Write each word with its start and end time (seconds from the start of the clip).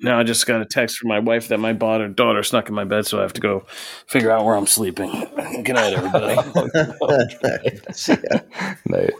Now 0.00 0.18
I 0.18 0.24
just 0.24 0.46
got 0.46 0.60
a 0.60 0.66
text 0.66 0.98
from 0.98 1.08
my 1.08 1.18
wife 1.18 1.48
that 1.48 1.58
my 1.58 1.72
daughter, 1.72 2.08
daughter 2.08 2.42
snuck 2.42 2.68
in 2.68 2.74
my 2.74 2.84
bed, 2.84 3.06
so 3.06 3.18
I 3.18 3.22
have 3.22 3.32
to 3.34 3.40
go 3.40 3.64
figure 4.06 4.30
out 4.30 4.44
where 4.44 4.54
I'm 4.54 4.66
sleeping. 4.66 5.10
Good 5.64 5.74
night, 5.74 5.94
everybody. 5.94 6.34
Nice. 8.86 9.10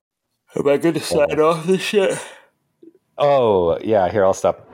Am 0.56 0.68
I 0.68 0.76
good 0.78 0.94
to 0.94 1.00
sign 1.00 1.38
off 1.40 1.66
this 1.66 1.82
shit? 1.82 2.18
Oh 3.18 3.78
yeah, 3.82 4.10
here 4.10 4.24
I'll 4.24 4.32
stop. 4.32 4.65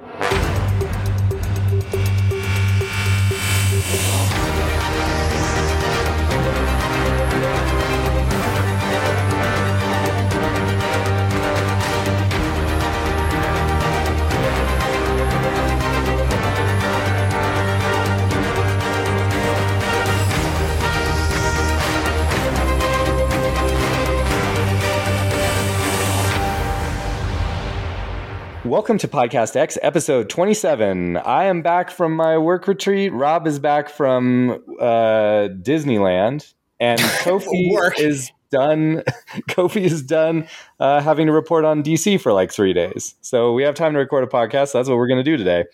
Welcome 28.72 28.96
to 29.00 29.06
Podcast 29.06 29.54
X, 29.54 29.76
episode 29.82 30.30
27. 30.30 31.18
I 31.18 31.44
am 31.44 31.60
back 31.60 31.90
from 31.90 32.16
my 32.16 32.38
work 32.38 32.66
retreat. 32.66 33.12
Rob 33.12 33.46
is 33.46 33.58
back 33.58 33.90
from 33.90 34.64
uh, 34.80 35.48
Disneyland, 35.60 36.54
and 36.80 36.98
Kofi 37.20 37.98
is 37.98 38.32
done. 38.50 39.02
Kofi 39.50 39.82
is 39.82 40.02
done 40.02 40.48
uh, 40.80 41.02
having 41.02 41.26
to 41.26 41.34
report 41.34 41.66
on 41.66 41.82
DC 41.82 42.18
for 42.18 42.32
like 42.32 42.50
three 42.50 42.72
days. 42.72 43.14
So 43.20 43.52
we 43.52 43.62
have 43.62 43.74
time 43.74 43.92
to 43.92 43.98
record 43.98 44.24
a 44.24 44.26
podcast. 44.26 44.68
So 44.68 44.78
that's 44.78 44.88
what 44.88 44.96
we're 44.96 45.06
going 45.06 45.22
to 45.22 45.30
do 45.30 45.36
today. 45.36 45.64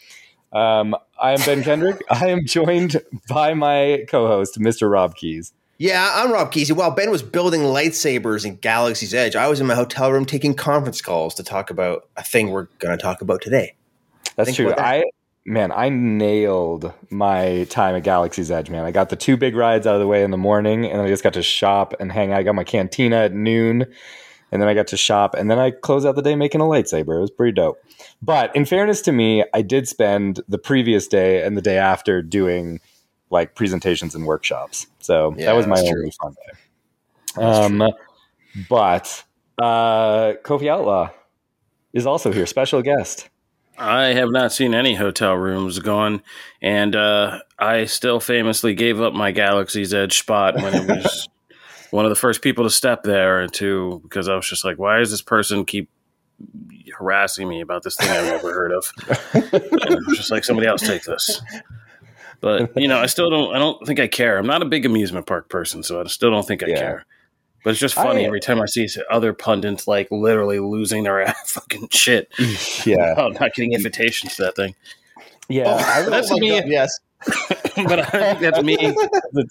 Um, 0.53 0.97
I 1.23 1.35
am 1.35 1.41
Ben 1.47 1.63
Kendrick. 1.63 2.03
I 2.11 2.31
am 2.31 2.47
joined 2.47 3.01
by 3.29 3.55
my 3.55 4.07
co-host, 4.09 4.59
Mr. 4.59 4.91
Rob 4.91 5.15
Keyes. 5.15 5.53
Yeah, 5.81 6.11
I'm 6.13 6.33
Rob 6.33 6.53
Kesey. 6.53 6.73
While 6.73 6.91
Ben 6.91 7.09
was 7.09 7.23
building 7.23 7.61
lightsabers 7.61 8.45
in 8.45 8.57
Galaxy's 8.57 9.15
Edge, 9.15 9.37
I 9.37 9.47
was 9.47 9.61
in 9.61 9.69
my 9.69 9.77
hotel 9.77 10.11
room 10.11 10.25
taking 10.25 10.53
conference 10.53 11.01
calls 11.01 11.37
to 11.37 11.45
talk 11.45 11.71
about 11.71 12.09
a 12.17 12.25
thing 12.25 12.51
we're 12.51 12.67
going 12.81 12.99
to 12.99 13.01
talk 13.01 13.23
about 13.23 13.43
today. 13.43 13.77
That's 14.35 14.49
Think 14.49 14.57
true. 14.57 14.75
I 14.77 15.05
man, 15.47 15.71
I 15.71 15.89
nailed 15.89 16.93
my 17.11 17.65
time 17.71 17.95
at 17.95 18.03
Galaxy's 18.03 18.51
Edge. 18.51 18.71
Man, 18.71 18.85
I 18.85 18.91
got 18.91 19.11
the 19.11 19.15
two 19.15 19.37
big 19.37 19.55
rides 19.55 19.87
out 19.87 19.95
of 19.95 20.01
the 20.01 20.09
way 20.09 20.25
in 20.25 20.33
the 20.33 20.37
morning, 20.37 20.85
and 20.85 20.99
then 20.99 21.07
I 21.07 21.09
just 21.09 21.23
got 21.23 21.35
to 21.35 21.45
shop 21.45 21.95
and 22.01 22.11
hang. 22.11 22.33
Out. 22.33 22.41
I 22.41 22.43
got 22.43 22.57
my 22.57 22.65
cantina 22.65 23.19
at 23.19 23.33
noon, 23.33 23.87
and 24.51 24.61
then 24.61 24.69
I 24.69 24.75
got 24.75 24.89
to 24.89 24.97
shop, 24.97 25.37
and 25.37 25.49
then 25.49 25.61
I 25.61 25.71
closed 25.71 26.05
out 26.05 26.17
the 26.17 26.23
day 26.23 26.35
making 26.35 26.61
a 26.61 26.65
lightsaber. 26.65 27.19
It 27.19 27.21
was 27.21 27.31
pretty 27.31 27.53
dope. 27.53 27.79
But 28.21 28.55
in 28.57 28.65
fairness 28.65 29.01
to 29.03 29.13
me, 29.13 29.45
I 29.55 29.63
did 29.63 29.87
spend 29.87 30.41
the 30.49 30.59
previous 30.59 31.07
day 31.07 31.45
and 31.45 31.57
the 31.57 31.63
day 31.63 31.79
after 31.79 32.21
doing 32.21 32.81
like 33.31 33.55
presentations 33.55 34.15
and 34.15 34.27
workshops. 34.27 34.87
So 35.01 35.35
Yeah, 35.37 35.47
that 35.47 35.57
was 35.57 35.67
my 35.67 35.77
that's 35.77 35.89
only 35.89 36.11
fun 36.11 36.35
day. 36.35 37.43
Um, 37.43 37.93
but 38.69 39.25
uh, 39.61 40.35
Kofi 40.43 40.69
Outlaw 40.69 41.11
is 41.93 42.07
also 42.07 42.33
here, 42.33 42.47
special 42.47 42.83
guest. 42.83 43.29
I 43.79 44.07
have 44.07 44.31
not 44.31 44.53
seen 44.53 44.75
any 44.75 44.95
hotel 44.95 45.35
rooms 45.35 45.79
gone, 45.79 46.23
and 46.61 46.97
uh, 46.97 47.41
I 47.59 47.85
still 47.85 48.19
famously 48.19 48.75
gave 48.75 49.01
up 49.01 49.15
my 49.15 49.31
Galaxy's 49.31 49.95
Edge 49.95 50.19
spot 50.19 50.57
when 50.57 50.75
it 50.75 50.89
was 50.89 51.29
one 51.91 52.05
of 52.05 52.11
the 52.11 52.17
first 52.17 52.43
people 52.43 52.65
to 52.65 52.71
step 52.71 53.05
there, 53.05 53.41
and 53.41 53.53
to 53.55 54.01
because 54.03 54.29
I 54.29 54.35
was 54.35 54.49
just 54.49 54.65
like, 54.65 54.79
why 54.79 54.99
does 54.99 55.13
this 55.13 55.23
person 55.23 55.65
keep 55.65 55.89
harassing 56.99 57.49
me 57.49 57.61
about 57.61 57.85
this 57.85 57.97
thing 57.97 58.11
I've 58.11 58.25
never 58.25 58.53
heard 58.53 58.73
of? 58.73 58.93
and 59.35 59.81
I 59.81 59.95
was 59.95 60.17
just 60.17 60.33
like, 60.33 60.45
somebody 60.45 60.67
else 60.67 60.83
take 60.83 61.05
this. 61.05 61.41
But 62.41 62.77
you 62.77 62.89
know, 62.89 62.99
I 62.99 63.07
still 63.15 63.31
don't. 63.31 63.55
I 63.55 63.59
don't 63.59 63.85
think 63.87 64.01
I 64.01 64.07
care. 64.07 64.39
I'm 64.39 64.47
not 64.47 64.63
a 64.63 64.67
big 64.67 64.87
amusement 64.87 65.27
park 65.27 65.49
person, 65.49 65.83
so 65.83 66.01
I 66.01 66.05
still 66.07 66.31
don't 66.31 66.47
think 66.47 66.63
I 66.63 66.67
Yeah. 66.69 66.79
care. 66.79 67.07
But 67.65 67.71
it's 67.71 67.81
just 67.81 67.95
funny 67.97 68.23
I- 68.23 68.27
every 68.27 68.41
time 68.41 68.61
I 68.63 68.67
see 68.67 68.87
other 69.11 69.33
pundits 69.33 69.89
like 69.89 70.09
literally 70.11 70.61
losing 70.61 71.03
their 71.03 71.27
fucking 71.47 71.89
shit 71.91 72.33
Yeah, 72.87 73.13
about 73.13 73.35
not 73.35 73.53
getting 73.55 73.73
invitations 73.73 74.37
to 74.37 74.45
that 74.45 74.57
thing. 74.57 74.75
yeah. 75.49 75.65
Oh, 75.67 75.77
I 75.77 76.09
that's 76.09 76.31
Oh 76.31 76.35
my 76.35 76.41
me. 76.41 76.63
Yes. 76.67 76.97
but 77.77 77.99
I 78.15 78.35
think 78.35 78.39
that's 78.41 78.63
me. 78.63 78.77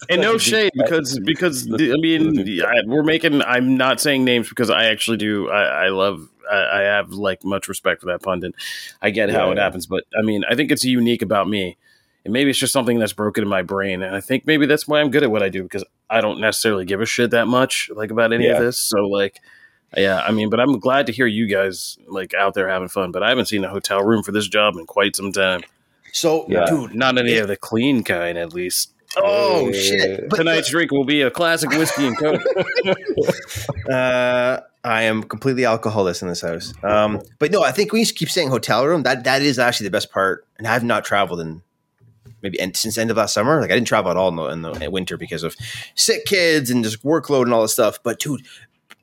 And 0.08 0.22
no 0.22 0.38
shade 0.38 0.72
because 0.74 1.18
because 1.20 1.70
I 1.70 1.76
mean 1.98 2.62
I, 2.64 2.80
we're 2.86 3.02
making. 3.02 3.42
I'm 3.42 3.76
not 3.76 4.00
saying 4.00 4.24
names 4.24 4.48
because 4.48 4.70
I 4.70 4.86
actually 4.86 5.18
do. 5.18 5.50
I, 5.50 5.84
I 5.84 5.88
love. 5.90 6.26
I, 6.50 6.78
I 6.78 6.80
have 6.80 7.10
like 7.10 7.44
much 7.44 7.68
respect 7.68 8.00
for 8.00 8.06
that 8.06 8.22
pundit. 8.22 8.54
I 9.02 9.10
get 9.10 9.28
how 9.28 9.46
Yeah, 9.46 9.52
it 9.52 9.56
yeah. 9.58 9.62
happens, 9.64 9.86
but 9.86 10.04
I 10.18 10.22
mean 10.22 10.44
I 10.48 10.54
think 10.54 10.70
it's 10.70 10.82
unique 10.82 11.20
about 11.20 11.46
me. 11.46 11.76
And 12.28 12.32
maybe 12.34 12.50
it's 12.50 12.58
just 12.58 12.74
something 12.74 12.98
that's 12.98 13.14
broken 13.14 13.42
in 13.42 13.48
my 13.48 13.62
brain, 13.62 14.02
and 14.02 14.14
I 14.14 14.20
think 14.20 14.46
maybe 14.46 14.66
that's 14.66 14.86
why 14.86 15.00
I'm 15.00 15.10
good 15.10 15.22
at 15.22 15.30
what 15.30 15.42
I 15.42 15.48
do 15.48 15.62
because 15.62 15.82
I 16.10 16.20
don't 16.20 16.40
necessarily 16.42 16.84
give 16.84 17.00
a 17.00 17.06
shit 17.06 17.30
that 17.30 17.46
much 17.48 17.90
like 17.94 18.10
about 18.10 18.34
any 18.34 18.44
Yeah. 18.44 18.58
of 18.58 18.64
this. 18.64 18.76
So 18.76 19.06
like, 19.06 19.38
yeah, 19.96 20.20
I 20.20 20.30
mean, 20.30 20.50
but 20.50 20.60
I'm 20.60 20.78
glad 20.78 21.06
to 21.06 21.12
hear 21.12 21.26
you 21.26 21.46
guys 21.46 21.96
like 22.06 22.34
out 22.34 22.52
there 22.52 22.68
having 22.68 22.88
fun. 22.88 23.12
But 23.12 23.22
I 23.22 23.30
haven't 23.30 23.46
seen 23.46 23.64
a 23.64 23.70
hotel 23.70 24.02
room 24.02 24.22
for 24.22 24.30
this 24.32 24.46
job 24.46 24.76
in 24.76 24.84
quite 24.84 25.16
some 25.16 25.32
time. 25.32 25.62
So, 26.12 26.44
Yeah. 26.50 26.66
dude. 26.66 26.94
Not 26.94 27.16
any 27.16 27.38
of 27.38 27.48
the 27.48 27.56
clean 27.56 28.04
kind, 28.04 28.36
at 28.36 28.52
least. 28.52 28.92
Oh, 29.16 29.72
shit. 29.72 30.28
But, 30.28 30.36
Tonight's 30.36 30.68
drink 30.68 30.90
will 30.92 31.06
be 31.06 31.22
a 31.22 31.30
classic 31.30 31.70
whiskey 31.70 32.08
and 32.08 32.18
coke. 32.18 32.42
uh, 33.90 34.60
I 34.84 35.02
am 35.04 35.22
completely 35.22 35.64
alcoholist 35.64 36.20
in 36.20 36.28
this 36.28 36.42
house. 36.42 36.74
Um, 36.82 37.22
but 37.38 37.50
no, 37.50 37.62
I 37.62 37.72
think 37.72 37.90
we 37.92 38.04
keep 38.04 38.28
saying 38.30 38.50
hotel 38.50 38.86
room. 38.86 39.04
That 39.04 39.24
That 39.24 39.40
is 39.40 39.58
actually 39.58 39.84
the 39.86 39.92
best 39.92 40.12
part. 40.12 40.46
And 40.58 40.66
I 40.66 40.74
have 40.74 40.84
not 40.84 41.06
traveled 41.06 41.40
in 41.40 41.62
maybe 42.42 42.58
end, 42.60 42.76
since 42.76 42.94
the 42.96 43.00
end 43.00 43.10
of 43.10 43.16
last 43.16 43.34
summer. 43.34 43.60
Like 43.60 43.70
I 43.70 43.74
didn't 43.74 43.86
travel 43.88 44.10
at 44.10 44.16
all 44.16 44.28
in 44.28 44.36
the, 44.36 44.44
in 44.44 44.62
the 44.80 44.90
winter 44.90 45.16
because 45.16 45.42
of 45.42 45.56
sick 45.94 46.24
kids 46.26 46.70
and 46.70 46.84
just 46.84 47.02
workload 47.04 47.42
and 47.44 47.52
all 47.54 47.62
this 47.62 47.72
stuff. 47.72 47.98
But 48.02 48.18
dude, 48.20 48.42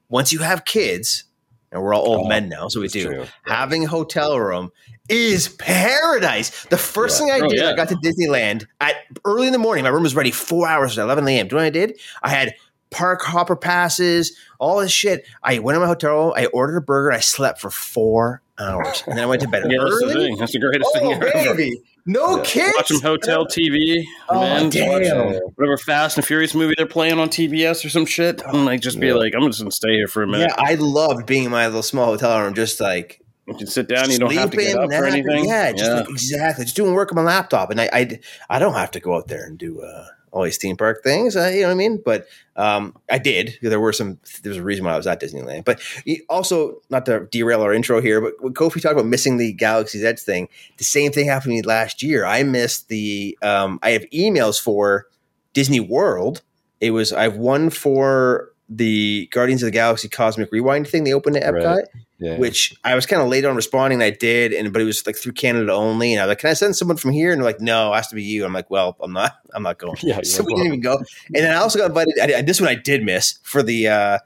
once 0.10 0.32
you 0.34 0.40
have 0.40 0.66
kids, 0.66 1.26
and 1.72 1.82
we're 1.84 1.94
all 1.94 2.08
old 2.08 2.26
Oh, 2.26 2.30
men 2.30 2.48
now, 2.48 2.68
so 2.70 2.80
we 2.80 2.88
do. 2.88 3.06
true. 3.10 3.26
Having 3.46 3.86
a 3.86 3.88
hotel 3.88 4.40
room 4.40 4.72
is 5.10 5.50
paradise. 5.50 6.66
The 6.66 6.78
first 6.78 7.20
Yeah. 7.20 7.26
thing 7.26 7.44
I 7.44 7.46
Oh, 7.46 7.50
did, 7.50 7.60
yeah. 7.60 7.70
I 7.72 7.76
got 7.76 7.90
to 7.90 7.96
Disneyland 7.96 8.66
at 8.80 8.96
early 9.26 9.48
in 9.48 9.52
the 9.54 9.60
morning. 9.60 9.84
My 9.84 9.90
room 9.90 10.04
was 10.04 10.16
ready 10.16 10.32
four 10.32 10.68
hours 10.68 10.98
at 10.98 11.04
11 11.04 11.28
a.m. 11.28 11.48
Do 11.48 11.56
you 11.56 11.60
know 11.60 11.64
what 11.64 11.68
I 11.68 11.70
did? 11.72 12.00
I 12.24 12.30
had 12.30 12.56
park 12.92 13.22
hopper 13.24 13.56
passes, 13.58 14.38
all 14.58 14.80
this 14.80 14.92
shit. 14.92 15.26
I 15.44 15.60
went 15.60 15.76
to 15.76 15.80
my 15.82 15.88
hotel 15.88 16.12
room, 16.16 16.34
I 16.36 16.46
ordered 16.48 16.78
a 16.78 16.82
burger, 16.82 17.12
I 17.12 17.20
slept 17.20 17.60
for 17.60 17.70
four 17.70 18.42
hours. 18.58 19.04
And 19.06 19.18
then 19.18 19.24
I 19.26 19.28
went 19.28 19.42
to 19.42 19.48
bed 19.50 19.64
yeah, 19.70 19.80
that's 19.82 20.00
the 20.00 20.14
thing. 20.14 20.38
That's 20.38 20.54
the 20.54 20.60
greatest 20.60 20.94
thing 20.94 21.06
Oh, 21.08 21.12
ever. 21.12 21.32
baby. 21.34 21.72
No 22.06 22.38
Yeah. 22.38 22.44
kids. 22.44 22.74
Watch 22.78 22.88
some 22.90 23.02
hotel 23.02 23.46
TV, 23.52 24.04
Oh, 24.30 24.40
man. 24.42 24.70
Damn. 24.70 25.34
Whatever 25.56 25.78
Fast 25.78 26.18
and 26.18 26.26
Furious 26.26 26.54
movie 26.54 26.76
they're 26.78 26.86
playing 26.86 27.20
on 27.20 27.30
TBS 27.30 27.84
or 27.84 27.90
some 27.90 28.06
shit. 28.06 28.42
And 28.46 28.66
like, 28.66 28.82
just 28.82 29.00
be 29.00 29.08
Yeah. 29.08 29.16
like, 29.16 29.34
I'm 29.36 29.42
just 29.48 29.60
gonna 29.60 29.72
stay 29.72 29.94
here 29.96 30.08
for 30.08 30.22
a 30.24 30.28
minute. 30.28 30.52
Yeah, 30.56 30.64
I 30.66 30.76
loved 30.76 31.26
being 31.26 31.46
in 31.46 31.52
my 31.52 31.66
little 31.66 31.82
small 31.84 32.06
hotel 32.08 32.42
room, 32.42 32.54
just 32.54 32.80
like 32.80 33.22
You 33.48 33.56
can 33.56 33.68
sit 33.68 33.88
down. 33.88 34.10
You 34.12 34.18
don't 34.20 34.34
have 34.34 34.50
to 34.52 34.58
get 34.58 34.72
sleeping, 34.72 34.94
up 34.94 35.02
or 35.02 35.06
anything. 35.06 35.46
Yeah, 35.46 35.72
just 35.72 35.92
like, 35.92 36.10
exactly. 36.10 36.66
Just 36.66 36.76
doing 36.76 36.94
work 36.94 37.12
on 37.12 37.16
my 37.16 37.22
laptop, 37.24 37.70
and 37.72 37.80
I, 37.80 37.90
I, 37.94 38.20
I 38.50 38.60
don't 38.60 38.74
have 38.74 38.90
to 38.92 39.00
go 39.00 39.16
out 39.16 39.28
there 39.28 39.46
and 39.46 39.56
do 39.58 39.82
uh, 39.82 40.06
all 40.36 40.44
these 40.44 40.58
theme 40.58 40.76
park 40.76 41.02
things. 41.02 41.38
Uh, 41.38 41.48
you 41.48 41.62
know 41.62 41.68
what 41.68 41.72
I 41.72 41.76
mean? 41.76 42.02
But 42.04 42.28
um, 42.58 42.94
I 43.10 43.18
did. 43.18 43.58
There 43.62 43.80
were 43.80 43.94
some. 43.94 44.20
There's 44.44 44.58
a 44.58 44.64
reason 44.64 44.84
why 44.84 44.94
I 44.94 44.98
was 44.98 45.08
at 45.08 45.22
Disneyland. 45.22 45.64
But 45.64 45.82
also, 46.30 46.82
not 46.90 47.06
to 47.06 47.28
derail 47.32 47.62
our 47.62 47.74
intro 47.74 48.02
here, 48.02 48.20
but 48.20 48.34
when 48.42 48.54
Kofi 48.54 48.82
talked 48.82 48.94
about 48.94 49.06
missing 49.06 49.38
the 49.38 49.54
Galaxy's 49.54 50.04
Edge 50.04 50.20
thing, 50.20 50.50
the 50.78 50.84
same 50.84 51.14
thing 51.14 51.26
happened 51.26 51.52
to 51.52 51.56
me 51.56 51.62
last 51.62 52.04
year. 52.04 52.26
I 52.26 52.44
missed 52.44 52.90
the. 52.90 53.38
Um, 53.42 53.80
I 53.82 53.92
have 53.92 54.04
emails 54.10 54.62
for 54.62 55.08
Disney 55.54 55.80
World. 55.80 56.42
It 56.82 56.92
was 56.92 57.14
I 57.14 57.24
have 57.24 57.38
one 57.38 57.70
for 57.70 58.52
the 58.70 59.28
Guardians 59.32 59.62
of 59.64 59.68
the 59.68 59.72
Galaxy 59.72 60.10
Cosmic 60.10 60.52
Rewind 60.52 60.88
thing 60.88 61.04
they 61.04 61.14
opened 61.14 61.38
at 61.38 61.54
Epcot 61.54 61.76
Right. 61.76 61.86
Yeah. 62.18 62.38
which 62.38 62.74
I 62.86 62.96
was 62.96 63.06
kind 63.06 63.22
of 63.22 63.28
late 63.28 63.44
on 63.44 63.56
responding. 63.58 63.98
And 64.02 64.04
I 64.04 64.10
did, 64.10 64.54
and 64.54 64.72
but 64.72 64.82
it 64.82 64.86
was 64.86 65.06
like 65.06 65.18
through 65.18 65.34
Canada 65.34 65.74
only. 65.74 66.14
And 66.14 66.22
I 66.22 66.26
was 66.26 66.30
like, 66.32 66.40
"Can 66.40 66.50
I 66.50 66.54
send 66.54 66.76
someone 66.78 66.96
from 66.96 67.12
here?" 67.12 67.32
And 67.34 67.42
they're 67.42 67.46
like, 67.46 67.60
"No, 67.60 67.92
it 67.92 67.98
has 67.98 68.08
to 68.08 68.16
be 68.16 68.24
you." 68.24 68.46
I'm 68.46 68.54
like, 68.54 68.70
"Well, 68.72 68.96
I'm 69.02 69.12
not. 69.12 69.34
I'm 69.54 69.64
not 69.64 69.78
going." 69.80 69.98
Yeah, 70.02 70.22
so 70.24 70.44
we 70.44 70.54
didn't 70.54 70.68
even 70.68 70.80
go. 70.82 70.96
And 70.96 71.44
then 71.44 71.52
I 71.52 71.56
also 71.56 71.78
got 71.78 71.88
invited. 71.90 72.14
I, 72.20 72.42
this 72.42 72.62
one 72.62 72.70
I 72.70 72.76
did 72.76 73.04
miss 73.04 73.38
for 73.44 73.62
the 73.62 73.90
uh, 73.90 74.20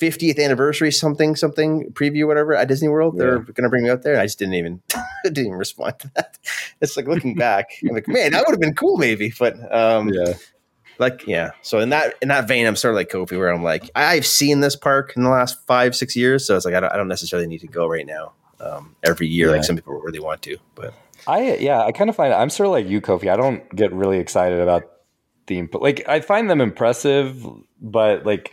50th 0.00 0.38
anniversary 0.42 0.92
something 0.92 1.34
something 1.34 1.90
preview 1.92 2.26
whatever 2.28 2.54
at 2.54 2.68
Disney 2.68 2.88
World. 2.88 3.18
They're 3.18 3.38
Yeah. 3.38 3.42
going 3.52 3.64
to 3.64 3.68
bring 3.68 3.82
me 3.82 3.90
out 3.90 4.02
there. 4.02 4.12
And 4.12 4.22
I 4.22 4.26
just 4.26 4.38
didn't 4.38 4.54
even 4.54 4.80
didn't 5.24 5.38
even 5.38 5.58
respond 5.58 5.98
to 5.98 6.10
that. 6.14 6.38
It's 6.80 6.96
like 6.96 7.08
looking 7.08 7.34
back, 7.34 7.66
I'm 7.82 7.94
like, 7.96 8.06
man, 8.06 8.30
that 8.30 8.44
would 8.46 8.52
have 8.52 8.60
been 8.60 8.74
cool 8.76 8.96
maybe. 8.96 9.32
But 9.36 9.56
um, 9.74 10.08
yeah. 10.10 10.34
Like 10.98 11.26
yeah 11.26 11.50
so 11.62 11.78
in 11.78 11.88
that 11.90 12.14
in 12.22 12.28
that 12.28 12.46
vein 12.48 12.66
i'm 12.66 12.76
sort 12.76 12.92
of 12.92 12.96
like 12.96 13.08
kofi 13.10 13.38
where 13.38 13.52
i'm 13.52 13.62
like 13.62 13.90
i've 13.94 14.26
seen 14.26 14.60
this 14.60 14.76
park 14.76 15.12
in 15.16 15.22
the 15.22 15.30
last 15.30 15.64
five 15.66 15.94
six 15.96 16.14
years 16.16 16.46
so 16.46 16.56
it's 16.56 16.64
like 16.64 16.74
i 16.74 16.80
don't, 16.80 16.92
I 16.92 16.96
don't 16.96 17.08
necessarily 17.08 17.46
need 17.48 17.60
to 17.60 17.66
go 17.68 17.86
right 17.86 18.06
now 18.06 18.32
um, 18.60 18.94
every 19.02 19.26
year 19.26 19.48
Yeah. 19.48 19.54
like 19.56 19.64
some 19.64 19.76
people 19.76 19.94
really 20.00 20.20
want 20.20 20.42
to 20.42 20.56
but 20.74 20.94
I 21.26 21.56
yeah, 21.56 21.80
I 21.80 21.92
kind 21.92 22.10
of 22.10 22.16
find 22.16 22.34
I'm 22.34 22.50
sort 22.50 22.66
of 22.66 22.72
like 22.72 22.86
you, 22.86 23.00
Kofi. 23.00 23.32
I 23.32 23.36
don't 23.36 23.66
get 23.74 23.92
really 23.94 24.18
excited 24.18 24.60
about 24.60 24.82
theme, 25.46 25.68
but 25.72 25.80
like 25.80 26.06
I 26.06 26.20
find 26.20 26.50
them 26.50 26.60
impressive, 26.60 27.46
but 27.80 28.26
like 28.26 28.52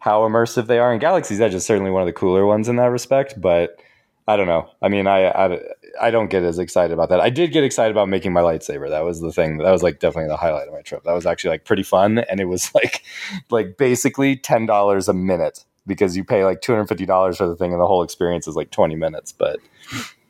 how 0.00 0.20
immersive 0.28 0.66
they 0.66 0.78
are. 0.78 0.92
And 0.92 1.00
Galaxy's 1.00 1.40
Edge 1.40 1.54
is 1.54 1.64
certainly 1.64 1.90
one 1.90 2.02
of 2.02 2.06
the 2.06 2.12
cooler 2.12 2.44
ones 2.44 2.68
in 2.68 2.76
that 2.76 2.90
respect. 2.90 3.40
But 3.40 3.80
I 4.28 4.36
don't 4.36 4.48
know. 4.48 4.68
I 4.82 4.88
mean, 4.88 5.06
I, 5.06 5.28
I 5.28 5.60
I 6.00 6.10
don't 6.10 6.28
get 6.28 6.42
as 6.42 6.58
excited 6.58 6.92
about 6.92 7.08
that. 7.08 7.20
I 7.20 7.30
did 7.30 7.52
get 7.52 7.64
excited 7.64 7.90
about 7.90 8.08
making 8.08 8.32
my 8.32 8.40
lightsaber. 8.40 8.88
That 8.88 9.04
was 9.04 9.20
the 9.20 9.32
thing. 9.32 9.58
That 9.58 9.70
was 9.70 9.82
like 9.82 10.00
definitely 10.00 10.28
the 10.28 10.36
highlight 10.36 10.68
of 10.68 10.74
my 10.74 10.82
trip. 10.82 11.04
That 11.04 11.12
was 11.12 11.26
actually 11.26 11.50
like 11.50 11.64
pretty 11.64 11.82
fun, 11.82 12.18
and 12.18 12.40
it 12.40 12.46
was 12.46 12.70
like 12.74 13.02
like 13.50 13.76
basically 13.76 14.36
ten 14.36 14.66
dollars 14.66 15.08
a 15.08 15.14
minute 15.14 15.64
because 15.86 16.16
you 16.16 16.24
pay 16.24 16.44
like 16.44 16.60
two 16.60 16.72
hundred 16.72 16.86
fifty 16.86 17.06
dollars 17.06 17.38
for 17.38 17.46
the 17.46 17.56
thing, 17.56 17.72
and 17.72 17.80
the 17.80 17.86
whole 17.86 18.02
experience 18.02 18.46
is 18.46 18.56
like 18.56 18.70
twenty 18.70 18.96
minutes. 18.96 19.32
But 19.32 19.60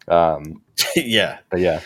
um, 0.09 0.63
yeah, 0.97 1.39
but 1.51 1.61
yeah, 1.61 1.81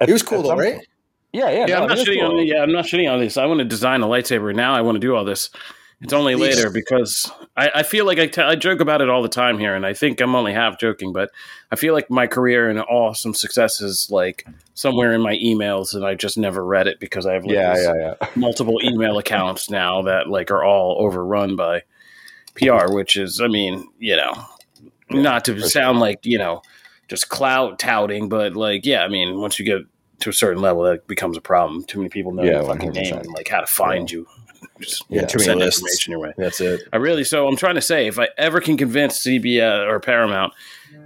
it 0.00 0.10
was 0.10 0.22
cool 0.22 0.42
though, 0.42 0.56
right? 0.56 0.86
Yeah, 1.32 1.48
yeah, 1.50 1.60
yeah. 1.60 1.66
no, 1.66 1.82
I'm 1.82 1.88
not 1.88 1.98
it 1.98 2.00
is 2.02 2.08
shitting 2.08 2.20
cool. 2.20 2.38
on. 2.38 2.46
Yeah, 2.46 2.62
I'm 2.62 2.72
not 2.72 2.84
shitting 2.84 3.10
on 3.10 3.18
this. 3.18 3.36
I 3.36 3.46
want 3.46 3.58
to 3.58 3.64
design 3.64 4.02
a 4.02 4.06
lightsaber 4.06 4.54
now. 4.54 4.74
I 4.74 4.82
want 4.82 4.96
to 4.96 5.00
do 5.00 5.16
all 5.16 5.24
this. 5.24 5.50
It's 6.02 6.12
only 6.12 6.34
later 6.34 6.68
because 6.68 7.30
I, 7.56 7.70
I 7.76 7.82
feel 7.84 8.04
like 8.06 8.18
I, 8.18 8.26
t- 8.26 8.42
I 8.42 8.56
joke 8.56 8.80
about 8.80 9.00
it 9.00 9.08
all 9.08 9.22
the 9.22 9.28
time 9.28 9.58
here, 9.58 9.74
and 9.74 9.86
I 9.86 9.94
think 9.94 10.20
I'm 10.20 10.34
only 10.34 10.52
half 10.52 10.78
joking, 10.78 11.12
but 11.12 11.30
I 11.70 11.76
feel 11.76 11.94
like 11.94 12.10
my 12.10 12.26
career 12.26 12.68
and 12.68 12.80
awesome 12.80 13.34
success 13.34 13.80
is 13.80 14.08
like 14.10 14.44
somewhere 14.74 15.12
in 15.12 15.20
my 15.20 15.34
emails, 15.36 15.94
and 15.94 16.04
I 16.04 16.14
just 16.14 16.36
never 16.36 16.64
read 16.64 16.88
it 16.88 16.98
because 16.98 17.24
I 17.24 17.34
have 17.34 17.44
like 17.44 17.54
Yeah, 17.54 17.76
yeah, 17.76 18.14
yeah. 18.20 18.28
multiple 18.34 18.80
email 18.82 19.18
accounts 19.18 19.70
now 19.70 20.02
that 20.02 20.28
like 20.28 20.50
are 20.50 20.64
all 20.64 20.96
overrun 20.98 21.54
by 21.54 21.82
PR, 22.56 22.92
which 22.92 23.16
is, 23.16 23.40
I 23.40 23.46
mean, 23.46 23.88
you 23.98 24.16
know, 24.16 24.32
not 25.08 25.44
to 25.44 25.60
sound 25.68 26.00
like 26.00 26.26
you 26.26 26.38
know 26.38 26.62
just 27.08 27.28
clout 27.28 27.78
touting, 27.78 28.28
but 28.28 28.54
like, 28.56 28.84
yeah, 28.86 29.04
I 29.04 29.08
mean, 29.08 29.38
once 29.38 29.58
you 29.58 29.64
get 29.64 29.82
to 30.20 30.30
a 30.30 30.32
certain 30.32 30.62
level, 30.62 30.82
that 30.84 31.06
becomes 31.06 31.36
a 31.36 31.40
problem. 31.40 31.84
Too 31.84 31.98
many 31.98 32.08
people 32.08 32.32
know 32.32 32.42
Yeah, 32.42 32.52
your 32.52 32.64
fucking 32.64 32.90
name 32.92 33.14
100%. 33.14 33.20
and 33.20 33.32
like 33.32 33.48
how 33.48 33.60
to 33.60 33.66
find 33.66 34.10
you. 34.10 34.26
Just 34.82 35.04
Yeah, 35.08 35.26
too 35.26 35.38
many 35.38 35.44
send 35.46 35.60
lists. 35.60 35.80
information 35.80 36.10
your 36.10 36.20
way. 36.20 36.32
That's 36.36 36.60
it. 36.60 36.82
I 36.92 36.96
really 36.98 37.24
so 37.24 37.46
I'm 37.48 37.56
trying 37.56 37.76
to 37.76 37.80
say 37.80 38.06
if 38.06 38.18
I 38.18 38.28
ever 38.38 38.60
can 38.60 38.76
convince 38.76 39.18
CBS 39.24 39.86
or 39.88 40.00
Paramount, 40.00 40.52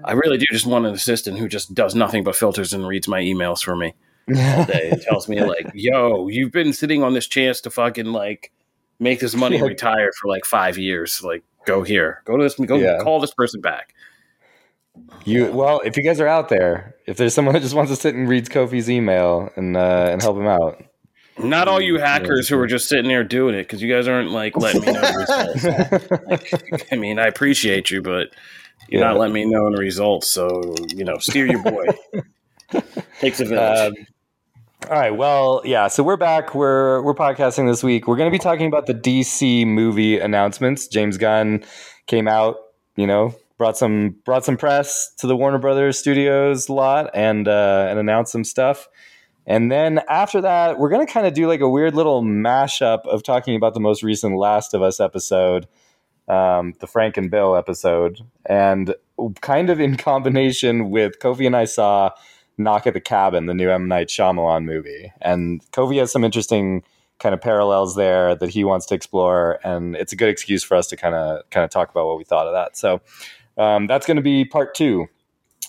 I 0.05 0.13
really 0.13 0.39
do 0.39 0.47
just 0.51 0.67
want 0.67 0.87
an 0.87 0.95
assistant 0.95 1.39
who 1.39 1.49
just 1.49 1.75
does 1.75 1.95
nothing 1.95 2.25
but 2.25 2.37
filters 2.37 2.73
and 2.73 2.87
reads 2.87 3.07
my 3.09 3.21
emails 3.21 3.63
for 3.63 3.77
me 3.77 3.95
all 4.29 4.65
day 4.65 4.91
and 4.93 5.01
tells 5.09 5.29
me 5.29 5.41
like, 5.43 5.67
"Yo, 5.75 6.29
you've 6.29 6.53
been 6.53 6.73
sitting 6.73 7.03
on 7.03 7.13
this 7.15 7.27
chance 7.27 7.61
to 7.63 7.71
fucking 7.71 8.07
like 8.07 8.53
make 8.99 9.21
this 9.21 9.35
money 9.35 9.57
and 9.59 9.67
retire 9.69 10.11
for 10.21 10.29
like 10.29 10.45
five 10.45 10.79
years. 10.79 11.23
Like, 11.23 11.43
go 11.67 11.83
here, 11.83 12.23
go 12.25 12.37
to 12.37 12.43
this, 12.43 12.55
go 12.55 12.77
Yeah. 12.77 12.99
call 13.03 13.21
this 13.21 13.35
person 13.35 13.61
back." 13.61 13.95
You 15.25 15.53
well, 15.53 15.81
if 15.85 15.97
you 15.97 16.03
guys 16.03 16.21
are 16.21 16.27
out 16.29 16.49
there, 16.49 16.95
if 17.07 17.17
there's 17.17 17.35
someone 17.35 17.53
that 17.55 17.61
just 17.63 17.75
wants 17.75 17.91
to 17.91 17.97
sit 17.97 18.15
and 18.15 18.29
reads 18.29 18.49
Kofi's 18.49 18.89
email 18.89 19.51
and 19.57 19.77
uh, 19.77 20.09
and 20.11 20.23
help 20.23 20.37
him 20.37 20.47
out, 20.47 20.83
Not 21.39 21.69
all 21.69 21.81
you 21.81 21.99
hackers 21.99 22.49
who 22.49 22.59
are 22.59 22.67
just 22.67 22.89
sitting 22.89 23.09
there 23.09 23.25
doing 23.25 23.55
it 23.55 23.65
because 23.65 23.83
you 23.83 23.93
guys 23.93 24.09
aren't 24.09 24.31
like 24.31 24.57
letting 24.57 24.81
me 24.83 24.93
know 24.93 25.01
the 25.01 26.37
results. 26.49 26.83
I 26.93 26.97
mean, 26.97 27.19
I 27.19 27.27
appreciate 27.27 27.91
you, 27.91 28.01
but 28.03 28.29
you're 28.89 29.03
Yeah. 29.03 29.09
not 29.09 29.19
letting 29.19 29.35
me 29.35 29.45
know 29.45 29.71
the 29.71 29.77
results. 29.81 30.29
So 30.29 30.75
you 30.95 31.05
know, 31.05 31.19
steer 31.19 31.47
your 31.47 31.63
boy. 31.63 31.87
Takes 33.21 33.41
a 33.41 33.45
village. 33.45 33.93
Um, 33.99 34.07
all 34.91 34.99
right. 34.99 35.11
Well, 35.11 35.63
yeah. 35.65 35.89
So 35.89 36.03
we're 36.03 36.17
back. 36.17 36.55
We're 36.55 37.03
we're 37.03 37.15
podcasting 37.15 37.69
this 37.69 37.83
week. 37.83 38.07
We're 38.07 38.17
going 38.17 38.31
to 38.31 38.35
be 38.35 38.43
talking 38.43 38.67
about 38.67 38.87
the 38.87 38.95
DC 38.95 39.67
movie 39.67 40.19
announcements. 40.19 40.87
James 40.87 41.17
Gunn 41.19 41.65
came 42.07 42.29
out. 42.29 42.57
You 42.97 43.07
know, 43.07 43.35
brought 43.59 43.77
some 43.77 44.17
brought 44.25 44.45
some 44.45 44.57
press 44.57 45.13
to 45.19 45.27
the 45.27 45.37
Warner 45.37 45.59
Brothers 45.59 45.99
Studios 45.99 46.69
lot 46.71 47.11
and 47.15 47.47
uh, 47.47 47.87
and 47.91 47.99
announced 47.99 48.33
some 48.33 48.45
stuff. 48.45 48.89
And 49.47 49.71
then 49.71 50.01
after 50.09 50.41
that, 50.41 50.79
we're 50.79 50.89
going 50.89 51.07
to 51.07 51.13
kind 51.13 51.27
of 51.27 51.35
do 51.35 51.47
like 51.47 51.61
a 51.61 51.69
weird 51.69 51.95
little 51.95 52.23
mashup 52.23 53.07
of 53.07 53.23
talking 53.23 53.55
about 53.55 53.75
the 53.75 53.81
most 53.81 54.03
recent 54.03 54.37
Last 54.37 54.75
of 54.75 54.83
Us 54.83 54.99
episode, 54.99 55.69
um, 56.29 56.75
the 56.81 56.87
Frank 56.87 57.17
and 57.17 57.31
Bill 57.31 57.55
episode, 57.55 58.21
and 58.47 58.95
kind 59.41 59.71
of 59.71 59.79
in 59.79 59.97
combination 59.97 60.91
with 60.91 61.21
Kofi 61.21 61.47
and 61.47 61.57
I 61.57 61.65
saw 61.65 62.11
Knock 62.59 62.87
at 62.87 62.95
the 62.95 63.01
Cabin, 63.01 63.47
the 63.47 63.55
new 63.55 63.71
M 63.71 63.87
Night 63.87 64.09
Shyamalan 64.09 64.65
movie, 64.65 65.13
and 65.21 65.63
Kofi 65.73 65.99
has 65.99 66.11
some 66.11 66.25
interesting 66.25 66.83
kind 67.19 67.35
of 67.35 67.41
parallels 67.41 67.95
there 67.95 68.35
that 68.35 68.51
he 68.51 68.65
wants 68.65 68.87
to 68.87 68.95
explore, 68.95 69.61
and 69.63 69.95
it's 69.95 70.13
a 70.13 70.17
good 70.17 70.29
excuse 70.29 70.65
for 70.65 70.77
us 70.77 70.89
to 70.89 70.97
kind 70.97 71.15
of 71.15 71.49
kind 71.51 71.65
of 71.65 71.71
talk 71.71 71.91
about 71.91 72.07
what 72.07 72.19
we 72.19 72.25
thought 72.25 72.47
of 72.47 72.55
that. 72.55 72.77
So 72.77 73.01
um, 73.59 73.87
that's 73.87 74.07
going 74.07 74.17
to 74.17 74.23
be 74.23 74.45
part 74.45 74.75
two. 74.75 75.07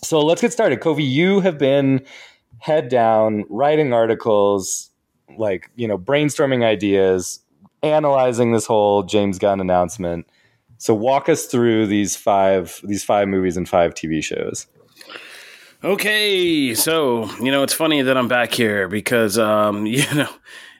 So 0.03 0.19
let's 0.21 0.41
get 0.41 0.53
started. 0.53 0.79
Kofi, 0.79 1.07
you 1.07 1.41
have 1.41 1.57
been 1.57 2.05
head 2.59 2.89
down 2.89 3.45
writing 3.49 3.93
articles, 3.93 4.89
like 5.37 5.69
you 5.75 5.87
know, 5.87 5.97
brainstorming 5.97 6.63
ideas, 6.63 7.39
analyzing 7.83 8.51
this 8.51 8.65
whole 8.65 9.03
James 9.03 9.39
Gunn 9.39 9.59
announcement. 9.59 10.27
So 10.77 10.93
walk 10.93 11.27
us 11.29 11.45
through 11.45 11.87
these 11.87 12.15
five 12.15 12.79
these 12.83 13.03
five 13.03 13.27
movies 13.27 13.57
and 13.57 13.67
five 13.67 13.93
TV 13.93 14.23
shows. 14.23 14.67
Okay, 15.83 16.73
so 16.73 17.29
you 17.41 17.51
know 17.51 17.63
it's 17.63 17.73
funny 17.73 18.01
that 18.01 18.17
I'm 18.17 18.27
back 18.27 18.51
here 18.51 18.87
because 18.87 19.37
um, 19.37 19.85
you 19.85 20.03
know 20.13 20.29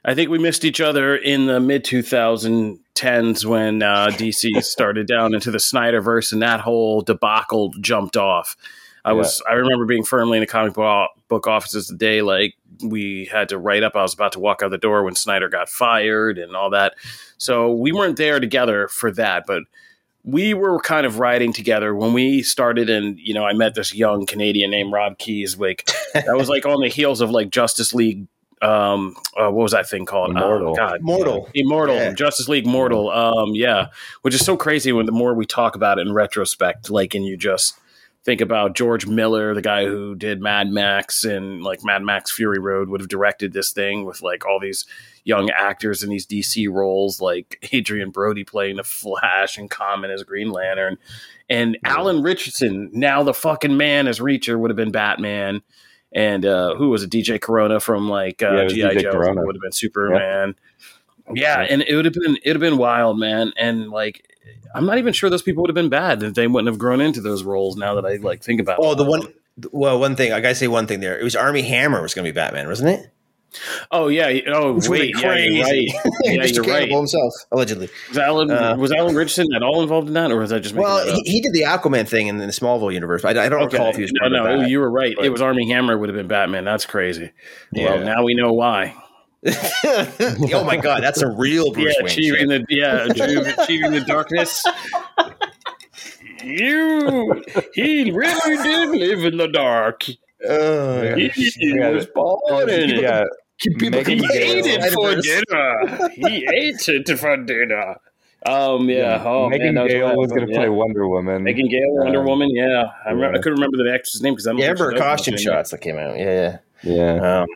I 0.05 0.15
think 0.15 0.29
we 0.29 0.39
missed 0.39 0.63
each 0.63 0.79
other 0.79 1.15
in 1.15 1.47
the 1.47 1.59
mid 1.59 1.83
2010s 1.83 3.45
when 3.45 3.83
uh, 3.83 4.07
DC 4.11 4.49
started 4.63 5.05
down 5.05 5.33
into 5.33 5.51
the 5.51 5.57
Snyderverse 5.57 6.31
and 6.31 6.41
that 6.41 6.61
whole 6.61 7.01
debacle 7.01 7.71
jumped 7.81 8.15
off. 8.15 8.55
I 9.09 9.13
was 9.13 9.41
I 9.49 9.53
remember 9.53 9.85
being 9.85 10.03
firmly 10.03 10.37
in 10.37 10.41
the 10.41 10.47
comic 10.47 10.73
book 10.73 11.09
book 11.27 11.47
offices 11.47 11.87
the 11.87 11.95
day 11.95 12.21
like 12.21 12.55
we 12.83 13.25
had 13.31 13.49
to 13.49 13.57
write 13.57 13.83
up. 13.83 13.95
I 13.95 14.01
was 14.01 14.13
about 14.13 14.33
to 14.33 14.39
walk 14.39 14.61
out 14.61 14.71
the 14.71 14.77
door 14.77 15.03
when 15.03 15.15
Snyder 15.15 15.49
got 15.49 15.69
fired 15.69 16.37
and 16.37 16.55
all 16.55 16.69
that. 16.71 16.93
So 17.37 17.71
we 17.73 17.91
weren't 17.91 18.17
there 18.17 18.39
together 18.39 18.87
for 18.87 19.11
that, 19.13 19.45
but 19.47 19.63
we 20.23 20.53
were 20.53 20.79
kind 20.79 21.05
of 21.05 21.19
riding 21.19 21.53
together 21.53 21.95
when 21.95 22.11
we 22.11 22.41
started 22.43 22.89
and 22.89 23.17
you 23.17 23.33
know 23.33 23.45
i 23.45 23.53
met 23.53 23.75
this 23.75 23.95
young 23.95 24.25
canadian 24.25 24.69
named 24.69 24.91
rob 24.91 25.17
keyes 25.17 25.57
like 25.57 25.89
that 26.13 26.35
was 26.35 26.49
like 26.49 26.65
on 26.65 26.81
the 26.81 26.89
heels 26.89 27.21
of 27.21 27.29
like 27.29 27.49
justice 27.49 27.93
league 27.93 28.27
um 28.61 29.15
uh, 29.37 29.43
what 29.49 29.63
was 29.63 29.71
that 29.71 29.87
thing 29.87 30.05
called 30.05 30.31
Immortal. 30.31 30.71
oh, 30.71 30.75
god 30.75 30.99
Mortal. 31.01 31.47
immortal 31.53 31.95
Yeah. 31.95 32.11
justice 32.13 32.49
league 32.49 32.65
mortal 32.65 33.09
um 33.09 33.51
yeah 33.53 33.87
which 34.23 34.33
is 34.35 34.43
so 34.43 34.57
crazy 34.57 34.91
when 34.91 35.05
the 35.05 35.13
more 35.13 35.33
we 35.33 35.45
talk 35.45 35.75
about 35.77 35.97
it 35.97 36.07
in 36.07 36.13
retrospect 36.13 36.89
like 36.89 37.13
and 37.15 37.23
you 37.23 37.37
just 37.37 37.77
think 38.27 38.41
about 38.41 38.75
george 38.75 39.07
miller 39.07 39.55
the 39.55 39.61
guy 39.61 39.85
who 39.85 40.13
did 40.13 40.41
mad 40.41 40.69
max 40.69 41.23
and 41.23 41.63
like 41.63 41.83
mad 41.83 42.03
max 42.03 42.29
fury 42.29 42.59
road 42.59 42.89
would 42.89 42.99
have 42.99 43.07
directed 43.07 43.53
this 43.53 43.71
thing 43.71 44.03
with 44.03 44.21
like 44.21 44.45
all 44.45 44.59
these 44.59 44.85
young 45.27 45.49
actors 45.49 46.03
in 46.03 46.09
these 46.09 46.25
DC 46.25 46.71
roles, 46.71 47.19
like 47.19 47.59
Adrian 47.73 48.09
Brody 48.11 48.45
playing 48.45 48.77
the 48.77 48.83
Flash 48.83 49.57
and 49.57 49.69
Common 49.69 50.09
as 50.09 50.23
Green 50.23 50.51
Lantern, 50.51 50.97
and 51.49 51.77
Alan 51.83 52.23
Ritchson, 52.23 52.89
now 52.93 53.23
the 53.23 53.33
fucking 53.33 53.75
man 53.75 54.07
as 54.07 54.19
Reacher, 54.19 54.57
would 54.57 54.71
have 54.71 54.77
been 54.77 54.91
Batman, 54.91 55.61
and 56.13 56.45
uh, 56.45 56.75
who 56.75 56.89
was 56.89 57.03
it? 57.03 57.09
DJ 57.09 57.39
Cotrona 57.39 57.81
from 57.81 58.09
like 58.09 58.41
uh, 58.41 58.63
was 58.63 58.73
GI 58.73 59.01
Joe 59.01 59.33
would 59.35 59.55
have 59.55 59.61
been 59.61 59.71
Superman. 59.73 60.55
Yeah. 61.33 61.59
and 61.59 61.81
it 61.81 61.93
would 61.93 62.05
have 62.05 62.13
been 62.13 62.37
it 62.37 62.47
would 62.47 62.55
have 62.55 62.71
been 62.71 62.77
wild, 62.77 63.19
man, 63.19 63.51
and 63.57 63.89
like. 63.89 64.23
I'm 64.75 64.85
not 64.85 64.97
even 64.97 65.13
sure 65.13 65.29
those 65.29 65.41
people 65.41 65.61
would 65.63 65.69
have 65.69 65.75
been 65.75 65.89
bad 65.89 66.19
that 66.19 66.35
they 66.35 66.47
wouldn't 66.47 66.67
have 66.67 66.77
grown 66.79 67.01
into 67.01 67.21
those 67.21 67.43
roles. 67.43 67.75
Now 67.77 67.95
that 67.95 68.05
I 68.05 68.15
like 68.17 68.43
think 68.43 68.59
about 68.61 68.77
Oh, 68.79 68.93
the 68.95 69.03
one. 69.05 69.33
Well, 69.71 69.99
one 69.99 70.15
thing 70.15 70.31
I 70.33 70.39
gotta 70.39 70.55
say 70.55 70.67
one 70.67 70.85
thing 70.87 70.99
there. 70.99 71.17
It 71.19 71.23
was 71.23 71.35
Armie 71.35 71.63
Hammer 71.63 72.01
was 72.01 72.13
gonna 72.13 72.27
be 72.27 72.31
Batman, 72.31 72.67
wasn't 72.67 72.89
it? 72.89 73.11
Oh 73.91 74.07
yeah. 74.09 74.27
Oh 74.53 74.73
Which 74.73 74.87
wait. 74.89 75.13
Yeah, 75.17 75.35
you're 75.37 75.63
right. 75.63 75.87
Yeah, 76.25 76.43
you're 76.45 76.63
right. 76.65 76.89
Himself, 76.89 77.33
allegedly. 77.51 77.89
Was 78.09 78.17
Alan 78.19 78.51
Uh, 78.51 78.75
was 78.77 78.91
Alan 78.91 79.15
Ritchson 79.15 79.47
at 79.55 79.63
all 79.63 79.81
involved 79.81 80.09
in 80.09 80.13
that, 80.13 80.31
or 80.31 80.37
was 80.37 80.49
that 80.51 80.59
just 80.59 80.75
Well, 80.75 81.03
he, 81.07 81.21
he 81.25 81.41
did 81.41 81.53
the 81.53 81.61
Aquaman 81.63 82.07
thing 82.07 82.27
in 82.27 82.37
the 82.37 82.45
Smallville 82.47 82.93
universe. 82.93 83.23
I, 83.25 83.29
I 83.29 83.49
don't 83.49 83.63
recall 83.65 83.89
if 83.89 83.95
he 83.95 84.03
was 84.03 84.11
no, 84.21 84.27
no, 84.27 84.61
you 84.67 84.79
were 84.79 84.91
right. 84.91 85.15
but- 85.15 85.25
It 85.25 85.29
was 85.29 85.41
Armie 85.41 85.71
Hammer 85.71 85.97
would 85.97 86.09
have 86.09 86.15
been 86.15 86.27
Batman. 86.27 86.65
That's 86.65 86.85
crazy. 86.85 87.31
Yeah. 87.71 87.95
Well, 87.95 88.03
now 88.05 88.23
we 88.23 88.35
know 88.35 88.51
why. 88.51 88.95
oh 89.45 90.63
my 90.65 90.77
god, 90.77 91.01
that's 91.03 91.21
a 91.21 91.27
real 91.29 91.71
Bruce 91.71 91.95
yeah, 91.97 92.03
Wayne. 92.03 92.11
achieving 92.11 92.49
shit. 92.49 92.67
the 92.67 92.75
yeah, 92.75 93.05
achieving, 93.09 93.45
achieving 93.59 93.91
the 93.91 94.01
darkness. 94.01 94.63
You, 96.43 97.43
he 97.73 98.11
really 98.11 98.57
did 98.63 98.89
live 98.89 99.23
in 99.25 99.37
the 99.37 99.47
dark. 99.47 100.03
Oh, 100.47 101.01
yeah. 101.01 101.15
He 101.29 101.51
Yeah. 101.59 101.89
was 101.89 102.05
born 102.07 102.69
in 102.69 102.89
it. 102.91 103.01
Yeah, 103.01 103.23
People 103.59 103.99
He 104.03 104.19
complain 104.19 104.31
ate 104.31 104.65
it 104.67 104.93
for 104.93 105.15
dinner. 105.15 106.09
He 106.13 106.47
ate 106.53 106.87
it 106.87 107.17
for 107.19 107.37
dinner. 107.37 107.95
Um, 108.45 108.87
yeah. 108.87 109.23
Oh, 109.25 109.49
Megan 109.49 109.73
man, 109.73 109.85
that 109.85 109.89
Gale 109.89 110.05
wild. 110.05 110.17
was 110.19 110.29
going 110.31 110.45
to 110.47 110.53
Yeah. 110.53 110.59
play 110.59 110.69
Wonder 110.69 111.07
Woman. 111.07 111.43
Megan 111.43 111.67
Gale, 111.67 111.81
Wonder 111.95 112.19
Um, 112.19 112.25
Woman. 112.27 112.49
Yeah, 112.53 112.83
I 113.05 113.09
remember. 113.09 113.33
yeah. 113.33 113.39
I 113.39 113.41
couldn't 113.41 113.53
remember 113.59 113.77
the 113.83 113.91
actress 113.93 114.21
name 114.21 114.33
because 114.33 114.47
I 114.47 114.51
don't. 114.51 114.59
Yeah, 114.59 114.65
I 114.65 114.67
think 114.69 114.79
remember 114.79 114.97
does 114.99 115.03
costume 115.17 115.37
shots 115.37 115.71
that 115.71 115.81
came 115.81 115.97
out. 115.97 116.17
Yeah, 116.17 116.57
yeah, 116.83 116.93
yeah. 116.93 117.39
Um, 117.41 117.47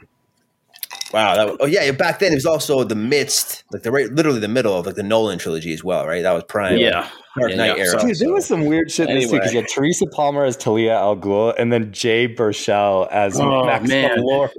Wow. 1.13 1.35
That 1.35 1.47
was, 1.47 1.57
oh 1.59 1.65
yeah. 1.65 1.91
Back 1.91 2.19
then 2.19 2.31
it 2.31 2.35
was 2.35 2.45
also 2.45 2.83
the 2.83 2.95
midst, 2.95 3.63
like 3.71 3.83
the 3.83 3.91
right, 3.91 4.09
literally 4.11 4.39
the 4.39 4.47
middle 4.47 4.77
of 4.77 4.85
like 4.85 4.95
the 4.95 5.03
Nolan 5.03 5.39
trilogy 5.39 5.73
as 5.73 5.83
well, 5.83 6.05
right? 6.07 6.21
That 6.23 6.31
was 6.33 6.43
prime. 6.45 6.77
Yeah. 6.77 7.09
Dark 7.39 7.51
Yeah, 7.51 7.55
Knight 7.57 7.77
yeah. 7.77 7.83
era. 7.85 8.01
Dude, 8.01 8.19
there 8.19 8.33
was 8.33 8.45
some 8.45 8.65
weird 8.65 8.91
shit 8.91 9.09
in 9.09 9.15
this 9.15 9.29
too 9.31 9.37
because 9.37 9.53
you 9.53 9.59
Anyway. 9.59 9.69
had 9.71 9.73
Teresa 9.73 10.05
Palmer 10.07 10.43
as 10.43 10.57
Talia 10.57 10.95
al 10.97 11.15
Ghul 11.15 11.53
and 11.57 11.71
then 11.71 11.93
Jay 11.93 12.27
Baruchel 12.27 13.07
as 13.09 13.39
Oh, 13.39 13.65
Maxwell 13.65 13.87
man. 14.01 14.21
Lord. 14.21 14.51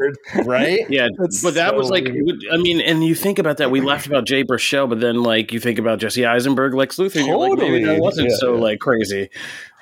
right? 0.46 0.80
Yeah, 0.88 1.08
That's 1.18 1.42
but 1.42 1.52
that 1.54 1.70
so 1.72 1.76
was 1.76 1.90
like, 1.90 2.04
weird. 2.04 2.40
I 2.50 2.56
mean, 2.56 2.80
and 2.80 3.04
you 3.04 3.14
think 3.14 3.38
about 3.38 3.58
that. 3.58 3.70
We 3.70 3.82
laughed 3.82 4.06
about 4.06 4.24
Jay 4.24 4.42
Baruchel, 4.42 4.88
but 4.88 5.00
then 5.00 5.22
like 5.22 5.52
you 5.52 5.60
think 5.60 5.78
about 5.78 5.98
Jesse 5.98 6.24
Eisenberg, 6.24 6.72
Lex 6.72 6.96
Luthor. 6.96 7.16
and 7.16 7.26
You're 7.26 7.36
like, 7.36 7.58
maybe 7.58 7.80
Totally. 7.80 7.84
that 7.84 8.00
wasn't 8.00 8.30
Yeah, 8.30 8.36
so 8.36 8.54
yeah. 8.54 8.60
like 8.62 8.78
crazy. 8.78 9.28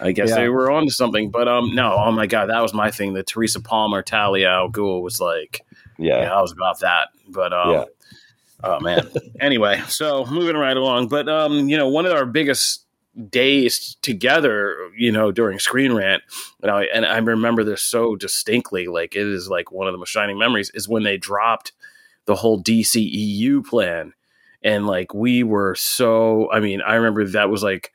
I 0.01 0.11
guess 0.13 0.31
Yeah. 0.31 0.37
they 0.37 0.49
were 0.49 0.71
on 0.71 0.87
to 0.87 0.93
something. 0.93 1.31
But 1.31 1.47
um, 1.47 1.75
no, 1.75 1.95
oh 1.97 2.11
my 2.11 2.27
god, 2.27 2.47
that 2.51 2.61
was 2.61 2.75
my 2.75 2.91
thing. 2.91 3.13
The 3.13 3.23
Teresa 3.23 3.61
Palmer, 3.61 4.03
Talia 4.03 4.49
al 4.49 4.69
Ghul 4.71 5.01
was 5.03 5.21
like, 5.21 5.61
yeah, 6.01 6.23
Yeah. 6.23 6.35
I 6.35 6.41
was 6.41 6.53
about 6.53 6.81
that. 6.81 7.09
But 7.29 7.53
um, 7.53 7.71
Yeah. 7.71 7.85
oh 8.65 8.81
man. 8.81 9.09
anyway, 9.41 9.83
so 9.89 10.25
moving 10.27 10.57
right 10.57 10.77
along. 10.77 11.09
But 11.09 11.29
um, 11.29 11.69
you 11.69 11.77
know, 11.77 11.89
one 11.89 12.07
of 12.07 12.13
our 12.13 12.27
biggest 12.27 12.85
days 13.29 13.97
together, 14.03 14.91
you 14.97 15.11
know, 15.11 15.33
during 15.33 15.59
Screen 15.59 15.93
Rant, 15.93 16.23
and 16.63 16.71
I, 16.71 16.85
and 16.85 17.05
I 17.05 17.19
remember 17.19 17.65
this 17.65 17.83
so 17.83 18.17
distinctly, 18.17 18.87
like 18.87 19.17
it 19.17 19.27
is 19.27 19.49
like 19.49 19.73
one 19.73 19.89
of 19.89 19.93
the 19.93 19.99
most 19.99 20.11
shining 20.11 20.39
memories, 20.39 20.71
is 20.75 20.89
when 20.89 21.03
they 21.03 21.17
dropped 21.17 21.73
the 22.27 22.37
whole 22.37 22.63
DCEU 22.63 23.67
plan. 23.67 24.13
And 24.63 24.87
like 24.87 25.13
we 25.13 25.43
were 25.43 25.75
so, 25.75 26.51
I 26.53 26.61
mean, 26.61 26.83
I 26.83 26.95
remember 26.95 27.27
that 27.27 27.51
was 27.51 27.63
like 27.63 27.93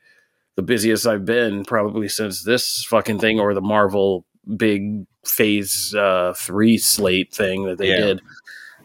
the 0.56 0.62
busiest 0.62 1.06
I've 1.06 1.24
been 1.24 1.64
probably 1.64 2.08
since 2.08 2.42
this 2.42 2.84
fucking 2.84 3.18
thing 3.18 3.40
or 3.40 3.54
the 3.54 3.60
Marvel 3.62 4.25
big 4.56 5.06
phase 5.24 5.94
uh, 5.94 6.34
three 6.36 6.78
slate 6.78 7.32
thing 7.34 7.64
that 7.64 7.78
they 7.78 7.88
Yeah. 7.88 7.96
did. 7.96 8.20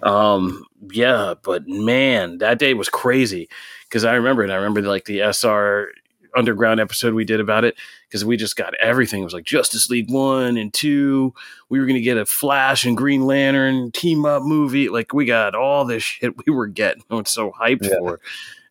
Um, 0.03 0.65
yeah, 0.91 1.36
but 1.44 1.68
man, 1.68 2.39
that 2.39 2.58
day 2.60 2.74
was 2.74 2.89
crazy 2.89 3.48
because 3.84 4.03
I 4.03 4.13
remember 4.15 4.44
it. 4.44 4.50
I 4.50 4.56
remember 4.56 4.82
like 4.82 5.06
the 5.06 5.20
SR 5.22 5.91
underground 6.36 6.80
episode 6.80 7.13
we 7.13 7.25
did 7.25 7.39
about 7.41 7.65
it 7.65 7.75
because 8.08 8.24
we 8.25 8.38
just 8.38 8.56
got 8.56 8.74
everything. 8.75 9.22
It 9.22 9.25
was 9.25 9.34
like 9.34 9.44
Justice 9.44 9.89
League 9.89 10.10
one 10.10 10.58
and 10.58 10.74
two. 10.74 11.34
We 11.70 11.80
were 11.80 11.86
gonna 11.86 12.00
get 12.00 12.18
a 12.18 12.25
Flash 12.25 12.86
and 12.86 12.98
Green 12.98 13.25
Lantern 13.25 13.91
team 13.91 14.25
up 14.25 14.41
movie. 14.41 14.89
Like 14.89 15.13
we 15.13 15.25
got 15.25 15.53
all 15.56 15.86
this 15.86 16.01
shit 16.03 16.34
we 16.48 16.51
were 16.53 16.68
getting. 16.68 17.03
I 17.12 17.15
was 17.15 17.30
so 17.30 17.51
hyped 17.51 17.84
Yeah. 17.84 17.98
for. 18.00 18.20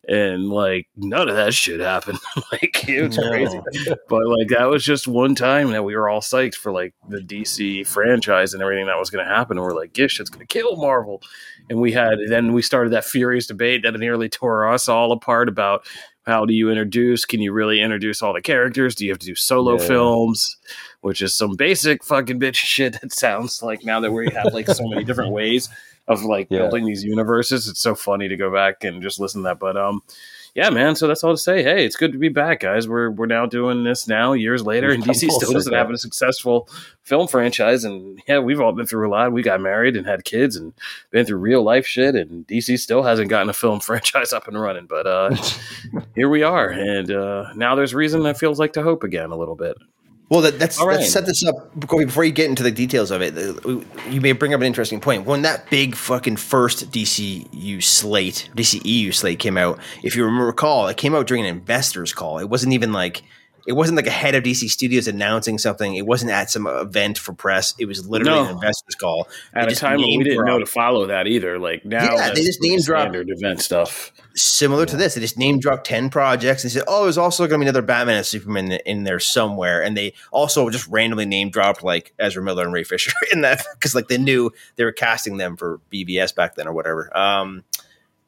And 0.07 0.49
like 0.49 0.87
none 0.95 1.29
of 1.29 1.35
that 1.35 1.53
shit 1.53 1.79
happened. 1.79 2.17
like 2.51 2.89
it 2.89 3.01
was 3.07 3.17
crazy. 3.17 3.59
But 4.09 4.25
like 4.27 4.47
that 4.49 4.65
was 4.65 4.83
just 4.83 5.07
one 5.07 5.35
time 5.35 5.71
that 5.71 5.83
we 5.83 5.95
were 5.95 6.09
all 6.09 6.21
psyched 6.21 6.55
for 6.55 6.71
like 6.71 6.93
the 7.07 7.19
DC 7.19 7.85
franchise 7.87 8.53
and 8.53 8.63
everything 8.63 8.87
that 8.87 8.97
was 8.97 9.11
gonna 9.11 9.25
happen. 9.25 9.57
And 9.57 9.65
we're 9.65 9.75
like, 9.75 9.95
yeah, 9.97 10.07
shit's 10.07 10.29
gonna 10.31 10.47
kill 10.47 10.75
Marvel. 10.75 11.21
And 11.69 11.79
we 11.79 11.91
had 11.91 12.17
then 12.29 12.51
we 12.51 12.63
started 12.63 12.93
that 12.93 13.05
furious 13.05 13.45
debate 13.45 13.83
that 13.83 13.93
nearly 13.99 14.27
tore 14.27 14.67
us 14.67 14.89
all 14.89 15.11
apart 15.11 15.47
about 15.47 15.85
how 16.25 16.45
do 16.45 16.53
you 16.53 16.69
introduce? 16.69 17.25
Can 17.25 17.41
you 17.41 17.51
really 17.51 17.79
introduce 17.81 18.21
all 18.21 18.33
the 18.33 18.41
characters? 18.41 18.95
Do 18.95 19.05
you 19.05 19.11
have 19.11 19.19
to 19.19 19.25
do 19.25 19.35
solo 19.35 19.73
Yeah. 19.79 19.87
films? 19.87 20.57
Which 21.01 21.21
is 21.21 21.33
some 21.33 21.55
basic 21.55 22.03
fucking 22.03 22.39
bitch 22.39 22.55
shit 22.55 22.99
that 23.01 23.11
sounds 23.13 23.61
like 23.63 23.83
now 23.83 23.99
that 23.99 24.11
we 24.11 24.29
have 24.31 24.53
like 24.53 24.67
so 24.67 24.87
many 24.87 25.03
different 25.03 25.31
ways 25.31 25.67
of 26.11 26.23
like 26.23 26.47
Yeah. 26.49 26.59
building 26.59 26.85
these 26.85 27.03
universes. 27.03 27.67
It's 27.67 27.79
so 27.81 27.95
funny 27.95 28.27
to 28.27 28.35
go 28.37 28.51
back 28.53 28.83
and 28.83 29.01
just 29.01 29.19
listen 29.19 29.41
to 29.41 29.49
that. 29.49 29.59
But 29.59 29.77
um 29.77 30.01
yeah, 30.53 30.69
man. 30.69 30.95
So 30.97 31.07
that's 31.07 31.23
all 31.23 31.31
to 31.31 31.37
say. 31.37 31.63
Hey, 31.63 31.85
it's 31.85 31.95
good 31.95 32.11
to 32.11 32.17
be 32.17 32.27
back, 32.27 32.59
guys. 32.59 32.85
We're 32.85 33.09
we're 33.09 33.25
now 33.25 33.45
doing 33.45 33.85
this 33.85 34.05
now, 34.05 34.33
years 34.33 34.65
later, 34.65 34.89
and 34.91 35.01
DC 35.01 35.29
still 35.31 35.53
doesn't 35.53 35.71
have 35.73 35.89
a 35.89 35.97
successful 35.97 36.67
film 37.03 37.29
franchise. 37.29 37.85
And 37.85 38.21
yeah, 38.27 38.39
we've 38.39 38.59
all 38.59 38.73
been 38.73 38.85
through 38.85 39.07
a 39.07 39.09
lot. 39.09 39.31
We 39.31 39.43
got 39.43 39.61
married 39.61 39.95
and 39.95 40.05
had 40.05 40.25
kids 40.25 40.57
and 40.57 40.73
been 41.09 41.25
through 41.25 41.37
real 41.37 41.63
life 41.63 41.87
shit, 41.87 42.15
and 42.15 42.45
DC 42.47 42.77
still 42.79 43.01
hasn't 43.03 43.29
gotten 43.29 43.47
a 43.49 43.53
film 43.53 43.79
franchise 43.89 44.33
up 44.33 44.49
and 44.49 44.59
running. 44.59 44.87
But 44.87 45.07
uh 45.07 45.35
here 46.15 46.27
we 46.27 46.43
are, 46.43 46.67
and 46.67 47.09
uh 47.09 47.53
now 47.55 47.75
there's 47.75 47.93
reason 47.95 48.23
that 48.23 48.37
feels 48.37 48.59
like 48.59 48.73
to 48.73 48.83
hope 48.83 49.03
again 49.05 49.31
a 49.31 49.37
little 49.37 49.55
bit. 49.55 49.77
Well, 50.31 50.39
that, 50.43 50.57
that's 50.59 50.81
right. 50.81 50.97
let's 50.97 51.11
set 51.11 51.25
this 51.25 51.43
up 51.43 51.55
Kobe, 51.87 52.05
before 52.05 52.23
you 52.23 52.31
get 52.31 52.49
into 52.49 52.63
the 52.63 52.71
details 52.71 53.11
of 53.11 53.21
it. 53.21 53.35
You 54.09 54.21
may 54.21 54.31
bring 54.31 54.53
up 54.53 54.61
an 54.61 54.65
interesting 54.65 55.01
point. 55.01 55.25
When 55.25 55.41
that 55.41 55.69
big 55.69 55.93
fucking 55.93 56.37
first 56.37 56.89
DCU 56.89 57.83
slate, 57.83 58.49
DCEU 58.55 59.13
slate 59.13 59.39
came 59.39 59.57
out, 59.57 59.77
if 60.03 60.15
you 60.15 60.23
remember, 60.23 60.45
recall, 60.45 60.87
it 60.87 60.95
came 60.95 61.13
out 61.13 61.27
during 61.27 61.43
an 61.45 61.49
investors 61.53 62.13
call. 62.13 62.39
It 62.39 62.47
wasn't 62.47 62.71
even 62.71 62.93
like 62.93 63.23
it 63.67 63.73
wasn't 63.73 63.95
like 63.95 64.07
a 64.07 64.11
head 64.11 64.35
of 64.35 64.43
DC 64.43 64.69
Studios 64.69 65.07
announcing 65.07 65.57
something. 65.57 65.95
It 65.95 66.05
wasn't 66.05 66.31
at 66.31 66.49
some 66.49 66.67
event 66.67 67.17
for 67.17 67.33
press. 67.33 67.73
It 67.79 67.85
was 67.85 68.07
literally 68.07 68.31
No. 68.39 68.45
an 68.45 68.51
investors 68.55 68.95
call. 68.95 69.27
At 69.53 69.67
They 69.67 69.73
a 69.73 69.75
time 69.75 69.99
when 69.99 70.17
we 70.17 70.23
didn't 70.23 70.45
know 70.45 70.59
to 70.59 70.65
follow 70.65 71.05
that 71.07 71.27
either. 71.27 71.59
Like 71.59 71.85
now, 71.85 72.15
Yeah, 72.15 72.31
they 72.33 72.43
just 72.43 72.61
name 72.61 72.79
drop- 72.81 73.01
standard 73.01 73.29
event 73.29 73.61
stuff. 73.61 74.11
similar 74.35 74.85
to 74.85 74.95
this. 74.95 75.13
They 75.15 75.21
just 75.21 75.37
name 75.37 75.59
dropped 75.59 75.85
10 75.85 76.09
projects. 76.09 76.63
They 76.63 76.69
said, 76.69 76.83
oh, 76.87 77.03
there's 77.03 77.17
also 77.17 77.47
going 77.47 77.59
to 77.59 77.65
be 77.65 77.69
another 77.69 77.81
Batman 77.85 78.17
and 78.17 78.25
Superman 78.25 78.71
in 78.85 79.03
there 79.03 79.19
somewhere. 79.19 79.83
And 79.83 79.95
they 79.97 80.13
also 80.31 80.69
just 80.69 80.87
randomly 80.87 81.25
name 81.25 81.49
dropped 81.49 81.83
like 81.83 82.13
Ezra 82.19 82.41
Miller 82.43 82.63
and 82.63 82.73
Ray 82.73 82.83
Fisher 82.83 83.11
in 83.33 83.41
that 83.41 83.63
because 83.75 83.93
like 83.93 84.07
they 84.07 84.17
knew 84.17 84.51
they 84.77 84.83
were 84.85 84.91
casting 84.91 85.37
them 85.37 85.57
for 85.57 85.79
BvS 85.91 86.33
back 86.35 86.55
then 86.55 86.67
or 86.67 86.73
whatever. 86.73 87.15
Um, 87.17 87.63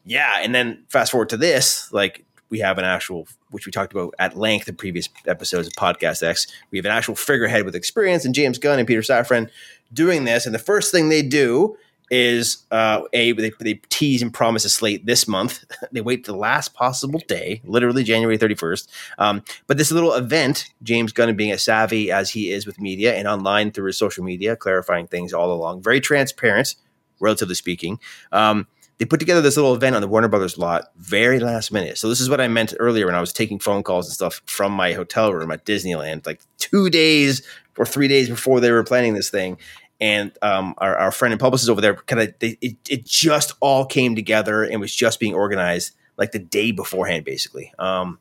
yeah. 0.05 0.39
And 0.41 0.53
then 0.53 0.83
fast 0.89 1.11
forward 1.11 1.29
to 1.29 1.37
this, 1.37 1.91
like 1.93 2.25
we 2.53 2.59
have 2.59 2.77
an 2.77 2.85
actual, 2.85 3.27
which 3.49 3.65
we 3.65 3.71
talked 3.71 3.93
about 3.93 4.13
at 4.19 4.37
length 4.37 4.69
in 4.69 4.75
previous 4.75 5.09
episodes 5.25 5.65
of 5.65 5.73
Podcast 5.73 6.21
X. 6.21 6.45
We 6.69 6.77
have 6.77 6.85
an 6.85 6.91
actual 6.91 7.15
figurehead 7.15 7.65
with 7.65 7.73
experience 7.73 8.25
and 8.25 8.35
James 8.35 8.59
Gunn 8.59 8.77
and 8.77 8.87
Peter 8.87 9.01
Safran 9.01 9.49
doing 9.91 10.25
this. 10.25 10.45
And 10.45 10.53
the 10.53 10.59
first 10.59 10.91
thing 10.91 11.09
they 11.09 11.23
do 11.23 11.75
is 12.11 12.63
uh, 12.69 13.01
a 13.11 13.31
they, 13.31 13.51
they 13.59 13.73
tease 13.89 14.21
and 14.21 14.31
promise 14.31 14.65
a 14.65 14.69
slate 14.69 15.07
this 15.07 15.27
month. 15.27 15.65
they 15.91 16.01
wait 16.01 16.25
the 16.25 16.35
last 16.35 16.75
possible 16.75 17.23
day, 17.27 17.59
literally 17.65 18.03
January 18.03 18.37
thirty 18.37 18.53
first. 18.53 18.87
Um, 19.17 19.41
but 19.65 19.79
this 19.79 19.91
little 19.91 20.13
event, 20.13 20.69
James 20.83 21.11
Gunn 21.11 21.35
being 21.35 21.49
as 21.49 21.63
savvy 21.63 22.11
as 22.11 22.29
he 22.29 22.51
is 22.51 22.67
with 22.67 22.79
media 22.79 23.15
and 23.15 23.27
online 23.27 23.71
through 23.71 23.87
his 23.87 23.97
social 23.97 24.23
media, 24.23 24.55
clarifying 24.55 25.07
things 25.07 25.33
all 25.33 25.51
along, 25.51 25.81
very 25.81 25.99
transparent, 25.99 26.75
relatively 27.19 27.55
speaking. 27.55 27.99
Um, 28.31 28.67
they 28.97 29.05
put 29.05 29.19
together 29.19 29.41
this 29.41 29.57
little 29.57 29.73
event 29.73 29.95
on 29.95 30.01
the 30.01 30.07
Warner 30.07 30.27
Brothers 30.27 30.57
lot 30.57 30.91
very 30.97 31.39
last 31.39 31.71
minute. 31.71 31.97
So 31.97 32.09
this 32.09 32.21
is 32.21 32.29
what 32.29 32.39
I 32.39 32.47
meant 32.47 32.73
earlier 32.79 33.05
when 33.05 33.15
I 33.15 33.19
was 33.19 33.33
taking 33.33 33.59
phone 33.59 33.83
calls 33.83 34.07
and 34.07 34.13
stuff 34.13 34.41
from 34.45 34.71
my 34.71 34.93
hotel 34.93 35.33
room 35.33 35.51
at 35.51 35.65
Disneyland, 35.65 36.25
like 36.25 36.41
two 36.57 36.89
days 36.89 37.41
or 37.77 37.85
three 37.85 38.07
days 38.07 38.29
before 38.29 38.59
they 38.59 38.71
were 38.71 38.83
planning 38.83 39.13
this 39.13 39.29
thing 39.29 39.57
and 40.03 40.37
um, 40.41 40.75
our, 40.79 40.97
our 40.97 41.11
friend 41.11 41.31
and 41.31 41.39
publicist 41.39 41.69
over 41.69 41.79
there 41.79 41.95
kind 41.95 42.21
of 42.21 42.33
it, 42.41 42.75
it 42.89 43.05
just 43.05 43.53
all 43.61 43.85
came 43.85 44.15
together 44.15 44.63
and 44.63 44.81
was 44.81 44.93
just 44.93 45.19
being 45.19 45.33
organized 45.33 45.93
like 46.17 46.31
the 46.31 46.39
day 46.39 46.71
beforehand 46.71 47.23
basically 47.23 47.71
um, 47.79 48.19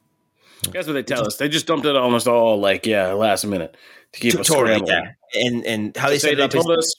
That's 0.72 0.86
what 0.86 0.92
they 0.94 1.02
tell 1.02 1.26
us. 1.26 1.36
They 1.36 1.48
just 1.48 1.66
dumped 1.66 1.86
it 1.86 1.96
almost 1.96 2.28
all 2.28 2.60
like 2.60 2.86
yeah, 2.86 3.12
last 3.12 3.44
minute 3.44 3.76
to 4.12 4.20
keep 4.20 4.38
us 4.38 4.46
totally 4.46 4.82
yeah 4.86 5.12
and 5.34 5.64
and 5.66 5.96
how 5.96 6.08
they 6.08 6.14
They 6.14 6.18
say 6.18 6.28
set 6.28 6.32
it 6.34 6.36
they 6.36 6.42
up 6.44 6.50
told 6.50 6.70
is, 6.78 6.78
us, 6.78 6.94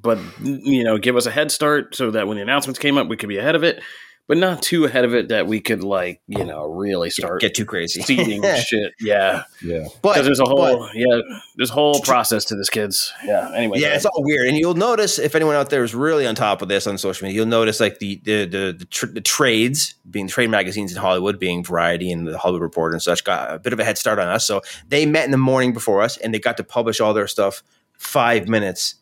but 0.00 0.18
you 0.42 0.84
know, 0.84 0.98
give 0.98 1.16
us 1.16 1.26
a 1.26 1.30
head 1.30 1.50
start 1.50 1.94
so 1.94 2.10
that 2.12 2.26
when 2.28 2.36
the 2.36 2.42
announcements 2.42 2.78
came 2.78 2.96
up, 2.98 3.08
we 3.08 3.16
could 3.16 3.28
be 3.28 3.38
ahead 3.38 3.54
of 3.56 3.64
it, 3.64 3.82
but 4.28 4.36
not 4.36 4.60
too 4.62 4.84
ahead 4.84 5.04
of 5.06 5.14
it 5.14 5.28
that 5.28 5.46
we 5.46 5.58
could 5.60 5.82
like 5.82 6.20
you 6.28 6.44
know 6.44 6.66
really 6.66 7.08
start 7.08 7.40
get 7.40 7.54
too 7.54 7.64
crazy 7.64 8.02
seeding 8.02 8.42
shit. 8.66 8.92
Yeah, 9.00 9.44
Yeah. 9.62 9.88
but 10.02 10.12
because 10.12 10.26
there's 10.26 10.40
a 10.40 10.44
whole 10.44 10.78
but- 10.80 10.94
yeah, 10.94 11.20
there's 11.56 11.70
a 11.70 11.72
whole 11.72 12.00
process 12.02 12.44
to 12.46 12.54
this, 12.54 12.68
kids. 12.68 13.12
Yeah. 13.24 13.50
Anyway, 13.54 13.78
yeah, 13.80 13.94
it's 13.94 14.04
all 14.04 14.22
weird, 14.22 14.46
and 14.48 14.56
you'll 14.58 14.74
notice 14.74 15.18
if 15.18 15.34
anyone 15.34 15.54
out 15.56 15.70
there 15.70 15.82
is 15.82 15.94
really 15.94 16.26
on 16.26 16.34
top 16.34 16.60
of 16.62 16.68
this 16.68 16.86
on 16.86 16.96
social 16.98 17.24
media, 17.26 17.36
you'll 17.40 17.46
notice 17.46 17.80
like 17.80 17.98
the 17.98 18.20
the 18.24 18.44
the, 18.44 18.76
the, 18.78 18.84
tr- 18.84 19.06
the 19.06 19.20
trades 19.22 19.94
being 20.10 20.28
trade 20.28 20.50
magazines 20.50 20.92
in 20.92 20.98
Hollywood, 20.98 21.38
being 21.40 21.64
Variety 21.64 22.12
and 22.12 22.26
the 22.28 22.36
Hollywood 22.38 22.62
Reporter 22.62 22.92
and 22.94 23.02
such, 23.02 23.24
got 23.24 23.52
a 23.54 23.58
bit 23.58 23.72
of 23.72 23.80
a 23.80 23.84
head 23.84 23.98
start 23.98 24.18
on 24.18 24.28
us. 24.28 24.46
So 24.46 24.60
they 24.88 25.06
met 25.06 25.24
in 25.24 25.30
the 25.32 25.36
morning 25.38 25.72
before 25.72 26.02
us, 26.02 26.16
and 26.18 26.32
they 26.34 26.38
got 26.38 26.56
to 26.58 26.64
publish 26.64 27.00
all 27.00 27.14
their 27.14 27.26
stuff 27.26 27.62
five 27.96 28.46
minutes 28.48 28.94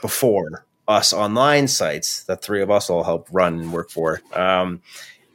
before 0.00 0.64
us 0.88 1.12
online 1.12 1.68
sites 1.68 2.24
that 2.24 2.42
three 2.42 2.62
of 2.62 2.70
us 2.70 2.90
all 2.90 3.04
help 3.04 3.28
run 3.30 3.60
and 3.60 3.72
work 3.72 3.90
for. 3.90 4.20
Um, 4.32 4.82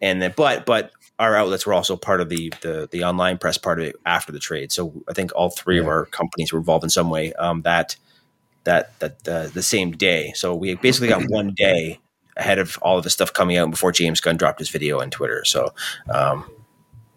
and 0.01 0.21
then, 0.21 0.33
but 0.35 0.65
but 0.65 0.91
our 1.17 1.35
outlets 1.35 1.65
were 1.65 1.73
also 1.73 1.95
part 1.95 2.21
of 2.21 2.29
the 2.29 2.53
the 2.61 2.89
the 2.91 3.03
online 3.03 3.37
press 3.37 3.57
part 3.57 3.79
of 3.79 3.87
it 3.87 3.95
after 4.05 4.31
the 4.31 4.39
trade. 4.39 4.71
So 4.71 4.93
I 5.07 5.13
think 5.13 5.31
all 5.33 5.49
three 5.49 5.79
of 5.79 5.87
our 5.87 6.05
companies 6.05 6.51
were 6.51 6.59
involved 6.59 6.83
in 6.83 6.89
some 6.89 7.09
way. 7.09 7.33
Um, 7.33 7.61
that 7.61 7.95
that 8.65 8.99
that 8.99 9.27
uh, 9.27 9.47
the 9.47 9.63
same 9.63 9.91
day. 9.91 10.33
So 10.35 10.53
we 10.53 10.75
basically 10.75 11.07
got 11.07 11.23
one 11.29 11.53
day 11.55 11.99
ahead 12.37 12.59
of 12.59 12.77
all 12.81 12.97
of 12.97 13.03
the 13.03 13.09
stuff 13.09 13.31
coming 13.33 13.57
out 13.57 13.71
before 13.71 13.93
James 13.93 14.19
Gunn 14.19 14.35
dropped 14.35 14.59
his 14.59 14.69
video 14.69 14.99
on 14.99 15.09
Twitter. 15.09 15.45
So 15.45 15.73
um, 16.09 16.49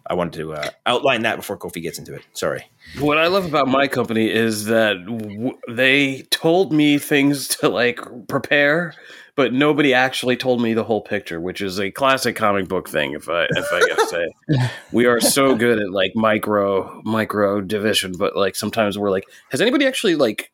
I 0.09 0.15
wanted 0.15 0.33
to 0.39 0.53
uh, 0.53 0.69
outline 0.87 1.21
that 1.21 1.35
before 1.35 1.57
Kofi 1.57 1.83
gets 1.83 1.99
into 1.99 2.15
it. 2.15 2.23
Sorry. 2.33 2.65
What 2.99 3.19
I 3.19 3.27
love 3.27 3.45
about 3.45 3.67
my 3.67 3.87
company 3.87 4.27
is 4.29 4.65
that 4.65 5.05
w- 5.05 5.57
they 5.67 6.23
told 6.31 6.73
me 6.73 6.97
things 6.97 7.47
to 7.59 7.69
like 7.69 7.99
prepare, 8.27 8.95
but 9.35 9.53
nobody 9.53 9.93
actually 9.93 10.35
told 10.35 10.61
me 10.61 10.73
the 10.73 10.83
whole 10.83 11.01
picture, 11.01 11.39
which 11.39 11.61
is 11.61 11.79
a 11.79 11.91
classic 11.91 12.35
comic 12.35 12.67
book 12.67 12.89
thing. 12.89 13.13
If 13.13 13.29
I 13.29 13.43
if 13.51 13.71
I 13.71 13.79
gotta 13.81 14.07
say, 14.07 14.69
we 14.91 15.05
are 15.05 15.21
so 15.21 15.55
good 15.55 15.79
at 15.79 15.91
like 15.91 16.13
micro 16.15 17.01
micro 17.05 17.61
division, 17.61 18.13
but 18.17 18.35
like 18.35 18.55
sometimes 18.55 18.97
we're 18.97 19.11
like, 19.11 19.25
has 19.51 19.61
anybody 19.61 19.85
actually 19.85 20.15
like 20.15 20.51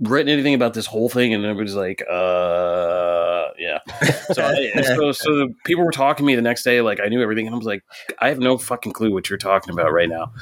written 0.00 0.30
anything 0.30 0.54
about 0.54 0.72
this 0.72 0.86
whole 0.86 1.10
thing? 1.10 1.34
And 1.34 1.44
everybody's 1.44 1.74
like, 1.74 2.02
uh, 2.10 3.25
yeah. 3.58 3.78
so, 4.32 4.44
I, 4.44 4.82
so, 4.82 5.12
so 5.12 5.34
the 5.34 5.54
people 5.64 5.84
were 5.84 5.92
talking 5.92 6.24
to 6.24 6.26
me 6.26 6.34
the 6.34 6.42
next 6.42 6.62
day, 6.62 6.80
like 6.80 7.00
I 7.00 7.08
knew 7.08 7.22
everything, 7.22 7.46
and 7.46 7.54
I 7.54 7.58
was 7.58 7.66
like, 7.66 7.84
I 8.18 8.28
have 8.28 8.38
no 8.38 8.58
fucking 8.58 8.92
clue 8.92 9.12
what 9.12 9.30
you're 9.30 9.38
talking 9.38 9.72
about 9.72 9.92
right 9.92 10.08
now. 10.08 10.32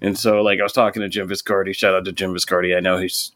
And 0.00 0.18
so, 0.18 0.42
like, 0.42 0.60
I 0.60 0.62
was 0.62 0.72
talking 0.72 1.02
to 1.02 1.08
Jim 1.08 1.28
Viscardi. 1.28 1.74
Shout 1.74 1.94
out 1.94 2.04
to 2.04 2.12
Jim 2.12 2.32
Viscardi. 2.32 2.76
I 2.76 2.80
know 2.80 2.98
he's 2.98 3.32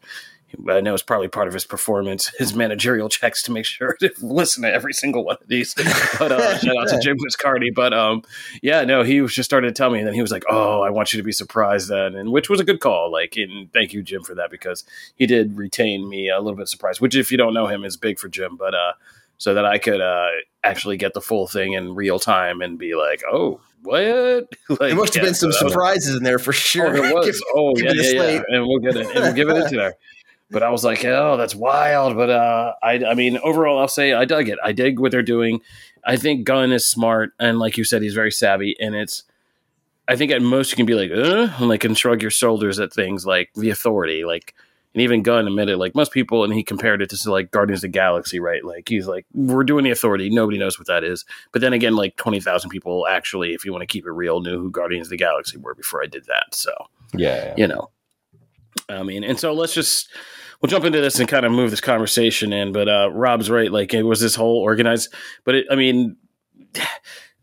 I 0.69 0.79
know 0.79 0.93
it's 0.93 1.03
probably 1.03 1.27
part 1.27 1.47
of 1.47 1.53
his 1.53 1.65
performance, 1.65 2.31
his 2.39 2.53
managerial 2.55 3.09
checks 3.09 3.41
to 3.43 3.51
make 3.51 3.65
sure 3.65 3.95
to 3.99 4.11
listen 4.21 4.63
to 4.63 4.71
every 4.71 4.93
single 4.93 5.25
one 5.25 5.37
of 5.41 5.47
these. 5.47 5.73
But 5.73 6.31
uh, 6.31 6.57
shout 6.57 6.77
out 6.77 6.87
to 6.89 6.99
Jim 6.99 7.17
Viscardi. 7.17 7.73
But 7.73 7.93
um, 7.93 8.23
yeah, 8.61 8.83
no, 8.83 9.03
he 9.03 9.21
was 9.21 9.33
just 9.33 9.49
started 9.49 9.67
to 9.67 9.73
tell 9.73 9.89
me, 9.89 9.99
and 9.99 10.07
then 10.07 10.13
he 10.13 10.21
was 10.21 10.31
like, 10.31 10.43
"Oh, 10.49 10.81
I 10.81 10.89
want 10.89 11.13
you 11.13 11.17
to 11.17 11.23
be 11.23 11.31
surprised 11.31 11.89
then," 11.89 12.15
and 12.15 12.31
which 12.31 12.49
was 12.49 12.59
a 12.59 12.63
good 12.63 12.79
call. 12.79 13.11
Like, 13.11 13.35
and 13.35 13.71
thank 13.73 13.93
you, 13.93 14.01
Jim, 14.01 14.23
for 14.23 14.35
that 14.35 14.49
because 14.49 14.83
he 15.15 15.25
did 15.25 15.57
retain 15.57 16.07
me 16.07 16.29
a 16.29 16.39
little 16.39 16.57
bit 16.57 16.69
surprised. 16.69 17.01
Which, 17.01 17.15
if 17.15 17.31
you 17.31 17.37
don't 17.37 17.53
know 17.53 17.67
him, 17.67 17.83
is 17.83 17.97
big 17.97 18.19
for 18.19 18.29
Jim. 18.29 18.55
But 18.55 18.73
uh, 18.73 18.93
so 19.37 19.53
that 19.53 19.65
I 19.65 19.77
could 19.77 20.01
uh 20.01 20.29
actually 20.63 20.97
get 20.97 21.13
the 21.13 21.21
full 21.21 21.47
thing 21.47 21.73
in 21.73 21.95
real 21.95 22.19
time 22.19 22.61
and 22.61 22.77
be 22.77 22.95
like, 22.95 23.21
"Oh, 23.31 23.61
what? 23.83 24.49
like, 24.69 24.79
there 24.79 24.95
must 24.95 25.13
have 25.13 25.23
yeah, 25.23 25.29
been 25.29 25.35
some 25.35 25.51
so 25.51 25.67
surprises 25.67 26.09
was, 26.09 26.17
in 26.17 26.23
there 26.23 26.39
for 26.39 26.53
sure. 26.53 26.87
Oh, 26.87 27.01
there 27.01 27.13
was. 27.13 27.43
oh, 27.53 27.73
yeah, 27.77 27.91
yeah, 27.93 28.11
yeah, 28.11 28.41
and 28.49 28.67
we'll 28.67 28.79
get 28.79 28.95
it, 28.95 29.07
and 29.07 29.23
we'll 29.23 29.33
give 29.33 29.49
it 29.49 29.57
into 29.57 29.75
there 29.77 29.93
but 30.49 30.63
I 30.63 30.69
was 30.69 30.83
like, 30.83 31.03
oh, 31.05 31.37
that's 31.37 31.55
wild. 31.55 32.15
But 32.15 32.29
uh, 32.29 32.73
I, 32.81 33.03
I 33.05 33.13
mean, 33.13 33.37
overall, 33.39 33.79
I'll 33.79 33.87
say 33.87 34.13
I 34.13 34.25
dug 34.25 34.49
it. 34.49 34.57
I 34.63 34.71
dig 34.71 34.99
what 34.99 35.11
they're 35.11 35.21
doing. 35.21 35.61
I 36.05 36.15
think 36.15 36.45
Gunn 36.45 36.71
is 36.71 36.85
smart, 36.85 37.31
and 37.39 37.59
like 37.59 37.77
you 37.77 37.83
said, 37.83 38.01
he's 38.01 38.13
very 38.13 38.31
savvy. 38.31 38.75
And 38.79 38.95
it's, 38.95 39.23
I 40.07 40.15
think 40.15 40.31
at 40.31 40.41
most 40.41 40.71
you 40.71 40.77
can 40.77 40.85
be 40.85 40.93
like, 40.93 41.11
uh, 41.11 41.53
and 41.57 41.67
like 41.67 41.83
and 41.83 41.97
shrug 41.97 42.21
your 42.21 42.31
shoulders 42.31 42.79
at 42.79 42.93
things 42.93 43.25
like 43.25 43.49
the 43.55 43.69
authority, 43.69 44.23
like, 44.23 44.55
and 44.93 45.01
even 45.01 45.21
Gunn 45.21 45.47
admitted, 45.47 45.77
like 45.77 45.95
most 45.95 46.11
people, 46.11 46.43
and 46.43 46.53
he 46.53 46.63
compared 46.63 47.01
it 47.01 47.09
to 47.09 47.31
like 47.31 47.51
Guardians 47.51 47.79
of 47.79 47.81
the 47.83 47.87
Galaxy, 47.89 48.39
right? 48.39 48.63
Like 48.63 48.89
he's 48.89 49.07
like, 49.07 49.25
we're 49.33 49.63
doing 49.63 49.83
the 49.83 49.91
authority. 49.91 50.29
Nobody 50.29 50.57
knows 50.57 50.79
what 50.79 50.87
that 50.87 51.03
is. 51.03 51.25
But 51.51 51.61
then 51.61 51.73
again, 51.73 51.95
like 51.95 52.15
twenty 52.15 52.39
thousand 52.39 52.69
people 52.69 53.05
actually, 53.07 53.53
if 53.53 53.63
you 53.65 53.71
want 53.71 53.83
to 53.83 53.87
keep 53.87 54.05
it 54.05 54.11
real, 54.11 54.39
knew 54.39 54.59
who 54.59 54.71
Guardians 54.71 55.07
of 55.07 55.11
the 55.11 55.17
Galaxy 55.17 55.57
were 55.57 55.75
before 55.75 56.01
I 56.01 56.07
did 56.07 56.25
that. 56.25 56.53
So 56.53 56.71
yeah, 57.13 57.47
yeah. 57.47 57.53
you 57.57 57.67
know, 57.67 57.89
I 58.89 59.03
mean, 59.03 59.23
and 59.23 59.39
so 59.39 59.53
let's 59.53 59.73
just 59.73 60.09
we'll 60.61 60.69
jump 60.69 60.85
into 60.85 61.01
this 61.01 61.19
and 61.19 61.29
kind 61.29 61.45
of 61.45 61.51
move 61.51 61.69
this 61.69 61.81
conversation 61.81 62.53
in. 62.53 62.71
But 62.71 62.87
uh, 62.89 63.11
Rob's 63.11 63.49
right; 63.49 63.71
like 63.71 63.93
it 63.93 64.03
was 64.03 64.19
this 64.19 64.35
whole 64.35 64.57
organized. 64.57 65.13
But 65.43 65.55
it, 65.55 65.67
I 65.69 65.75
mean, 65.75 66.15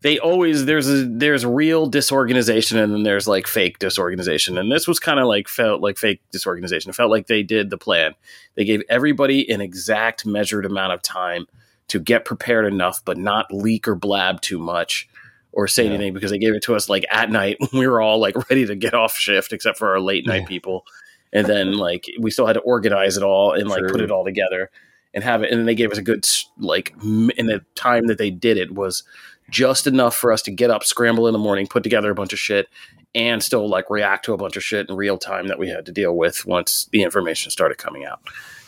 they 0.05 0.19
always 0.19 0.65
there's 0.65 0.87
a 0.87 1.03
there's 1.03 1.43
real 1.43 1.87
disorganization 1.87 2.77
and 2.77 2.93
then 2.93 3.01
there's 3.01 3.27
like 3.27 3.47
fake 3.47 3.79
disorganization, 3.79 4.55
and 4.55 4.71
this 4.71 4.87
was 4.87 4.99
kind 4.99 5.19
of 5.19 5.25
like 5.25 5.47
felt 5.47 5.81
like 5.81 5.97
fake 5.97 6.21
disorganization. 6.31 6.91
It 6.91 6.95
felt 6.95 7.09
like 7.09 7.25
they 7.25 7.41
did 7.41 7.71
the 7.71 7.77
plan. 7.77 8.13
They 8.53 8.65
gave 8.65 8.83
everybody 8.87 9.49
an 9.51 9.61
exact 9.61 10.23
measured 10.23 10.63
amount 10.63 10.93
of 10.93 11.01
time 11.01 11.47
to 11.87 11.99
get 11.99 12.23
prepared 12.23 12.71
enough, 12.71 13.01
but 13.03 13.17
not 13.17 13.51
leak 13.51 13.87
or 13.87 13.95
blab 13.95 14.41
too 14.41 14.59
much 14.59 15.09
or 15.51 15.67
say 15.67 15.85
yeah. 15.85 15.93
anything 15.93 16.13
because 16.13 16.29
they 16.29 16.37
gave 16.37 16.53
it 16.53 16.61
to 16.63 16.75
us 16.75 16.87
like 16.87 17.05
at 17.09 17.31
night. 17.31 17.57
When 17.59 17.79
we 17.79 17.87
were 17.87 17.99
all 17.99 18.19
like 18.19 18.35
ready 18.51 18.67
to 18.67 18.75
get 18.75 18.93
off 18.93 19.17
shift, 19.17 19.53
except 19.53 19.79
for 19.79 19.89
our 19.89 19.99
late 19.99 20.27
night 20.27 20.41
yeah. 20.41 20.47
people 20.47 20.85
and 21.33 21.47
then 21.47 21.73
like 21.73 22.05
we 22.19 22.29
still 22.29 22.45
had 22.45 22.53
to 22.53 22.61
organize 22.61 23.17
it 23.17 23.23
all 23.23 23.53
and 23.53 23.67
like 23.67 23.83
put 23.87 24.01
it 24.01 24.11
all 24.11 24.23
together 24.23 24.69
and 25.13 25.23
have 25.23 25.43
it 25.43 25.51
and 25.51 25.59
then 25.59 25.65
they 25.65 25.75
gave 25.75 25.91
us 25.91 25.97
a 25.97 26.01
good 26.01 26.25
like 26.57 26.93
in 27.03 27.47
the 27.47 27.63
time 27.75 28.07
that 28.07 28.17
they 28.17 28.29
did 28.29 28.57
it 28.57 28.73
was 28.73 29.03
just 29.49 29.87
enough 29.87 30.15
for 30.15 30.31
us 30.31 30.41
to 30.43 30.51
get 30.51 30.71
up 30.71 30.83
scramble 30.83 31.27
in 31.27 31.33
the 31.33 31.39
morning 31.39 31.67
put 31.67 31.83
together 31.83 32.11
a 32.11 32.15
bunch 32.15 32.33
of 32.33 32.39
shit 32.39 32.67
and 33.13 33.41
still 33.41 33.67
like 33.67 33.89
react 33.89 34.25
to 34.25 34.33
a 34.33 34.37
bunch 34.37 34.57
of 34.57 34.63
shit 34.63 34.89
in 34.89 34.95
real 34.95 35.17
time 35.17 35.47
that 35.47 35.59
we 35.59 35.69
had 35.69 35.85
to 35.85 35.91
deal 35.91 36.15
with 36.15 36.45
once 36.45 36.89
the 36.91 37.01
information 37.01 37.51
started 37.51 37.77
coming 37.77 38.05
out. 38.05 38.19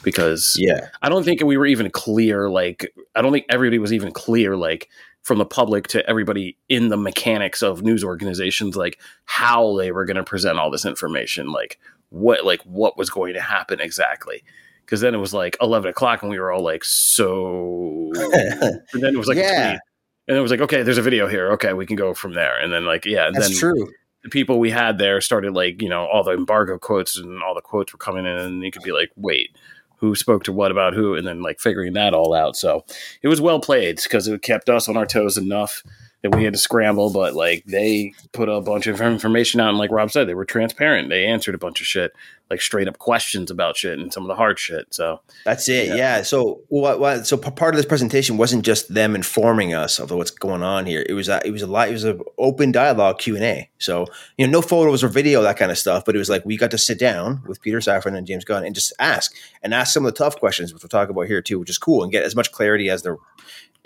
Because 0.03 0.55
yeah. 0.59 0.89
I 1.01 1.09
don't 1.09 1.23
think 1.23 1.43
we 1.43 1.57
were 1.57 1.65
even 1.65 1.89
clear 1.89 2.49
like 2.49 2.93
i 3.15 3.21
don't 3.21 3.31
think 3.31 3.45
everybody 3.49 3.79
was 3.79 3.91
even 3.91 4.11
clear 4.11 4.55
like 4.55 4.89
from 5.23 5.39
the 5.39 5.45
public 5.45 5.87
to 5.87 6.07
everybody 6.09 6.55
in 6.69 6.87
the 6.87 6.95
mechanics 6.95 7.61
of 7.61 7.81
news 7.81 8.03
organizations 8.03 8.77
like 8.77 8.97
how 9.25 9.75
they 9.75 9.91
were 9.91 10.05
going 10.05 10.15
to 10.15 10.23
present 10.23 10.57
all 10.57 10.71
this 10.71 10.85
information 10.85 11.51
like 11.51 11.77
what 12.09 12.45
like 12.45 12.61
what 12.61 12.97
was 12.97 13.09
going 13.09 13.33
to 13.33 13.41
happen 13.41 13.79
exactly. 13.79 14.43
Because 14.85 15.01
then 15.01 15.13
it 15.13 15.17
was 15.17 15.33
like 15.33 15.57
11 15.61 15.89
o'clock 15.89 16.21
and 16.21 16.31
we 16.31 16.39
were 16.39 16.51
all 16.51 16.63
like 16.63 16.85
so 16.85 18.11
and 18.15 19.03
then 19.03 19.13
it 19.13 19.17
was 19.17 19.27
like 19.27 19.37
yeah. 19.37 19.79
And 20.27 20.37
it 20.37 20.41
was 20.41 20.51
like 20.51 20.61
okay 20.61 20.83
there's 20.83 20.97
a 20.97 21.03
video 21.03 21.27
here. 21.27 21.51
Okay 21.53 21.73
we 21.73 21.85
can 21.85 21.95
go 21.95 22.13
from 22.13 22.33
there. 22.33 22.59
And 22.59 22.71
then 22.71 22.85
like 22.85 23.05
yeah 23.05 23.27
and 23.27 23.35
That's 23.35 23.49
then 23.49 23.57
true. 23.57 23.93
the 24.23 24.29
people 24.29 24.59
we 24.59 24.71
had 24.71 24.97
there 24.97 25.21
started 25.21 25.53
like 25.53 25.81
you 25.81 25.89
know 25.89 26.05
all 26.05 26.23
the 26.23 26.33
embargo 26.33 26.77
quotes 26.77 27.17
and 27.17 27.41
all 27.43 27.55
the 27.55 27.61
quotes 27.61 27.93
were 27.93 27.99
coming 27.99 28.25
in 28.25 28.37
and 28.37 28.63
you 28.63 28.71
could 28.71 28.83
be 28.83 28.91
like 28.91 29.11
wait 29.15 29.55
who 29.97 30.15
spoke 30.15 30.43
to 30.43 30.53
what 30.53 30.71
about 30.71 30.93
who? 30.93 31.15
And 31.15 31.27
then 31.27 31.41
like 31.41 31.59
figuring 31.59 31.93
that 31.93 32.13
all 32.13 32.33
out. 32.33 32.55
So 32.55 32.85
it 33.21 33.27
was 33.27 33.41
well 33.41 33.59
played 33.59 33.99
because 34.01 34.27
it 34.27 34.41
kept 34.41 34.69
us 34.69 34.87
on 34.87 34.95
our 34.95 35.05
toes 35.05 35.37
enough 35.37 35.83
that 36.23 36.35
we 36.35 36.43
had 36.43 36.53
to 36.53 36.59
scramble, 36.59 37.11
but 37.11 37.35
like 37.35 37.63
they 37.65 38.13
put 38.31 38.49
a 38.49 38.59
bunch 38.59 38.87
of 38.87 38.99
information 39.01 39.59
out, 39.59 39.69
and 39.69 39.77
like 39.77 39.91
Rob 39.91 40.11
said, 40.11 40.27
they 40.27 40.33
were 40.33 40.45
transparent. 40.45 41.09
They 41.09 41.25
answered 41.25 41.53
a 41.53 41.59
bunch 41.59 41.79
of 41.79 41.85
shit, 41.85 42.11
like 42.49 42.59
straight 42.59 42.87
up 42.87 42.97
questions 42.97 43.51
about 43.51 43.77
shit 43.77 43.99
and 43.99 44.11
some 44.11 44.23
of 44.23 44.27
the 44.27 44.35
hard 44.35 44.57
shit. 44.57 44.93
So 44.93 45.21
that's 45.45 45.69
it. 45.69 45.89
Yeah. 45.89 45.95
yeah. 45.95 46.21
So 46.23 46.61
what, 46.69 46.99
what? 46.99 47.27
So 47.27 47.37
part 47.37 47.75
of 47.75 47.77
this 47.77 47.85
presentation 47.85 48.37
wasn't 48.37 48.65
just 48.65 48.91
them 48.91 49.15
informing 49.15 49.73
us 49.73 49.99
of 49.99 50.09
what's 50.09 50.31
going 50.31 50.63
on 50.63 50.85
here. 50.87 51.05
It 51.07 51.13
was 51.13 51.29
a, 51.29 51.39
it 51.45 51.51
was 51.51 51.61
a 51.61 51.67
lot. 51.67 51.89
It 51.89 51.93
was 51.93 52.03
an 52.03 52.19
open 52.39 52.71
dialogue 52.71 53.19
Q 53.19 53.35
and 53.35 53.45
A. 53.45 53.69
So 53.77 54.07
you 54.37 54.47
know, 54.47 54.51
no 54.51 54.61
photos 54.61 55.03
or 55.03 55.09
video, 55.09 55.43
that 55.43 55.57
kind 55.57 55.71
of 55.71 55.77
stuff. 55.77 56.03
But 56.03 56.15
it 56.15 56.19
was 56.19 56.29
like 56.29 56.45
we 56.45 56.57
got 56.57 56.71
to 56.71 56.79
sit 56.79 56.97
down 56.99 57.43
with 57.45 57.61
Peter 57.61 57.79
Safran 57.79 58.17
and 58.17 58.25
James 58.25 58.43
Gunn 58.43 58.65
and 58.65 58.73
just 58.73 58.91
ask 58.97 59.35
and 59.61 59.73
ask 59.73 59.93
some 59.93 60.05
of 60.05 60.13
the 60.13 60.17
tough 60.17 60.37
questions, 60.39 60.73
which 60.73 60.81
we'll 60.81 60.89
talk 60.89 61.09
about 61.09 61.27
here 61.27 61.41
too, 61.43 61.59
which 61.59 61.69
is 61.69 61.77
cool, 61.77 62.01
and 62.01 62.11
get 62.11 62.23
as 62.23 62.35
much 62.35 62.51
clarity 62.51 62.89
as 62.89 63.03
they're 63.03 63.17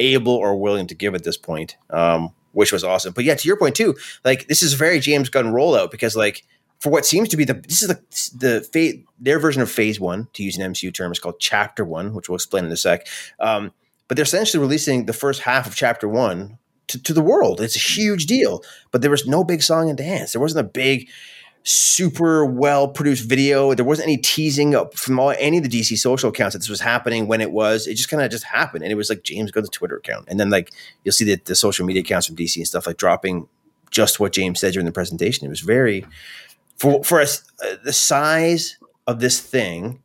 able 0.02 0.34
or 0.34 0.60
willing 0.60 0.88
to 0.88 0.96
give 0.96 1.16
at 1.16 1.24
this 1.24 1.38
point, 1.38 1.78
um, 1.90 2.34
which 2.52 2.72
was 2.72 2.84
awesome. 2.84 3.14
But 3.14 3.24
yeah, 3.24 3.36
to 3.36 3.48
your 3.48 3.58
point 3.58 3.76
too, 3.76 3.96
like 4.26 4.48
this 4.48 4.62
is 4.62 4.74
very 4.74 5.00
James 5.00 5.30
Gunn 5.30 5.54
rollout 5.54 5.92
because 5.92 6.16
like 6.16 6.44
for 6.80 6.90
what 6.90 7.06
seems 7.06 7.30
to 7.30 7.38
be 7.38 7.46
the 7.46 7.54
this 7.54 7.82
is 7.82 7.88
the 7.88 8.02
the 8.38 8.62
phase, 8.62 9.00
their 9.20 9.40
version 9.40 9.62
of 9.62 9.72
Phase 9.72 10.00
One 10.00 10.28
to 10.34 10.44
use 10.44 10.58
an 10.58 10.74
MCU 10.74 10.94
term 10.94 11.12
is 11.12 11.20
called 11.20 11.40
Chapter 11.40 11.86
One, 11.86 12.14
which 12.14 12.28
we'll 12.28 12.36
explain 12.36 12.66
in 12.66 12.72
a 12.72 12.78
sec. 12.78 13.08
Um, 13.40 13.72
but 14.08 14.18
they're 14.18 14.24
essentially 14.24 14.60
releasing 14.60 15.06
the 15.06 15.14
first 15.14 15.42
half 15.42 15.68
of 15.68 15.76
Chapter 15.76 16.08
One 16.08 16.58
to, 16.88 17.02
to 17.02 17.14
the 17.14 17.22
world. 17.22 17.62
It's 17.62 17.76
a 17.76 17.80
huge 17.80 18.26
deal, 18.26 18.64
but 18.92 19.02
there 19.02 19.12
was 19.12 19.28
no 19.28 19.44
big 19.44 19.62
song 19.62 19.90
and 19.90 19.98
dance. 19.98 20.34
There 20.34 20.42
wasn't 20.42 20.66
a 20.66 20.70
big 20.70 21.08
super 21.64 22.46
well 22.46 22.88
produced 22.88 23.28
video. 23.28 23.74
There 23.74 23.86
wasn't 23.86 24.08
any 24.08 24.18
teasing 24.18 24.76
from 24.96 25.20
all, 25.20 25.34
any 25.38 25.58
of 25.58 25.64
the 25.64 25.70
DC 25.70 25.98
social 25.98 26.30
accounts 26.30 26.54
that 26.54 26.60
this 26.60 26.70
was 26.70 26.82
happening 26.82 27.28
when 27.28 27.42
it 27.42 27.52
was. 27.52 27.88
It 27.88 27.96
just 27.96 28.10
kind 28.10 28.22
of 28.24 28.32
just 28.32 28.46
happened, 28.46 28.84
and 28.84 28.92
it 28.92 28.96
was 28.96 29.10
like 29.10 29.24
James 29.24 29.52
Gunn's 29.52 29.70
Twitter 29.70 29.98
account, 29.98 30.26
and 30.28 30.40
then 30.40 30.50
like 30.50 30.72
you'll 31.04 31.14
see 31.14 31.26
the, 31.26 31.40
the 31.46 31.56
social 31.56 31.86
media 31.86 32.02
accounts 32.02 32.28
from 32.28 32.36
DC 32.36 32.58
and 32.58 32.68
stuff 32.68 32.88
like 32.88 32.98
dropping 32.98 33.48
just 33.92 34.20
what 34.20 34.34
James 34.34 34.60
said 34.60 34.74
during 34.74 34.86
the 34.86 34.92
presentation. 34.92 35.46
It 35.46 35.50
was 35.50 35.62
very 35.62 36.06
for 36.78 37.04
for 37.04 37.22
us 37.22 37.44
uh, 37.64 37.76
the 37.84 37.94
size 37.94 38.78
of 39.08 39.20
this 39.20 39.40
thing 39.40 40.02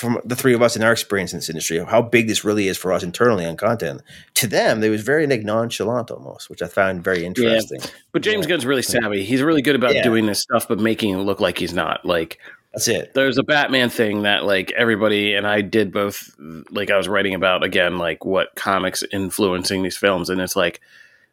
from 0.00 0.18
the 0.24 0.34
three 0.34 0.54
of 0.54 0.62
us 0.62 0.76
in 0.76 0.82
our 0.82 0.92
experience 0.92 1.34
in 1.34 1.36
this 1.36 1.50
industry, 1.50 1.76
of 1.76 1.88
how 1.88 2.00
big 2.00 2.26
this 2.26 2.42
really 2.42 2.68
is 2.68 2.78
for 2.78 2.90
us 2.90 3.02
internally 3.02 3.44
on 3.44 3.56
content. 3.56 4.00
To 4.34 4.46
them, 4.46 4.82
it 4.82 4.88
was 4.88 5.02
very 5.02 5.26
like 5.26 5.42
nonchalant 5.42 6.10
almost, 6.10 6.48
which 6.48 6.62
I 6.62 6.68
found 6.68 7.04
very 7.04 7.26
interesting. 7.26 7.80
Yeah. 7.80 7.90
But 8.12 8.22
James 8.22 8.46
yeah. 8.46 8.48
Gunn's 8.48 8.64
really 8.64 8.82
savvy. 8.82 9.22
He's 9.22 9.42
really 9.42 9.60
good 9.60 9.76
about 9.76 9.94
yeah. 9.94 10.02
doing 10.02 10.24
this 10.24 10.40
stuff, 10.40 10.66
but 10.66 10.78
making 10.78 11.14
it 11.14 11.18
look 11.18 11.38
like 11.38 11.58
he's 11.58 11.74
not. 11.74 12.04
Like 12.06 12.38
that's 12.72 12.88
it. 12.88 13.12
There's 13.14 13.36
a 13.36 13.42
Batman 13.42 13.90
thing 13.90 14.22
that 14.22 14.44
like 14.44 14.72
everybody 14.72 15.34
and 15.34 15.46
I 15.46 15.60
did 15.60 15.92
both. 15.92 16.34
Like 16.70 16.90
I 16.90 16.96
was 16.96 17.06
writing 17.06 17.34
about 17.34 17.62
again, 17.62 17.98
like 17.98 18.24
what 18.24 18.54
comics 18.56 19.04
influencing 19.12 19.82
these 19.82 19.98
films, 19.98 20.30
and 20.30 20.40
it's 20.40 20.56
like. 20.56 20.80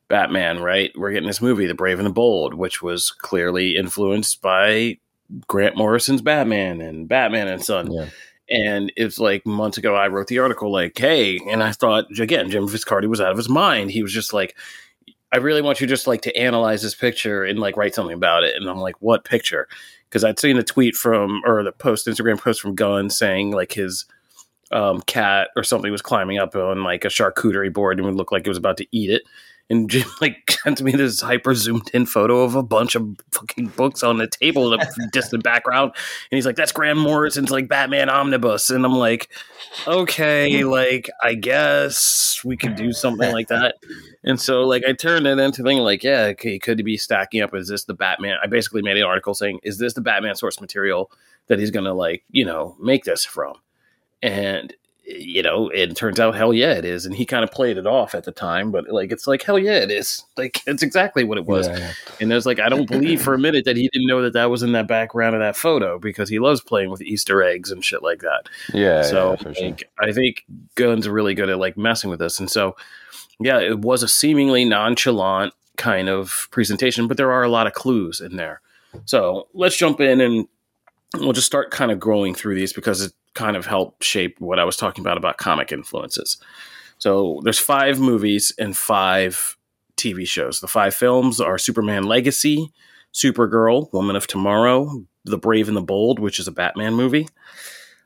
Batman, 0.09 0.61
right? 0.61 0.89
We're 0.95 1.11
getting 1.11 1.27
this 1.27 1.41
movie, 1.41 1.65
The 1.65 1.73
Brave 1.73 1.99
and 1.99 2.05
the 2.05 2.13
Bold, 2.13 2.53
which 2.53 2.81
was 2.81 3.11
clearly 3.11 3.75
influenced 3.75 4.41
by 4.41 4.99
Grant 5.47 5.75
Morrison's 5.75 6.21
Batman 6.21 6.79
and 6.79 7.09
Batman 7.09 7.49
and 7.49 7.61
Son. 7.61 7.91
Yeah. 7.91 8.05
And 8.49 8.91
it's 8.95 9.19
like 9.19 9.45
months 9.45 9.77
ago, 9.77 9.95
I 9.95 10.07
wrote 10.07 10.27
the 10.27 10.39
article 10.39 10.71
like, 10.71 10.97
hey, 10.97 11.39
and 11.49 11.61
I 11.61 11.71
thought, 11.71 12.05
again, 12.17 12.49
Jim 12.49 12.67
Viscardi 12.67 13.07
was 13.07 13.19
out 13.19 13.31
of 13.31 13.37
his 13.37 13.49
mind. 13.49 13.91
He 13.91 14.01
was 14.01 14.13
just 14.13 14.33
like, 14.33 14.55
I 15.33 15.37
really 15.37 15.61
want 15.61 15.81
you 15.81 15.87
just 15.87 16.07
like 16.07 16.21
to 16.21 16.37
analyze 16.37 16.81
this 16.81 16.95
picture 16.95 17.43
and 17.43 17.59
like 17.59 17.75
write 17.75 17.93
something 17.93 18.15
about 18.15 18.43
it. 18.43 18.55
And 18.55 18.69
I'm 18.69 18.79
like, 18.79 18.95
what 19.01 19.25
picture? 19.25 19.67
Because 20.09 20.23
I'd 20.23 20.39
seen 20.39 20.57
a 20.57 20.63
tweet 20.63 20.95
from, 20.95 21.41
or 21.45 21.61
the 21.63 21.73
post, 21.73 22.07
Instagram 22.07 22.39
post 22.39 22.61
from 22.61 22.75
Gunn 22.75 23.09
saying 23.09 23.51
like 23.51 23.73
his 23.73 24.05
um, 24.71 25.01
cat 25.01 25.49
or 25.57 25.63
something 25.63 25.91
was 25.91 26.01
climbing 26.01 26.37
up 26.37 26.55
on 26.55 26.83
like 26.83 27.03
a 27.03 27.09
charcuterie 27.09 27.73
board 27.73 27.97
and 27.97 28.05
would 28.05 28.15
look 28.15 28.31
like 28.31 28.45
it 28.45 28.49
was 28.49 28.57
about 28.57 28.77
to 28.77 28.87
eat 28.91 29.09
it 29.09 29.23
and 29.69 29.89
Jim 29.91 30.07
like 30.21 30.51
sent 30.51 30.81
me 30.81 30.91
this 30.91 31.21
hyper 31.21 31.53
zoomed 31.55 31.89
in 31.93 32.05
photo 32.05 32.41
of 32.41 32.55
a 32.55 32.63
bunch 32.63 32.95
of 32.95 33.15
fucking 33.31 33.67
books 33.67 34.03
on 34.03 34.17
the 34.17 34.27
table 34.27 34.73
in 34.73 34.79
a 34.79 34.87
distant 35.11 35.43
background, 35.43 35.91
and 36.31 36.37
he's 36.37 36.45
like, 36.45 36.55
"That's 36.55 36.71
Grant 36.71 36.99
Morrison's 36.99 37.51
like 37.51 37.67
Batman 37.67 38.09
Omnibus," 38.09 38.69
and 38.69 38.85
I'm 38.85 38.95
like, 38.95 39.29
"Okay, 39.87 40.63
like 40.63 41.09
I 41.21 41.33
guess 41.33 42.41
we 42.43 42.57
could 42.57 42.75
do 42.75 42.91
something 42.91 43.31
like 43.31 43.47
that." 43.47 43.75
And 44.23 44.39
so 44.39 44.61
like 44.61 44.83
I 44.85 44.93
turned 44.93 45.27
it 45.27 45.39
into 45.39 45.63
thing 45.63 45.77
like, 45.79 46.03
yeah, 46.03 46.23
okay, 46.31 46.59
could 46.59 46.79
he 46.79 46.83
be 46.83 46.97
stacking 46.97 47.41
up? 47.41 47.53
Is 47.53 47.67
this 47.67 47.85
the 47.85 47.93
Batman? 47.93 48.37
I 48.43 48.47
basically 48.47 48.81
made 48.81 48.97
an 48.97 49.03
article 49.03 49.33
saying, 49.33 49.59
"Is 49.63 49.77
this 49.77 49.93
the 49.93 50.01
Batman 50.01 50.35
source 50.35 50.59
material 50.59 51.11
that 51.47 51.59
he's 51.59 51.71
gonna 51.71 51.93
like 51.93 52.23
you 52.31 52.45
know 52.45 52.75
make 52.79 53.03
this 53.03 53.25
from?" 53.25 53.55
And 54.21 54.73
you 55.07 55.41
know, 55.41 55.69
it 55.69 55.95
turns 55.95 56.19
out 56.19 56.35
hell 56.35 56.53
yeah 56.53 56.73
it 56.73 56.83
is, 56.83 57.05
and 57.05 57.15
he 57.15 57.25
kind 57.25 57.43
of 57.43 57.49
played 57.49 57.77
it 57.77 57.87
off 57.87 58.13
at 58.13 58.25
the 58.25 58.31
time, 58.31 58.71
but 58.71 58.89
like 58.89 59.11
it's 59.11 59.25
like 59.25 59.41
hell 59.41 59.57
yeah 59.57 59.77
it 59.77 59.89
is, 59.89 60.23
like 60.37 60.61
it's 60.67 60.83
exactly 60.83 61.23
what 61.23 61.37
it 61.37 61.45
was. 61.45 61.67
Yeah, 61.67 61.77
yeah. 61.77 61.93
And 62.19 62.29
there's 62.29 62.45
like 62.45 62.59
I 62.59 62.67
don't 62.67 62.89
believe 62.89 63.21
for 63.21 63.33
a 63.33 63.39
minute 63.39 63.63
that 63.65 63.77
he 63.77 63.89
didn't 63.93 64.07
know 64.07 64.21
that 64.21 64.33
that 64.33 64.49
was 64.49 64.63
in 64.63 64.73
that 64.73 64.87
background 64.87 65.35
of 65.35 65.39
that 65.41 65.55
photo 65.55 65.97
because 65.97 66.29
he 66.29 66.39
loves 66.39 66.59
playing 66.59 66.89
with 66.89 67.01
Easter 67.01 67.41
eggs 67.41 67.71
and 67.71 67.83
shit 67.83 68.03
like 68.03 68.19
that. 68.19 68.49
Yeah, 68.73 69.01
so 69.03 69.31
yeah, 69.31 69.35
for 69.37 69.53
sure. 69.53 69.75
I 69.99 70.11
think 70.11 70.45
Gunn's 70.75 71.07
really 71.07 71.33
good 71.33 71.49
at 71.49 71.57
like 71.57 71.77
messing 71.77 72.09
with 72.09 72.19
this, 72.19 72.39
and 72.39 72.51
so 72.51 72.75
yeah, 73.39 73.59
it 73.59 73.79
was 73.79 74.03
a 74.03 74.07
seemingly 74.07 74.65
nonchalant 74.65 75.53
kind 75.77 76.09
of 76.09 76.47
presentation, 76.51 77.07
but 77.07 77.17
there 77.17 77.31
are 77.31 77.43
a 77.43 77.49
lot 77.49 77.67
of 77.67 77.73
clues 77.73 78.19
in 78.19 78.35
there. 78.35 78.61
So 79.05 79.47
let's 79.53 79.77
jump 79.77 80.01
in 80.01 80.19
and 80.19 80.47
we'll 81.15 81.33
just 81.33 81.47
start 81.47 81.71
kind 81.71 81.91
of 81.91 81.99
growing 81.99 82.33
through 82.33 82.55
these 82.55 82.73
because 82.73 83.01
it 83.01 83.13
kind 83.37 83.55
of 83.55 83.67
help 83.67 84.01
shape 84.01 84.35
what 84.39 84.57
I 84.57 84.63
was 84.63 84.75
talking 84.75 85.03
about 85.03 85.17
about 85.17 85.37
comic 85.37 85.71
influences. 85.71 86.37
So 86.97 87.39
there's 87.43 87.59
five 87.59 87.99
movies 87.99 88.51
and 88.57 88.75
five 88.75 89.55
TV 89.95 90.27
shows. 90.27 90.59
The 90.59 90.67
five 90.67 90.95
films 90.95 91.39
are 91.39 91.59
Superman 91.59 92.03
Legacy, 92.03 92.71
Supergirl, 93.13 93.93
Woman 93.93 94.15
of 94.15 94.25
Tomorrow, 94.25 95.05
The 95.25 95.37
Brave 95.37 95.67
and 95.67 95.77
the 95.77 95.81
Bold, 95.81 96.17
which 96.17 96.39
is 96.39 96.47
a 96.47 96.51
Batman 96.51 96.95
movie. 96.95 97.27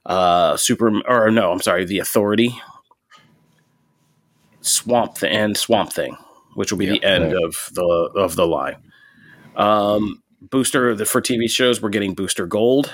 Uh, 0.05 0.57
Super 0.57 1.01
or 1.07 1.31
no, 1.31 1.51
I'm 1.51 1.61
sorry, 1.61 1.85
The 1.85 1.99
Authority, 1.99 2.59
Swamp 4.59 5.15
Th- 5.15 5.31
and 5.31 5.55
Swamp 5.55 5.93
Thing, 5.93 6.17
which 6.55 6.71
will 6.71 6.79
be 6.79 6.87
the 6.87 7.03
end 7.03 7.33
right. 7.33 7.43
of 7.43 7.69
the 7.71 8.11
of 8.15 8.35
the 8.35 8.47
line. 8.47 8.77
Um, 9.55 10.23
Booster 10.41 10.95
the, 10.95 11.05
for 11.05 11.21
TV 11.21 11.49
shows, 11.49 11.81
we're 11.81 11.89
getting 11.89 12.15
Booster 12.15 12.47
Gold, 12.47 12.91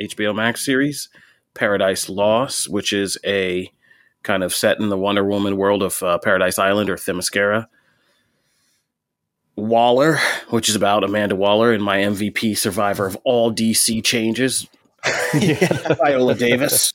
HBO 0.00 0.34
Max 0.34 0.64
series, 0.64 1.08
Paradise 1.54 2.08
Lost, 2.08 2.68
which 2.68 2.92
is 2.92 3.16
a 3.24 3.70
kind 4.22 4.42
of 4.42 4.54
set 4.54 4.80
in 4.80 4.88
the 4.88 4.98
Wonder 4.98 5.24
Woman 5.24 5.56
world 5.56 5.82
of 5.82 6.02
uh, 6.02 6.18
Paradise 6.18 6.58
Island 6.58 6.90
or 6.90 6.96
Themyscira. 6.96 7.66
Waller, 9.56 10.18
which 10.48 10.68
is 10.68 10.74
about 10.74 11.04
Amanda 11.04 11.36
Waller 11.36 11.72
and 11.72 11.82
my 11.82 11.98
MVP 11.98 12.58
survivor 12.58 13.06
of 13.06 13.16
all 13.22 13.52
DC 13.52 14.02
changes, 14.02 14.66
Viola 15.32 16.34
Davis. 16.34 16.92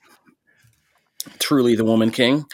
Truly 1.38 1.76
the 1.76 1.86
Woman 1.86 2.12
King. 2.12 2.46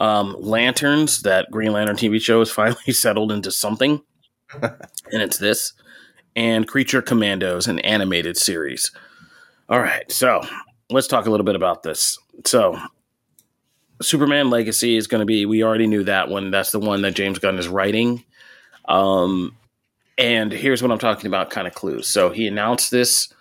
Um, 0.00 0.36
Lanterns, 0.38 1.22
that 1.22 1.50
Green 1.50 1.72
Lantern 1.72 1.96
TV 1.96 2.20
show 2.20 2.40
is 2.42 2.50
finally 2.52 2.92
settled 2.92 3.32
into 3.32 3.50
something, 3.50 4.02
and 4.60 5.22
it's 5.22 5.38
this. 5.38 5.72
And 6.36 6.66
Creature 6.66 7.02
Commandos, 7.02 7.66
an 7.66 7.78
animated 7.80 8.36
series. 8.36 8.90
All 9.68 9.80
right, 9.80 10.10
so 10.10 10.42
let's 10.90 11.06
talk 11.06 11.26
a 11.26 11.30
little 11.30 11.44
bit 11.44 11.56
about 11.56 11.82
this. 11.82 12.18
So, 12.44 12.78
Superman 14.02 14.50
Legacy 14.50 14.96
is 14.96 15.06
going 15.06 15.20
to 15.20 15.26
be, 15.26 15.46
we 15.46 15.62
already 15.62 15.86
knew 15.86 16.04
that 16.04 16.28
one. 16.28 16.50
That's 16.50 16.72
the 16.72 16.80
one 16.80 17.02
that 17.02 17.14
James 17.14 17.38
Gunn 17.38 17.58
is 17.58 17.68
writing. 17.68 18.24
Um, 18.86 19.56
and 20.18 20.52
here's 20.52 20.82
what 20.82 20.90
I'm 20.90 20.98
talking 20.98 21.26
about 21.26 21.50
kind 21.50 21.66
of 21.66 21.74
clues. 21.74 22.06
So, 22.06 22.30
he 22.30 22.46
announced 22.46 22.90
this 22.90 23.32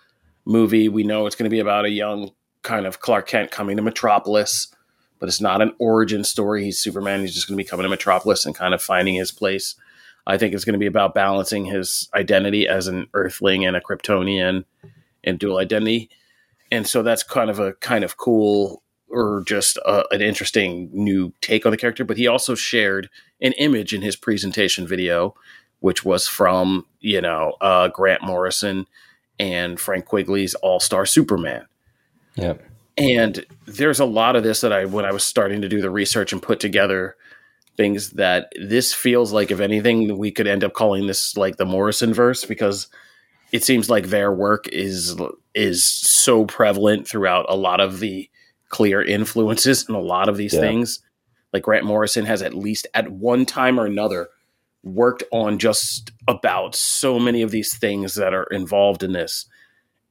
movie. 0.45 0.89
We 0.89 1.03
know 1.03 1.25
it's 1.25 1.35
going 1.35 1.49
to 1.49 1.53
be 1.53 1.59
about 1.59 1.85
a 1.85 1.89
young 1.89 2.31
kind 2.61 2.85
of 2.85 2.99
Clark 2.99 3.27
Kent 3.27 3.51
coming 3.51 3.77
to 3.77 3.83
Metropolis, 3.83 4.67
but 5.19 5.29
it's 5.29 5.41
not 5.41 5.61
an 5.61 5.73
origin 5.79 6.23
story. 6.23 6.63
He's 6.63 6.79
Superman. 6.79 7.21
He's 7.21 7.33
just 7.33 7.47
going 7.47 7.57
to 7.57 7.63
be 7.63 7.67
coming 7.67 7.83
to 7.83 7.89
Metropolis 7.89 8.45
and 8.45 8.55
kind 8.55 8.73
of 8.73 8.81
finding 8.81 9.15
his 9.15 9.31
place. 9.31 9.75
I 10.25 10.37
think 10.37 10.53
it's 10.53 10.65
going 10.65 10.73
to 10.73 10.79
be 10.79 10.85
about 10.85 11.13
balancing 11.13 11.65
his 11.65 12.09
identity 12.13 12.67
as 12.67 12.87
an 12.87 13.07
Earthling 13.13 13.67
and 13.67 13.75
a 13.75 13.81
Kryptonian 13.81 14.63
and 15.23 15.39
dual 15.39 15.57
identity. 15.57 16.09
And 16.73 16.87
so 16.87 17.03
that's 17.03 17.21
kind 17.21 17.51
of 17.51 17.59
a 17.59 17.73
kind 17.73 18.03
of 18.03 18.17
cool 18.17 18.81
or 19.07 19.43
just 19.45 19.77
a, 19.85 20.05
an 20.09 20.23
interesting 20.23 20.89
new 20.91 21.31
take 21.39 21.67
on 21.67 21.71
the 21.71 21.77
character. 21.77 22.03
But 22.03 22.17
he 22.17 22.25
also 22.25 22.55
shared 22.55 23.11
an 23.43 23.51
image 23.59 23.93
in 23.93 24.01
his 24.01 24.15
presentation 24.15 24.87
video, 24.87 25.35
which 25.81 26.03
was 26.03 26.27
from, 26.27 26.87
you 26.99 27.21
know, 27.21 27.53
uh, 27.61 27.89
Grant 27.89 28.23
Morrison 28.23 28.87
and 29.37 29.79
Frank 29.79 30.07
Quitely's 30.07 30.55
All 30.55 30.79
Star 30.79 31.05
Superman. 31.05 31.67
Yep. 32.37 32.67
And 32.97 33.45
there's 33.67 33.99
a 33.99 34.05
lot 34.05 34.35
of 34.35 34.41
this 34.41 34.61
that 34.61 34.73
I, 34.73 34.85
when 34.85 35.05
I 35.05 35.11
was 35.11 35.23
starting 35.23 35.61
to 35.61 35.69
do 35.69 35.79
the 35.79 35.91
research 35.91 36.33
and 36.33 36.41
put 36.41 36.59
together 36.59 37.15
things 37.77 38.11
that 38.11 38.51
this 38.59 38.95
feels 38.95 39.31
like, 39.31 39.51
if 39.51 39.59
anything, 39.59 40.17
we 40.17 40.31
could 40.31 40.47
end 40.47 40.63
up 40.63 40.73
calling 40.73 41.05
this 41.05 41.37
like 41.37 41.57
the 41.57 41.65
Morrison 41.65 42.15
verse 42.15 42.45
because 42.45 42.87
it 43.51 43.63
seems 43.63 43.91
like 43.91 44.07
their 44.07 44.31
work 44.31 44.67
is 44.69 45.15
is 45.55 45.85
so 45.85 46.45
prevalent 46.45 47.07
throughout 47.07 47.45
a 47.49 47.55
lot 47.55 47.79
of 47.79 47.99
the 47.99 48.29
clear 48.69 49.01
influences 49.01 49.85
and 49.87 49.95
a 49.95 49.99
lot 50.01 50.29
of 50.29 50.37
these 50.37 50.53
Yeah. 50.53 50.61
things. 50.61 50.99
Like 51.51 51.63
Grant 51.63 51.85
Morrison 51.85 52.25
has 52.25 52.41
at 52.41 52.55
least 52.55 52.87
at 52.93 53.11
one 53.11 53.45
time 53.45 53.79
or 53.79 53.85
another 53.85 54.29
worked 54.83 55.23
on 55.31 55.59
just 55.59 56.11
about 56.27 56.75
so 56.75 57.19
many 57.19 57.41
of 57.41 57.51
these 57.51 57.77
things 57.77 58.15
that 58.15 58.33
are 58.33 58.43
involved 58.45 59.03
in 59.03 59.13
this 59.13 59.45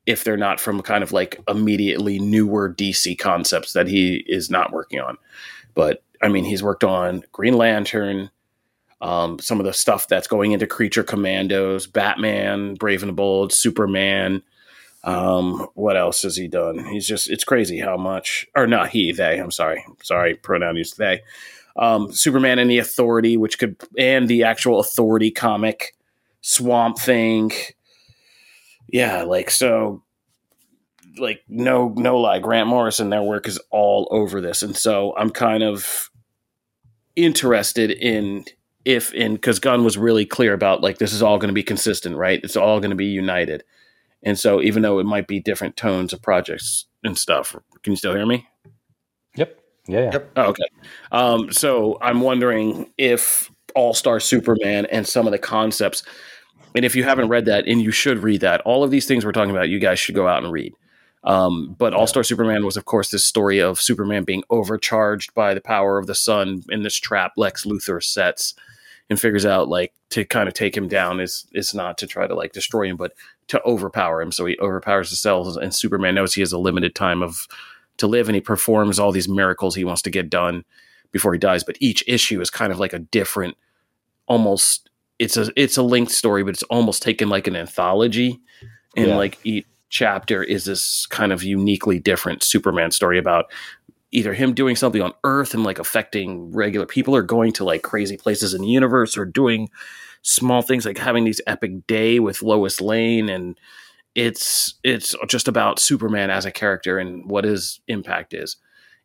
if 0.07 0.25
they're 0.25 0.37
not 0.37 0.59
from 0.61 0.81
kind 0.83 1.03
of 1.05 1.13
like 1.13 1.41
immediately 1.49 2.19
newer 2.19 2.73
DC 2.73 3.19
concepts 3.19 3.73
that 3.73 3.87
he 3.87 4.25
is 4.27 4.51
not 4.51 4.73
working 4.73 5.01
on. 5.01 5.17
But 5.75 6.03
I 6.23 6.29
mean, 6.29 6.45
he's 6.45 6.63
worked 6.63 6.85
on 6.85 7.25
Green 7.33 7.55
Lantern, 7.55 8.31
um, 9.01 9.39
some 9.41 9.59
of 9.61 9.67
the 9.67 9.73
stuff 9.73 10.07
that's 10.09 10.29
going 10.29 10.53
into 10.53 10.67
Creature 10.67 11.05
Commandos, 11.05 11.87
Batman, 11.87 12.75
Brave 12.75 13.03
and 13.03 13.11
the 13.11 13.15
Bold, 13.15 13.53
Superman. 13.53 14.43
Um, 15.05 15.67
what 15.75 15.97
else 15.97 16.23
has 16.23 16.37
he 16.37 16.49
done? 16.49 16.85
He's 16.87 17.07
just, 17.07 17.29
it's 17.29 17.45
crazy 17.45 17.79
how 17.79 17.97
much, 17.97 18.47
or 18.55 18.67
not 18.67 18.91
he, 18.91 19.13
they, 19.13 19.39
I'm 19.39 19.51
sorry. 19.51 19.85
Sorry, 20.03 20.35
pronoun 20.35 20.77
use 20.77 20.95
they. 20.95 21.23
Um, 21.77 22.13
Superman 22.13 22.59
and 22.59 22.71
the 22.71 22.79
Authority, 22.79 23.37
which 23.37 23.59
could, 23.59 23.77
and 23.99 24.29
the 24.29 24.45
actual 24.45 24.79
Authority 24.79 25.31
comic, 25.31 25.97
Swamp 26.41 26.99
Thing. 26.99 27.51
Yeah, 28.89 29.23
like, 29.23 29.51
so 29.51 30.03
like 31.19 31.43
no 31.49 31.93
no 31.97 32.19
lie 32.19 32.39
grant 32.39 32.69
morrison 32.69 33.11
their 33.11 33.23
work 33.23 33.47
is 33.47 33.59
all 33.71 34.09
over 34.11 34.41
this 34.41 34.63
and 34.63 34.77
so 34.77 35.15
i'm 35.17 35.31
kind 35.31 35.63
of 35.63 36.11
interested 37.17 37.91
in 37.91 38.45
if 38.85 39.13
in 39.13 39.35
because 39.35 39.59
gunn 39.59 39.85
was 39.85 39.99
really 39.99 40.25
clear 40.25 40.55
about 40.55 40.81
like 40.81 40.99
this 40.99 41.13
is 41.13 41.23
all 41.23 41.39
going 41.39 41.49
to 41.49 41.55
be 41.55 41.63
consistent 41.63 42.17
right 42.17 42.41
it's 42.43 42.57
all 42.57 42.81
going 42.81 42.91
to 42.91 42.97
be 42.97 43.07
united 43.07 43.63
and 44.23 44.39
so 44.39 44.61
even 44.63 44.83
though 44.83 44.99
it 44.99 45.05
might 45.05 45.27
be 45.27 45.41
different 45.41 45.77
tones 45.77 46.13
of 46.13 46.23
projects 46.23 46.87
and 47.05 47.19
stuff 47.19 47.57
can 47.83 47.93
you 47.93 47.97
still 47.97 48.15
hear 48.15 48.27
me 48.27 48.47
Yep. 49.37 49.59
Yeah. 49.89 50.01
yeah. 50.01 50.11
Yep. 50.13 50.31
Oh, 50.37 50.43
okay. 50.45 50.65
Um, 51.11 51.53
so 51.53 51.99
I'm 52.01 52.21
wondering 52.21 52.93
if 52.99 53.51
All 53.75 53.95
Star 53.95 54.21
Superman 54.21 54.87
and 54.87 55.07
some 55.07 55.27
of 55.27 55.33
the 55.33 55.39
concepts, 55.39 56.03
and 56.75 56.85
if 56.85 56.95
you 56.95 57.05
haven't 57.05 57.29
read 57.29 57.47
that, 57.47 57.67
and 57.67 57.83
you 57.83 57.91
should 57.91 58.19
read 58.19 58.41
that, 58.43 58.61
all 58.63 58.85
of 58.85 58.91
these 58.91 59.07
things 59.07 59.25
we're 59.25 59.33
talking 59.33 59.51
about, 59.51 59.69
you 59.69 59.79
guys 59.79 59.99
should 59.99 60.15
go 60.15 60.29
out 60.29 60.43
and 60.43 60.53
read. 60.53 60.75
Um, 61.25 61.77
but 61.79 61.95
All 61.95 62.07
Star 62.07 62.25
Superman 62.25 62.65
was, 62.65 62.77
of 62.77 62.85
course, 62.85 63.11
this 63.11 63.25
story 63.25 63.61
of 63.61 63.81
Superman 63.81 64.25
being 64.25 64.43
overcharged 64.51 65.35
by 65.35 65.55
the 65.55 65.61
power 65.61 65.99
of 65.99 66.07
the 66.07 66.15
sun 66.15 66.63
in 66.69 66.83
this 66.83 66.97
trap 66.97 67.33
Lex 67.37 67.65
Luthor 67.65 68.03
sets 68.03 68.55
and 69.11 69.21
figures 69.21 69.47
out 69.47 69.69
like 69.69 69.93
to 70.11 70.25
kind 70.25 70.49
of 70.49 70.55
take 70.55 70.77
him 70.77 70.89
down 70.89 71.21
is 71.21 71.47
is 71.53 71.75
not 71.75 71.99
to 71.99 72.07
try 72.07 72.27
to 72.27 72.35
like 72.35 72.53
destroy 72.53 72.89
him, 72.89 72.97
but 72.97 73.13
to 73.49 73.63
overpower 73.65 74.23
him. 74.23 74.33
So 74.33 74.47
he 74.47 74.57
overpowers 74.61 75.11
the 75.11 75.17
cells, 75.17 75.57
and 75.57 75.75
Superman 75.75 76.15
knows 76.15 76.35
he 76.35 76.41
has 76.43 76.53
a 76.53 76.59
limited 76.59 76.95
time 76.95 77.23
of 77.23 77.47
to 77.99 78.07
live, 78.07 78.29
and 78.29 78.35
he 78.35 78.41
performs 78.41 78.99
all 78.99 79.13
these 79.13 79.29
miracles 79.29 79.75
he 79.75 79.85
wants 79.85 80.03
to 80.03 80.11
get 80.11 80.31
done 80.31 80.65
before 81.11 81.33
he 81.33 81.39
dies. 81.39 81.63
But 81.65 81.77
each 81.81 82.03
issue 82.07 82.41
is 82.41 82.49
kind 82.51 82.73
of 82.73 82.79
like 82.79 82.93
a 82.93 82.99
different, 83.01 83.57
almost 84.27 84.89
it's 85.19 85.37
a 85.37 85.51
it's 85.57 85.77
a 85.77 85.83
linked 85.83 86.13
story, 86.13 86.43
but 86.43 86.51
it's 86.55 86.63
almost 86.65 87.03
taken 87.03 87.29
like 87.29 87.47
an 87.47 87.57
anthology, 87.57 88.41
and 88.97 89.09
Yeah. 89.09 89.17
like 89.17 89.39
each 89.45 89.67
chapter 89.91 90.43
is 90.43 90.65
this 90.65 91.05
kind 91.07 91.33
of 91.33 91.43
uniquely 91.43 91.99
different 91.99 92.43
Superman 92.43 92.91
story 92.91 93.19
about 93.19 93.53
either 94.13 94.35
him 94.35 94.55
doing 94.55 94.77
something 94.77 95.03
on 95.03 95.13
Earth 95.25 95.55
and 95.55 95.65
like 95.65 95.79
affecting 95.79 96.53
regular 96.53 96.87
people, 96.87 97.17
or 97.17 97.23
going 97.23 97.53
to 97.55 97.65
like 97.65 97.83
crazy 97.83 98.17
places 98.17 98.55
in 98.55 98.63
the 98.63 98.69
universe, 98.69 99.17
or 99.17 99.25
doing 99.25 99.69
small 100.23 100.63
things 100.63 100.87
like 100.87 100.99
having 100.99 101.25
these 101.25 101.41
epic 101.47 101.87
day 101.87 102.21
with 102.21 102.43
Lois 102.43 102.81
Lane 102.81 103.29
and 103.29 103.59
it's 104.15 104.75
it's 104.85 105.15
just 105.27 105.49
about 105.49 105.79
Superman 105.81 106.31
as 106.31 106.45
a 106.45 106.53
character 106.53 106.99
and 106.99 107.29
what 107.31 107.45
his 107.45 107.81
impact 107.89 108.35
is. 108.35 108.57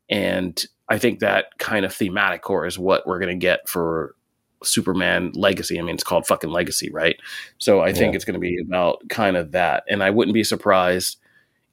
And 0.09 0.63
I 0.89 0.97
think 0.97 1.19
that 1.19 1.57
kind 1.59 1.85
of 1.85 1.93
thematic 1.93 2.41
core 2.41 2.65
is 2.65 2.77
what 2.77 3.07
we're 3.07 3.19
going 3.19 3.33
to 3.37 3.41
get 3.41 3.67
for 3.69 4.15
Superman 4.63 5.31
Legacy. 5.33 5.79
I 5.79 5.81
mean, 5.81 5.95
it's 5.95 6.03
called 6.03 6.27
fucking 6.27 6.49
Legacy, 6.49 6.89
right? 6.91 7.15
So 7.57 7.79
I 7.81 7.93
think 7.93 8.11
Yeah. 8.11 8.15
it's 8.17 8.25
going 8.25 8.33
to 8.33 8.39
be 8.39 8.57
about 8.65 9.07
kind 9.09 9.37
of 9.37 9.51
that. 9.53 9.83
And 9.89 10.03
I 10.03 10.09
wouldn't 10.09 10.33
be 10.33 10.43
surprised 10.43 11.17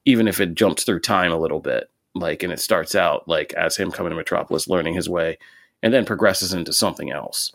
even 0.05 0.29
if 0.29 0.41
it 0.41 0.55
jumps 0.55 0.85
through 0.85 1.01
time 1.01 1.33
a 1.33 1.39
little 1.39 1.61
bit, 1.61 1.91
like, 2.15 2.43
and 2.43 2.53
it 2.53 2.61
starts 2.61 2.95
out 2.95 3.29
like 3.29 3.53
as 3.55 3.77
him 3.77 3.91
coming 3.91 4.11
to 4.11 4.17
Metropolis, 4.17 4.69
learning 4.69 4.95
his 4.95 5.09
way, 5.09 5.39
and 5.83 5.93
then 5.93 6.05
progresses 6.05 6.53
into 6.53 6.73
something 6.73 7.11
else. 7.11 7.53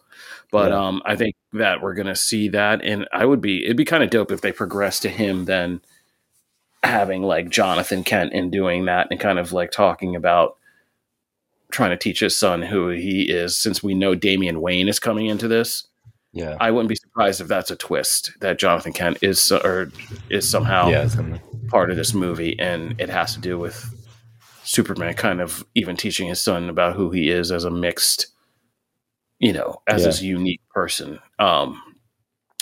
But 0.52 0.72
Yeah. 0.72 0.88
um, 0.88 1.02
I 1.06 1.16
think 1.16 1.36
that 1.54 1.82
we're 1.82 1.94
gonna 1.94 2.16
see 2.16 2.50
that, 2.50 2.82
and 2.84 3.08
I 3.12 3.26
would 3.26 3.42
be 3.42 3.64
it'd 3.64 3.78
be 3.78 3.86
kind 3.86 4.04
of 4.04 4.10
dope 4.10 4.32
if 4.32 4.42
they 4.42 4.52
progress 4.52 5.00
to 5.02 5.10
him 5.10 5.46
then 5.46 5.82
having 6.84 7.24
like 7.24 7.50
Jonathan 7.50 8.04
Kent 8.04 8.34
and 8.34 8.52
doing 8.52 8.86
that 8.86 9.08
and 9.12 9.20
kind 9.20 9.38
of 9.38 9.52
like 9.52 9.72
talking 9.72 10.16
about 10.16 10.56
trying 11.72 11.90
to 11.92 11.98
teach 11.98 12.20
his 12.22 12.36
son 12.36 12.62
who 12.62 12.90
he 12.90 13.24
is, 13.30 13.56
since 13.58 13.84
we 13.84 13.94
know 13.94 14.16
Damian 14.16 14.62
Wayne 14.62 14.88
is 14.88 15.00
coming 15.00 15.28
into 15.28 15.48
this. 15.48 15.86
Yeah. 16.32 16.58
I 16.60 16.72
wouldn't 16.72 16.90
be 16.90 16.96
surprised 16.96 17.42
if 17.42 17.48
that's 17.48 17.70
a 17.72 17.76
twist 17.76 18.32
that 18.40 18.60
Jonathan 18.60 18.94
Kent 18.94 19.18
is 19.22 19.52
or 19.52 19.92
is 20.30 20.50
somehow 20.50 20.90
yeah. 20.90 21.10
part 21.70 21.92
of 21.92 21.98
this 21.98 22.14
movie, 22.14 22.58
and 22.60 23.00
it 23.00 23.10
has 23.10 23.34
to 23.34 23.40
do 23.40 23.58
with 23.60 23.94
Superman 24.70 25.16
kind 25.16 25.42
of 25.42 25.66
even 25.74 25.98
teaching 25.98 26.28
his 26.28 26.40
son 26.40 26.70
about 26.70 26.96
who 26.96 27.10
he 27.10 27.30
is 27.32 27.52
as 27.52 27.64
a 27.64 27.72
mixed, 27.72 28.28
you 29.40 29.52
know, 29.52 29.82
as 29.88 30.02
Yeah. 30.02 30.08
this 30.08 30.22
unique 30.22 30.62
person. 30.74 31.18
Um, 31.40 31.82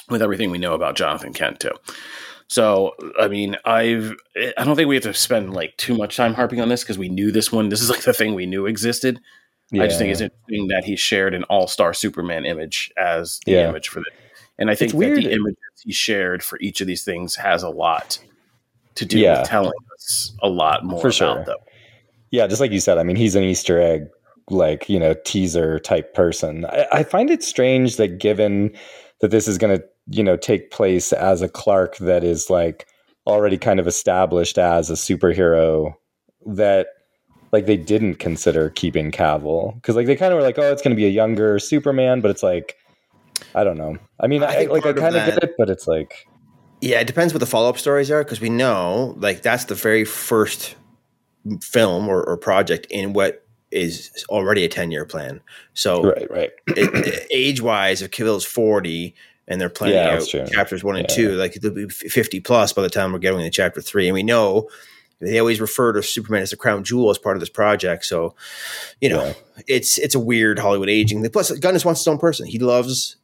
with 0.09 0.21
everything 0.21 0.49
we 0.51 0.57
know 0.57 0.73
about 0.73 0.95
Jonathan 0.95 1.33
Kent 1.33 1.59
too. 1.59 1.73
So, 2.47 2.93
I 3.19 3.27
mean, 3.27 3.57
I've 3.65 4.13
I 4.57 4.63
don't 4.63 4.77
think 4.77 4.87
we 4.87 4.95
have 4.95 5.03
to 5.03 5.13
spend 5.13 5.53
like 5.53 5.75
too 5.75 5.97
much 5.97 6.15
time 6.15 6.33
harping 6.33 6.61
on 6.61 6.69
this 6.69 6.81
because 6.81 6.97
we 6.97 7.09
knew 7.09 7.29
this 7.29 7.51
one. 7.51 7.67
This 7.67 7.81
is 7.81 7.89
like 7.89 8.03
the 8.03 8.13
thing 8.13 8.33
we 8.35 8.45
knew 8.45 8.67
existed. 8.67 9.19
Yeah. 9.69 9.83
I 9.83 9.87
just 9.87 9.99
think 9.99 10.11
it's 10.13 10.21
interesting 10.21 10.69
that 10.69 10.85
he 10.85 10.95
shared 10.95 11.33
an 11.33 11.43
all-star 11.43 11.93
Superman 11.93 12.45
image 12.45 12.89
as 12.95 13.41
the 13.45 13.51
Yeah. 13.51 13.67
image 13.67 13.89
for 13.89 13.99
this. 13.99 14.13
And 14.57 14.69
I 14.71 14.75
think 14.75 14.91
It's 14.91 14.93
that 14.93 14.97
weird. 14.97 15.17
the 15.23 15.31
images 15.33 15.57
he 15.83 15.91
shared 15.91 16.41
for 16.41 16.57
each 16.61 16.79
of 16.79 16.87
these 16.87 17.03
things 17.03 17.35
has 17.35 17.63
a 17.63 17.69
lot 17.69 18.17
to 18.95 19.03
do 19.05 19.19
Yeah. 19.19 19.41
with 19.41 19.49
telling 19.49 19.73
us 19.93 20.31
a 20.41 20.47
lot 20.47 20.85
more 20.85 21.01
For 21.01 21.07
about 21.07 21.13
sure. 21.15 21.43
them. 21.43 21.57
Yeah, 22.31 22.47
just 22.47 22.61
like 22.61 22.71
you 22.71 22.79
said, 22.79 22.97
I 22.97 23.03
mean, 23.03 23.15
he's 23.15 23.35
an 23.35 23.43
Easter 23.43 23.79
egg, 23.79 24.07
like, 24.49 24.89
you 24.89 24.99
know, 24.99 25.15
teaser 25.25 25.79
type 25.79 26.13
person. 26.13 26.65
I, 26.65 26.87
I 26.91 27.03
find 27.03 27.29
it 27.29 27.43
strange 27.43 27.97
that 27.97 28.19
given 28.19 28.75
that 29.21 29.31
this 29.31 29.47
is 29.47 29.57
going 29.57 29.77
to, 29.77 29.83
you 30.09 30.23
know, 30.23 30.37
take 30.37 30.71
place 30.71 31.13
as 31.13 31.41
a 31.41 31.49
Clark 31.49 31.97
that 31.97 32.23
is 32.23 32.49
like 32.49 32.87
already 33.25 33.57
kind 33.57 33.79
of 33.79 33.87
established 33.87 34.57
as 34.57 34.89
a 34.89 34.93
superhero, 34.93 35.93
that 36.45 36.87
like 37.51 37.65
they 37.65 37.77
didn't 37.77 38.15
consider 38.15 38.69
keeping 38.69 39.11
Cavill. 39.11 39.81
Cause 39.83 39.95
like 39.95 40.05
they 40.05 40.15
kind 40.15 40.33
of 40.33 40.37
were 40.37 40.43
like, 40.43 40.57
oh, 40.59 40.71
it's 40.71 40.81
going 40.81 40.95
to 40.95 40.99
be 40.99 41.05
a 41.05 41.09
younger 41.09 41.59
Superman, 41.59 42.21
but 42.21 42.31
it's 42.31 42.43
like, 42.43 42.75
I 43.55 43.63
don't 43.63 43.77
know. 43.77 43.97
I 44.19 44.27
mean, 44.27 44.43
I 44.43 44.63
I, 44.63 44.65
like, 44.65 44.85
I 44.85 44.93
kind 44.93 45.15
of 45.15 45.25
get 45.25 45.43
it, 45.43 45.55
but 45.57 45.69
it's 45.69 45.87
like, 45.87 46.27
Yeah, 46.81 46.99
it 46.99 47.07
depends 47.07 47.33
what 47.33 47.39
the 47.39 47.45
follow 47.45 47.69
up 47.69 47.77
stories 47.77 48.11
are 48.11 48.23
because 48.23 48.41
we 48.41 48.49
know 48.49 49.15
like 49.17 49.41
that's 49.41 49.65
the 49.65 49.75
very 49.75 50.05
first 50.05 50.75
film 51.61 52.07
or, 52.07 52.23
or 52.23 52.37
project 52.37 52.87
in 52.89 53.13
what 53.13 53.43
is 53.71 54.25
already 54.29 54.63
a 54.63 54.69
10 54.69 54.91
year 54.91 55.05
plan. 55.05 55.41
So 55.73 56.03
right, 56.03 56.31
right. 56.31 56.51
age 57.31 57.61
wise, 57.61 58.01
if 58.01 58.11
Cavill's 58.11 58.45
40 58.45 59.13
and 59.47 59.59
they're 59.61 59.69
planning 59.69 59.97
Yeah, 59.97 60.15
out 60.17 60.27
true. 60.27 60.45
chapters 60.47 60.83
one 60.83 60.95
and 60.95 61.05
Yeah. 61.09 61.15
two, 61.15 61.31
like 61.35 61.55
it'll 61.57 61.71
be 61.71 61.87
50 61.89 62.39
plus 62.41 62.73
by 62.73 62.81
the 62.81 62.89
time 62.89 63.11
we're 63.11 63.19
getting 63.19 63.39
to 63.39 63.49
chapter 63.49 63.81
three. 63.81 64.07
And 64.07 64.13
we 64.13 64.23
know 64.23 64.69
they 65.19 65.39
always 65.39 65.59
refer 65.59 65.93
to 65.93 66.03
Superman 66.03 66.43
as 66.43 66.51
the 66.51 66.55
crown 66.57 66.83
jewel 66.83 67.09
as 67.09 67.17
part 67.17 67.35
of 67.35 67.39
this 67.39 67.49
project. 67.49 68.05
So, 68.05 68.35
you 69.01 69.09
know, 69.09 69.23
Yeah. 69.25 69.33
it's 69.67 69.97
it's 69.97 70.15
a 70.15 70.19
weird 70.19 70.59
Hollywood 70.59 70.89
aging. 70.89 71.21
thing. 71.21 71.31
Plus, 71.31 71.51
Gunn 71.51 71.73
just 71.73 71.85
wants 71.85 72.01
his 72.01 72.07
own 72.07 72.19
person. 72.19 72.45
He 72.45 72.59
loves 72.59 73.15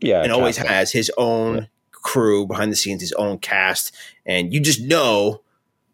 Yeah. 0.00 0.22
and 0.22 0.32
always 0.32 0.56
has 0.56 0.90
his 0.92 1.10
own 1.18 1.68
crew 1.92 2.46
behind 2.46 2.72
the 2.72 2.76
scenes, 2.76 3.00
his 3.00 3.12
own 3.12 3.38
cast, 3.38 3.92
and 4.26 4.52
you 4.52 4.60
just 4.60 4.80
know, 4.80 5.40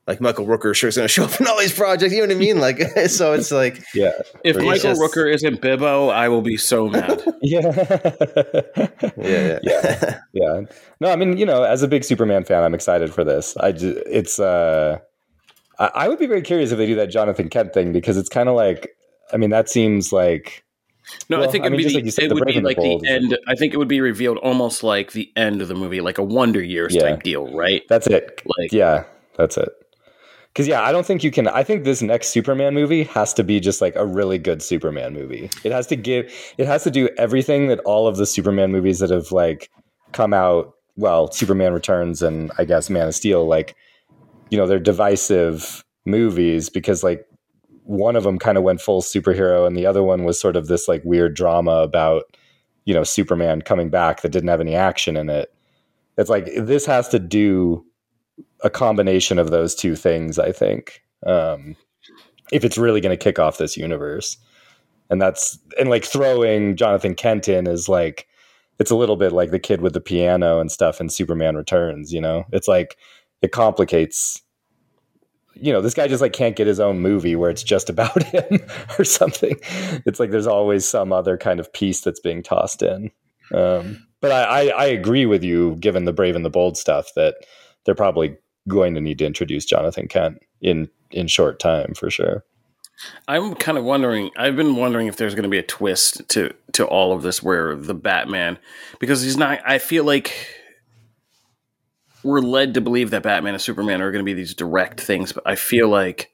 like 0.06 0.20
Michael 0.20 0.46
Rooker 0.46 0.74
sure 0.74 0.88
is 0.88 0.96
going 0.96 1.04
to 1.06 1.12
show 1.12 1.24
up 1.24 1.40
in 1.40 1.46
all 1.46 1.58
these 1.58 1.72
projects. 1.76 2.12
You 2.12 2.20
know 2.20 2.26
what 2.28 2.36
I 2.36 2.38
mean? 2.38 2.58
Like, 2.58 2.78
so 3.08 3.32
it's 3.32 3.52
like, 3.52 3.82
Yeah. 3.94 4.12
If 4.44 4.56
Michael 4.56 4.74
just- 4.94 5.00
Rooker 5.00 5.32
isn't 5.32 5.60
Bibbo, 5.60 6.12
I 6.12 6.28
will 6.28 6.42
be 6.42 6.56
so 6.56 6.88
mad. 6.88 7.22
Yeah. 7.42 7.60
yeah, 9.16 9.58
yeah. 9.62 10.18
yeah. 10.32 10.60
No, 11.00 11.10
I 11.10 11.16
mean, 11.16 11.36
you 11.36 11.46
know, 11.46 11.62
as 11.62 11.82
a 11.82 11.88
big 11.88 12.04
Superman 12.04 12.44
fan, 12.44 12.62
I'm 12.62 12.74
excited 12.74 13.12
for 13.14 13.24
this. 13.24 13.56
I 13.56 13.72
just, 13.72 13.98
it's, 14.06 14.38
uh, 14.38 14.98
I, 15.78 15.90
I 15.94 16.08
would 16.08 16.18
be 16.18 16.26
very 16.26 16.42
curious 16.42 16.70
if 16.70 16.78
they 16.78 16.86
do 16.86 16.94
that 16.96 17.06
Jonathan 17.10 17.48
Kent 17.48 17.72
thing 17.72 17.92
because 17.92 18.16
it's 18.16 18.28
kind 18.28 18.48
of 18.48 18.56
like, 18.56 18.90
I 19.32 19.36
mean, 19.36 19.50
that 19.50 19.68
seems 19.70 20.12
like, 20.12 20.64
No, 21.28 21.42
I 21.42 21.46
think 21.46 21.64
it'd 21.64 21.76
mean, 21.76 21.86
be 21.86 21.94
the, 21.94 22.02
like 22.02 22.12
said, 22.12 22.24
it 22.24 22.28
the 22.28 22.34
would 22.34 22.46
be 22.46 22.56
and 22.56 22.64
the 22.64 22.68
like 22.68 22.76
the 22.76 23.00
end. 23.08 23.38
I 23.48 23.54
think 23.54 23.72
it 23.72 23.76
would 23.78 23.88
be 23.88 24.00
revealed 24.00 24.38
almost 24.38 24.82
like 24.82 25.12
the 25.12 25.30
end 25.36 25.62
of 25.62 25.68
the 25.68 25.74
movie, 25.74 26.00
like 26.00 26.18
a 26.18 26.22
Wonder 26.22 26.62
Years 26.62 26.94
Yeah. 26.94 27.02
type 27.02 27.22
deal, 27.22 27.50
right? 27.56 27.82
that's 27.88 28.06
it. 28.06 28.42
Like, 28.44 28.72
Yeah, 28.72 29.04
that's 29.36 29.56
it. 29.56 29.70
Because 30.52 30.66
yeah, 30.66 30.82
I 30.82 30.90
don't 30.90 31.06
think 31.06 31.22
you 31.22 31.30
can. 31.30 31.46
I 31.46 31.62
think 31.62 31.84
this 31.84 32.02
next 32.02 32.28
Superman 32.28 32.74
movie 32.74 33.04
has 33.04 33.32
to 33.34 33.44
be 33.44 33.60
just 33.60 33.80
like 33.80 33.94
a 33.94 34.04
really 34.04 34.38
good 34.38 34.62
Superman 34.62 35.14
movie. 35.14 35.48
It 35.62 35.70
has 35.72 35.86
to 35.88 35.96
give. 35.96 36.32
It 36.58 36.66
has 36.66 36.82
to 36.84 36.90
do 36.90 37.08
everything 37.16 37.68
that 37.68 37.78
all 37.80 38.08
of 38.08 38.16
the 38.16 38.26
Superman 38.26 38.72
movies 38.72 38.98
that 38.98 39.10
have 39.10 39.30
like 39.30 39.70
come 40.12 40.34
out. 40.34 40.74
Well, 40.96 41.30
Superman 41.30 41.72
Returns 41.72 42.20
and 42.20 42.50
I 42.58 42.64
guess 42.64 42.90
Man 42.90 43.08
of 43.08 43.14
Steel. 43.14 43.46
Like, 43.46 43.76
you 44.50 44.58
know, 44.58 44.66
they're 44.66 44.80
divisive 44.80 45.84
movies 46.04 46.68
because 46.68 47.04
like 47.04 47.26
one 47.84 48.16
of 48.16 48.24
them 48.24 48.38
kind 48.38 48.58
of 48.58 48.64
went 48.64 48.80
full 48.80 49.02
superhero 49.02 49.66
and 49.66 49.76
the 49.76 49.86
other 49.86 50.02
one 50.02 50.24
was 50.24 50.40
sort 50.40 50.56
of 50.56 50.66
this 50.66 50.88
like 50.88 51.02
weird 51.04 51.34
drama 51.34 51.76
about 51.76 52.24
you 52.84 52.94
know 52.94 53.04
Superman 53.04 53.62
coming 53.62 53.90
back 53.90 54.22
that 54.22 54.30
didn't 54.30 54.48
have 54.48 54.60
any 54.60 54.74
action 54.74 55.16
in 55.16 55.30
it. 55.30 55.52
It's 56.18 56.30
like 56.30 56.48
this 56.56 56.86
has 56.86 57.08
to 57.10 57.18
do 57.18 57.84
a 58.62 58.70
combination 58.70 59.38
of 59.38 59.50
those 59.50 59.74
two 59.74 59.96
things, 59.96 60.38
I 60.38 60.52
think. 60.52 61.02
Um, 61.26 61.76
if 62.52 62.64
it's 62.64 62.78
really 62.78 63.00
going 63.00 63.16
to 63.16 63.22
kick 63.22 63.38
off 63.38 63.58
this 63.58 63.76
universe. 63.76 64.36
And 65.08 65.20
that's, 65.20 65.58
and 65.78 65.88
like 65.88 66.04
throwing 66.04 66.76
Jonathan 66.76 67.14
Kent 67.14 67.48
in 67.48 67.66
is 67.66 67.88
like, 67.88 68.26
it's 68.78 68.90
a 68.90 68.96
little 68.96 69.16
bit 69.16 69.32
like 69.32 69.50
the 69.50 69.58
kid 69.58 69.80
with 69.80 69.92
the 69.92 70.00
piano 70.00 70.60
and 70.60 70.70
stuff 70.70 71.00
in 71.00 71.08
Superman 71.08 71.56
Returns, 71.56 72.12
you 72.12 72.20
know? 72.20 72.44
It's 72.52 72.68
like, 72.68 72.96
it 73.42 73.52
complicates, 73.52 74.40
you 75.54 75.72
know, 75.72 75.80
this 75.80 75.94
guy 75.94 76.08
just 76.08 76.22
like 76.22 76.32
can't 76.32 76.56
get 76.56 76.66
his 76.66 76.80
own 76.80 77.00
movie 77.00 77.36
where 77.36 77.50
it's 77.50 77.62
just 77.62 77.90
about 77.90 78.22
him 78.22 78.60
or 78.98 79.04
something. 79.04 79.56
It's 80.06 80.20
like 80.20 80.30
there's 80.30 80.46
always 80.46 80.86
some 80.86 81.12
other 81.12 81.36
kind 81.36 81.60
of 81.60 81.72
piece 81.72 82.00
that's 82.00 82.20
being 82.20 82.42
tossed 82.42 82.82
in. 82.82 83.10
Um, 83.52 84.06
but 84.20 84.32
I, 84.32 84.42
I, 84.42 84.66
I 84.68 84.84
agree 84.86 85.26
with 85.26 85.42
you, 85.42 85.76
given 85.76 86.04
the 86.04 86.12
brave 86.12 86.36
and 86.36 86.44
the 86.44 86.50
bold 86.50 86.76
stuff, 86.76 87.08
that 87.16 87.36
they're 87.90 87.96
probably 87.96 88.36
going 88.68 88.94
to 88.94 89.00
need 89.00 89.18
to 89.18 89.26
introduce 89.26 89.64
Jonathan 89.64 90.06
Kent 90.06 90.38
in 90.60 90.88
in 91.10 91.26
short 91.26 91.58
time 91.58 91.92
for 91.94 92.08
sure. 92.08 92.44
I'm 93.26 93.56
kind 93.56 93.76
of 93.76 93.82
wondering. 93.82 94.30
I've 94.36 94.54
been 94.54 94.76
wondering 94.76 95.08
if 95.08 95.16
there's 95.16 95.34
going 95.34 95.42
to 95.42 95.48
be 95.48 95.58
a 95.58 95.64
twist 95.64 96.22
to 96.28 96.54
to 96.74 96.86
all 96.86 97.12
of 97.12 97.22
this, 97.22 97.42
where 97.42 97.74
the 97.74 97.94
Batman, 97.94 98.60
because 99.00 99.22
he's 99.22 99.36
not. 99.36 99.58
I 99.66 99.78
feel 99.78 100.04
like 100.04 100.32
we're 102.22 102.38
led 102.38 102.74
to 102.74 102.80
believe 102.80 103.10
that 103.10 103.24
Batman 103.24 103.54
and 103.54 103.60
Superman 103.60 104.00
are 104.02 104.12
going 104.12 104.24
to 104.24 104.30
be 104.30 104.34
these 104.34 104.54
direct 104.54 105.00
things, 105.00 105.32
but 105.32 105.42
I 105.44 105.56
feel 105.56 105.88
like 105.88 106.30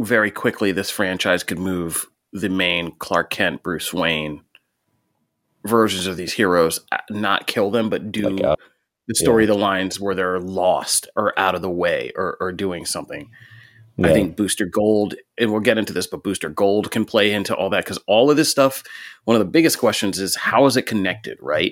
very 0.00 0.32
quickly 0.32 0.72
this 0.72 0.90
franchise 0.90 1.44
could 1.44 1.60
move 1.60 2.06
the 2.32 2.48
main 2.48 2.96
Clark 2.98 3.30
Kent, 3.30 3.62
Bruce 3.62 3.94
Wayne 3.94 4.42
versions 5.64 6.08
of 6.08 6.16
these 6.16 6.32
heroes, 6.32 6.80
uh, 6.90 6.96
not 7.10 7.46
kill 7.46 7.70
them, 7.70 7.88
but 7.88 8.10
do 8.10 8.28
Like, 8.30 8.44
uh, 8.44 8.56
the 9.08 9.14
story, 9.14 9.46
the 9.46 9.54
lines 9.54 10.00
where 10.00 10.14
they're 10.14 10.40
lost 10.40 11.08
or 11.16 11.38
out 11.38 11.54
of 11.54 11.62
the 11.62 11.70
way 11.70 12.12
or, 12.16 12.36
or 12.40 12.52
doing 12.52 12.84
something. 12.86 13.30
I 14.02 14.12
think 14.12 14.34
Booster 14.36 14.66
Gold, 14.66 15.14
and 15.38 15.52
we'll 15.52 15.60
get 15.60 15.78
into 15.78 15.92
this, 15.92 16.08
but 16.08 16.24
Booster 16.24 16.48
Gold 16.48 16.90
can 16.90 17.04
play 17.04 17.30
into 17.32 17.54
all 17.54 17.70
that 17.70 17.84
because 17.84 17.98
all 18.08 18.28
of 18.28 18.36
this 18.36 18.50
stuff, 18.50 18.82
one 19.24 19.36
of 19.36 19.38
the 19.38 19.44
biggest 19.50 19.78
questions 19.78 20.18
is 20.18 20.34
how 20.34 20.66
is 20.66 20.76
it 20.76 20.82
connected, 20.82 21.38
right? 21.40 21.70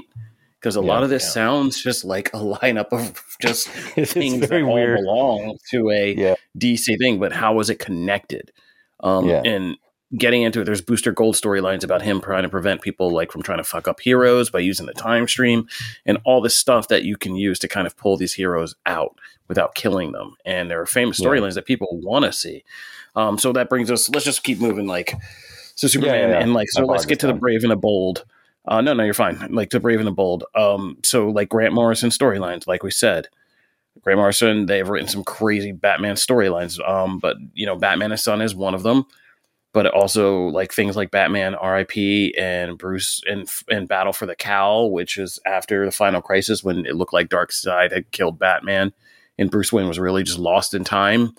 Because 0.60 0.76
a 0.76 0.80
Yeah, 0.80 0.86
lot 0.86 1.02
of 1.02 1.10
this 1.10 1.24
yeah. 1.24 1.30
sounds 1.30 1.82
just 1.82 2.04
like 2.04 2.28
a 2.28 2.36
lineup 2.38 2.92
of 2.92 3.20
just 3.40 3.66
things 3.96 4.46
very 4.46 4.62
that 4.62 4.68
all 4.68 4.74
weird. 4.74 4.98
belong 5.00 5.56
to 5.72 5.90
a 5.90 6.14
Yeah. 6.14 6.34
DC 6.56 6.96
thing, 6.98 7.18
but 7.18 7.32
how 7.32 7.58
is 7.58 7.70
it 7.70 7.80
connected? 7.80 8.52
Um, 9.00 9.28
Yeah. 9.28 9.42
And 9.44 9.76
getting 10.16 10.42
into 10.42 10.60
it, 10.60 10.64
there's 10.64 10.80
Booster 10.80 11.12
Gold 11.12 11.34
storylines 11.34 11.84
about 11.84 12.02
him 12.02 12.20
trying 12.20 12.42
to 12.42 12.48
prevent 12.48 12.82
people 12.82 13.10
like 13.10 13.32
from 13.32 13.42
trying 13.42 13.58
to 13.58 13.64
fuck 13.64 13.88
up 13.88 14.00
heroes 14.00 14.50
by 14.50 14.58
using 14.58 14.86
the 14.86 14.92
time 14.92 15.26
stream 15.26 15.66
and 16.04 16.18
all 16.24 16.40
this 16.40 16.56
stuff 16.56 16.88
that 16.88 17.04
you 17.04 17.16
can 17.16 17.36
use 17.36 17.58
to 17.60 17.68
kind 17.68 17.86
of 17.86 17.96
pull 17.96 18.16
these 18.16 18.34
heroes 18.34 18.74
out 18.86 19.16
without 19.48 19.74
killing 19.74 20.12
them. 20.12 20.36
And 20.44 20.70
there 20.70 20.80
are 20.80 20.86
famous 20.86 21.18
Yeah. 21.20 21.28
storylines 21.28 21.54
that 21.54 21.64
people 21.66 21.88
want 22.00 22.24
to 22.24 22.32
see. 22.32 22.64
Um, 23.16 23.38
so 23.38 23.52
that 23.52 23.68
brings 23.68 23.90
us. 23.90 24.08
Let's 24.08 24.24
just 24.24 24.42
keep 24.42 24.58
moving. 24.60 24.86
Like 24.86 25.14
so, 25.74 25.88
Superman 25.88 26.14
yeah, 26.14 26.28
yeah. 26.36 26.40
and 26.42 26.54
like 26.54 26.68
so. 26.70 26.82
I 26.82 26.92
Let's 26.92 27.06
get 27.06 27.20
to 27.20 27.26
the. 27.26 27.34
Brave 27.34 27.62
and 27.62 27.70
the 27.70 27.76
Bold. 27.76 28.24
Uh, 28.66 28.80
no, 28.80 28.94
no, 28.94 29.02
you're 29.02 29.14
fine. 29.14 29.38
Like 29.50 29.70
the 29.70 29.80
Brave 29.80 29.98
and 29.98 30.06
the 30.06 30.12
Bold. 30.12 30.44
Um, 30.54 30.98
so 31.02 31.28
like 31.28 31.48
Grant 31.48 31.74
Morrison 31.74 32.10
storylines, 32.10 32.66
like 32.66 32.82
we 32.82 32.90
said. 32.90 33.28
Grant 34.02 34.18
Morrison, 34.18 34.66
they've 34.66 34.88
written 34.88 35.08
some 35.08 35.24
crazy 35.24 35.72
Batman 35.72 36.14
storylines. 36.14 36.78
Um, 36.88 37.18
but 37.18 37.36
you 37.54 37.66
know, 37.66 37.76
Batman 37.76 38.12
and 38.12 38.20
Son 38.20 38.40
is 38.40 38.54
one 38.54 38.74
of 38.74 38.82
them. 38.82 39.04
But 39.72 39.86
also 39.86 40.48
like 40.48 40.70
things 40.72 40.96
like 40.96 41.10
Batman 41.10 41.54
R.I.P. 41.54 42.34
and 42.36 42.76
Bruce 42.76 43.22
and 43.26 43.48
and 43.70 43.88
Battle 43.88 44.12
for 44.12 44.26
the 44.26 44.34
Cowl, 44.36 44.90
which 44.90 45.16
is 45.16 45.38
after 45.46 45.84
the 45.86 45.90
final 45.92 46.20
crisis 46.20 46.62
when 46.62 46.84
it 46.84 46.94
looked 46.94 47.14
like 47.14 47.30
Darkseid 47.30 47.90
had 47.92 48.10
killed 48.10 48.38
Batman, 48.38 48.92
and 49.38 49.50
Bruce 49.50 49.72
Wayne 49.72 49.88
was 49.88 49.98
really 49.98 50.22
just 50.24 50.38
lost 50.38 50.74
in 50.74 50.84
time. 50.84 51.34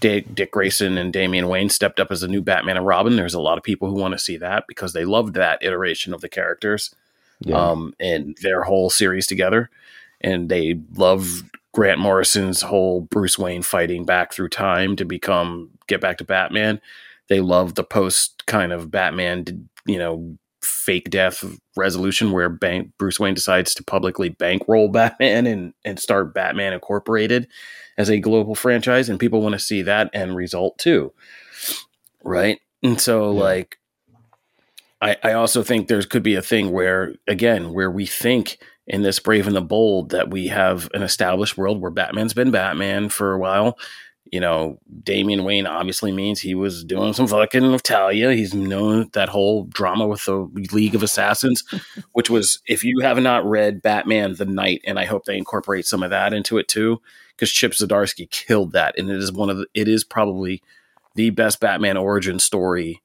Dick, 0.00 0.34
Dick 0.34 0.50
Grayson 0.50 0.98
and 0.98 1.14
Damian 1.14 1.48
Wayne 1.48 1.70
stepped 1.70 1.98
up 1.98 2.10
as 2.10 2.20
the 2.20 2.28
new 2.28 2.42
Batman 2.42 2.76
and 2.76 2.86
Robin. 2.86 3.16
There's 3.16 3.32
a 3.32 3.40
lot 3.40 3.56
of 3.56 3.64
people 3.64 3.88
who 3.88 3.94
want 3.98 4.12
to 4.12 4.18
see 4.18 4.36
that 4.36 4.64
because 4.68 4.92
they 4.92 5.06
loved 5.06 5.32
that 5.34 5.62
iteration 5.62 6.12
of 6.12 6.20
the 6.20 6.28
characters 6.28 6.94
Yeah. 7.40 7.56
um, 7.70 7.94
and 7.98 8.36
their 8.42 8.64
whole 8.64 8.90
series 8.90 9.26
together. 9.26 9.70
And 10.20 10.50
they 10.50 10.78
love 10.94 11.42
Grant 11.72 12.00
Morrison's 12.00 12.60
whole 12.60 13.00
Bruce 13.00 13.38
Wayne 13.38 13.62
fighting 13.62 14.04
back 14.04 14.30
through 14.34 14.50
time 14.50 14.94
to 14.96 15.06
become 15.06 15.70
get 15.86 16.02
back 16.02 16.18
to 16.18 16.24
Batman. 16.24 16.82
They 17.28 17.40
love 17.40 17.74
the 17.74 17.84
post 17.84 18.46
kind 18.46 18.72
of 18.72 18.90
Batman, 18.90 19.68
you 19.86 19.98
know, 19.98 20.36
fake 20.62 21.10
death 21.10 21.44
resolution 21.76 22.32
where 22.32 22.48
bank 22.48 22.92
Bruce 22.98 23.20
Wayne 23.20 23.34
decides 23.34 23.74
to 23.74 23.84
publicly 23.84 24.28
bankroll 24.28 24.88
Batman 24.92 25.46
and 25.46 25.72
and 25.84 25.98
start 25.98 26.34
Batman 26.34 26.72
Incorporated 26.72 27.48
as 27.96 28.08
a 28.10 28.20
global 28.20 28.54
franchise, 28.54 29.08
and 29.08 29.18
people 29.20 29.40
want 29.42 29.54
to 29.54 29.58
see 29.58 29.82
that 29.82 30.10
end 30.12 30.36
result 30.36 30.78
too, 30.78 31.12
right? 32.24 32.58
And 32.82 33.00
so 33.00 33.32
Yeah. 33.32 33.40
like. 33.42 33.78
I, 35.00 35.16
I 35.22 35.32
also 35.34 35.62
think 35.62 35.86
there 35.86 36.02
could 36.02 36.24
be 36.24 36.34
a 36.34 36.42
thing 36.42 36.72
where, 36.72 37.14
again, 37.28 37.72
where 37.72 37.90
we 37.90 38.04
think 38.04 38.58
in 38.86 39.02
this 39.02 39.20
Brave 39.20 39.46
and 39.46 39.54
the 39.54 39.60
Bold 39.60 40.10
that 40.10 40.30
we 40.30 40.48
have 40.48 40.88
an 40.92 41.02
established 41.02 41.56
world 41.56 41.80
where 41.80 41.90
Batman's 41.92 42.34
been 42.34 42.50
Batman 42.50 43.08
for 43.08 43.32
a 43.32 43.38
while. 43.38 43.78
You 44.30 44.40
know, 44.40 44.78
Damian 45.02 45.44
Wayne 45.44 45.66
obviously 45.66 46.12
means 46.12 46.40
he 46.40 46.54
was 46.54 46.84
doing 46.84 47.12
some 47.12 47.26
fucking 47.26 47.70
with 47.70 47.82
Talia. 47.82 48.32
He's 48.32 48.54
known 48.54 49.08
that 49.12 49.28
whole 49.28 49.64
drama 49.64 50.06
with 50.06 50.24
the 50.24 50.50
League 50.72 50.94
of 50.94 51.02
Assassins, 51.02 51.64
which 52.12 52.28
was, 52.28 52.60
if 52.66 52.84
you 52.84 53.00
have 53.00 53.18
not 53.18 53.44
read 53.44 53.82
Batman 53.82 54.34
the 54.34 54.44
Knight, 54.44 54.82
and 54.86 54.98
I 54.98 55.04
hope 55.04 55.24
they 55.24 55.38
incorporate 55.38 55.86
some 55.86 56.02
of 56.02 56.10
that 56.10 56.32
into 56.32 56.58
it 56.58 56.68
too, 56.68 57.00
because 57.34 57.50
Chip 57.50 57.72
Zdarsky 57.72 58.28
killed 58.30 58.72
that. 58.72 58.98
And 58.98 59.10
it 59.10 59.16
is 59.16 59.32
one 59.32 59.50
of 59.50 59.56
the, 59.56 59.66
it 59.74 59.88
is 59.88 60.04
probably 60.04 60.62
the 61.14 61.30
best 61.30 61.60
Batman 61.60 61.96
origin 61.96 62.38
story 62.38 63.02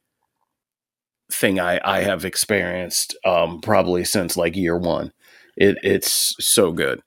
thing 1.31 1.59
I, 1.59 1.79
I 1.83 2.01
have 2.01 2.25
experienced 2.25 3.17
um, 3.25 3.61
probably 3.61 4.03
since 4.03 4.37
like 4.37 4.55
year 4.55 4.77
one. 4.77 5.11
It, 5.55 5.77
it's 5.83 6.35
so 6.39 6.71
good. 6.71 7.01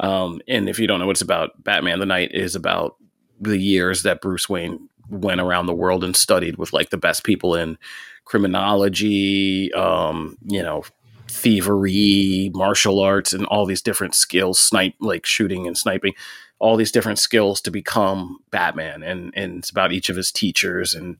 Um, 0.00 0.40
and 0.46 0.68
if 0.68 0.78
you 0.78 0.86
don't 0.86 1.00
know 1.00 1.06
what 1.06 1.16
it's 1.16 1.22
about, 1.22 1.62
Batman 1.62 1.98
the 1.98 2.06
Knight 2.06 2.32
is 2.32 2.54
about 2.54 2.96
the 3.40 3.58
years 3.58 4.02
that 4.02 4.20
Bruce 4.20 4.48
Wayne 4.48 4.88
went 5.08 5.40
around 5.40 5.66
the 5.66 5.74
world 5.74 6.04
and 6.04 6.14
studied 6.14 6.56
with 6.56 6.72
like 6.72 6.90
the 6.90 6.96
best 6.96 7.24
people 7.24 7.54
in 7.54 7.78
criminology, 8.24 9.72
um, 9.72 10.36
you 10.46 10.62
know, 10.62 10.84
thievery, 11.28 12.50
martial 12.54 13.00
arts, 13.00 13.32
and 13.32 13.46
all 13.46 13.66
these 13.66 13.82
different 13.82 14.14
skills, 14.14 14.58
snipe 14.58 14.94
like 15.00 15.24
shooting 15.24 15.66
and 15.66 15.78
sniping, 15.78 16.14
all 16.58 16.76
these 16.76 16.92
different 16.92 17.18
skills 17.18 17.60
to 17.62 17.70
become 17.70 18.38
Batman. 18.50 19.02
And 19.02 19.32
and 19.34 19.58
it's 19.58 19.70
about 19.70 19.92
each 19.92 20.08
of 20.08 20.16
his 20.16 20.30
teachers 20.30 20.94
and 20.94 21.16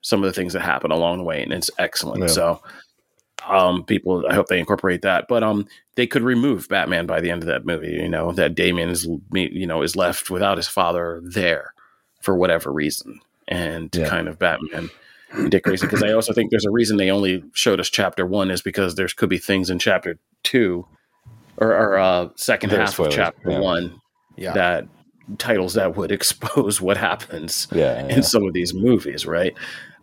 some 0.00 0.22
of 0.22 0.26
the 0.26 0.34
things 0.34 0.52
that 0.52 0.60
happen 0.60 0.90
along 0.90 1.18
the 1.18 1.24
way, 1.24 1.42
and 1.42 1.52
it's 1.52 1.70
excellent. 1.78 2.20
Yeah. 2.20 2.26
So 2.28 2.62
um 3.48 3.84
people 3.84 4.24
i 4.28 4.34
hope 4.34 4.46
they 4.46 4.58
incorporate 4.58 5.02
that 5.02 5.26
but 5.28 5.42
um 5.42 5.66
they 5.96 6.06
could 6.06 6.22
remove 6.22 6.68
batman 6.68 7.06
by 7.06 7.20
the 7.20 7.30
end 7.30 7.42
of 7.42 7.46
that 7.46 7.66
movie 7.66 7.92
you 7.92 8.08
know 8.08 8.32
that 8.32 8.54
damien 8.54 8.88
is 8.88 9.06
you 9.32 9.66
know 9.66 9.82
is 9.82 9.96
left 9.96 10.30
without 10.30 10.56
his 10.56 10.68
father 10.68 11.20
there 11.24 11.74
for 12.22 12.34
whatever 12.36 12.72
reason 12.72 13.20
and 13.48 13.94
Yeah. 13.94 14.08
kind 14.08 14.28
of 14.28 14.38
batman 14.38 14.88
dick 15.48 15.64
grayson 15.64 15.88
because 15.88 16.02
i 16.02 16.12
also 16.12 16.32
think 16.32 16.50
there's 16.50 16.64
a 16.64 16.70
reason 16.70 16.96
they 16.96 17.10
only 17.10 17.42
showed 17.52 17.80
us 17.80 17.90
chapter 17.90 18.24
one 18.24 18.50
is 18.50 18.62
because 18.62 18.94
there 18.94 19.08
could 19.08 19.28
be 19.28 19.38
things 19.38 19.68
in 19.68 19.78
chapter 19.78 20.18
two 20.42 20.86
or, 21.58 21.68
or 21.68 21.98
uh 21.98 22.28
second 22.36 22.70
There 22.70 22.78
are 22.80 22.84
half 22.84 22.94
spoilers, 22.94 23.14
of 23.14 23.16
chapter 23.16 23.50
yeah. 23.50 23.58
one 23.60 24.00
Yeah. 24.36 24.52
that 24.52 24.86
titles 25.38 25.74
that 25.74 25.96
would 25.96 26.12
expose 26.18 26.80
what 26.80 26.96
happens 26.96 27.68
yeah. 27.72 28.06
in 28.08 28.22
some 28.22 28.44
of 28.46 28.52
these 28.52 28.74
movies, 28.74 29.24
right? 29.26 29.54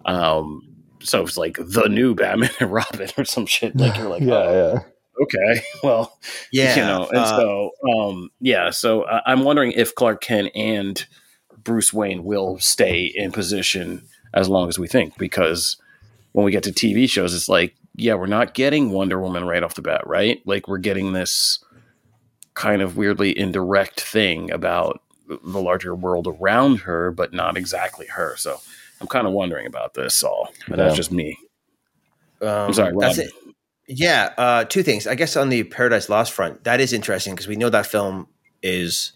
Um, 0.06 0.71
so 1.04 1.24
it's 1.24 1.38
like 1.38 1.58
the 1.58 1.88
new 1.88 2.16
Batman 2.16 2.50
and 2.60 2.72
Robin 2.72 3.10
or 3.18 3.26
some 3.26 3.46
shit. 3.46 3.76
Like 3.76 3.98
you're 3.98 4.10
like, 4.10 4.22
yeah, 4.24 4.34
oh, 4.34 4.74
yeah. 4.74 5.24
okay, 5.24 5.62
well, 5.84 6.18
yeah. 6.52 6.76
you 6.76 6.82
know. 6.82 7.08
And 7.10 7.18
uh, 7.18 7.38
so, 7.38 7.72
um, 7.94 8.30
yeah. 8.40 8.70
So 8.70 9.06
I 9.06 9.22
I'm 9.26 9.44
wondering 9.44 9.72
if 9.74 9.96
Clark 9.96 10.22
Kent 10.22 10.52
and 10.56 11.06
Bruce 11.64 11.94
Wayne 11.94 12.24
will 12.24 12.60
stay 12.60 13.12
in 13.14 13.32
position 13.32 14.08
as 14.34 14.50
long 14.50 14.70
as 14.70 14.80
we 14.80 14.88
think, 14.88 15.18
because 15.18 15.78
when 16.32 16.46
we 16.46 16.52
get 16.52 16.64
to 16.64 16.72
TV 16.72 17.10
shows, 17.10 17.34
it's 17.34 17.50
like, 17.50 17.76
yeah, 17.96 18.14
we're 18.14 18.26
not 18.26 18.54
getting 18.54 18.92
Wonder 18.92 19.20
Woman 19.20 19.46
right 19.46 19.64
off 19.64 19.76
the 19.76 19.82
bat, 19.82 20.08
right? 20.08 20.42
Like 20.46 20.68
we're 20.68 20.78
getting 20.78 21.14
this 21.14 21.60
kind 22.54 22.82
of 22.82 22.98
weirdly 22.98 23.38
indirect 23.38 24.00
thing 24.00 24.52
about 24.52 25.02
the 25.28 25.62
larger 25.62 25.96
world 25.96 26.28
around 26.28 26.82
her, 26.82 27.12
but 27.12 27.34
not 27.34 27.58
exactly 27.58 28.08
her. 28.08 28.36
So 28.38 28.62
I'm 29.02 29.08
kind 29.08 29.28
of 29.28 29.34
wondering 29.34 29.66
about 29.66 29.94
this 29.96 30.24
all. 30.24 30.54
But 30.68 30.78
that's 30.78 30.96
just 30.96 31.12
me. 31.12 31.38
um, 32.42 32.48
I'm 32.48 32.74
sorry, 32.74 32.94
that's 33.00 33.18
Rob. 33.18 33.28
it. 33.28 33.34
Yeah, 33.88 34.34
uh, 34.38 34.64
two 34.64 34.84
things. 34.84 35.08
I 35.08 35.16
guess 35.16 35.36
on 35.36 35.50
the 35.50 35.64
Paradise 35.64 36.08
Lost 36.08 36.32
front, 36.32 36.64
that 36.64 36.80
is 36.80 36.94
interesting 36.94 37.34
because 37.34 37.48
we 37.48 37.56
know 37.58 37.70
that 37.70 37.88
film 37.88 38.28
is 38.62 39.14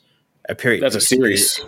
a 0.49 0.55
period. 0.55 0.81
That's 0.83 0.95
a 0.95 1.01
series. 1.01 1.61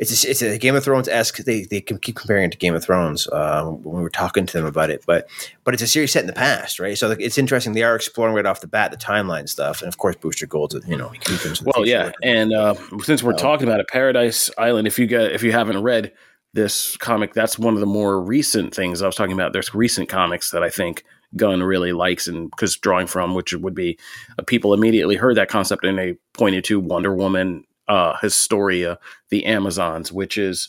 It's 0.00 0.24
a, 0.24 0.30
it's 0.30 0.42
a 0.42 0.58
Game 0.58 0.76
of 0.76 0.84
Thrones 0.84 1.08
esque. 1.08 1.38
They 1.38 1.64
they 1.64 1.80
keep 1.80 2.14
comparing 2.14 2.44
it 2.44 2.52
to 2.52 2.56
Game 2.58 2.74
of 2.76 2.84
Thrones 2.84 3.26
uh, 3.26 3.64
when 3.64 3.96
we 3.96 4.00
were 4.02 4.08
talking 4.08 4.46
to 4.46 4.52
them 4.56 4.64
about 4.64 4.90
it, 4.90 5.02
but 5.06 5.28
but 5.64 5.74
it's 5.74 5.82
a 5.82 5.88
series 5.88 6.12
set 6.12 6.20
in 6.20 6.28
the 6.28 6.32
past, 6.32 6.78
right? 6.78 6.96
So 6.96 7.08
like, 7.08 7.20
it's 7.20 7.36
interesting. 7.36 7.72
They 7.72 7.82
are 7.82 7.96
exploring 7.96 8.34
right 8.34 8.46
off 8.46 8.60
the 8.60 8.68
bat 8.68 8.92
the 8.92 8.96
timeline 8.96 9.48
stuff, 9.48 9.82
and 9.82 9.88
of 9.88 9.98
course 9.98 10.14
Booster 10.14 10.46
Gold's 10.46 10.76
you 10.86 10.96
know 10.96 11.08
he 11.08 11.18
comes 11.18 11.60
Well, 11.62 11.84
yeah, 11.84 12.12
and 12.22 12.52
uh, 12.54 12.74
since 13.02 13.24
we're 13.24 13.32
Oh. 13.34 13.36
talking 13.36 13.66
about 13.66 13.80
it, 13.80 13.88
Paradise 13.88 14.50
Island. 14.56 14.86
If 14.86 15.00
you 15.00 15.06
get 15.08 15.32
if 15.32 15.42
you 15.42 15.50
haven't 15.50 15.82
read 15.82 16.12
this 16.54 16.96
comic, 16.96 17.34
that's 17.34 17.58
one 17.58 17.74
of 17.74 17.80
the 17.80 17.86
more 17.86 18.20
recent 18.20 18.74
things 18.74 19.02
I 19.02 19.06
was 19.06 19.16
talking 19.16 19.32
about. 19.32 19.52
There's 19.52 19.74
recent 19.74 20.08
comics 20.08 20.50
that 20.50 20.62
I 20.62 20.70
think 20.70 21.04
Gunn 21.36 21.62
really 21.62 21.92
likes, 21.92 22.26
and 22.26 22.50
because 22.50 22.76
drawing 22.76 23.06
from 23.06 23.34
which 23.34 23.52
would 23.52 23.74
be 23.74 23.98
uh, 24.38 24.42
people 24.42 24.72
immediately 24.72 25.16
heard 25.16 25.36
that 25.36 25.48
concept 25.48 25.84
and 25.84 25.98
they 25.98 26.16
pointed 26.32 26.64
to 26.64 26.80
Wonder 26.80 27.14
Woman, 27.14 27.64
uh, 27.86 28.16
Historia, 28.20 28.98
the 29.30 29.44
Amazons, 29.44 30.10
which 30.10 30.38
is 30.38 30.68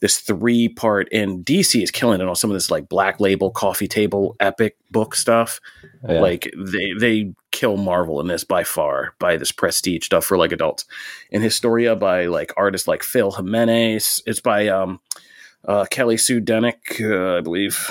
this 0.00 0.18
three 0.18 0.68
part 0.68 1.08
and 1.12 1.44
DC 1.44 1.82
is 1.82 1.90
killing 1.90 2.20
it 2.20 2.28
on 2.28 2.36
some 2.36 2.50
of 2.50 2.54
this 2.54 2.70
like 2.70 2.88
black 2.88 3.18
label 3.20 3.50
coffee 3.50 3.88
table 3.88 4.36
epic 4.40 4.76
book 4.90 5.14
stuff. 5.14 5.60
Yeah. 6.08 6.20
Like 6.20 6.52
they 6.56 6.92
they 6.98 7.34
kill 7.50 7.76
Marvel 7.76 8.20
in 8.20 8.26
this 8.26 8.44
by 8.44 8.64
far 8.64 9.14
by 9.18 9.36
this 9.36 9.52
prestige 9.52 10.04
stuff 10.04 10.24
for 10.24 10.36
like 10.36 10.52
adults. 10.52 10.84
And 11.32 11.42
Historia 11.42 11.96
by 11.96 12.26
like 12.26 12.52
artists 12.56 12.86
like 12.86 13.02
Phil 13.02 13.32
Jimenez. 13.32 14.22
It's 14.26 14.40
by 14.40 14.68
um 14.68 15.00
uh, 15.64 15.84
Kelly 15.90 16.16
Sue 16.16 16.40
Denick, 16.40 17.00
uh, 17.00 17.38
I 17.38 17.40
believe. 17.40 17.90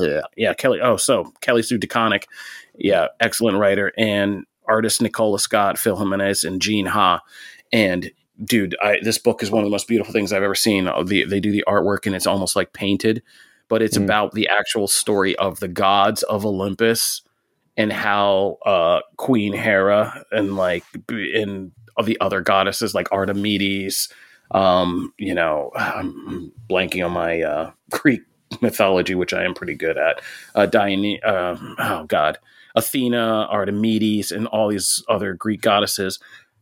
Yeah, 0.00 0.20
yeah, 0.36 0.54
Kelly. 0.54 0.80
Oh, 0.80 0.96
so 0.96 1.32
Kelly 1.40 1.62
Sue 1.62 1.78
DeConnick. 1.78 2.24
Yeah, 2.76 3.08
excellent 3.18 3.58
writer 3.58 3.92
and 3.98 4.44
artist 4.68 5.02
Nicola 5.02 5.38
Scott, 5.38 5.78
Phil 5.78 5.96
Jimenez, 5.96 6.44
and 6.44 6.62
Gene 6.62 6.86
Ha. 6.86 7.20
And 7.72 8.10
dude, 8.44 8.76
I, 8.82 8.98
this 9.02 9.18
book 9.18 9.42
is 9.42 9.50
one 9.50 9.62
of 9.62 9.66
the 9.66 9.70
most 9.70 9.88
beautiful 9.88 10.12
things 10.12 10.32
I've 10.32 10.42
ever 10.42 10.54
seen. 10.54 10.88
Uh, 10.88 11.02
The, 11.02 11.24
they 11.24 11.40
do 11.40 11.52
the 11.52 11.64
artwork 11.66 12.06
and 12.06 12.14
it's 12.16 12.26
almost 12.26 12.56
like 12.56 12.72
painted, 12.72 13.22
but 13.68 13.82
it's 13.82 13.96
Mm. 13.98 14.04
about 14.04 14.32
the 14.32 14.48
actual 14.48 14.88
story 14.88 15.36
of 15.36 15.60
the 15.60 15.68
gods 15.68 16.22
of 16.24 16.44
Olympus 16.44 17.22
and 17.76 17.92
how 17.92 18.58
uh, 18.66 19.00
Queen 19.16 19.52
Hera 19.52 20.24
and 20.30 20.56
like 20.56 20.84
and 21.08 21.72
of 21.96 22.06
the 22.06 22.18
other 22.20 22.40
goddesses 22.40 22.94
like 22.94 23.08
Artemis, 23.12 24.08
um, 24.50 25.12
you 25.18 25.34
know, 25.34 25.70
I'm 25.76 26.52
blanking 26.68 27.04
on 27.04 27.12
my 27.12 27.42
uh, 27.42 27.70
Greek 27.90 28.22
mythology, 28.60 29.14
which 29.14 29.32
I 29.32 29.44
am 29.44 29.54
pretty 29.54 29.74
good 29.74 29.96
at. 29.96 30.20
Uh, 30.54 30.66
Dione, 30.66 31.20
uh, 31.24 31.56
oh 31.78 32.04
god, 32.06 32.38
Athena, 32.74 33.46
Artemis, 33.50 34.30
and 34.30 34.46
all 34.48 34.68
these 34.68 35.02
other 35.08 35.32
Greek 35.34 35.60
goddesses 35.62 36.18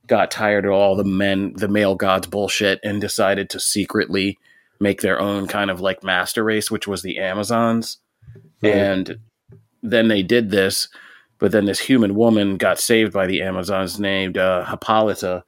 got 0.06 0.30
tired 0.30 0.64
of 0.64 0.72
all 0.72 0.96
the 0.96 1.04
men, 1.04 1.52
the 1.54 1.68
male 1.68 1.94
gods 1.94 2.26
bullshit, 2.26 2.80
and 2.82 3.00
decided 3.00 3.48
to 3.50 3.60
secretly 3.60 4.38
make 4.80 5.02
their 5.02 5.20
own 5.20 5.46
kind 5.46 5.70
of 5.70 5.80
like 5.80 6.02
master 6.02 6.42
race, 6.42 6.70
which 6.70 6.86
was 6.88 7.02
the 7.02 7.18
Amazons. 7.18 7.98
Right. 8.62 8.74
And 8.74 9.18
then 9.82 10.08
they 10.08 10.22
did 10.22 10.50
this, 10.50 10.88
but 11.38 11.52
then 11.52 11.66
this 11.66 11.80
human 11.80 12.14
woman 12.14 12.56
got 12.56 12.78
saved 12.78 13.12
by 13.12 13.26
the 13.26 13.42
Amazons 13.42 14.00
named 14.00 14.36
uh, 14.36 14.64
Hippolyta, 14.64 15.44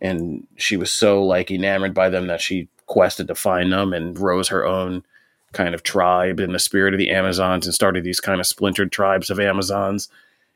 and 0.00 0.46
she 0.56 0.76
was 0.76 0.90
so 0.92 1.24
like 1.24 1.50
enamored 1.50 1.94
by 1.94 2.08
them 2.08 2.26
that 2.26 2.40
she 2.40 2.68
quested 2.86 3.28
to 3.28 3.34
find 3.34 3.72
them 3.72 3.92
and 3.92 4.18
rose 4.18 4.48
her 4.48 4.66
own 4.66 5.04
kind 5.52 5.74
of 5.74 5.82
tribe 5.82 6.40
in 6.40 6.52
the 6.52 6.58
spirit 6.58 6.94
of 6.94 6.98
the 6.98 7.10
Amazons 7.10 7.66
and 7.66 7.74
started 7.74 8.04
these 8.04 8.20
kind 8.20 8.40
of 8.40 8.46
splintered 8.46 8.90
tribes 8.90 9.30
of 9.30 9.38
Amazons. 9.38 10.08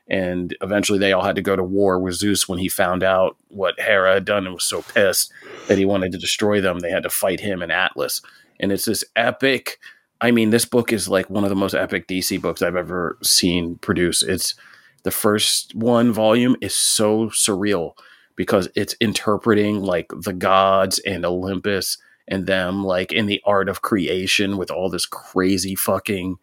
And 0.09 0.55
eventually 0.61 0.99
they 0.99 1.11
all 1.11 1.23
had 1.23 1.35
to 1.35 1.41
go 1.41 1.55
to 1.55 1.63
war 1.63 1.99
with 1.99 2.15
Zeus 2.15 2.47
when 2.47 2.59
he 2.59 2.69
found 2.69 3.03
out 3.03 3.35
what 3.49 3.79
Hera 3.79 4.13
had 4.15 4.25
done 4.25 4.45
and 4.45 4.53
was 4.53 4.63
so 4.63 4.81
pissed 4.81 5.31
that 5.67 5.77
he 5.77 5.85
wanted 5.85 6.11
to 6.13 6.17
destroy 6.17 6.61
them. 6.61 6.79
They 6.79 6.91
had 6.91 7.03
to 7.03 7.09
fight 7.09 7.41
him 7.41 7.61
and 7.61 7.71
Atlas. 7.71 8.21
And 8.59 8.71
it's 8.71 8.85
this 8.85 9.03
epic. 9.15 9.79
I 10.21 10.31
mean, 10.31 10.49
this 10.49 10.65
book 10.65 10.93
is 10.93 11.09
like 11.09 11.29
one 11.29 11.43
of 11.43 11.49
the 11.49 11.55
most 11.55 11.73
epic 11.73 12.07
DC 12.07 12.41
books 12.41 12.61
I've 12.61 12.75
ever 12.75 13.17
seen 13.21 13.75
produce. 13.75 14.23
It's 14.23 14.55
the 15.03 15.11
first 15.11 15.75
one 15.75 16.11
volume 16.11 16.55
is 16.61 16.73
so 16.73 17.27
surreal 17.27 17.93
because 18.35 18.69
it's 18.75 18.95
interpreting 19.01 19.81
like 19.81 20.11
the 20.15 20.33
gods 20.33 20.99
and 20.99 21.25
Olympus 21.25 21.97
and 22.27 22.45
them 22.45 22.83
like 22.83 23.11
in 23.11 23.25
the 23.25 23.41
art 23.45 23.69
of 23.69 23.81
creation 23.81 24.57
with 24.57 24.71
all 24.71 24.89
this 24.89 25.05
crazy 25.05 25.75
fucking 25.75 26.37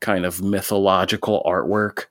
kind 0.00 0.24
of 0.24 0.42
mythological 0.42 1.42
artwork 1.46 2.06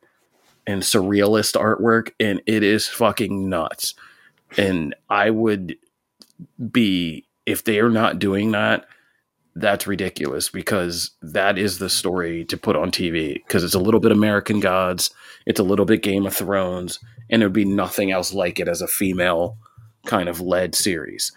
and 0.68 0.82
surrealist 0.82 1.55
artwork 1.59 2.11
and 2.20 2.41
it 2.45 2.64
is 2.64 2.88
fucking 2.88 3.49
nuts 3.49 3.93
and 4.57 4.95
i 5.09 5.30
would 5.30 5.76
be 6.72 7.26
if 7.45 7.64
they're 7.64 7.89
not 7.89 8.20
doing 8.20 8.51
that 8.51 8.86
that's 9.55 9.86
ridiculous 9.86 10.49
because 10.49 11.11
that 11.22 11.57
is 11.59 11.78
the 11.78 11.89
story 11.89 12.43
to 12.45 12.57
put 12.57 12.76
on 12.76 12.89
TV 12.89 13.36
because 13.36 13.64
it's 13.64 13.76
a 13.76 13.80
little 13.80 13.99
bit 13.99 14.11
American 14.11 14.59
Gods, 14.59 15.11
it's 15.45 15.59
a 15.59 15.64
little 15.64 15.86
bit 15.86 16.01
Game 16.01 16.26
of 16.26 16.36
Thrones, 16.36 16.97
and 17.30 17.43
it 17.43 17.45
would 17.45 17.53
be 17.53 17.64
nothing 17.64 18.11
else 18.11 18.34
like 18.34 18.59
it 18.59 18.68
as 18.68 18.82
a 18.82 18.88
female 18.88 19.55
kind 20.07 20.28
of 20.28 20.41
led 20.41 20.74
series 20.74 21.32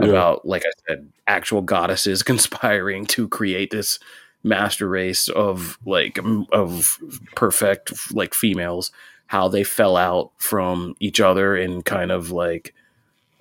Yeah. 0.00 0.06
about, 0.06 0.46
like 0.46 0.62
I 0.64 0.70
said, 0.88 1.12
actual 1.26 1.60
goddesses 1.60 2.22
conspiring 2.24 3.04
to 3.08 3.28
create 3.28 3.70
this 3.70 3.98
master 4.44 4.88
race 4.88 5.28
of 5.28 5.78
like 5.84 6.18
of 6.52 6.98
perfect 7.34 8.14
like 8.14 8.34
females 8.34 8.92
how 9.28 9.46
they 9.46 9.62
fell 9.62 9.96
out 9.96 10.32
from 10.38 10.94
each 11.00 11.20
other 11.20 11.54
and 11.54 11.84
kind 11.84 12.10
of 12.10 12.30
like 12.30 12.74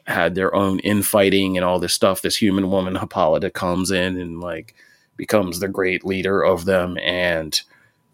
had 0.05 0.35
their 0.35 0.53
own 0.53 0.79
infighting 0.79 1.57
and 1.57 1.65
all 1.65 1.79
this 1.79 1.93
stuff. 1.93 2.21
This 2.21 2.37
human 2.37 2.69
woman 2.69 2.95
hippolyta 2.95 3.49
comes 3.49 3.89
in 3.89 4.17
and 4.17 4.39
like 4.39 4.75
becomes 5.15 5.59
the 5.59 5.67
great 5.67 6.05
leader 6.05 6.41
of 6.41 6.65
them 6.65 6.97
and 6.99 7.59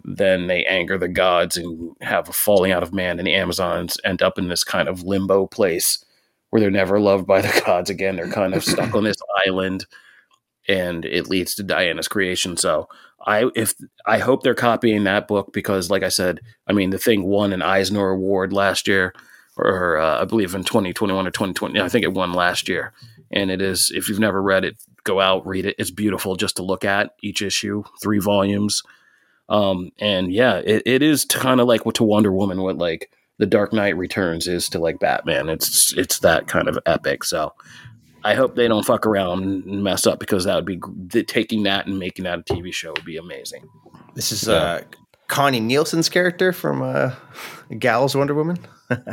then 0.06 0.48
they 0.48 0.66
anger 0.66 0.98
the 0.98 1.08
gods 1.08 1.58
and 1.58 1.96
have 2.02 2.30
a 2.30 2.34
falling 2.34 2.72
out 2.72 2.84
of 2.84 2.94
man 2.94 3.20
and 3.20 3.28
the 3.28 3.34
amazons 3.34 3.98
end 4.04 4.22
up 4.22 4.38
in 4.38 4.50
this 4.50 4.64
kind 4.64 4.88
of 4.88 5.04
limbo 5.04 5.48
place 5.48 6.04
where 6.50 6.60
they're 6.60 6.70
never 6.70 7.00
loved 7.00 7.26
by 7.26 7.42
the 7.42 7.64
gods 7.66 7.90
again. 7.90 8.16
They're 8.16 8.30
kind 8.30 8.54
of 8.54 8.64
stuck 8.64 8.94
on 8.94 9.04
this 9.04 9.18
island 9.48 9.86
and 10.68 11.06
it 11.06 11.30
leads 11.30 11.56
to 11.56 11.64
Diana's 11.64 12.08
creation. 12.08 12.58
So 12.58 12.88
I 13.26 13.50
if 13.56 13.74
I 14.06 14.20
hope 14.20 14.44
they're 14.44 14.54
copying 14.54 15.04
that 15.06 15.28
book 15.28 15.54
because, 15.54 15.90
like 15.90 16.04
I 16.04 16.10
said, 16.10 16.42
I 16.68 16.74
mean 16.74 16.90
the 16.90 16.98
thing 16.98 17.24
won 17.24 17.54
an 17.54 17.62
Eisner 17.62 18.10
Award 18.10 18.54
last 18.54 18.88
year, 18.88 19.14
or 19.58 19.98
uh, 19.98 20.22
I 20.22 20.26
believe 20.26 20.54
in 20.56 20.64
2021 20.64 21.28
or 21.28 21.32
2020. 21.32 21.80
I 21.80 21.90
think 21.90 22.04
it 22.04 22.14
won 22.14 22.34
last 22.34 22.68
year, 22.68 22.94
and 23.32 23.50
it 23.50 23.62
is. 23.62 23.92
If 23.94 24.10
you've 24.10 24.20
never 24.20 24.42
read 24.42 24.66
it, 24.66 24.78
go 25.04 25.20
out 25.22 25.48
read 25.48 25.66
it. 25.66 25.76
It's 25.78 25.92
beautiful 25.92 26.36
just 26.36 26.58
to 26.58 26.64
look 26.64 26.84
at 26.84 27.16
each 27.22 27.42
issue, 27.42 27.84
three 28.02 28.20
volumes, 28.20 28.84
um, 29.50 29.92
and 30.00 30.32
yeah, 30.32 30.58
it, 30.58 30.84
it 30.86 31.02
is 31.02 31.26
kind 31.26 31.62
of 31.62 31.68
like 31.68 31.86
what 31.86 31.96
to 31.96 32.04
Wonder 32.04 32.32
Woman, 32.32 32.62
what 32.62 32.78
like 32.78 33.10
the 33.38 33.46
Dark 33.46 33.74
Knight 33.74 33.98
Returns 33.98 34.48
is 34.48 34.70
to 34.70 34.80
like 34.80 35.00
Batman. 35.00 35.50
It's 35.50 35.94
it's 35.98 36.20
that 36.20 36.48
kind 36.48 36.68
of 36.68 36.78
epic. 36.86 37.24
So 37.24 37.54
I 38.24 38.36
hope 38.36 38.56
they 38.56 38.68
don't 38.68 38.86
fuck 38.86 39.06
around 39.06 39.44
and 39.44 39.84
mess 39.84 40.06
up 40.08 40.20
because 40.20 40.46
that 40.46 40.56
would 40.56 40.66
be 40.66 40.78
gr- 40.78 41.20
taking 41.22 41.64
that 41.64 41.88
and 41.88 42.00
making 42.00 42.24
that 42.26 42.40
a 42.40 42.44
TV 42.44 42.74
show 42.74 42.92
would 42.92 43.06
be 43.06 43.18
amazing. 43.18 43.68
This 44.16 44.32
is 44.32 44.48
Yeah. 44.48 44.54
uh, 44.54 44.82
Connie 45.28 45.60
Nielsen's 45.60 46.10
character 46.10 46.54
from 46.54 46.82
uh, 46.82 47.12
Gal's 47.80 48.16
Wonder 48.16 48.34
Woman. 48.36 48.58
when 48.88 49.06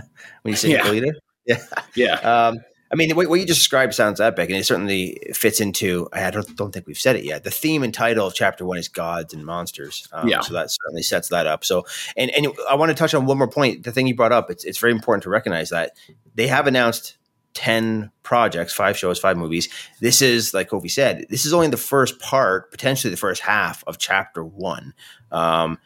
you 0.45 0.57
say 0.57 0.71
Yeah. 0.73 0.79
Hippolyta. 0.85 1.13
Yeah. 1.47 1.57
Yeah, 1.95 2.15
Um, 2.49 2.59
I 2.93 2.97
mean, 2.97 3.15
what, 3.15 3.29
what 3.29 3.39
you 3.41 3.47
just 3.47 3.61
described 3.61 3.95
sounds 3.95 4.21
epic, 4.21 4.51
and 4.51 4.59
it 4.59 4.65
certainly 4.67 5.21
fits 5.33 5.61
into. 5.61 6.09
I 6.13 6.29
don't, 6.33 6.57
don't 6.57 6.73
think 6.73 6.89
we've 6.89 6.99
said 6.99 7.15
it 7.15 7.25
yet. 7.25 7.45
The 7.45 7.51
theme 7.51 7.85
and 7.85 7.95
title 7.95 8.27
of 8.27 8.35
chapter 8.35 8.65
one 8.67 8.79
is 8.79 8.89
gods 8.89 9.33
and 9.33 9.47
monsters. 9.47 10.09
Um, 10.13 10.29
Yeah. 10.29 10.41
so 10.41 10.55
that 10.55 10.71
certainly 10.73 11.03
sets 11.03 11.29
that 11.29 11.47
up. 11.47 11.65
So, 11.65 11.87
and 12.17 12.31
and 12.33 12.49
I 12.69 12.75
want 12.75 12.91
to 12.91 12.97
touch 12.97 13.15
on 13.15 13.27
one 13.27 13.39
more 13.39 13.49
point. 13.49 13.85
The 13.85 13.93
thing 13.93 14.09
you 14.09 14.15
brought 14.17 14.33
up, 14.33 14.51
it's 14.51 14.65
it's 14.65 14.79
very 14.79 14.93
important 14.93 15.23
to 15.23 15.31
recognize 15.31 15.71
that 15.71 15.93
they 16.35 16.49
have 16.49 16.67
announced 16.67 17.17
ten 17.55 18.11
projects, 18.23 18.73
five 18.73 18.97
shows, 18.97 19.19
five 19.19 19.37
movies. 19.37 19.69
This 20.01 20.23
is 20.23 20.55
like 20.55 20.71
Kofi 20.71 20.91
said. 20.91 21.27
This 21.29 21.47
is 21.47 21.53
only 21.53 21.69
the 21.69 21.77
first 21.77 22.21
part, 22.21 22.71
potentially 22.71 23.11
the 23.11 23.17
first 23.17 23.43
half 23.43 23.85
of 23.87 23.99
chapter 23.99 24.45
one. 24.45 24.95
Um, 25.33 25.79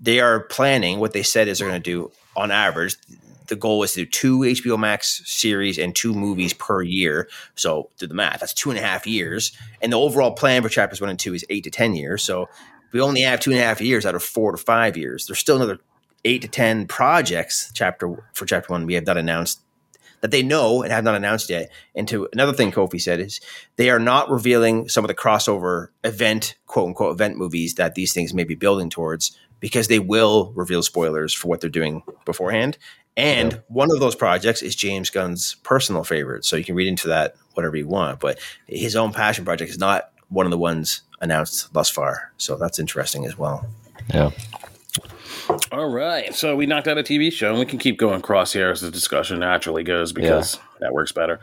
they 0.00 0.20
are 0.20 0.40
planning 0.40 0.98
what 0.98 1.12
they 1.12 1.22
said 1.22 1.48
is 1.48 1.58
they're 1.58 1.68
going 1.68 1.80
to 1.80 1.90
do 1.90 2.10
on 2.34 2.50
average 2.50 2.96
the 3.52 3.56
goal 3.56 3.82
is 3.82 3.92
to 3.92 4.04
do 4.04 4.06
two 4.06 4.38
HBO 4.40 4.78
Max 4.78 5.22
series 5.26 5.78
and 5.78 5.94
two 5.94 6.14
movies 6.14 6.54
per 6.54 6.80
year. 6.82 7.28
So 7.54 7.90
do 7.98 8.06
the 8.06 8.14
math. 8.14 8.40
That's 8.40 8.54
two 8.54 8.70
and 8.70 8.78
a 8.78 8.82
half 8.82 9.06
years. 9.06 9.52
And 9.82 9.92
the 9.92 9.98
overall 9.98 10.32
plan 10.32 10.62
for 10.62 10.70
chapters 10.70 11.02
one 11.02 11.10
and 11.10 11.18
two 11.18 11.34
is 11.34 11.44
eight 11.50 11.64
to 11.64 11.70
10 11.70 11.94
years. 11.94 12.22
So 12.22 12.48
we 12.92 13.00
only 13.00 13.20
have 13.20 13.40
two 13.40 13.50
and 13.50 13.60
a 13.60 13.62
half 13.62 13.80
years 13.80 14.06
out 14.06 14.14
of 14.14 14.22
four 14.22 14.52
to 14.52 14.58
five 14.58 14.96
years. 14.96 15.26
There's 15.26 15.38
still 15.38 15.56
another 15.56 15.78
eight 16.24 16.40
to 16.42 16.48
10 16.48 16.86
projects 16.86 17.70
chapter 17.74 18.24
for 18.32 18.46
chapter 18.46 18.72
one 18.72 18.86
we 18.86 18.94
have 18.94 19.06
not 19.06 19.18
announced 19.18 19.60
that 20.22 20.30
they 20.30 20.42
know 20.42 20.82
and 20.82 20.90
have 20.90 21.04
not 21.04 21.14
announced 21.14 21.50
yet. 21.50 21.70
And 21.94 22.08
to 22.08 22.28
another 22.32 22.52
thing 22.54 22.72
Kofi 22.72 23.00
said 23.00 23.20
is 23.20 23.40
they 23.76 23.90
are 23.90 23.98
not 23.98 24.30
revealing 24.30 24.88
some 24.88 25.04
of 25.04 25.08
the 25.08 25.14
crossover 25.14 25.88
event, 26.04 26.56
quote 26.66 26.88
unquote, 26.88 27.12
event 27.12 27.36
movies 27.36 27.74
that 27.74 27.94
these 27.94 28.14
things 28.14 28.32
may 28.32 28.44
be 28.44 28.54
building 28.54 28.88
towards 28.88 29.36
because 29.60 29.88
they 29.88 29.98
will 29.98 30.52
reveal 30.54 30.82
spoilers 30.82 31.34
for 31.34 31.48
what 31.48 31.60
they're 31.60 31.68
doing 31.68 32.02
beforehand. 32.24 32.78
And 33.16 33.62
one 33.68 33.90
of 33.92 34.00
those 34.00 34.14
projects 34.14 34.62
is 34.62 34.74
James 34.74 35.10
Gunn's 35.10 35.56
personal 35.62 36.02
favorite. 36.02 36.44
So 36.44 36.56
you 36.56 36.64
can 36.64 36.74
read 36.74 36.88
into 36.88 37.08
that 37.08 37.34
whatever 37.54 37.76
you 37.76 37.86
want. 37.86 38.20
But 38.20 38.38
his 38.66 38.96
own 38.96 39.12
passion 39.12 39.44
project 39.44 39.70
is 39.70 39.78
not 39.78 40.12
one 40.28 40.46
of 40.46 40.50
the 40.50 40.58
ones 40.58 41.02
announced 41.20 41.72
thus 41.74 41.90
far. 41.90 42.32
So 42.38 42.56
that's 42.56 42.78
interesting 42.78 43.26
as 43.26 43.36
well. 43.36 43.66
Yeah. 44.12 44.30
All 45.70 45.88
right. 45.88 46.34
So 46.34 46.54
we 46.56 46.66
knocked 46.66 46.88
out 46.88 46.98
a 46.98 47.02
TV 47.02 47.32
show, 47.32 47.50
and 47.50 47.58
we 47.58 47.66
can 47.66 47.78
keep 47.78 47.98
going 47.98 48.20
cross 48.22 48.52
here 48.52 48.70
as 48.70 48.80
the 48.80 48.90
discussion 48.90 49.38
naturally 49.40 49.82
goes 49.82 50.12
because 50.12 50.58
that 50.80 50.92
works 50.92 51.12
better. 51.12 51.40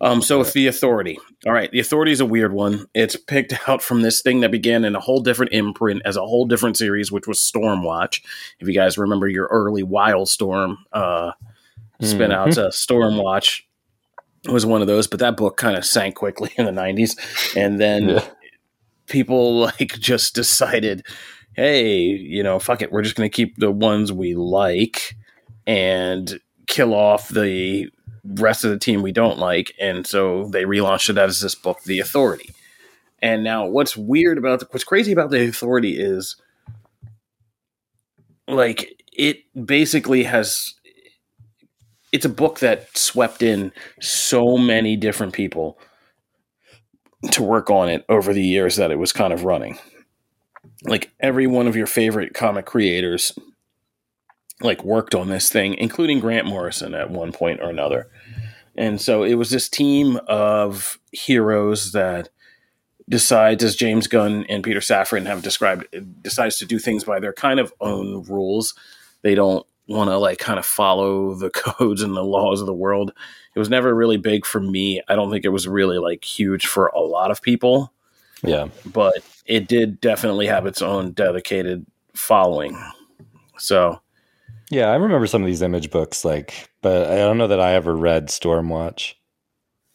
Um, 0.00 0.20
so 0.20 0.38
with 0.38 0.52
the 0.52 0.66
authority. 0.66 1.18
All 1.46 1.52
right, 1.54 1.70
the 1.72 1.80
authority 1.80 2.12
is 2.12 2.20
a 2.20 2.26
weird 2.26 2.52
one. 2.52 2.86
It's 2.94 3.16
picked 3.16 3.54
out 3.68 3.82
from 3.82 4.02
this 4.02 4.20
thing 4.20 4.40
that 4.40 4.50
began 4.50 4.84
in 4.84 4.94
a 4.94 5.00
whole 5.00 5.20
different 5.20 5.52
imprint 5.52 6.02
as 6.04 6.16
a 6.16 6.20
whole 6.26 6.44
different 6.44 6.76
series, 6.76 7.10
which 7.10 7.26
was 7.26 7.38
Stormwatch. 7.38 8.20
If 8.60 8.68
you 8.68 8.74
guys 8.74 8.98
remember 8.98 9.26
your 9.26 9.46
early 9.46 9.82
Wildstorm 9.82 10.76
uh, 10.92 11.32
spin 12.02 12.30
outs, 12.30 12.58
uh, 12.58 12.68
Stormwatch 12.68 13.62
was 14.50 14.66
one 14.66 14.82
of 14.82 14.86
those, 14.86 15.06
but 15.06 15.18
that 15.20 15.36
book 15.38 15.56
kind 15.56 15.76
of 15.78 15.84
sank 15.86 16.14
quickly 16.14 16.50
in 16.58 16.66
the 16.66 16.72
90s. 16.72 17.56
And 17.56 17.80
then 17.80 18.10
Yeah. 18.10 18.24
people 19.06 19.60
like 19.60 19.98
just 19.98 20.34
decided, 20.34 21.06
hey, 21.56 21.96
you 21.98 22.42
know, 22.42 22.58
fuck 22.58 22.82
it, 22.82 22.92
we're 22.92 23.02
just 23.02 23.16
going 23.16 23.28
to 23.28 23.34
keep 23.34 23.56
the 23.56 23.70
ones 23.70 24.12
we 24.12 24.34
like 24.34 25.16
and 25.66 26.38
kill 26.66 26.94
off 26.94 27.28
the 27.28 27.88
rest 28.24 28.64
of 28.64 28.70
the 28.70 28.78
team 28.78 29.02
we 29.02 29.12
don't 29.12 29.38
like. 29.38 29.72
And 29.80 30.06
so 30.06 30.48
they 30.48 30.64
relaunched 30.64 31.08
it 31.08 31.18
as 31.18 31.40
this 31.40 31.54
book, 31.54 31.82
The 31.84 31.98
Authority. 31.98 32.50
And 33.22 33.42
now, 33.42 33.66
what's 33.66 33.96
weird 33.96 34.36
about 34.36 34.60
the, 34.60 34.68
what's 34.70 34.84
crazy 34.84 35.12
about 35.12 35.30
The 35.30 35.48
Authority 35.48 35.98
is 35.98 36.36
like 38.46 39.02
it 39.12 39.38
basically 39.66 40.24
has 40.24 40.74
it's 42.12 42.26
a 42.26 42.30
book 42.30 42.60
that 42.60 42.96
swept 42.96 43.42
in 43.42 43.72
so 44.00 44.56
many 44.56 44.96
different 44.96 45.32
people 45.32 45.78
to 47.32 47.42
work 47.42 47.70
on 47.70 47.88
it 47.88 48.04
over 48.08 48.32
the 48.32 48.44
years 48.44 48.76
that 48.76 48.90
it 48.90 48.98
was 48.98 49.12
kind 49.12 49.32
of 49.32 49.44
running. 49.44 49.78
Like 50.86 51.10
every 51.20 51.46
one 51.46 51.66
of 51.66 51.76
your 51.76 51.86
favorite 51.86 52.34
comic 52.34 52.66
creators 52.66 53.36
like 54.60 54.82
worked 54.84 55.14
on 55.14 55.28
this 55.28 55.50
thing, 55.50 55.74
including 55.74 56.20
Grant 56.20 56.46
Morrison 56.46 56.94
at 56.94 57.10
one 57.10 57.32
point 57.32 57.60
or 57.60 57.68
another. 57.68 58.08
And 58.76 59.00
so 59.00 59.22
it 59.22 59.34
was 59.34 59.50
this 59.50 59.68
team 59.68 60.18
of 60.28 60.98
heroes 61.12 61.92
that 61.92 62.28
decides, 63.08 63.62
as 63.64 63.76
James 63.76 64.06
Gunn 64.06 64.44
and 64.48 64.64
Peter 64.64 64.80
Safran 64.80 65.26
have 65.26 65.42
described, 65.42 65.86
decides 66.22 66.58
to 66.58 66.66
do 66.66 66.78
things 66.78 67.04
by 67.04 67.20
their 67.20 67.32
kind 67.32 67.60
of 67.60 67.72
own 67.80 68.24
rules. 68.24 68.74
They 69.22 69.34
don't 69.34 69.66
want 69.88 70.10
to 70.10 70.18
like 70.18 70.38
kind 70.38 70.58
of 70.58 70.66
follow 70.66 71.34
the 71.34 71.50
codes 71.54 72.02
and 72.02 72.16
the 72.16 72.24
laws 72.24 72.60
of 72.60 72.66
the 72.66 72.74
world. 72.74 73.12
It 73.54 73.58
was 73.58 73.70
never 73.70 73.94
really 73.94 74.16
big 74.18 74.44
for 74.44 74.60
me. 74.60 75.00
I 75.08 75.14
don't 75.16 75.30
think 75.30 75.44
it 75.44 75.50
was 75.50 75.68
really 75.68 75.98
like 75.98 76.24
huge 76.24 76.66
for 76.66 76.88
a 76.88 77.00
lot 77.00 77.30
of 77.30 77.40
people, 77.42 77.92
Yeah. 78.42 78.68
but 78.84 79.14
it 79.46 79.68
did 79.68 80.00
definitely 80.00 80.46
have 80.46 80.66
its 80.66 80.82
own 80.82 81.12
dedicated 81.12 81.86
following. 82.14 82.78
So 83.58 84.00
Yeah, 84.70 84.86
I 84.86 84.96
remember 84.96 85.26
some 85.26 85.42
of 85.42 85.46
these 85.46 85.62
image 85.62 85.90
books, 85.90 86.24
like, 86.24 86.68
but 86.82 87.10
I 87.10 87.16
don't 87.16 87.38
know 87.38 87.48
that 87.48 87.60
I 87.60 87.74
ever 87.74 87.94
read 87.94 88.28
Stormwatch. 88.28 89.14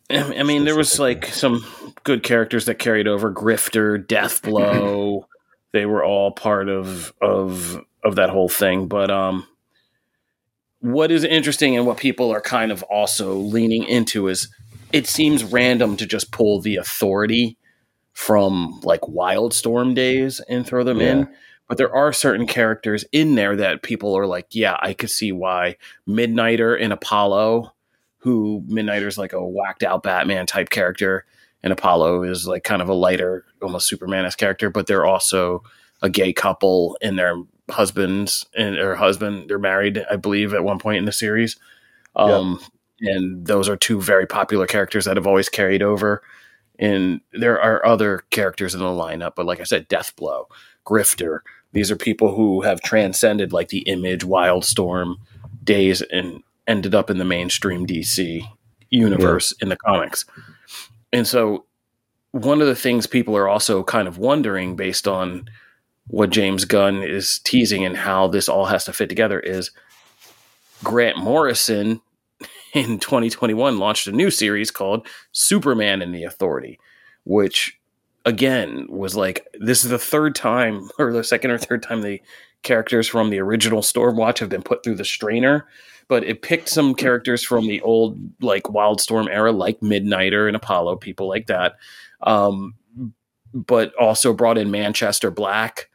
I 0.10 0.40
I 0.40 0.44
mean, 0.44 0.66
there 0.66 0.76
was 0.76 1.00
like 1.00 1.26
some 1.26 1.66
good 2.04 2.24
characters 2.24 2.66
that 2.66 2.76
carried 2.76 3.08
over. 3.08 3.32
Grifter, 3.32 4.04
Deathblow, 4.06 5.24
they 5.72 5.86
were 5.86 6.04
all 6.04 6.32
part 6.32 6.70
of 6.70 7.14
of 7.22 7.82
of 8.04 8.16
that 8.16 8.30
whole 8.30 8.50
thing. 8.50 8.88
But 8.88 9.12
um, 9.12 9.48
what 10.80 11.12
is 11.12 11.24
interesting 11.24 11.78
and 11.78 11.86
what 11.86 11.98
people 11.98 12.32
are 12.32 12.42
kind 12.42 12.72
of 12.72 12.84
also 12.84 13.36
leaning 13.36 13.84
into 13.84 14.28
is 14.28 14.50
it 14.92 15.08
seems 15.08 15.44
random 15.44 15.96
to 15.98 16.06
just 16.06 16.32
pull 16.32 16.60
the 16.60 16.76
authority 16.76 17.58
from 18.14 18.80
like 18.84 19.02
Wildstorm 19.02 19.96
days 19.96 20.40
and 20.50 20.66
throw 20.66 20.84
them 20.84 21.00
Yeah. 21.00 21.12
in. 21.12 21.30
But 21.68 21.78
there 21.78 21.96
are 21.96 22.12
certain 22.12 22.48
characters 22.48 23.06
in 23.14 23.36
there 23.36 23.56
that 23.56 23.82
people 23.82 24.18
are 24.18 24.28
like, 24.28 24.48
yeah, 24.52 24.78
I 24.82 24.94
could 24.94 25.10
see 25.10 25.32
why 25.32 25.78
Midnighter 26.08 26.78
and 26.80 26.92
Apollo 26.92 27.74
who 28.24 28.64
Midnighter's 28.70 29.18
like 29.18 29.34
a 29.34 29.44
whacked 29.44 29.82
out 29.82 30.04
Batman 30.04 30.46
type 30.46 30.70
character, 30.70 31.26
and 31.64 31.74
Apollo 31.74 32.24
is 32.24 32.48
like 32.48 32.64
kind 32.64 32.82
of 32.82 32.88
a 32.88 32.94
lighter, 32.94 33.46
almost 33.64 33.88
Superman 33.88 34.26
esque 34.26 34.38
character, 34.38 34.70
but 34.70 34.86
they're 34.86 35.08
also 35.08 35.64
a 36.04 36.10
gay 36.10 36.32
couple 36.32 36.98
and 37.02 37.18
their 37.18 37.36
husbands 37.70 38.46
and 38.56 38.76
her 38.76 38.96
husband, 38.96 39.50
they're 39.50 39.58
married, 39.58 40.06
I 40.10 40.18
believe, 40.18 40.54
at 40.54 40.64
one 40.64 40.78
point 40.78 40.98
in 40.98 41.06
the 41.06 41.12
series. 41.12 41.56
Um, 42.16 42.60
And 43.00 43.48
those 43.48 43.68
are 43.68 43.76
two 43.76 44.00
very 44.00 44.28
popular 44.28 44.68
characters 44.68 45.06
that 45.06 45.18
have 45.18 45.26
always 45.26 45.50
carried 45.50 45.82
over. 45.82 46.22
And 46.82 47.22
there 47.32 47.62
are 47.62 47.86
other 47.86 48.24
characters 48.32 48.74
in 48.74 48.80
the 48.82 48.88
lineup, 48.88 49.34
but 49.36 49.46
like 49.46 49.62
I 49.62 49.66
said, 49.66 49.88
Deathblow, 49.88 50.46
Grifter, 50.86 51.40
these 51.74 51.92
are 51.92 51.96
people 51.96 52.36
who 52.36 52.62
have 52.62 52.82
transcended 52.82 53.54
like 53.54 53.70
the 53.70 53.82
image, 53.82 54.22
Wildstorm 54.26 55.18
days 55.64 56.02
and 56.02 56.44
ended 56.68 56.96
up 56.96 57.10
in 57.10 57.20
the 57.20 57.26
mainstream 57.26 57.86
DC 57.86 58.42
universe 58.90 59.54
yeah. 59.60 59.66
in 59.66 59.70
the 59.70 59.78
comics. 59.78 60.26
And 61.14 61.28
so 61.28 61.66
one 62.32 62.62
of 62.62 62.68
the 62.68 62.76
things 62.76 63.08
people 63.08 63.38
are 63.38 63.48
also 63.48 63.84
kind 63.84 64.08
of 64.08 64.18
wondering 64.18 64.76
based 64.76 65.08
on 65.08 65.50
what 66.08 66.30
James 66.30 66.66
Gunn 66.66 67.04
is 67.04 67.40
teasing 67.40 67.86
and 67.86 67.96
how 67.96 68.28
this 68.28 68.50
all 68.50 68.66
has 68.66 68.86
to 68.86 68.94
fit 68.94 69.08
together 69.08 69.40
is 69.40 69.72
Grant 70.84 71.18
Morrison 71.18 72.02
in 72.74 73.00
2021 73.00 73.78
launched 73.78 74.08
a 74.08 74.12
new 74.12 74.30
series 74.30 74.72
called 74.72 75.08
Superman 75.32 76.02
and 76.02 76.14
the 76.14 76.24
Authority, 76.24 76.80
which 77.24 77.80
again 78.24 78.86
was 78.88 79.16
like 79.16 79.48
this 79.60 79.84
is 79.84 79.90
the 79.90 79.98
third 79.98 80.36
time 80.36 80.90
or 81.00 81.12
the 81.12 81.24
second 81.24 81.52
or 81.52 81.58
third 81.58 81.84
time 81.84 82.02
the 82.02 82.22
characters 82.64 83.08
from 83.08 83.32
the 83.32 83.40
original 83.40 83.82
Stormwatch 83.82 84.38
have 84.38 84.50
been 84.50 84.62
put 84.62 84.84
through 84.84 84.96
the 84.96 85.06
strainer. 85.06 85.68
But 86.08 86.26
it 86.26 86.42
picked 86.42 86.68
some 86.68 86.94
characters 86.94 87.44
from 87.44 87.68
the 87.68 87.82
old 87.82 88.20
like 88.42 88.64
Wildstorm 88.64 89.30
era, 89.30 89.52
like 89.52 89.80
Midnighter 89.80 90.48
and 90.48 90.56
Apollo, 90.56 90.98
people 90.98 91.28
like 91.28 91.48
that. 91.48 91.76
Um, 92.22 92.76
but 93.54 93.94
also 93.96 94.34
brought 94.34 94.58
in 94.58 94.72
Manchester 94.72 95.32
Black 95.32 95.90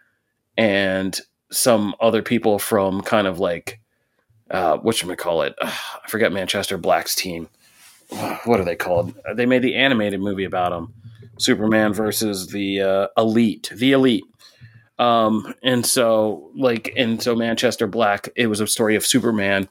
and 0.56 1.18
some 1.50 1.94
other 2.00 2.22
people 2.22 2.58
from 2.58 3.02
kind 3.02 3.26
of 3.26 3.38
like 3.38 3.80
uh, 4.50 4.78
what 4.78 4.96
should 4.96 5.08
we 5.08 5.16
call 5.16 5.42
it? 5.42 5.54
I 5.62 6.08
forget 6.08 6.32
Manchester 6.32 6.78
Black's 6.78 7.14
team. 7.14 7.48
What 8.44 8.60
are 8.60 8.64
they 8.64 8.76
called? 8.76 9.14
They 9.34 9.46
made 9.46 9.62
the 9.62 9.74
animated 9.74 10.20
movie 10.20 10.44
about 10.44 10.70
them. 10.70 10.94
Superman 11.38 11.92
versus 11.92 12.46
the 12.48 12.80
uh, 12.80 13.08
Elite, 13.16 13.70
the 13.74 13.92
Elite. 13.92 14.24
Um, 14.98 15.52
and 15.62 15.84
so, 15.84 16.50
like, 16.54 16.92
and 16.96 17.22
so 17.22 17.34
Manchester 17.34 17.86
Black, 17.86 18.28
it 18.36 18.46
was 18.46 18.60
a 18.60 18.66
story 18.66 18.96
of 18.96 19.04
Superman 19.04 19.68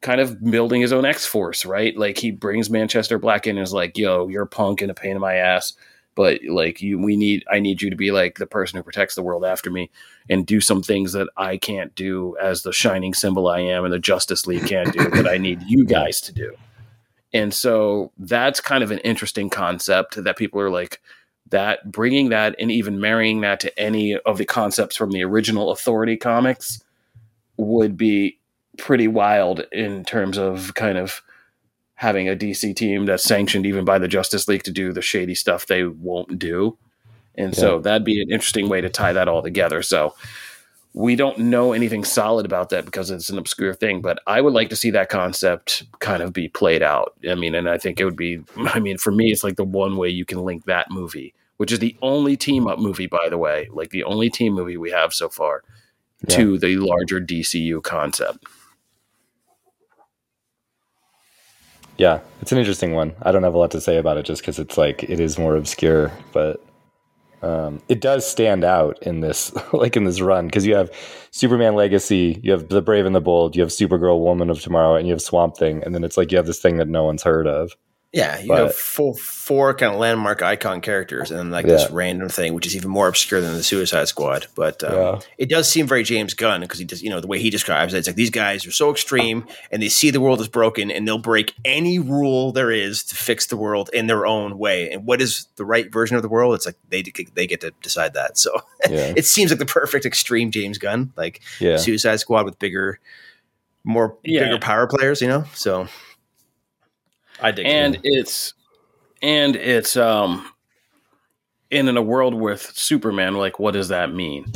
kind 0.00 0.20
of 0.20 0.42
building 0.42 0.80
his 0.80 0.92
own 0.92 1.04
X 1.04 1.26
Force, 1.26 1.64
right? 1.64 1.96
Like, 1.96 2.18
he 2.18 2.30
brings 2.30 2.70
Manchester 2.70 3.18
Black 3.18 3.46
in 3.46 3.58
and 3.58 3.64
is 3.64 3.72
like, 3.72 3.98
yo, 3.98 4.28
you're 4.28 4.44
a 4.44 4.46
punk 4.46 4.80
and 4.80 4.90
a 4.90 4.94
pain 4.94 5.12
in 5.12 5.20
my 5.20 5.34
ass 5.34 5.74
but 6.14 6.40
like 6.48 6.82
you 6.82 6.98
we 6.98 7.16
need 7.16 7.44
i 7.50 7.58
need 7.58 7.80
you 7.80 7.90
to 7.90 7.96
be 7.96 8.10
like 8.10 8.38
the 8.38 8.46
person 8.46 8.76
who 8.76 8.82
protects 8.82 9.14
the 9.14 9.22
world 9.22 9.44
after 9.44 9.70
me 9.70 9.90
and 10.28 10.46
do 10.46 10.60
some 10.60 10.82
things 10.82 11.12
that 11.12 11.28
i 11.36 11.56
can't 11.56 11.94
do 11.94 12.36
as 12.40 12.62
the 12.62 12.72
shining 12.72 13.14
symbol 13.14 13.48
i 13.48 13.60
am 13.60 13.84
and 13.84 13.92
the 13.92 13.98
justice 13.98 14.46
league 14.46 14.66
can't 14.66 14.92
do 14.92 15.08
that 15.10 15.28
i 15.28 15.38
need 15.38 15.62
you 15.62 15.84
guys 15.84 16.20
to 16.20 16.32
do. 16.32 16.54
And 17.32 17.52
so 17.52 18.12
that's 18.18 18.60
kind 18.60 18.84
of 18.84 18.90
an 18.90 18.98
interesting 18.98 19.48
concept 19.48 20.22
that 20.22 20.36
people 20.36 20.60
are 20.60 20.70
like 20.70 21.00
that 21.50 21.90
bringing 21.90 22.28
that 22.30 22.54
and 22.58 22.70
even 22.70 23.00
marrying 23.00 23.40
that 23.40 23.60
to 23.60 23.78
any 23.78 24.16
of 24.18 24.38
the 24.38 24.44
concepts 24.44 24.96
from 24.96 25.10
the 25.10 25.24
original 25.24 25.70
authority 25.70 26.16
comics 26.16 26.82
would 27.56 27.96
be 27.96 28.38
pretty 28.78 29.08
wild 29.08 29.60
in 29.72 30.04
terms 30.04 30.38
of 30.38 30.74
kind 30.74 30.98
of 30.98 31.22
having 32.02 32.28
a 32.28 32.34
DC 32.34 32.74
team 32.74 33.06
that's 33.06 33.22
sanctioned 33.22 33.64
even 33.64 33.84
by 33.84 33.96
the 33.96 34.08
Justice 34.08 34.48
League 34.48 34.64
to 34.64 34.72
do 34.72 34.92
the 34.92 35.00
shady 35.00 35.36
stuff 35.36 35.66
they 35.66 35.84
won't 35.84 36.36
do. 36.36 36.76
And 37.36 37.54
yeah. 37.54 37.60
so 37.60 37.78
that'd 37.78 38.04
be 38.04 38.20
an 38.20 38.28
interesting 38.28 38.68
way 38.68 38.80
to 38.80 38.88
tie 38.88 39.12
that 39.12 39.28
all 39.28 39.40
together. 39.40 39.82
So 39.82 40.16
we 40.94 41.14
don't 41.14 41.38
know 41.38 41.72
anything 41.72 42.02
solid 42.02 42.44
about 42.44 42.70
that 42.70 42.86
because 42.86 43.12
it's 43.12 43.30
an 43.30 43.38
obscure 43.38 43.72
thing, 43.72 44.00
but 44.00 44.18
I 44.26 44.40
would 44.40 44.52
like 44.52 44.68
to 44.70 44.76
see 44.76 44.90
that 44.90 45.10
concept 45.10 45.84
kind 46.00 46.24
of 46.24 46.32
be 46.32 46.48
played 46.48 46.82
out. 46.82 47.14
I 47.30 47.36
mean, 47.36 47.54
and 47.54 47.68
I 47.68 47.78
think 47.78 48.00
it 48.00 48.04
would 48.04 48.16
be, 48.16 48.42
I 48.56 48.80
mean, 48.80 48.98
for 48.98 49.12
me, 49.12 49.30
it's 49.30 49.44
like 49.44 49.54
the 49.54 49.62
one 49.62 49.96
way 49.96 50.08
you 50.08 50.24
can 50.24 50.44
link 50.44 50.64
that 50.64 50.90
movie, 50.90 51.34
which 51.58 51.70
is 51.70 51.78
the 51.78 51.96
only 52.02 52.36
team 52.36 52.66
up 52.66 52.80
movie, 52.80 53.06
by 53.06 53.28
the 53.30 53.38
way, 53.38 53.68
like 53.72 53.90
the 53.90 54.02
only 54.02 54.28
team 54.28 54.54
movie 54.54 54.76
we 54.76 54.90
have 54.90 55.14
so 55.14 55.28
far 55.28 55.62
yeah. 56.26 56.36
to 56.36 56.58
the 56.58 56.78
larger 56.78 57.20
DCU 57.20 57.80
concept. 57.80 58.44
Yeah, 61.98 62.20
it's 62.40 62.52
an 62.52 62.58
interesting 62.58 62.92
one. 62.92 63.14
I 63.22 63.32
don't 63.32 63.42
have 63.42 63.54
a 63.54 63.58
lot 63.58 63.70
to 63.72 63.80
say 63.80 63.96
about 63.96 64.16
it 64.16 64.24
just 64.24 64.42
because 64.42 64.58
it's 64.58 64.78
like 64.78 65.04
it 65.04 65.20
is 65.20 65.38
more 65.38 65.56
obscure, 65.56 66.12
but 66.32 66.64
um, 67.42 67.82
it 67.88 68.00
does 68.00 68.28
stand 68.28 68.64
out 68.64 69.02
in 69.02 69.20
this 69.20 69.52
like 69.72 69.96
in 69.96 70.04
this 70.04 70.20
run 70.20 70.46
because 70.46 70.66
you 70.66 70.74
have 70.74 70.90
Superman 71.30 71.74
Legacy, 71.74 72.40
you 72.42 72.52
have 72.52 72.68
The 72.68 72.82
Brave 72.82 73.06
and 73.06 73.14
the 73.14 73.20
Bold, 73.20 73.56
you 73.56 73.62
have 73.62 73.70
Supergirl, 73.70 74.20
Woman 74.20 74.48
of 74.50 74.60
Tomorrow, 74.60 74.96
and 74.96 75.06
you 75.06 75.12
have 75.12 75.22
Swamp 75.22 75.56
Thing, 75.56 75.82
and 75.84 75.94
then 75.94 76.04
it's 76.04 76.16
like 76.16 76.30
you 76.30 76.36
have 76.36 76.46
this 76.46 76.60
thing 76.60 76.76
that 76.78 76.88
no 76.88 77.04
one's 77.04 77.22
heard 77.22 77.46
of. 77.46 77.72
Yeah, 78.12 78.38
you 78.40 78.48
but, 78.48 78.58
have 78.58 78.74
full 78.74 79.14
four 79.14 79.72
kind 79.72 79.94
of 79.94 79.98
landmark 79.98 80.42
icon 80.42 80.82
characters, 80.82 81.30
and 81.30 81.38
then 81.38 81.50
like 81.50 81.64
yeah. 81.64 81.72
this 81.72 81.90
random 81.90 82.28
thing, 82.28 82.52
which 82.52 82.66
is 82.66 82.76
even 82.76 82.90
more 82.90 83.08
obscure 83.08 83.40
than 83.40 83.54
the 83.54 83.62
Suicide 83.62 84.06
Squad. 84.06 84.48
But 84.54 84.84
um, 84.84 84.92
yeah. 84.94 85.20
it 85.38 85.48
does 85.48 85.66
seem 85.66 85.86
very 85.86 86.02
James 86.02 86.34
Gunn 86.34 86.60
because 86.60 86.78
he 86.78 86.84
does, 86.84 87.02
you 87.02 87.08
know, 87.08 87.20
the 87.20 87.26
way 87.26 87.38
he 87.38 87.48
describes 87.48 87.94
it, 87.94 87.98
it's 87.98 88.06
like 88.06 88.16
these 88.16 88.28
guys 88.28 88.66
are 88.66 88.70
so 88.70 88.90
extreme, 88.90 89.46
and 89.70 89.82
they 89.82 89.88
see 89.88 90.10
the 90.10 90.20
world 90.20 90.42
is 90.42 90.48
broken, 90.48 90.90
and 90.90 91.08
they'll 91.08 91.16
break 91.16 91.54
any 91.64 91.98
rule 91.98 92.52
there 92.52 92.70
is 92.70 93.02
to 93.04 93.14
fix 93.14 93.46
the 93.46 93.56
world 93.56 93.88
in 93.94 94.08
their 94.08 94.26
own 94.26 94.58
way. 94.58 94.90
And 94.90 95.06
what 95.06 95.22
is 95.22 95.48
the 95.56 95.64
right 95.64 95.90
version 95.90 96.14
of 96.14 96.22
the 96.22 96.28
world? 96.28 96.54
It's 96.54 96.66
like 96.66 96.76
they 96.90 97.02
they 97.32 97.46
get 97.46 97.62
to 97.62 97.72
decide 97.80 98.12
that. 98.12 98.36
So 98.36 98.52
yeah. 98.90 99.14
it 99.16 99.24
seems 99.24 99.50
like 99.50 99.58
the 99.58 99.64
perfect 99.64 100.04
extreme 100.04 100.50
James 100.50 100.76
Gunn, 100.76 101.14
like 101.16 101.40
Suicide 101.58 102.20
Squad 102.20 102.44
with 102.44 102.58
bigger, 102.58 103.00
more 103.84 104.18
bigger 104.22 104.58
power 104.58 104.86
players, 104.86 105.22
you 105.22 105.28
know. 105.28 105.44
So 105.54 105.88
I 107.42 107.50
dig 107.50 107.66
and 107.66 107.98
it's 108.04 108.54
and 109.20 109.56
it's 109.56 109.96
um 109.96 110.48
and 111.70 111.88
in 111.88 111.96
a 111.96 112.02
world 112.02 112.34
with 112.34 112.62
Superman, 112.74 113.34
like 113.34 113.58
what 113.58 113.72
does 113.72 113.88
that 113.88 114.12
mean? 114.12 114.52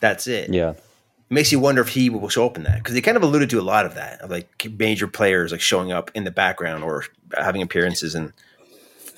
That's 0.00 0.26
it. 0.26 0.52
Yeah. 0.52 0.70
It 0.70 1.30
makes 1.30 1.52
you 1.52 1.58
wonder 1.58 1.80
if 1.80 1.88
he 1.88 2.10
will 2.10 2.28
show 2.28 2.46
up 2.46 2.56
in 2.56 2.64
that 2.64 2.78
because 2.78 2.94
they 2.94 3.00
kind 3.00 3.16
of 3.16 3.22
alluded 3.22 3.50
to 3.50 3.60
a 3.60 3.62
lot 3.62 3.86
of 3.86 3.94
that, 3.94 4.20
of 4.20 4.30
like 4.30 4.66
major 4.78 5.06
players 5.06 5.52
like 5.52 5.60
showing 5.60 5.92
up 5.92 6.10
in 6.14 6.24
the 6.24 6.30
background 6.30 6.84
or 6.84 7.04
having 7.36 7.62
appearances 7.62 8.14
in 8.14 8.32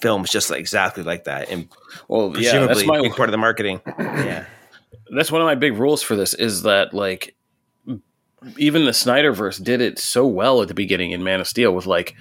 films 0.01 0.31
just 0.31 0.51
like 0.51 0.61
exactly 0.61 1.03
like 1.03 1.25
that. 1.25 1.51
And 1.51 1.69
well, 2.09 2.31
presumably 2.31 2.61
yeah, 2.61 2.67
that's 2.67 2.87
my, 2.87 3.09
part 3.09 3.29
of 3.29 3.33
the 3.33 3.39
marketing. 3.39 3.81
yeah, 3.99 4.47
that's 5.11 5.33
one 5.33 5.41
of 5.41 5.47
my 5.47 5.55
big 5.55 5.75
rules 5.75 6.03
for 6.03 6.17
this 6.17 6.35
is 6.35 6.63
that 6.63 6.95
like 6.95 7.35
even 8.59 8.85
the 8.85 8.93
Snyderverse 8.93 9.63
did 9.63 9.81
it 9.81 9.99
so 9.99 10.27
well 10.27 10.63
at 10.63 10.69
the 10.69 10.75
beginning 10.75 11.13
in 11.13 11.25
Man 11.25 11.41
of 11.41 11.49
Steel 11.49 11.73
with 11.73 11.87
like 11.87 12.15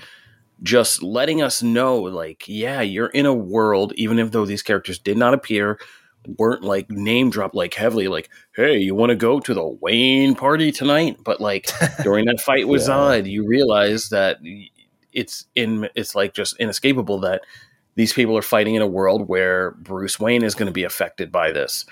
just 0.63 1.03
letting 1.03 1.41
us 1.41 1.61
know 1.61 1.97
like 1.97 2.43
yeah 2.47 2.81
you're 2.81 3.07
in 3.07 3.25
a 3.25 3.33
world 3.33 3.93
even 3.95 4.19
if 4.19 4.31
though 4.31 4.45
these 4.45 4.63
characters 4.63 4.97
did 4.97 5.17
not 5.17 5.33
appear 5.33 5.79
weren't 6.37 6.63
like 6.63 6.89
name 6.89 7.29
dropped 7.29 7.55
like 7.55 7.73
heavily 7.73 8.07
like 8.07 8.29
hey 8.55 8.77
you 8.77 8.95
want 8.95 9.09
to 9.09 9.15
go 9.15 9.39
to 9.39 9.53
the 9.53 9.67
wayne 9.81 10.33
party 10.35 10.71
tonight 10.71 11.17
but 11.23 11.39
like 11.39 11.69
during 12.03 12.25
that 12.25 12.39
fight 12.39 12.67
with 12.67 12.81
yeah. 12.81 12.87
zod 12.87 13.29
you 13.29 13.45
realize 13.45 14.09
that 14.09 14.37
it's 15.13 15.45
in 15.55 15.87
it's 15.95 16.15
like 16.15 16.33
just 16.33 16.57
inescapable 16.59 17.19
that 17.19 17.41
these 17.95 18.11
people 18.11 18.37
are 18.37 18.41
fighting 18.41 18.75
in 18.75 18.81
a 18.81 18.87
world 18.87 19.27
where 19.27 19.71
bruce 19.71 20.19
wayne 20.19 20.43
is 20.43 20.55
going 20.55 20.67
to 20.67 20.73
be 20.73 20.83
affected 20.83 21.31
by 21.31 21.51
this 21.51 21.85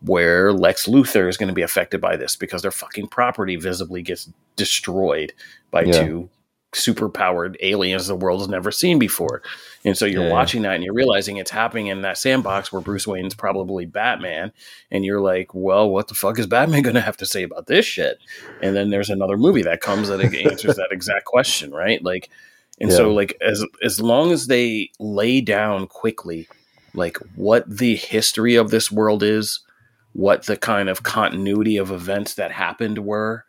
where 0.00 0.52
lex 0.52 0.86
luthor 0.86 1.28
is 1.28 1.36
going 1.36 1.48
to 1.48 1.54
be 1.54 1.62
affected 1.62 2.00
by 2.00 2.16
this 2.16 2.36
because 2.36 2.62
their 2.62 2.70
fucking 2.70 3.06
property 3.08 3.56
visibly 3.56 4.02
gets 4.02 4.30
destroyed 4.56 5.32
by 5.70 5.82
yeah. 5.82 6.04
two 6.04 6.30
super 6.74 7.08
powered 7.08 7.56
aliens 7.60 8.06
the 8.06 8.14
world 8.14 8.40
has 8.40 8.48
never 8.48 8.70
seen 8.70 8.98
before. 8.98 9.42
And 9.84 9.96
so 9.96 10.06
you're 10.06 10.24
yeah. 10.24 10.32
watching 10.32 10.62
that 10.62 10.74
and 10.74 10.84
you're 10.84 10.94
realizing 10.94 11.36
it's 11.36 11.50
happening 11.50 11.88
in 11.88 12.02
that 12.02 12.18
sandbox 12.18 12.72
where 12.72 12.82
Bruce 12.82 13.06
Wayne's 13.06 13.34
probably 13.34 13.84
Batman. 13.84 14.52
And 14.90 15.04
you're 15.04 15.20
like, 15.20 15.54
well, 15.54 15.88
what 15.88 16.08
the 16.08 16.14
fuck 16.14 16.38
is 16.38 16.46
Batman 16.46 16.82
going 16.82 16.94
to 16.94 17.00
have 17.00 17.16
to 17.18 17.26
say 17.26 17.42
about 17.42 17.66
this 17.66 17.84
shit? 17.84 18.18
And 18.62 18.74
then 18.74 18.90
there's 18.90 19.10
another 19.10 19.36
movie 19.36 19.62
that 19.62 19.80
comes 19.80 20.08
that 20.08 20.20
answers 20.20 20.76
that 20.76 20.88
exact 20.90 21.24
question, 21.24 21.70
right? 21.70 22.02
Like, 22.02 22.30
and 22.80 22.90
yeah. 22.90 22.96
so 22.96 23.12
like 23.12 23.36
as 23.40 23.64
as 23.82 24.00
long 24.00 24.32
as 24.32 24.48
they 24.48 24.90
lay 24.98 25.40
down 25.40 25.86
quickly, 25.86 26.48
like 26.92 27.18
what 27.36 27.64
the 27.68 27.96
history 27.96 28.56
of 28.56 28.70
this 28.70 28.90
world 28.90 29.22
is, 29.22 29.60
what 30.12 30.46
the 30.46 30.56
kind 30.56 30.88
of 30.88 31.02
continuity 31.02 31.76
of 31.76 31.90
events 31.90 32.34
that 32.34 32.50
happened 32.50 33.04
were, 33.04 33.44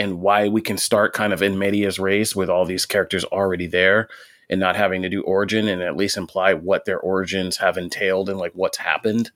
and 0.00 0.22
why 0.22 0.48
we 0.48 0.62
can 0.62 0.78
start 0.78 1.12
kind 1.12 1.30
of 1.30 1.42
in 1.42 1.58
medias 1.58 1.98
res 1.98 2.34
with 2.34 2.48
all 2.48 2.64
these 2.64 2.86
characters 2.86 3.22
already 3.24 3.66
there 3.66 4.08
and 4.48 4.58
not 4.58 4.74
having 4.74 5.02
to 5.02 5.10
do 5.10 5.20
origin 5.24 5.68
and 5.68 5.82
at 5.82 5.94
least 5.94 6.16
imply 6.16 6.54
what 6.54 6.86
their 6.86 6.98
origins 6.98 7.58
have 7.58 7.76
entailed 7.76 8.30
and 8.30 8.38
like 8.38 8.52
what's 8.54 8.78
happened. 8.78 9.30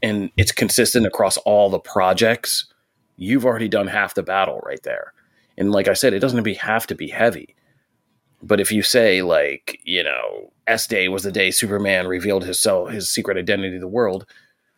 And 0.00 0.30
it's 0.36 0.52
consistent 0.52 1.06
across 1.06 1.38
all 1.38 1.68
the 1.68 1.80
projects. 1.80 2.72
You've 3.16 3.44
already 3.44 3.66
done 3.66 3.88
half 3.88 4.14
the 4.14 4.22
battle 4.22 4.60
right 4.64 4.82
there. 4.84 5.12
And 5.58 5.72
like 5.72 5.88
i 5.88 5.92
said 5.94 6.14
it 6.14 6.20
doesn't 6.20 6.46
have 6.58 6.86
to 6.86 6.94
be 6.94 7.08
heavy. 7.08 7.56
But 8.44 8.60
if 8.60 8.70
you 8.70 8.82
say 8.84 9.22
like 9.22 9.80
you 9.82 10.04
know 10.04 10.52
s 10.68 10.86
day 10.86 11.08
was 11.08 11.24
the 11.24 11.32
day 11.32 11.50
superman 11.50 12.06
revealed 12.06 12.44
his 12.44 12.60
self 12.60 12.90
his 12.90 13.10
secret 13.10 13.36
identity 13.36 13.72
to 13.72 13.80
the 13.80 13.88
world 13.88 14.24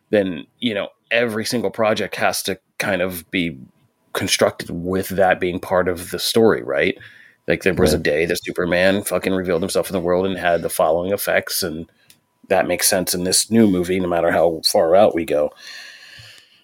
then 0.09 0.45
you 0.59 0.73
know 0.73 0.89
every 1.11 1.45
single 1.45 1.69
project 1.69 2.15
has 2.15 2.41
to 2.43 2.59
kind 2.79 3.01
of 3.01 3.29
be 3.29 3.59
constructed 4.13 4.69
with 4.69 5.09
that 5.09 5.39
being 5.39 5.59
part 5.59 5.87
of 5.87 6.11
the 6.11 6.19
story, 6.19 6.63
right? 6.63 6.97
Like 7.47 7.63
there 7.63 7.73
was 7.73 7.91
right. 7.91 7.99
a 7.99 8.03
day 8.03 8.25
that 8.25 8.43
Superman 8.43 9.03
fucking 9.03 9.33
revealed 9.33 9.61
himself 9.61 9.89
in 9.89 9.93
the 9.93 9.99
world 9.99 10.25
and 10.25 10.37
had 10.37 10.61
the 10.61 10.69
following 10.69 11.11
effects, 11.11 11.61
and 11.61 11.91
that 12.47 12.67
makes 12.67 12.87
sense 12.87 13.13
in 13.13 13.25
this 13.25 13.51
new 13.51 13.67
movie, 13.67 13.99
no 13.99 14.07
matter 14.07 14.31
how 14.31 14.61
far 14.65 14.95
out 14.95 15.15
we 15.15 15.25
go. 15.25 15.51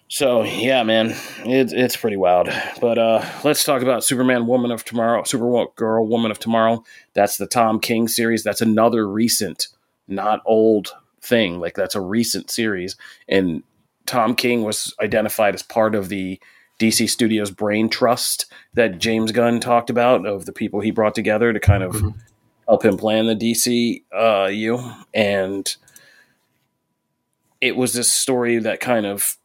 So 0.08 0.42
yeah, 0.42 0.82
man, 0.82 1.14
it's 1.44 1.72
it's 1.72 1.96
pretty 1.96 2.16
wild. 2.16 2.48
But 2.80 2.98
uh, 2.98 3.24
let's 3.44 3.62
talk 3.62 3.82
about 3.82 4.02
Superman, 4.02 4.46
Woman 4.46 4.70
of 4.70 4.84
Tomorrow, 4.84 5.22
Supergirl, 5.22 6.08
Woman 6.08 6.30
of 6.30 6.38
Tomorrow. 6.38 6.82
That's 7.14 7.36
the 7.36 7.46
Tom 7.46 7.78
King 7.78 8.08
series. 8.08 8.42
That's 8.42 8.60
another 8.60 9.06
recent, 9.06 9.68
not 10.08 10.40
old 10.46 10.92
thing. 11.20 11.60
Like 11.60 11.74
that's 11.74 11.94
a 11.94 12.00
recent 12.00 12.50
series, 12.50 12.96
and 13.28 13.62
Tom 14.06 14.34
King 14.34 14.62
was 14.62 14.94
identified 15.00 15.54
as 15.54 15.62
part 15.62 15.94
of 15.94 16.08
the 16.08 16.40
DC 16.80 17.08
Studios 17.10 17.50
Brain 17.50 17.88
Trust 17.88 18.46
that 18.74 18.98
James 18.98 19.32
Gunn 19.32 19.60
talked 19.60 19.90
about 19.90 20.26
of 20.26 20.46
the 20.46 20.52
people 20.52 20.80
he 20.80 20.90
brought 20.90 21.14
together 21.14 21.52
to 21.52 21.60
kind 21.60 21.82
of 21.82 21.92
mm-hmm. 21.92 22.18
help 22.66 22.84
him 22.84 22.96
plan 22.96 23.26
the 23.26 23.36
DC 23.36 24.02
uh, 24.12 24.48
U. 24.48 24.92
And 25.12 25.76
it 27.60 27.76
was 27.76 27.92
this 27.92 28.10
story 28.10 28.58
that 28.58 28.80
kind 28.80 29.04
of 29.04 29.36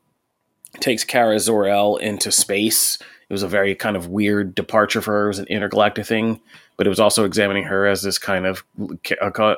takes 0.79 1.03
Kara 1.03 1.37
Zor-El 1.39 1.97
into 1.97 2.31
space. 2.31 2.97
It 3.29 3.33
was 3.33 3.43
a 3.43 3.47
very 3.47 3.75
kind 3.75 3.97
of 3.97 4.07
weird 4.07 4.55
departure 4.55 5.01
for 5.01 5.11
her. 5.11 5.25
It 5.25 5.29
was 5.29 5.39
an 5.39 5.47
intergalactic 5.47 6.05
thing, 6.05 6.39
but 6.77 6.87
it 6.87 6.89
was 6.89 6.99
also 7.01 7.25
examining 7.25 7.65
her 7.65 7.85
as 7.85 8.01
this 8.01 8.17
kind 8.17 8.45
of, 8.45 8.63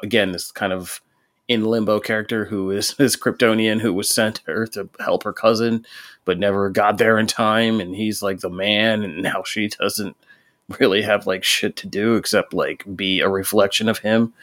again, 0.03 0.31
this 0.31 0.51
kind 0.51 0.73
of 0.73 0.99
in 1.47 1.63
limbo 1.63 1.99
character 1.99 2.45
who 2.45 2.71
is 2.71 2.93
this 2.97 3.15
Kryptonian 3.15 3.81
who 3.81 3.93
was 3.93 4.09
sent 4.09 4.35
to 4.35 4.51
Earth 4.51 4.71
to 4.71 4.89
help 4.99 5.23
her 5.23 5.33
cousin, 5.33 5.85
but 6.25 6.39
never 6.39 6.69
got 6.69 6.97
there 6.97 7.17
in 7.17 7.27
time. 7.27 7.79
And 7.79 7.95
he's 7.95 8.21
like 8.21 8.39
the 8.39 8.49
man, 8.49 9.03
and 9.03 9.21
now 9.21 9.43
she 9.43 9.67
doesn't 9.67 10.15
really 10.79 11.01
have 11.01 11.25
like 11.27 11.43
shit 11.43 11.75
to 11.77 11.87
do 11.87 12.15
except 12.15 12.53
like 12.53 12.83
be 12.95 13.21
a 13.21 13.29
reflection 13.29 13.87
of 13.87 13.99
him. 13.99 14.33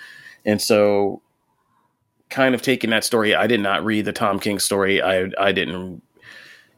And 0.44 0.60
so, 0.60 1.22
kind 2.30 2.54
of 2.54 2.62
taking 2.62 2.90
that 2.90 3.04
story, 3.04 3.34
I 3.34 3.46
did 3.46 3.60
not 3.60 3.84
read 3.84 4.04
the 4.04 4.12
Tom 4.12 4.40
King 4.40 4.58
story. 4.58 5.02
I 5.02 5.30
I 5.38 5.52
didn't 5.52 6.02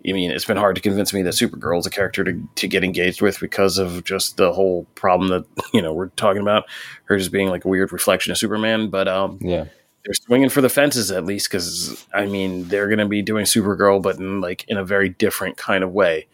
I 0.09 0.13
mean, 0.13 0.31
it's 0.31 0.45
been 0.45 0.57
hard 0.57 0.77
to 0.77 0.83
convince 0.83 1.13
me 1.13 1.23
that 1.23 1.35
Supergirl 1.35 1.81
is 1.81 1.87
a 1.87 1.91
character 1.91 2.23
to, 2.23 2.49
to 2.57 2.69
get 2.69 2.85
engaged 2.85 3.21
with 3.21 3.41
because 3.41 3.79
of 3.79 4.05
just 4.05 4.37
the 4.37 4.53
whole 4.53 4.85
problem 4.95 5.31
that, 5.31 5.45
you 5.75 5.83
know, 5.83 5.93
we're 5.93 6.09
talking 6.11 6.43
about 6.43 6.65
her 7.05 7.19
just 7.19 7.33
being 7.33 7.49
like 7.49 7.65
a 7.65 7.69
weird 7.69 7.93
reflection 7.93 8.31
of 8.31 8.39
Superman. 8.39 8.89
But, 8.89 9.09
um, 9.09 9.39
yeah, 9.41 9.65
they're 10.07 10.15
swinging 10.15 10.49
for 10.49 10.61
the 10.61 10.69
fences 10.69 11.11
at 11.11 11.25
least. 11.27 11.51
Cause 11.51 12.07
I 12.15 12.27
mean, 12.27 12.69
they're 12.69 12.87
going 12.87 13.01
to 13.01 13.07
be 13.07 13.23
doing 13.23 13.45
Supergirl, 13.45 14.01
but 14.01 14.19
in 14.19 14.41
like 14.41 14.65
in 14.69 14.77
a 14.77 14.85
very 14.85 15.09
different 15.09 15.57
kind 15.57 15.83
of 15.83 15.93
way. 15.93 16.27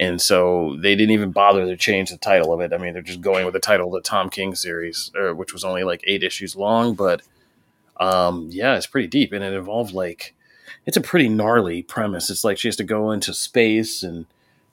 And 0.00 0.20
so 0.20 0.76
they 0.80 0.94
didn't 0.94 1.10
even 1.12 1.32
bother 1.32 1.66
to 1.66 1.76
change 1.76 2.10
the 2.10 2.16
title 2.16 2.52
of 2.52 2.60
it. 2.60 2.72
I 2.72 2.78
mean, 2.78 2.94
they're 2.94 3.02
just 3.02 3.20
going 3.20 3.44
with 3.44 3.54
the 3.54 3.60
title 3.60 3.88
of 3.88 4.02
the 4.02 4.08
Tom 4.08 4.30
King 4.30 4.54
series, 4.54 5.10
or, 5.14 5.34
which 5.34 5.52
was 5.52 5.64
only 5.64 5.82
like 5.82 6.02
eight 6.06 6.22
issues 6.22 6.56
long, 6.56 6.94
but, 6.94 7.22
um, 7.98 8.48
yeah, 8.50 8.76
it's 8.76 8.86
pretty 8.86 9.08
deep 9.08 9.32
and 9.32 9.44
it 9.44 9.52
involved 9.52 9.92
like, 9.92 10.34
it's 10.86 10.96
a 10.96 11.02
pretty 11.02 11.28
gnarly 11.28 11.82
premise. 11.82 12.30
It's 12.30 12.44
like 12.44 12.58
she 12.58 12.68
has 12.68 12.76
to 12.76 12.84
go 12.84 13.10
into 13.10 13.34
space 13.34 14.02
and 14.02 14.24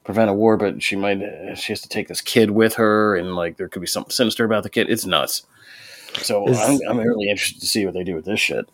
prevent 0.06 0.30
a 0.30 0.34
war, 0.34 0.56
but 0.56 0.82
she 0.82 0.96
might 0.96 1.20
she 1.58 1.74
has 1.74 1.82
to 1.82 1.90
take 1.90 2.08
this 2.08 2.22
kid 2.22 2.52
with 2.52 2.76
her, 2.76 3.18
and 3.18 3.36
like 3.36 3.58
there 3.58 3.68
could 3.68 3.82
be 3.82 3.88
something 3.88 4.12
sinister 4.12 4.46
about 4.46 4.64
the 4.64 4.70
kid. 4.70 4.90
It's 4.90 5.06
nuts. 5.06 5.46
So 6.22 6.48
is, 6.48 6.60
I'm, 6.60 6.80
I'm 6.90 6.98
really 6.98 7.30
interested 7.30 7.60
to 7.62 7.68
see 7.68 7.86
what 7.86 7.94
they 7.94 8.04
do 8.04 8.16
with 8.16 8.26
this 8.26 8.40
shit. 8.40 8.66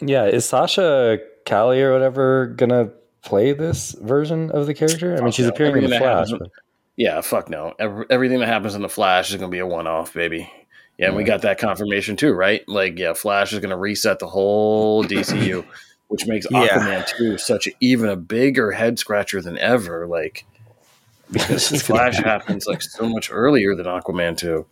Yeah, 0.00 0.24
is 0.26 0.44
Sasha 0.44 1.18
Calle 1.44 1.80
or 1.80 1.92
whatever 1.92 2.46
gonna 2.46 2.90
play 3.22 3.52
this 3.52 3.92
version 3.92 4.50
of 4.50 4.66
the 4.66 4.74
character? 4.74 5.16
I 5.16 5.20
mean, 5.20 5.32
she's 5.32 5.46
appearing 5.46 5.76
everything 5.76 5.92
in 5.92 5.98
the 5.98 6.04
Flash. 6.04 6.30
Happens, 6.30 6.50
yeah, 6.96 7.20
fuck 7.20 7.50
no. 7.50 7.74
Every, 7.78 8.06
everything 8.10 8.40
that 8.40 8.48
happens 8.48 8.74
in 8.74 8.82
the 8.82 8.88
Flash 8.88 9.30
is 9.30 9.36
gonna 9.36 9.48
be 9.48 9.58
a 9.58 9.66
one-off, 9.66 10.14
baby. 10.14 10.50
Yeah, 10.98 11.08
and 11.08 11.16
we 11.16 11.24
got 11.24 11.42
that 11.42 11.58
confirmation 11.58 12.16
too, 12.16 12.32
right? 12.32 12.66
Like, 12.68 12.98
yeah, 12.98 13.14
Flash 13.14 13.52
is 13.52 13.60
gonna 13.60 13.78
reset 13.78 14.18
the 14.18 14.26
whole 14.26 15.04
DCU. 15.06 15.64
which 16.08 16.26
makes 16.26 16.46
yeah. 16.50 16.66
Aquaman 16.66 17.06
2 17.06 17.38
such 17.38 17.68
a, 17.68 17.70
even 17.80 18.08
a 18.08 18.16
bigger 18.16 18.72
head 18.72 18.98
scratcher 18.98 19.40
than 19.40 19.56
ever. 19.58 20.06
Like, 20.08 20.44
because 21.32 21.82
Flash 21.82 22.16
happens 22.16 22.66
like 22.66 22.82
so 22.82 23.08
much 23.08 23.30
earlier 23.30 23.76
than 23.76 23.86
Aquaman 23.86 24.36
2. 24.36 24.66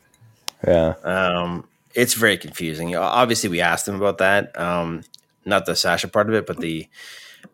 Yeah. 0.66 0.94
Um, 1.04 1.68
it's 1.94 2.14
very 2.14 2.36
confusing. 2.36 2.94
Obviously, 2.96 3.48
we 3.48 3.60
asked 3.60 3.88
him 3.88 3.94
about 3.94 4.18
that. 4.18 4.58
Um, 4.58 5.02
not 5.44 5.66
the 5.66 5.74
Sasha 5.74 6.08
part 6.08 6.28
of 6.28 6.34
it, 6.34 6.46
but 6.46 6.58
the 6.58 6.86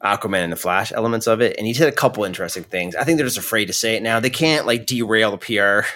Aquaman 0.03 0.45
and 0.45 0.53
the 0.53 0.57
Flash 0.57 0.93
elements 0.93 1.26
of 1.26 1.41
it. 1.41 1.57
And 1.57 1.66
he 1.66 1.74
said 1.74 1.89
a 1.89 1.93
couple 1.93 2.24
interesting 2.24 2.64
things. 2.64 2.95
I 2.95 3.05
think 3.05 3.18
they're 3.18 3.26
just 3.26 3.39
afraid 3.39 3.66
to 3.66 3.72
say 3.72 3.97
it 3.97 4.03
now. 4.03 4.20
They 4.20 4.30
can't 4.30 4.66
like 4.66 4.87
derail 4.87 5.37
the 5.37 5.39
PR 5.39 5.87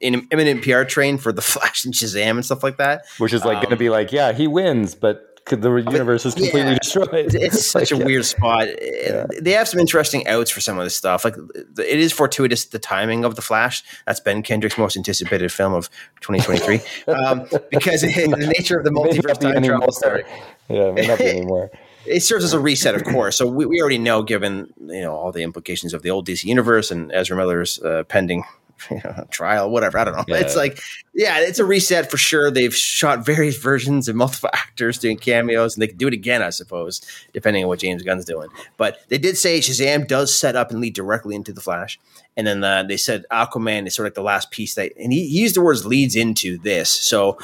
in 0.00 0.28
imminent 0.30 0.62
PR 0.62 0.82
train 0.82 1.18
for 1.18 1.32
the 1.32 1.42
Flash 1.42 1.84
and 1.84 1.94
Shazam 1.94 2.30
and 2.32 2.44
stuff 2.44 2.62
like 2.62 2.76
that. 2.78 3.04
Which 3.18 3.32
is 3.32 3.44
like 3.44 3.58
um, 3.58 3.62
going 3.64 3.70
to 3.70 3.76
be 3.76 3.90
like, 3.90 4.12
yeah, 4.12 4.32
he 4.32 4.46
wins, 4.46 4.94
but 4.94 5.27
the 5.48 5.70
universe 5.90 6.26
is 6.26 6.34
completely 6.34 6.72
yeah, 6.72 6.78
destroyed. 6.78 7.34
It's 7.34 7.66
such 7.70 7.92
like, 7.92 8.00
a 8.00 8.04
weird 8.04 8.24
spot. 8.24 8.68
Yeah. 8.80 9.26
They 9.40 9.52
have 9.52 9.68
some 9.68 9.80
interesting 9.80 10.26
outs 10.26 10.50
for 10.50 10.60
some 10.60 10.78
of 10.78 10.84
this 10.84 10.96
stuff. 10.96 11.24
Like 11.24 11.34
it 11.78 11.98
is 11.98 12.12
fortuitous 12.12 12.66
the 12.66 12.78
timing 12.78 13.24
of 13.24 13.36
the 13.36 13.42
Flash. 13.42 13.82
That's 14.06 14.20
Ben 14.20 14.42
Kendrick's 14.42 14.78
most 14.78 14.96
anticipated 14.96 15.52
film 15.52 15.74
of 15.74 15.90
2023 16.20 16.80
um, 17.14 17.46
because 17.70 18.00
the 18.02 18.52
nature 18.58 18.78
of 18.78 18.84
the 18.84 18.90
multiverse 18.90 19.40
time 19.40 19.62
travel 19.62 19.92
story. 19.92 20.24
Yeah, 20.68 20.92
may 20.92 21.06
not 21.06 21.18
be 21.18 21.26
anymore. 21.26 21.70
it 22.04 22.20
serves 22.20 22.44
as 22.44 22.52
a 22.52 22.60
reset, 22.60 22.94
of 22.94 23.04
course. 23.04 23.36
So 23.36 23.46
we, 23.46 23.64
we 23.64 23.80
already 23.80 23.98
know, 23.98 24.22
given 24.22 24.72
you 24.78 25.00
know 25.00 25.14
all 25.14 25.32
the 25.32 25.42
implications 25.42 25.94
of 25.94 26.02
the 26.02 26.10
old 26.10 26.26
DC 26.26 26.44
universe 26.44 26.90
and 26.90 27.10
Ezra 27.12 27.36
Miller's 27.36 27.80
uh, 27.82 28.04
pending 28.04 28.44
you 28.90 29.00
know, 29.04 29.26
trial, 29.30 29.70
whatever. 29.70 29.98
I 29.98 30.04
don't 30.04 30.16
know. 30.16 30.24
Yeah. 30.28 30.40
It's 30.40 30.56
like, 30.56 30.80
yeah, 31.14 31.40
it's 31.40 31.58
a 31.58 31.64
reset 31.64 32.10
for 32.10 32.18
sure. 32.18 32.50
They've 32.50 32.74
shot 32.74 33.24
various 33.24 33.56
versions 33.62 34.08
and 34.08 34.18
multiple 34.18 34.50
actors 34.52 34.98
doing 34.98 35.16
cameos, 35.16 35.74
and 35.74 35.82
they 35.82 35.86
can 35.86 35.96
do 35.96 36.08
it 36.08 36.12
again, 36.14 36.42
I 36.42 36.50
suppose, 36.50 37.00
depending 37.32 37.64
on 37.64 37.68
what 37.68 37.78
James 37.78 38.02
Gunn's 38.02 38.24
doing. 38.24 38.48
But 38.76 39.00
they 39.08 39.18
did 39.18 39.36
say 39.36 39.60
Shazam 39.60 40.06
does 40.06 40.36
set 40.36 40.54
up 40.54 40.70
and 40.70 40.80
lead 40.80 40.94
directly 40.94 41.34
into 41.34 41.52
the 41.52 41.60
Flash, 41.60 41.98
and 42.36 42.46
then 42.46 42.62
uh, 42.62 42.82
they 42.82 42.96
said 42.96 43.24
Aquaman 43.30 43.86
is 43.86 43.94
sort 43.94 44.06
of 44.06 44.10
like 44.10 44.14
the 44.14 44.22
last 44.22 44.50
piece 44.50 44.74
that, 44.74 44.92
and 44.98 45.12
he, 45.12 45.28
he 45.28 45.40
used 45.40 45.56
the 45.56 45.62
words 45.62 45.86
leads 45.86 46.14
into 46.14 46.58
this. 46.58 46.90
So 46.90 47.38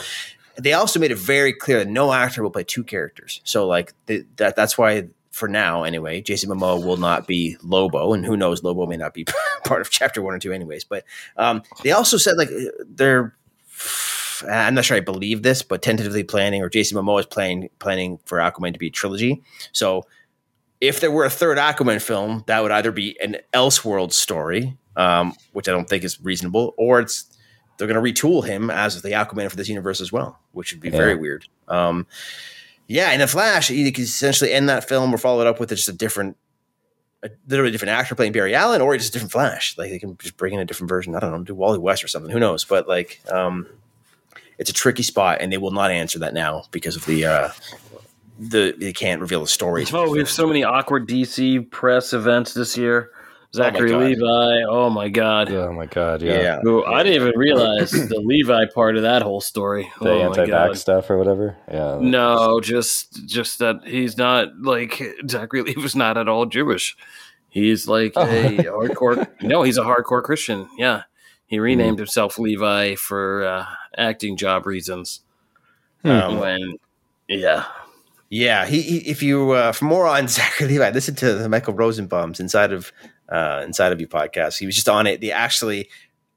they 0.56 0.72
also 0.72 1.00
made 1.00 1.10
it 1.10 1.18
very 1.18 1.52
clear 1.52 1.78
that 1.78 1.88
no 1.88 2.12
actor 2.12 2.42
will 2.42 2.50
play 2.50 2.64
two 2.64 2.84
characters. 2.84 3.40
So 3.44 3.66
like 3.66 3.92
the, 4.06 4.24
that, 4.36 4.56
that's 4.56 4.78
why 4.78 5.08
for 5.34 5.48
now 5.48 5.82
anyway, 5.82 6.20
Jason 6.20 6.48
Momoa 6.48 6.84
will 6.84 6.96
not 6.96 7.26
be 7.26 7.56
Lobo, 7.60 8.12
and 8.12 8.24
who 8.24 8.36
knows, 8.36 8.62
Lobo 8.62 8.86
may 8.86 8.96
not 8.96 9.14
be 9.14 9.24
part 9.64 9.80
of 9.80 9.90
chapter 9.90 10.22
one 10.22 10.32
or 10.32 10.38
two, 10.38 10.52
anyways. 10.52 10.84
But 10.84 11.04
um, 11.36 11.62
they 11.82 11.90
also 11.90 12.16
said 12.16 12.36
like 12.36 12.50
they're. 12.86 13.36
I'm 14.50 14.74
not 14.74 14.84
sure 14.84 14.96
I 14.96 15.00
believe 15.00 15.42
this, 15.42 15.62
but 15.62 15.80
tentatively 15.80 16.24
planning, 16.24 16.60
or 16.60 16.68
Jason 16.68 16.98
Momoa 16.98 17.20
is 17.20 17.26
planning 17.26 17.68
planning 17.78 18.18
for 18.24 18.38
Aquaman 18.38 18.72
to 18.72 18.78
be 18.78 18.88
a 18.88 18.90
trilogy. 18.90 19.42
So, 19.72 20.02
if 20.80 21.00
there 21.00 21.10
were 21.10 21.24
a 21.24 21.30
third 21.30 21.56
Aquaman 21.56 22.02
film, 22.02 22.42
that 22.46 22.62
would 22.62 22.72
either 22.72 22.90
be 22.90 23.18
an 23.20 23.36
Elseworld 23.52 24.12
story, 24.12 24.76
um, 24.96 25.34
which 25.52 25.68
I 25.68 25.72
don't 25.72 25.88
think 25.88 26.04
is 26.04 26.20
reasonable, 26.20 26.74
or 26.76 27.00
it's 27.00 27.26
they're 27.78 27.88
going 27.88 28.02
to 28.02 28.12
retool 28.12 28.44
him 28.44 28.70
as 28.70 29.02
the 29.02 29.10
Aquaman 29.10 29.50
for 29.50 29.56
this 29.56 29.68
universe 29.68 30.00
as 30.00 30.12
well, 30.12 30.38
which 30.52 30.72
would 30.72 30.80
be 30.80 30.90
yeah. 30.90 30.96
very 30.96 31.14
weird. 31.14 31.46
Um, 31.68 32.06
yeah, 32.86 33.12
in 33.12 33.20
a 33.20 33.26
Flash, 33.26 33.70
you 33.70 33.90
could 33.92 34.04
essentially 34.04 34.52
end 34.52 34.68
that 34.68 34.88
film 34.88 35.14
or 35.14 35.18
follow 35.18 35.40
it 35.40 35.46
up 35.46 35.58
with 35.60 35.70
just 35.70 35.88
a 35.88 35.92
different, 35.92 36.36
a 37.22 37.30
literally 37.48 37.70
different 37.70 37.92
actor 37.92 38.14
playing 38.14 38.32
Barry 38.32 38.54
Allen, 38.54 38.80
or 38.80 38.96
just 38.96 39.10
a 39.10 39.12
different 39.12 39.32
Flash. 39.32 39.76
Like 39.78 39.90
they 39.90 39.98
can 39.98 40.16
just 40.18 40.36
bring 40.36 40.54
in 40.54 40.60
a 40.60 40.64
different 40.64 40.88
version. 40.88 41.14
I 41.14 41.20
don't 41.20 41.32
know, 41.32 41.42
do 41.42 41.54
Wally 41.54 41.78
West 41.78 42.04
or 42.04 42.08
something. 42.08 42.30
Who 42.30 42.40
knows? 42.40 42.64
But 42.64 42.86
like, 42.86 43.20
um, 43.30 43.66
it's 44.58 44.70
a 44.70 44.74
tricky 44.74 45.02
spot, 45.02 45.38
and 45.40 45.52
they 45.52 45.58
will 45.58 45.70
not 45.70 45.90
answer 45.90 46.18
that 46.20 46.34
now 46.34 46.64
because 46.70 46.96
of 46.96 47.06
the 47.06 47.24
uh, 47.24 47.50
the 48.38 48.74
they 48.78 48.92
can't 48.92 49.20
reveal 49.20 49.40
the 49.40 49.46
stories. 49.46 49.92
Oh, 49.92 50.10
we 50.10 50.18
have 50.18 50.30
so 50.30 50.46
many 50.46 50.64
awkward 50.64 51.08
DC 51.08 51.70
press 51.70 52.12
events 52.12 52.54
this 52.54 52.76
year. 52.76 53.10
Zachary 53.54 53.92
oh 53.92 53.98
Levi. 53.98 54.64
Oh 54.68 54.90
my 54.90 55.08
god. 55.08 55.50
Oh 55.52 55.72
my 55.72 55.86
god. 55.86 56.22
Yeah. 56.22 56.40
yeah. 56.40 56.60
Who, 56.60 56.84
I 56.84 57.04
didn't 57.04 57.22
even 57.22 57.38
realize 57.38 57.90
the 58.08 58.20
Levi 58.20 58.64
part 58.74 58.96
of 58.96 59.02
that 59.02 59.22
whole 59.22 59.40
story. 59.40 59.90
The 60.00 60.10
oh 60.10 60.20
anti-vax 60.22 60.78
stuff 60.78 61.08
or 61.08 61.16
whatever. 61.16 61.56
Yeah. 61.70 61.98
No, 62.00 62.60
just 62.60 63.24
just 63.26 63.60
that 63.60 63.82
he's 63.84 64.18
not 64.18 64.60
like 64.60 65.00
Zachary 65.30 65.62
Levi's 65.62 65.94
not 65.94 66.18
at 66.18 66.28
all 66.28 66.46
Jewish. 66.46 66.96
He's 67.48 67.86
like 67.86 68.14
oh. 68.16 68.22
a 68.22 68.56
hardcore. 68.58 69.30
No, 69.40 69.62
he's 69.62 69.78
a 69.78 69.82
hardcore 69.82 70.22
Christian. 70.22 70.68
Yeah. 70.76 71.04
He 71.46 71.60
renamed 71.60 71.98
mm. 71.98 72.00
himself 72.00 72.38
Levi 72.38 72.96
for 72.96 73.44
uh, 73.44 73.66
acting 73.96 74.36
job 74.36 74.66
reasons. 74.66 75.20
Hmm. 76.02 76.10
Um, 76.10 76.40
when, 76.40 76.78
yeah, 77.28 77.66
yeah, 78.34 78.66
he, 78.66 78.82
he, 78.82 78.96
if 79.08 79.22
you 79.22 79.52
uh, 79.52 79.70
for 79.70 79.84
more 79.84 80.08
on 80.08 80.26
Zachary 80.28 80.66
Levi, 80.66 80.90
listen 80.90 81.14
to 81.16 81.34
the 81.34 81.48
Michael 81.48 81.74
Rosenbaum's 81.74 82.40
inside 82.40 82.72
of 82.72 82.92
uh, 83.28 83.62
inside 83.64 83.92
of 83.92 84.00
your 84.00 84.08
podcast. 84.08 84.58
He 84.58 84.66
was 84.66 84.74
just 84.74 84.88
on 84.88 85.06
it. 85.06 85.20
They 85.20 85.32
actually 85.32 85.88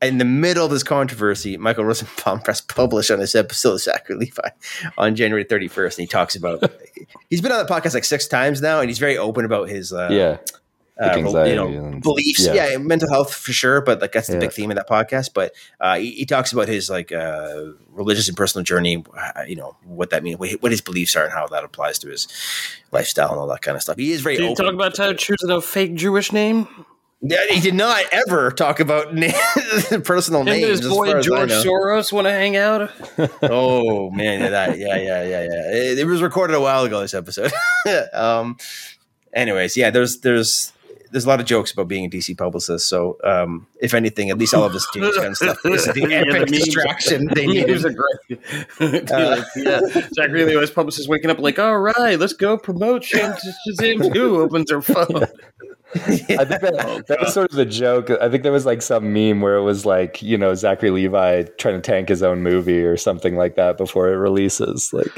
in 0.02 0.20
the 0.20 0.26
middle 0.26 0.66
of 0.66 0.72
this 0.72 0.84
controversy, 0.84 1.58
Michael 1.58 1.86
Rosenbaum 1.86 2.40
press 2.44 2.62
published 2.62 3.12
on 3.12 3.20
this 3.20 3.36
episode 3.36 3.74
of 3.74 3.82
Zachary 3.82 4.18
Levi 4.18 4.50
on 4.98 5.16
January 5.16 5.44
31st, 5.44 5.98
and 5.98 6.02
he 6.02 6.08
talks 6.08 6.36
about 6.36 6.64
he's 7.30 7.42
been 7.42 7.52
on 7.52 7.66
the 7.66 7.72
podcast 7.72 7.94
like 7.94 8.06
six 8.06 8.28
times 8.28 8.62
now, 8.62 8.80
and 8.80 8.90
he's 8.90 9.00
very 9.00 9.18
open 9.18 9.46
about 9.46 9.70
his 9.70 9.92
uh, 9.92 10.10
yeah 10.12 10.38
uh, 11.02 11.16
you 11.16 11.56
know, 11.56 11.68
and- 11.68 12.02
beliefs. 12.02 12.46
yeah. 12.46 12.70
Yeah. 12.72 12.78
mental 12.78 13.10
health 13.10 13.34
for 13.34 13.52
sure. 13.54 13.82
But 13.82 14.02
like 14.02 14.12
that's 14.12 14.28
the 14.28 14.34
Yeah. 14.34 14.40
big 14.40 14.52
theme 14.54 14.72
of 14.72 14.78
that 14.78 14.90
podcast. 14.90 15.34
But 15.34 15.54
uh, 15.80 15.98
he, 15.98 16.12
he 16.12 16.26
talks 16.26 16.52
about 16.52 16.68
his 16.68 16.90
like 16.90 17.12
uh, 17.12 17.64
religious 17.90 18.28
and 18.28 18.36
personal 18.38 18.64
journey. 18.64 19.04
uh, 19.18 19.44
You 19.48 19.56
know 19.58 19.78
what 19.86 20.10
that 20.12 20.24
means, 20.24 20.40
what 20.40 20.50
what 20.62 20.72
his 20.72 20.82
beliefs 20.82 21.16
are, 21.16 21.24
and 21.24 21.34
how 21.34 21.48
that 21.48 21.64
applies 21.64 22.00
to 22.00 22.10
his 22.10 22.28
lifestyle 22.92 23.30
and 23.32 23.40
all 23.40 23.48
that 23.48 23.62
kind 23.62 23.76
of 23.76 23.84
stuff. 23.84 23.98
He 23.98 24.12
is 24.12 24.22
very 24.22 24.38
Did 24.38 24.44
you 24.46 24.50
open. 24.52 24.66
talk 24.66 24.74
about 24.74 24.96
Tyler 24.96 25.14
choosing 25.14 25.50
a 25.52 25.62
fake 25.62 25.96
Jewish 25.96 26.32
name? 26.32 26.68
Yeah, 27.20 27.40
he 27.50 27.60
did 27.60 27.74
not 27.74 28.04
ever 28.12 28.52
talk 28.52 28.80
about 28.80 29.16
na- 29.16 29.32
personal 30.04 30.42
Him 30.42 30.50
and 30.50 30.62
names. 30.62 30.80
his 30.82 30.88
boy 30.88 31.08
far 31.08 31.18
as 31.18 31.26
I 31.26 31.28
George. 31.28 31.50
Soros 31.52 32.14
want 32.14 32.26
to 32.26 32.32
hang 32.32 32.56
out. 32.56 32.92
oh 33.42 34.12
man, 34.12 34.40
yeah, 34.42 34.50
that, 34.50 34.78
yeah, 34.78 34.96
yeah, 34.98 35.24
yeah, 35.24 35.42
yeah. 35.44 35.72
It, 35.74 35.98
it 36.00 36.06
was 36.06 36.22
recorded 36.22 36.54
a 36.56 36.62
while 36.62 36.84
ago. 36.84 37.02
This 37.02 37.16
episode. 37.16 37.52
um, 38.14 38.58
anyways, 39.34 39.76
yeah, 39.76 39.90
there's 39.90 40.20
there's 40.20 40.74
there's 41.12 41.26
a 41.26 41.28
lot 41.28 41.40
of 41.40 41.46
jokes 41.46 41.72
about 41.72 41.88
being 41.88 42.06
a 42.06 42.10
DC 42.10 42.38
publicist. 42.38 42.88
So, 42.88 43.18
um, 43.24 43.68
if 43.82 43.94
anything, 43.94 44.30
at 44.30 44.38
least 44.38 44.54
all 44.54 44.64
of 44.64 44.74
this 44.74 44.88
James 44.94 45.16
Gunn 45.18 45.36
stuff 45.36 45.58
is 45.66 45.86
the 45.86 46.00
Yeah, 46.10 46.24
the 46.24 46.30
epic 46.30 46.50
memes- 46.52 46.64
distraction 46.66 47.28
they 47.36 47.46
Memes 47.48 47.56
needed. 47.56 47.86
are 47.86 47.94
great. 47.94 48.42
Dude, 49.08 49.46
yeah, 49.56 49.80
Jack 50.16 50.32
Reilly 50.32 50.54
always 50.56 50.72
publicist 50.72 51.08
waking 51.10 51.30
up 51.30 51.40
like, 51.40 51.60
"All 51.60 51.80
right, 51.80 52.20
let's 52.20 52.34
go 52.34 52.58
promote 52.58 53.04
Sham- 53.04 53.36
Shazam 53.70 54.14
2." 54.14 54.38
Opens 54.42 54.72
her 54.72 54.82
phone. 54.82 55.24
I 55.96 55.98
think 56.00 56.28
that, 56.62 56.74
Oh, 56.86 57.02
that 57.08 57.20
was 57.22 57.34
sort 57.34 57.50
of 57.50 57.56
the 57.56 57.66
joke. 57.66 58.10
I 58.10 58.30
think 58.30 58.44
there 58.44 58.52
was 58.52 58.66
like 58.66 58.82
some 58.82 59.14
meme 59.14 59.40
where 59.40 59.56
it 59.56 59.64
was 59.64 59.86
like, 59.86 60.22
you 60.22 60.38
know, 60.38 60.54
Zachary 60.54 60.90
Levi 60.92 61.44
trying 61.58 61.76
to 61.76 61.82
tank 61.82 62.10
his 62.10 62.22
own 62.22 62.44
movie 62.44 62.82
or 62.84 62.98
something 62.98 63.38
like 63.38 63.56
that 63.56 63.78
before 63.78 64.10
it 64.10 64.18
releases. 64.18 64.92
Like, 64.92 65.18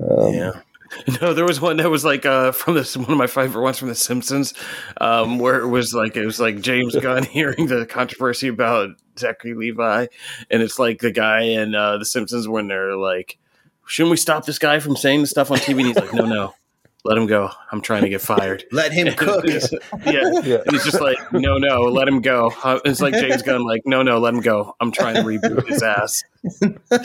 um, 0.00 0.32
Yeah, 0.32 0.52
No, 1.20 1.34
there 1.34 1.44
was 1.44 1.60
one 1.60 1.76
that 1.78 1.90
was 1.90 2.04
like 2.04 2.26
uh, 2.26 2.52
from 2.52 2.74
this 2.74 2.96
one 2.96 3.10
of 3.10 3.16
my 3.16 3.26
favorite 3.26 3.62
ones 3.62 3.78
from 3.78 3.88
The 3.88 3.94
Simpsons, 3.94 4.54
um, 5.00 5.38
where 5.38 5.60
it 5.60 5.68
was 5.68 5.94
like 5.94 6.16
it 6.16 6.26
was 6.26 6.40
like 6.40 6.60
James 6.60 6.96
Gunn 7.00 7.22
hearing 7.22 7.66
the 7.66 7.86
controversy 7.86 8.48
about 8.48 8.90
Zachary 9.18 9.54
Levi, 9.54 10.06
and 10.50 10.62
it's 10.62 10.78
like 10.78 11.00
the 11.00 11.12
guy 11.12 11.42
in 11.42 11.74
uh, 11.74 11.98
The 11.98 12.04
Simpsons 12.04 12.48
when 12.48 12.68
they're 12.68 12.96
like, 12.96 13.38
"Shouldn't 13.86 14.10
we 14.10 14.16
stop 14.16 14.46
this 14.46 14.58
guy 14.58 14.80
from 14.80 14.96
saying 14.96 15.20
this 15.20 15.30
stuff 15.30 15.50
on 15.50 15.58
TV?" 15.58 15.78
And 15.78 15.86
he's 15.86 15.96
like, 15.96 16.12
"No, 16.12 16.26
no, 16.26 16.54
let 17.04 17.16
him 17.16 17.26
go. 17.26 17.50
I'm 17.70 17.80
trying 17.80 18.02
to 18.02 18.08
get 18.08 18.20
fired." 18.20 18.64
let 18.72 18.92
him 18.92 19.14
cook. 19.14 19.44
yeah. 19.46 19.60
Yeah. 20.04 20.58
And 20.66 20.70
he's 20.72 20.84
just 20.84 21.00
like, 21.00 21.18
no, 21.32 21.56
no, 21.58 21.82
let 21.82 22.08
him 22.08 22.20
go. 22.20 22.52
Uh, 22.64 22.80
It's 22.84 23.00
like 23.00 23.14
James 23.14 23.42
Gunn, 23.42 23.64
like, 23.64 23.82
no, 23.86 24.02
no, 24.02 24.18
let 24.18 24.34
him 24.34 24.40
go. 24.40 24.74
I'm 24.80 24.90
trying 24.90 25.14
to 25.14 25.22
reboot 25.22 25.68
his 25.68 25.82
ass. 25.82 26.24
Uh, 26.44 26.98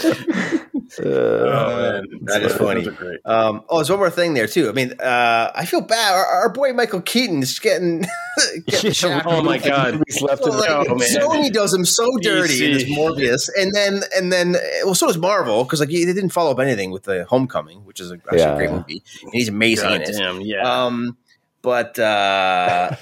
Oh, 0.98 2.02
that 2.22 2.42
is 2.44 2.54
funny. 2.56 2.82
Those 2.82 2.88
are 2.94 2.98
great. 2.98 3.20
Um, 3.26 3.64
oh, 3.70 3.78
there's 3.78 3.90
one 3.90 4.00
more 4.00 4.10
thing 4.10 4.34
there 4.34 4.48
too. 4.48 4.70
I 4.70 4.72
mean, 4.72 4.94
uh, 5.00 5.52
I 5.56 5.66
feel 5.66 5.82
bad. 5.82 6.14
Our, 6.14 6.26
our 6.26 6.50
boy 6.50 6.74
Michael 6.74 7.02
Keaton 7.02 7.42
is 7.44 7.60
getting, 7.60 8.06
getting 8.68 8.94
Yeah. 9.10 9.24
Oh 9.26 9.42
my 9.42 9.58
god. 9.58 9.96
movies 9.96 10.22
left 10.22 10.44
So, 10.44 10.52
and 10.52 10.60
like, 10.60 10.70
Oh, 10.90 10.96
man. 10.96 11.08
Sony 11.10 11.52
does 11.52 11.74
him 11.74 11.86
so 11.86 12.10
dirty 12.22 12.66
in 12.66 12.72
his 12.74 12.84
Morbius, 12.86 13.50
and 13.58 13.74
then 13.74 14.02
and 14.16 14.32
then 14.32 14.54
well, 14.84 14.96
so 14.96 15.08
does 15.08 15.18
Marvel 15.18 15.64
because 15.64 15.80
like 15.80 15.90
they 15.90 16.06
didn't 16.06 16.30
follow 16.30 16.52
up 16.52 16.60
anything 16.60 16.92
with 16.92 17.04
the 17.04 17.26
Homecoming, 17.26 17.80
which 17.86 18.00
is 18.00 18.12
a, 18.12 18.16
actually 18.16 18.40
Yeah. 18.40 18.54
a 18.54 18.58
great 18.58 18.72
movie, 18.72 19.04
and 19.24 19.34
he's 19.34 19.50
amazing 19.50 19.92
in 19.92 20.02
it. 20.02 20.16
damn, 20.18 20.42
yeah. 20.42 20.62
Um, 20.86 21.18
but 21.66 22.00
uh, 22.00 22.96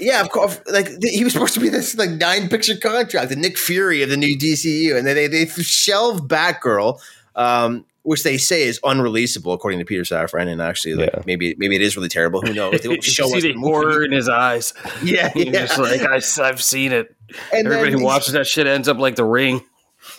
yeah, 0.00 0.20
of 0.22 0.30
course, 0.30 0.58
like 0.72 0.88
he 1.02 1.22
was 1.22 1.32
supposed 1.34 1.54
to 1.54 1.60
be 1.60 1.68
this 1.68 1.96
like 1.96 2.10
nine 2.10 2.48
picture 2.48 2.76
contract, 2.76 3.28
the 3.28 3.36
Nick 3.36 3.56
Fury 3.58 4.02
of 4.02 4.08
the 4.10 4.16
new 4.16 4.36
DCU, 4.36 4.96
and 4.96 5.06
then 5.06 5.14
they 5.14 5.28
they 5.28 5.46
shelved 5.46 6.28
Batgirl, 6.28 6.98
um, 7.36 7.84
which 8.02 8.22
they 8.24 8.38
say 8.38 8.64
is 8.64 8.80
unreleasable 8.80 9.52
according 9.54 9.78
to 9.78 9.84
Peter 9.84 10.02
Safran, 10.02 10.48
and 10.48 10.60
actually 10.60 10.94
like 10.94 11.10
Yeah. 11.14 11.22
maybe 11.26 11.54
maybe 11.58 11.76
it 11.76 11.82
is 11.82 11.96
really 11.96 12.08
terrible. 12.08 12.40
Who 12.40 12.54
knows? 12.54 12.80
They 12.80 12.84
you 12.84 12.90
won't 12.90 13.04
show 13.04 13.26
see 13.28 13.36
us 13.36 13.42
the 13.42 13.52
the 13.52 13.58
movie. 13.58 13.70
horror 13.70 14.04
in 14.04 14.10
his 14.12 14.28
eyes. 14.28 14.72
Yeah, 15.04 15.28
He's 15.28 15.46
yeah. 15.46 15.66
just 15.66 15.78
like, 15.78 16.00
I, 16.00 16.46
have 16.48 16.62
seen 16.62 16.92
it. 16.92 17.14
And 17.52 17.66
Everybody 17.66 17.90
then 17.90 17.98
who 18.00 18.04
watches 18.04 18.32
that 18.32 18.46
shit 18.46 18.66
ends 18.66 18.88
up 18.88 18.98
like 18.98 19.14
the 19.16 19.24
ring. 19.24 19.60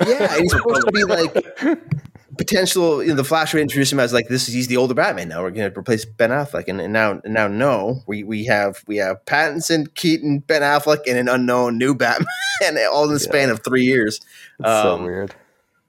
Yeah, 0.06 0.38
he's 0.38 0.52
supposed 0.52 0.86
to 0.86 0.92
be 0.92 1.04
like 1.04 1.34
potential. 2.38 3.02
You 3.04 3.10
know, 3.10 3.16
the 3.16 3.24
Flash 3.24 3.54
would 3.54 3.62
introduce 3.62 3.92
him 3.92 4.00
as 4.00 4.14
like 4.14 4.28
this. 4.28 4.48
is 4.48 4.54
He's 4.54 4.68
the 4.68 4.78
older 4.78 4.94
Batman 4.94 5.30
now. 5.30 5.42
We're 5.42 5.52
going 5.52 5.72
to 5.72 5.78
replace 5.80 6.06
Ben 6.06 6.30
Affleck, 6.30 6.66
and, 6.68 6.80
and 6.80 6.94
now 6.94 7.20
and 7.24 7.34
now 7.34 7.48
no, 7.48 8.04
we 8.08 8.24
we 8.24 8.46
have 8.46 8.84
we 8.88 8.98
have 8.98 9.24
Pattinson, 9.26 9.94
Keaton, 9.96 10.40
Ben 10.40 10.62
Affleck, 10.62 11.00
and 11.08 11.18
an 11.18 11.28
unknown 11.28 11.78
new 11.78 11.94
Batman, 11.96 12.28
all 12.92 13.06
in 13.06 13.14
the 13.14 13.20
span 13.20 13.50
of 13.50 13.64
three 13.64 13.84
years. 13.84 14.20
it's 14.60 14.68
so 14.68 14.96
Um, 14.96 15.04
weird. 15.04 15.36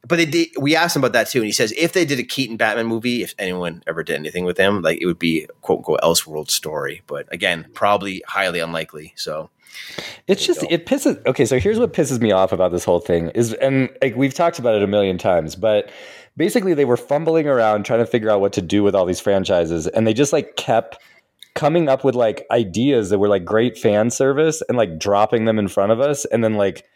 But 0.06 0.16
they 0.16 0.26
did, 0.26 0.48
we 0.58 0.74
asked 0.74 0.96
him 0.96 1.00
about 1.00 1.12
that 1.12 1.28
too, 1.28 1.40
and 1.40 1.46
he 1.46 1.52
says 1.52 1.72
if 1.76 1.92
they 1.92 2.06
did 2.06 2.18
a 2.18 2.22
Keaton 2.22 2.56
Batman 2.56 2.86
movie, 2.86 3.22
if 3.22 3.34
anyone 3.38 3.82
ever 3.86 4.02
did 4.02 4.16
anything 4.16 4.44
with 4.46 4.56
him, 4.56 4.80
like 4.80 5.02
it 5.02 5.06
would 5.06 5.18
be 5.18 5.46
quote 5.60 5.80
unquote 5.80 6.00
Elseworld 6.00 6.50
story. 6.50 7.02
But 7.06 7.30
again, 7.32 7.66
probably 7.74 8.22
highly 8.26 8.58
unlikely. 8.60 9.12
So 9.16 9.50
It's 10.26 10.46
just 10.46 10.62
it 10.70 10.86
pisses. 10.86 11.24
Okay, 11.26 11.44
so 11.44 11.58
here's 11.58 11.78
what 11.78 11.92
pisses 11.92 12.20
me 12.22 12.32
off 12.32 12.52
about 12.52 12.72
this 12.72 12.84
whole 12.84 13.00
thing 13.00 13.28
is, 13.30 13.52
and 13.54 13.90
like 14.00 14.16
we've 14.16 14.32
talked 14.32 14.58
about 14.58 14.76
it 14.76 14.82
a 14.82 14.86
million 14.86 15.18
times, 15.18 15.54
but 15.56 15.90
basically 16.38 16.72
they 16.72 16.86
were 16.86 16.96
fumbling 16.96 17.46
around 17.46 17.84
trying 17.84 17.98
to 17.98 18.06
figure 18.06 18.30
out 18.30 18.40
what 18.40 18.54
to 18.54 18.62
do 18.62 18.82
with 18.82 18.94
all 18.94 19.04
these 19.04 19.20
franchises, 19.20 19.86
and 19.88 20.06
they 20.06 20.14
just 20.14 20.32
like 20.32 20.56
kept 20.56 20.98
coming 21.54 21.88
up 21.88 22.04
with 22.04 22.14
like 22.14 22.46
ideas 22.50 23.10
that 23.10 23.18
were 23.18 23.28
like 23.28 23.44
great 23.44 23.76
fan 23.76 24.08
service 24.10 24.62
and 24.68 24.78
like 24.78 24.98
dropping 24.98 25.44
them 25.44 25.58
in 25.58 25.68
front 25.68 25.92
of 25.92 26.00
us, 26.00 26.24
and 26.26 26.42
then 26.42 26.54
like 26.54 26.86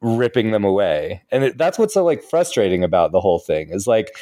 ripping 0.00 0.52
them 0.52 0.64
away, 0.64 1.22
and 1.32 1.42
it, 1.42 1.58
that's 1.58 1.78
what's 1.78 1.94
so 1.94 2.04
like 2.04 2.22
frustrating 2.22 2.84
about 2.84 3.10
the 3.10 3.20
whole 3.20 3.40
thing 3.40 3.70
is 3.70 3.88
like. 3.88 4.16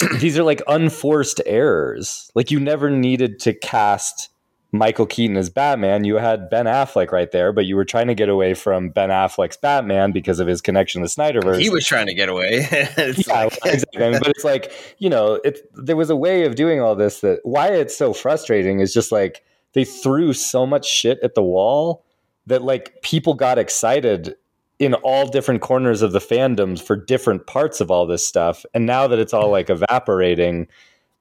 These 0.18 0.38
are 0.38 0.42
like 0.42 0.62
unforced 0.66 1.42
errors. 1.44 2.30
Like 2.34 2.50
you 2.50 2.58
never 2.58 2.88
needed 2.88 3.38
to 3.40 3.52
cast 3.52 4.30
Michael 4.72 5.06
Keaton 5.06 5.36
as 5.36 5.50
Batman, 5.50 6.04
you 6.04 6.16
had 6.16 6.48
Ben 6.48 6.66
Affleck 6.66 7.10
right 7.10 7.30
there, 7.32 7.52
but 7.52 7.66
you 7.66 7.74
were 7.74 7.84
trying 7.84 8.06
to 8.06 8.14
get 8.14 8.28
away 8.28 8.54
from 8.54 8.90
Ben 8.90 9.08
Affleck's 9.10 9.56
Batman 9.56 10.12
because 10.12 10.38
of 10.38 10.46
his 10.46 10.60
connection 10.60 11.02
to 11.02 11.08
Snyderverse. 11.08 11.58
he 11.60 11.70
was 11.70 11.84
trying 11.84 12.06
to 12.06 12.14
get 12.14 12.28
away. 12.28 12.66
It's 12.96 13.26
yeah, 13.26 13.44
like- 13.44 13.58
exactly. 13.64 14.10
But 14.12 14.28
it's 14.28 14.44
like 14.44 14.72
you 14.98 15.10
know, 15.10 15.34
it 15.44 15.58
there 15.74 15.96
was 15.96 16.10
a 16.10 16.16
way 16.16 16.44
of 16.44 16.54
doing 16.54 16.80
all 16.80 16.94
this 16.94 17.20
that 17.20 17.40
why 17.42 17.68
it's 17.68 17.96
so 17.96 18.12
frustrating 18.12 18.80
is 18.80 18.94
just 18.94 19.10
like 19.10 19.42
they 19.72 19.84
threw 19.84 20.32
so 20.32 20.66
much 20.66 20.86
shit 20.86 21.18
at 21.22 21.34
the 21.34 21.42
wall 21.42 22.04
that 22.46 22.62
like 22.62 23.02
people 23.02 23.34
got 23.34 23.58
excited 23.58 24.36
in 24.78 24.94
all 24.94 25.26
different 25.26 25.60
corners 25.60 26.00
of 26.00 26.12
the 26.12 26.18
fandoms 26.20 26.80
for 26.80 26.96
different 26.96 27.46
parts 27.46 27.80
of 27.80 27.90
all 27.90 28.06
this 28.06 28.26
stuff, 28.26 28.64
and 28.72 28.86
now 28.86 29.06
that 29.08 29.18
it's 29.18 29.34
all 29.34 29.50
like 29.50 29.68
evaporating. 29.68 30.68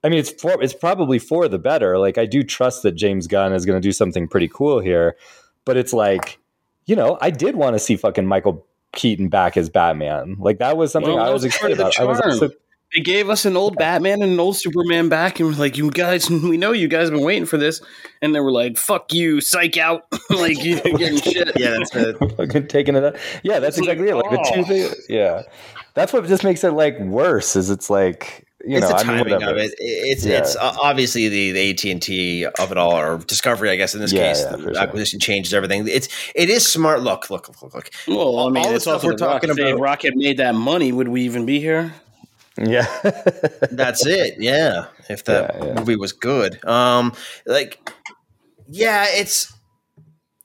I 0.04 0.10
mean, 0.10 0.20
it's 0.20 0.32
for 0.32 0.62
it's 0.62 0.74
probably 0.74 1.20
for 1.20 1.48
the 1.48 1.60
better. 1.60 1.98
Like, 1.98 2.18
I 2.18 2.26
do 2.26 2.44
trust 2.44 2.84
that 2.84 2.94
James 2.94 3.28
Gunn 3.28 3.54
is 3.54 3.66
going 3.66 3.82
to 3.82 3.86
do 3.86 3.92
something 3.92 4.28
pretty 4.28 4.48
cool 4.48 4.80
here, 4.80 5.16
but 5.66 5.78
it's 5.78 5.94
like, 5.94 6.40
you 6.86 6.96
know, 6.96 7.18
I 7.22 7.30
did 7.30 7.56
want 7.56 7.76
to 7.76 7.80
see 7.80 7.98
fucking 7.98 8.26
Michael 8.26 8.66
Keaton 8.94 9.30
back 9.30 9.58
as 9.58 9.70
Batman. 9.70 10.38
Like 10.40 10.60
that 10.60 10.78
was 10.78 10.92
something 10.92 11.14
Well, 11.14 11.24
I 11.24 11.30
was 11.30 11.44
was 11.44 11.54
excited 11.54 11.78
the 11.78 11.84
about. 11.84 12.00
I 12.00 12.06
was 12.06 12.20
also 12.22 12.50
They 12.96 13.02
gave 13.02 13.30
us 13.30 13.46
an 13.46 13.56
old 13.56 13.76
Batman 13.76 14.24
and 14.24 14.32
an 14.34 14.40
old 14.40 14.58
Superman 14.58 15.10
back, 15.10 15.40
and 15.40 15.48
was 15.48 15.60
like, 15.60 15.78
"You 15.78 15.92
guys, 15.92 16.30
we 16.30 16.58
know 16.58 16.72
you 16.72 16.88
guys 16.88 17.10
have 17.10 17.14
been 17.14 17.24
waiting 17.24 17.46
for 17.46 17.58
this." 17.58 17.82
And 18.22 18.34
they 18.34 18.40
were 18.40 18.52
like, 18.52 18.78
"Fuck 18.78 19.14
you, 19.14 19.42
psych 19.42 19.78
out!" 19.78 20.06
like 20.30 20.64
you 20.64 20.82
getting 20.98 21.20
shit. 21.20 21.52
yeah, 21.56 21.78
that's 21.78 21.96
it. 21.96 22.18
fucking 22.18 22.68
taking 22.68 22.96
it. 22.96 23.04
Up. 23.04 23.18
Yeah, 23.44 23.60
that's 23.60 23.78
It's 23.78 23.88
like, 23.88 24.00
exactly 24.00 24.10
it. 24.10 24.16
Like 24.16 24.32
the 24.32 24.52
two 24.54 24.62
oh. 24.62 24.64
things. 24.64 25.06
Yeah, 25.08 25.44
that's 25.94 26.14
what 26.14 26.26
just 26.26 26.44
makes 26.44 26.64
it 26.64 26.72
like 26.72 27.00
worse. 27.00 27.56
Is 27.56 27.70
it's 27.70 27.90
like 27.90 28.46
you 28.66 28.78
it's 28.78 28.82
know, 28.82 28.90
the 28.90 28.94
I 28.94 29.04
mean, 29.04 29.14
timing 29.18 29.44
of 29.44 29.58
it. 29.58 29.74
It's 29.80 30.26
Yeah. 30.26 30.40
it's 30.40 30.56
uh, 30.56 30.74
obviously 30.82 31.28
the 31.30 31.52
the 31.52 31.70
AT 31.72 31.86
and 31.86 32.02
T 32.02 32.46
of 32.46 32.72
it 32.72 32.78
all, 32.78 32.98
or 32.98 33.18
Discovery, 33.20 33.70
I 33.70 33.76
guess 33.76 33.94
in 33.96 34.02
this 34.02 34.14
Yeah, 34.14 34.22
case, 34.28 34.42
yeah, 34.42 34.52
for 34.58 34.58
the 34.58 34.76
sure. 34.76 34.80
acquisition 34.80 35.20
changes 35.20 35.54
everything. 35.54 35.88
It's 35.88 36.08
it 36.36 36.50
is 36.50 36.66
smart. 36.72 37.02
Look, 37.02 37.30
look, 37.30 37.48
look, 37.50 37.62
look, 37.62 37.74
look. 37.74 37.90
Well, 38.08 38.40
I 38.48 38.50
mean, 38.50 38.64
All 38.64 38.70
the 38.74 38.76
it's 38.76 38.84
stuff 38.84 38.96
also 38.96 39.08
we're 39.08 39.14
we're 39.14 39.18
talking 39.18 39.50
talking 39.50 39.64
about. 39.64 39.76
If 39.76 39.82
Rocket 39.82 40.14
made 40.16 40.38
that 40.38 40.56
money, 40.56 40.92
would 40.92 41.08
we 41.08 41.22
even 41.22 41.46
be 41.46 41.60
here? 41.60 41.94
Yeah, 42.58 42.86
That's 43.72 44.06
it. 44.06 44.36
Yeah, 44.40 44.88
if 45.10 45.24
that 45.26 45.56
Yeah, 45.62 45.66
yeah. 45.66 45.74
movie 45.76 45.96
was 45.96 46.12
good, 46.14 46.64
um, 46.66 47.14
like 47.46 47.80
yeah, 48.68 49.06
it's. 49.10 49.54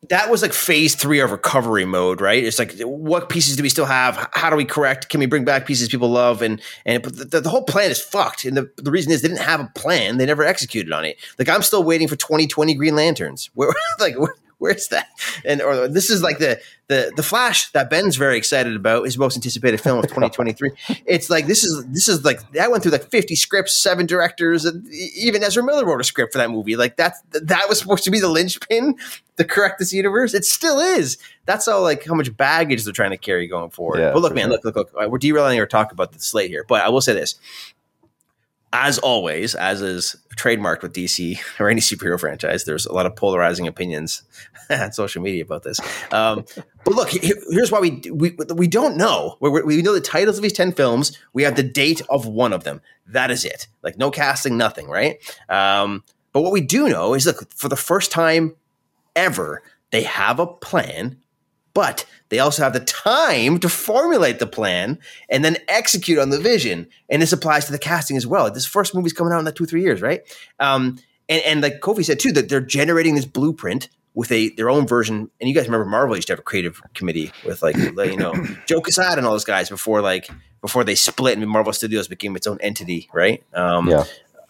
That 0.09 0.31
was 0.31 0.43
like 0.43 0.53
phase 0.53 0.95
three 0.95 1.21
of 1.21 1.31
recovery 1.31 1.85
mode, 1.85 2.21
right? 2.21 2.43
It's 2.43 2.59
like, 2.59 2.79
what 2.81 3.29
pieces 3.29 3.57
do 3.57 3.63
we 3.63 3.69
still 3.69 3.85
have? 3.85 4.29
How 4.33 4.51
do 4.51 4.57
we 4.57 4.65
correct? 4.65 5.09
Can 5.09 5.21
we 5.21 5.27
bring 5.27 5.45
back 5.45 5.67
pieces 5.67 5.89
people 5.89 6.09
love? 6.09 6.43
And 6.43 6.61
and 6.85 7.05
the, 7.05 7.41
the 7.41 7.49
whole 7.49 7.65
plan 7.65 7.91
is 7.91 8.01
fucked. 8.01 8.45
And 8.45 8.57
the, 8.57 8.71
the 8.77 8.91
reason 8.91 9.13
is 9.13 9.23
they 9.23 9.29
didn't 9.29 9.43
have 9.43 9.61
a 9.61 9.71
plan. 9.75 10.19
They 10.19 10.27
never 10.27 10.45
executed 10.45 10.93
on 10.93 11.05
it. 11.05 11.17
Like 11.39 11.49
I'm 11.49 11.63
still 11.63 11.85
waiting 11.85 12.09
for 12.09 12.17
2020 12.17 12.75
Green 12.75 12.97
Lanterns. 12.97 13.51
Where 13.55 13.73
like 14.01 14.17
where's 14.65 14.89
that? 14.89 15.09
And 15.45 15.61
or 15.61 15.89
this 15.89 16.09
is 16.09 16.23
like 16.23 16.39
the 16.39 16.59
the 16.89 17.12
the 17.17 17.23
Flash 17.23 17.71
that 17.73 17.91
Ben's 17.91 18.17
very 18.17 18.39
excited 18.39 18.75
about. 18.75 19.05
His 19.05 19.19
most 19.19 19.37
anticipated 19.37 19.79
film 19.79 19.99
of 19.99 20.05
2023. 20.05 20.71
it's 21.07 21.29
like 21.29 21.47
this 21.47 21.65
is 21.65 21.85
this 21.89 22.09
is 22.09 22.25
like 22.25 22.41
that 22.53 22.71
went 22.71 22.83
through 22.83 22.93
like 22.93 23.11
50 23.11 23.37
scripts, 23.37 23.77
seven 23.77 24.07
directors, 24.07 24.65
and 24.65 24.89
even 24.91 25.45
Ezra 25.45 25.62
Miller 25.62 25.85
wrote 25.85 26.01
a 26.01 26.05
script 26.05 26.33
for 26.33 26.39
that 26.39 26.51
movie. 26.51 26.77
Like 26.77 26.97
that 26.97 27.17
that 27.33 27.69
was 27.69 27.79
supposed 27.79 28.05
to 28.05 28.11
be 28.11 28.21
the 28.21 28.31
linchpin 28.31 28.97
to 29.37 29.45
correct 29.45 29.79
this 29.79 29.93
universe. 29.93 30.33
It 30.33 30.47
still 30.47 30.81
is. 30.81 31.19
That's 31.45 31.69
all 31.69 31.83
like 31.83 32.07
how 32.07 32.15
much 32.15 32.35
baggage 32.35 32.85
they're 32.85 32.95
trying 32.95 33.11
to 33.11 33.19
carry 33.19 33.47
going 33.47 33.69
forward. 33.69 34.01
Yeah, 34.01 34.12
but 34.15 34.23
look, 34.23 34.35
man, 34.35 34.45
sure. 34.45 34.53
look, 34.53 34.65
look, 34.65 34.95
look. 34.95 35.11
We're 35.11 35.19
derailing 35.19 35.61
our 35.61 35.67
talk 35.67 35.93
about 35.93 36.12
the 36.12 36.21
slate 36.21 36.51
here, 36.51 36.65
but 36.67 36.81
I 36.81 36.89
will 36.89 37.03
say 37.03 37.12
this. 37.12 37.35
As 38.75 38.99
always, 38.99 39.55
as 39.55 39.81
is 39.81 40.16
trademarked 40.37 40.83
with 40.83 40.93
DC 40.93 41.39
or 41.61 41.70
any 41.70 41.81
superhero 41.81 42.18
franchise, 42.18 42.64
there's 42.64 42.85
a 42.85 42.93
lot 42.93 43.07
of 43.07 43.14
polarizing 43.14 43.68
opinions 43.68 44.25
on 44.70 44.93
social 44.93 45.22
media 45.22 45.45
about 45.45 45.62
this. 45.62 45.81
Um, 46.12 46.45
but 46.85 46.95
look, 46.95 47.11
here's 47.11 47.70
why 47.70 47.79
we 47.79 48.03
we 48.11 48.37
we 48.55 48.66
don't 48.66 48.97
know. 48.97 49.37
We, 49.41 49.62
we 49.62 49.81
know 49.81 49.95
the 49.95 50.01
titles 50.01 50.37
of 50.37 50.43
these 50.43 50.53
ten 50.53 50.72
films. 50.72 51.16
We 51.33 51.45
have 51.45 51.55
the 51.55 51.62
date 51.62 52.03
of 52.11 52.27
one 52.27 52.53
of 52.53 52.64
them. 52.64 52.83
That 53.07 53.31
is 53.31 53.45
it. 53.45 53.68
Like 53.83 53.97
no 53.97 54.11
casting, 54.11 54.59
nothing, 54.59 54.89
right? 54.89 55.18
Um, 55.49 56.03
but 56.33 56.43
what 56.43 56.53
we 56.53 56.61
do 56.61 56.89
know 56.89 57.14
is 57.14 57.27
look 57.27 57.51
for 57.53 57.68
the 57.68 57.77
first 57.77 58.11
time 58.11 58.57
ever, 59.14 59.62
they 59.93 60.03
have 60.03 60.41
a 60.41 60.49
plan 60.49 61.18
but 61.75 62.07
they 62.29 62.39
also 62.39 62.62
have 62.62 62.72
the 62.72 62.81
time 62.81 63.59
to 63.59 63.68
formulate 63.68 64.39
the 64.39 64.47
plan 64.47 64.99
and 65.29 65.45
then 65.45 65.57
execute 65.68 66.18
on 66.18 66.31
the 66.31 66.41
vision. 66.41 66.89
And 67.11 67.20
this 67.20 67.33
applies 67.33 67.66
to 67.66 67.72
the 67.72 67.79
casting 67.79 68.16
as 68.16 68.27
well. 68.27 68.51
This 68.51 68.66
first 68.66 68.95
movie's 68.95 69.12
coming 69.12 69.33
out 69.33 69.41
in 69.41 69.45
like 69.45 69.55
two, 69.55 69.66
three 69.66 69.83
years, 69.83 70.01
right? 70.01 70.22
Um, 70.59 70.99
and, 71.29 71.43
and 71.43 71.61
like 71.61 71.81
Kofi 71.81 72.05
said 72.05 72.18
too, 72.18 72.33
that 72.33 72.49
they're 72.49 72.61
generating 72.61 73.14
this 73.14 73.27
blueprint 73.27 73.89
with 74.14 74.31
a 74.31 74.51
their 74.51 74.70
own 74.70 74.87
version. 74.87 75.31
And 75.41 75.49
you 75.49 75.55
guys 75.55 75.66
remember 75.66 75.85
Marvel 75.85 76.16
used 76.16 76.29
to 76.29 76.33
have 76.33 76.39
a 76.39 76.43
creative 76.43 76.81
committee 76.95 77.33
with 77.45 77.62
like 77.62 77.77
you 77.77 78.16
know 78.16 78.35
Joe 78.66 78.81
Quesada 78.81 79.18
and 79.18 79.27
all 79.27 79.33
those 79.33 79.45
guys 79.45 79.68
before 79.68 80.01
like 80.01 80.31
before 80.61 80.85
they 80.85 80.95
split 80.95 81.37
and 81.37 81.49
Marvel 81.49 81.72
Studios 81.72 82.09
became 82.09 82.37
its 82.37 82.47
own 82.47 82.59
entity, 82.61 83.09
right? 83.12 83.43
Um, 83.53 83.89
yeah 83.89 84.05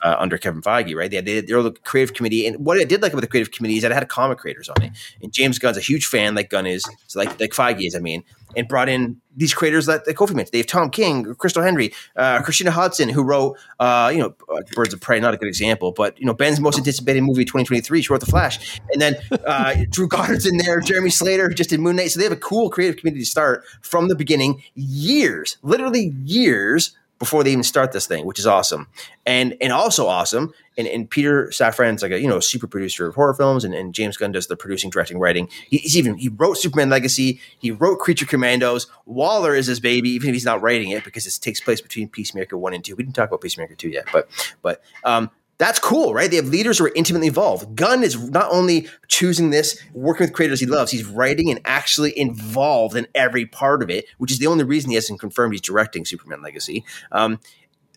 uh, 0.05 0.17
under 0.19 0.39
Kevin 0.39 0.63
Feige, 0.63 0.95
right? 0.95 1.11
They 1.11 1.17
had, 1.17 1.47
their 1.49 1.71
creative 1.83 2.15
committee, 2.15 2.47
and 2.47 2.65
what 2.65 2.79
I 2.79 2.85
did 2.85 3.03
like 3.03 3.13
about 3.13 3.23
the 3.23 3.27
creative 3.27 3.53
committee 3.53 3.77
is 3.77 3.83
that 3.83 3.91
it 3.91 3.95
had 3.95 4.09
comic 4.09 4.39
creators 4.39 4.69
on 4.69 4.83
it. 4.83 4.93
And 5.23 5.33
James 5.33 5.59
Gunn's 5.59 5.79
a 5.79 5.81
huge 5.81 6.07
fan, 6.07 6.35
like 6.35 6.51
Gunn 6.51 6.67
is, 6.67 6.85
so 7.07 7.19
like 7.19 7.41
like 7.41 7.51
Feige 7.51 7.87
is, 7.87 7.97
I 7.97 8.01
mean, 8.01 8.23
and 8.57 8.69
brought 8.69 8.89
in 8.89 9.21
these 9.37 9.53
creators 9.53 9.87
that, 9.87 10.05
that 10.05 10.17
Kofi 10.17 10.35
mentioned. 10.35 10.53
They 10.53 10.59
have 10.59 10.67
Tom 10.67 10.91
King, 10.91 11.35
Crystal 11.35 11.63
Henry, 11.63 11.93
uh, 12.17 12.41
Christina 12.43 12.71
Hodson, 12.71 13.09
who 13.09 13.23
wrote, 13.23 13.59
uh, 13.81 14.11
you 14.15 14.21
know, 14.21 14.35
uh, 14.49 14.61
Birds 14.75 14.95
of 14.95 15.01
Prey, 15.01 15.19
not 15.19 15.35
a 15.35 15.37
good 15.37 15.49
example, 15.49 15.91
but 15.91 16.19
you 16.21 16.27
know, 16.27 16.35
Ben's 16.35 16.61
most 16.61 16.79
anticipated 16.79 17.23
movie 17.23 17.45
2023. 17.45 18.03
She 18.03 18.13
wrote 18.13 18.21
The 18.21 18.27
Flash, 18.27 18.81
and 18.93 19.01
then 19.01 19.17
uh, 19.47 19.75
Drew 19.91 20.07
Goddard's 20.07 20.47
in 20.47 20.59
there, 20.59 20.81
Jeremy 20.81 21.11
Slater, 21.11 21.49
who 21.49 21.55
just 21.55 21.71
did 21.71 21.81
Moon 21.81 21.97
Knight. 21.97 22.11
So 22.11 22.21
they 22.21 22.25
have 22.25 22.33
a 22.33 22.37
cool 22.37 22.71
creative 22.71 22.97
community 22.97 23.25
to 23.25 23.31
start 23.31 23.65
from 23.81 24.09
the 24.09 24.15
beginning, 24.15 24.63
years, 24.75 25.57
literally 25.63 26.13
years 26.25 26.95
before 27.25 27.43
they 27.43 27.53
even 27.53 27.63
start 27.63 27.93
this 27.93 28.07
thing, 28.07 28.27
which 28.27 28.39
is 28.39 28.47
awesome. 28.47 28.87
And 29.25 29.57
and 29.63 29.73
also 29.73 30.07
awesome. 30.07 30.53
And, 30.77 30.87
and 30.87 31.09
Peter 31.09 31.47
Safran's 31.47 32.03
like 32.03 32.13
a 32.13 32.21
you 32.21 32.29
know 32.29 32.39
super 32.39 32.67
producer 32.67 33.07
of 33.07 33.15
horror 33.15 33.33
films, 33.33 33.65
and, 33.65 33.75
and 33.75 33.95
James 33.95 34.19
Gunn 34.19 34.33
does 34.33 34.47
the 34.47 34.57
producing, 34.57 34.91
directing, 34.91 35.19
writing. 35.19 35.49
He, 35.71 35.79
he's 35.79 35.97
even 35.97 36.19
he 36.19 36.29
wrote 36.29 36.59
Superman 36.59 36.91
Legacy. 36.91 37.41
He 37.59 37.71
wrote 37.71 37.99
Creature 37.99 38.27
Commandos. 38.27 38.89
Waller 39.07 39.55
is 39.55 39.67
his 39.67 39.81
baby, 39.81 40.11
even 40.11 40.29
if 40.29 40.35
he's 40.35 40.45
not 40.45 40.61
writing 40.61 40.91
it 40.91 41.03
because 41.03 41.27
it 41.27 41.41
takes 41.41 41.63
place 41.63 41.81
between 41.81 42.11
Peacemaker 42.11 42.59
one 42.59 42.75
and 42.75 42.85
two. 42.85 42.95
We 42.95 43.05
didn't 43.05 43.17
talk 43.17 43.31
about 43.31 43.41
Peacemaker 43.41 43.75
two 43.75 43.89
yet, 43.89 44.05
but 44.13 44.29
but 44.61 44.83
um, 45.03 45.31
that's 45.59 45.79
cool, 45.79 46.13
right? 46.13 46.31
They 46.31 46.37
have 46.37 46.49
leaders 46.49 46.79
who 46.79 46.87
are 46.87 46.93
intimately 46.95 47.29
involved. 47.29 47.77
Gunn 47.77 48.03
is 48.03 48.31
not 48.31 48.51
only 48.51 48.89
choosing 49.07 49.51
this, 49.51 49.81
working 49.93 50.27
with 50.27 50.35
creators 50.35 50.61
he 50.61 50.67
loves, 50.67 50.91
he's 50.91 51.07
writing 51.07 51.51
and 51.51 51.61
actually 51.65 52.17
involved 52.19 52.97
in 52.97 53.07
every 53.15 53.47
part 53.47 53.83
of 53.83 53.91
it, 53.91 54.07
which 54.19 54.33
is 54.33 54.39
the 54.39 54.49
only 54.49 54.65
reason 54.65 54.91
he 54.91 54.97
hasn't 54.97 55.21
confirmed 55.21 55.55
he's 55.55 55.61
directing 55.61 56.05
Superman 56.05 56.43
Legacy. 56.43 56.85
Um, 57.13 57.39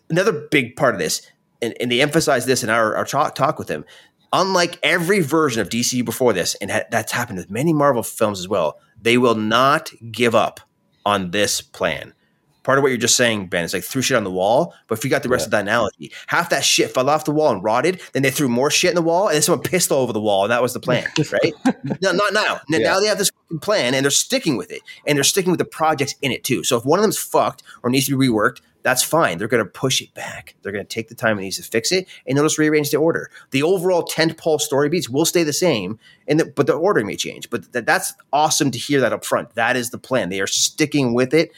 another 0.08 0.32
big 0.32 0.76
part 0.76 0.94
of 0.94 1.00
this, 1.00 1.22
and, 1.60 1.74
and 1.80 1.90
they 1.90 2.00
emphasize 2.00 2.46
this 2.46 2.62
in 2.62 2.70
our, 2.70 2.94
our 2.94 3.04
talk, 3.04 3.34
talk 3.34 3.58
with 3.58 3.68
him, 3.68 3.84
unlike 4.32 4.78
every 4.82 5.20
version 5.20 5.60
of 5.60 5.68
DCU 5.68 6.04
before 6.04 6.32
this, 6.32 6.54
and 6.56 6.70
ha- 6.70 6.84
that's 6.90 7.12
happened 7.12 7.38
with 7.38 7.50
many 7.50 7.72
Marvel 7.72 8.04
films 8.04 8.38
as 8.38 8.46
well, 8.46 8.78
they 9.00 9.18
will 9.18 9.34
not 9.34 9.90
give 10.12 10.34
up 10.34 10.60
on 11.04 11.32
this 11.32 11.60
plan 11.60 12.14
part 12.62 12.78
of 12.78 12.82
what 12.82 12.88
you're 12.88 12.98
just 12.98 13.16
saying, 13.16 13.46
Ben, 13.46 13.64
is 13.64 13.72
like 13.72 13.84
threw 13.84 14.02
shit 14.02 14.16
on 14.16 14.24
the 14.24 14.30
wall. 14.30 14.74
But 14.86 14.98
if 14.98 15.04
you 15.04 15.10
got 15.10 15.22
the 15.22 15.28
rest 15.28 15.42
yeah. 15.42 15.46
of 15.46 15.50
that 15.52 15.60
analogy, 15.62 16.12
half 16.26 16.50
that 16.50 16.64
shit 16.64 16.92
fell 16.92 17.08
off 17.08 17.24
the 17.24 17.32
wall 17.32 17.52
and 17.52 17.62
rotted. 17.62 18.00
Then 18.12 18.22
they 18.22 18.30
threw 18.30 18.48
more 18.48 18.70
shit 18.70 18.90
in 18.90 18.96
the 18.96 19.02
wall, 19.02 19.28
and 19.28 19.34
then 19.34 19.42
someone 19.42 19.62
pissed 19.62 19.90
all 19.90 20.02
over 20.02 20.12
the 20.12 20.20
wall, 20.20 20.44
and 20.44 20.50
that 20.50 20.62
was 20.62 20.74
the 20.74 20.80
plan, 20.80 21.06
right? 21.32 21.54
no, 22.00 22.12
not 22.12 22.32
now. 22.32 22.60
Yeah. 22.68 22.78
Now 22.78 23.00
they 23.00 23.06
have 23.06 23.18
this 23.18 23.30
plan, 23.60 23.94
and 23.94 24.04
they're 24.04 24.10
sticking 24.10 24.56
with 24.56 24.70
it, 24.70 24.82
and 25.06 25.16
they're 25.16 25.24
sticking 25.24 25.50
with 25.50 25.58
the 25.58 25.64
projects 25.64 26.14
in 26.22 26.32
it 26.32 26.44
too. 26.44 26.64
So 26.64 26.76
if 26.76 26.84
one 26.84 26.98
of 26.98 27.02
them's 27.02 27.18
fucked 27.18 27.62
or 27.82 27.90
needs 27.90 28.06
to 28.06 28.18
be 28.18 28.28
reworked, 28.28 28.60
that's 28.82 29.02
fine. 29.02 29.38
They're 29.38 29.48
going 29.48 29.64
to 29.64 29.70
push 29.70 30.00
it 30.00 30.14
back. 30.14 30.54
They're 30.62 30.72
going 30.72 30.86
to 30.86 30.88
take 30.88 31.08
the 31.08 31.14
time 31.14 31.38
it 31.38 31.42
needs 31.42 31.56
to 31.56 31.62
fix 31.62 31.92
it, 31.92 32.06
and 32.26 32.36
they'll 32.36 32.44
just 32.44 32.58
rearrange 32.58 32.90
the 32.90 32.96
order. 32.96 33.30
The 33.50 33.62
overall 33.62 34.02
tentpole 34.02 34.60
story 34.60 34.88
beats 34.88 35.08
will 35.08 35.24
stay 35.24 35.42
the 35.42 35.52
same, 35.52 35.98
and 36.26 36.40
the, 36.40 36.46
but 36.46 36.66
the 36.66 36.74
order 36.74 37.04
may 37.04 37.16
change. 37.16 37.50
But 37.50 37.72
th- 37.72 37.84
that's 37.84 38.14
awesome 38.32 38.70
to 38.70 38.78
hear 38.78 39.00
that 39.00 39.12
up 39.12 39.24
front. 39.24 39.54
That 39.54 39.76
is 39.76 39.90
the 39.90 39.98
plan. 39.98 40.28
They 40.28 40.40
are 40.40 40.46
sticking 40.46 41.12
with 41.12 41.34
it 41.34 41.52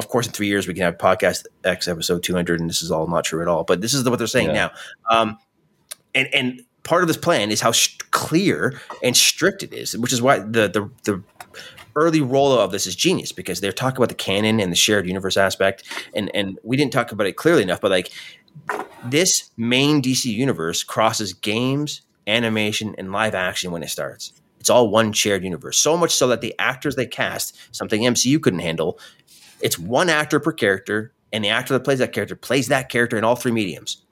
of 0.00 0.08
course, 0.08 0.26
in 0.26 0.32
three 0.32 0.46
years 0.46 0.66
we 0.66 0.74
can 0.74 0.82
have 0.82 0.96
podcast 0.96 1.46
X 1.62 1.86
episode 1.86 2.22
200, 2.22 2.58
and 2.58 2.68
this 2.68 2.82
is 2.82 2.90
all 2.90 3.06
not 3.06 3.24
true 3.24 3.42
at 3.42 3.48
all. 3.48 3.64
But 3.64 3.80
this 3.80 3.94
is 3.94 4.08
what 4.08 4.18
they're 4.18 4.26
saying 4.26 4.48
yeah. 4.48 4.52
now. 4.54 4.70
Um, 5.10 5.38
and 6.14 6.28
and 6.34 6.62
part 6.82 7.02
of 7.02 7.08
this 7.08 7.18
plan 7.18 7.50
is 7.50 7.60
how 7.60 7.72
sh- 7.72 7.98
clear 8.10 8.80
and 9.02 9.16
strict 9.16 9.62
it 9.62 9.72
is, 9.72 9.96
which 9.96 10.12
is 10.12 10.22
why 10.22 10.38
the 10.38 10.68
the 10.68 10.90
the 11.04 11.22
early 11.96 12.20
rollout 12.20 12.58
of 12.58 12.72
this 12.72 12.86
is 12.86 12.96
genius 12.96 13.32
because 13.32 13.60
they're 13.60 13.72
talking 13.72 13.98
about 13.98 14.08
the 14.08 14.14
canon 14.14 14.60
and 14.60 14.72
the 14.72 14.76
shared 14.76 15.06
universe 15.06 15.36
aspect, 15.36 15.84
and 16.14 16.30
and 16.34 16.58
we 16.62 16.76
didn't 16.76 16.92
talk 16.92 17.12
about 17.12 17.26
it 17.26 17.36
clearly 17.36 17.62
enough, 17.62 17.80
but 17.80 17.90
like 17.90 18.10
this 19.04 19.50
main 19.56 20.02
DC 20.02 20.24
universe 20.24 20.82
crosses 20.82 21.32
games, 21.32 22.02
animation, 22.26 22.94
and 22.98 23.12
live 23.12 23.34
action 23.34 23.70
when 23.70 23.82
it 23.82 23.88
starts. 23.88 24.32
It's 24.60 24.68
all 24.68 24.90
one 24.90 25.12
shared 25.12 25.42
universe. 25.42 25.78
So 25.78 25.96
much 25.96 26.14
so 26.14 26.28
that 26.28 26.42
the 26.42 26.54
actors 26.58 26.94
they 26.94 27.06
cast, 27.06 27.56
something 27.74 28.02
MCU 28.02 28.40
couldn't 28.42 28.60
handle, 28.60 28.98
it's 29.62 29.78
one 29.78 30.08
actor 30.08 30.40
per 30.40 30.52
character, 30.52 31.12
and 31.32 31.44
the 31.44 31.48
actor 31.48 31.74
that 31.74 31.80
plays 31.80 31.98
that 31.98 32.12
character 32.12 32.36
plays 32.36 32.68
that 32.68 32.88
character 32.88 33.16
in 33.16 33.24
all 33.24 33.36
three 33.36 33.52
mediums. 33.52 34.02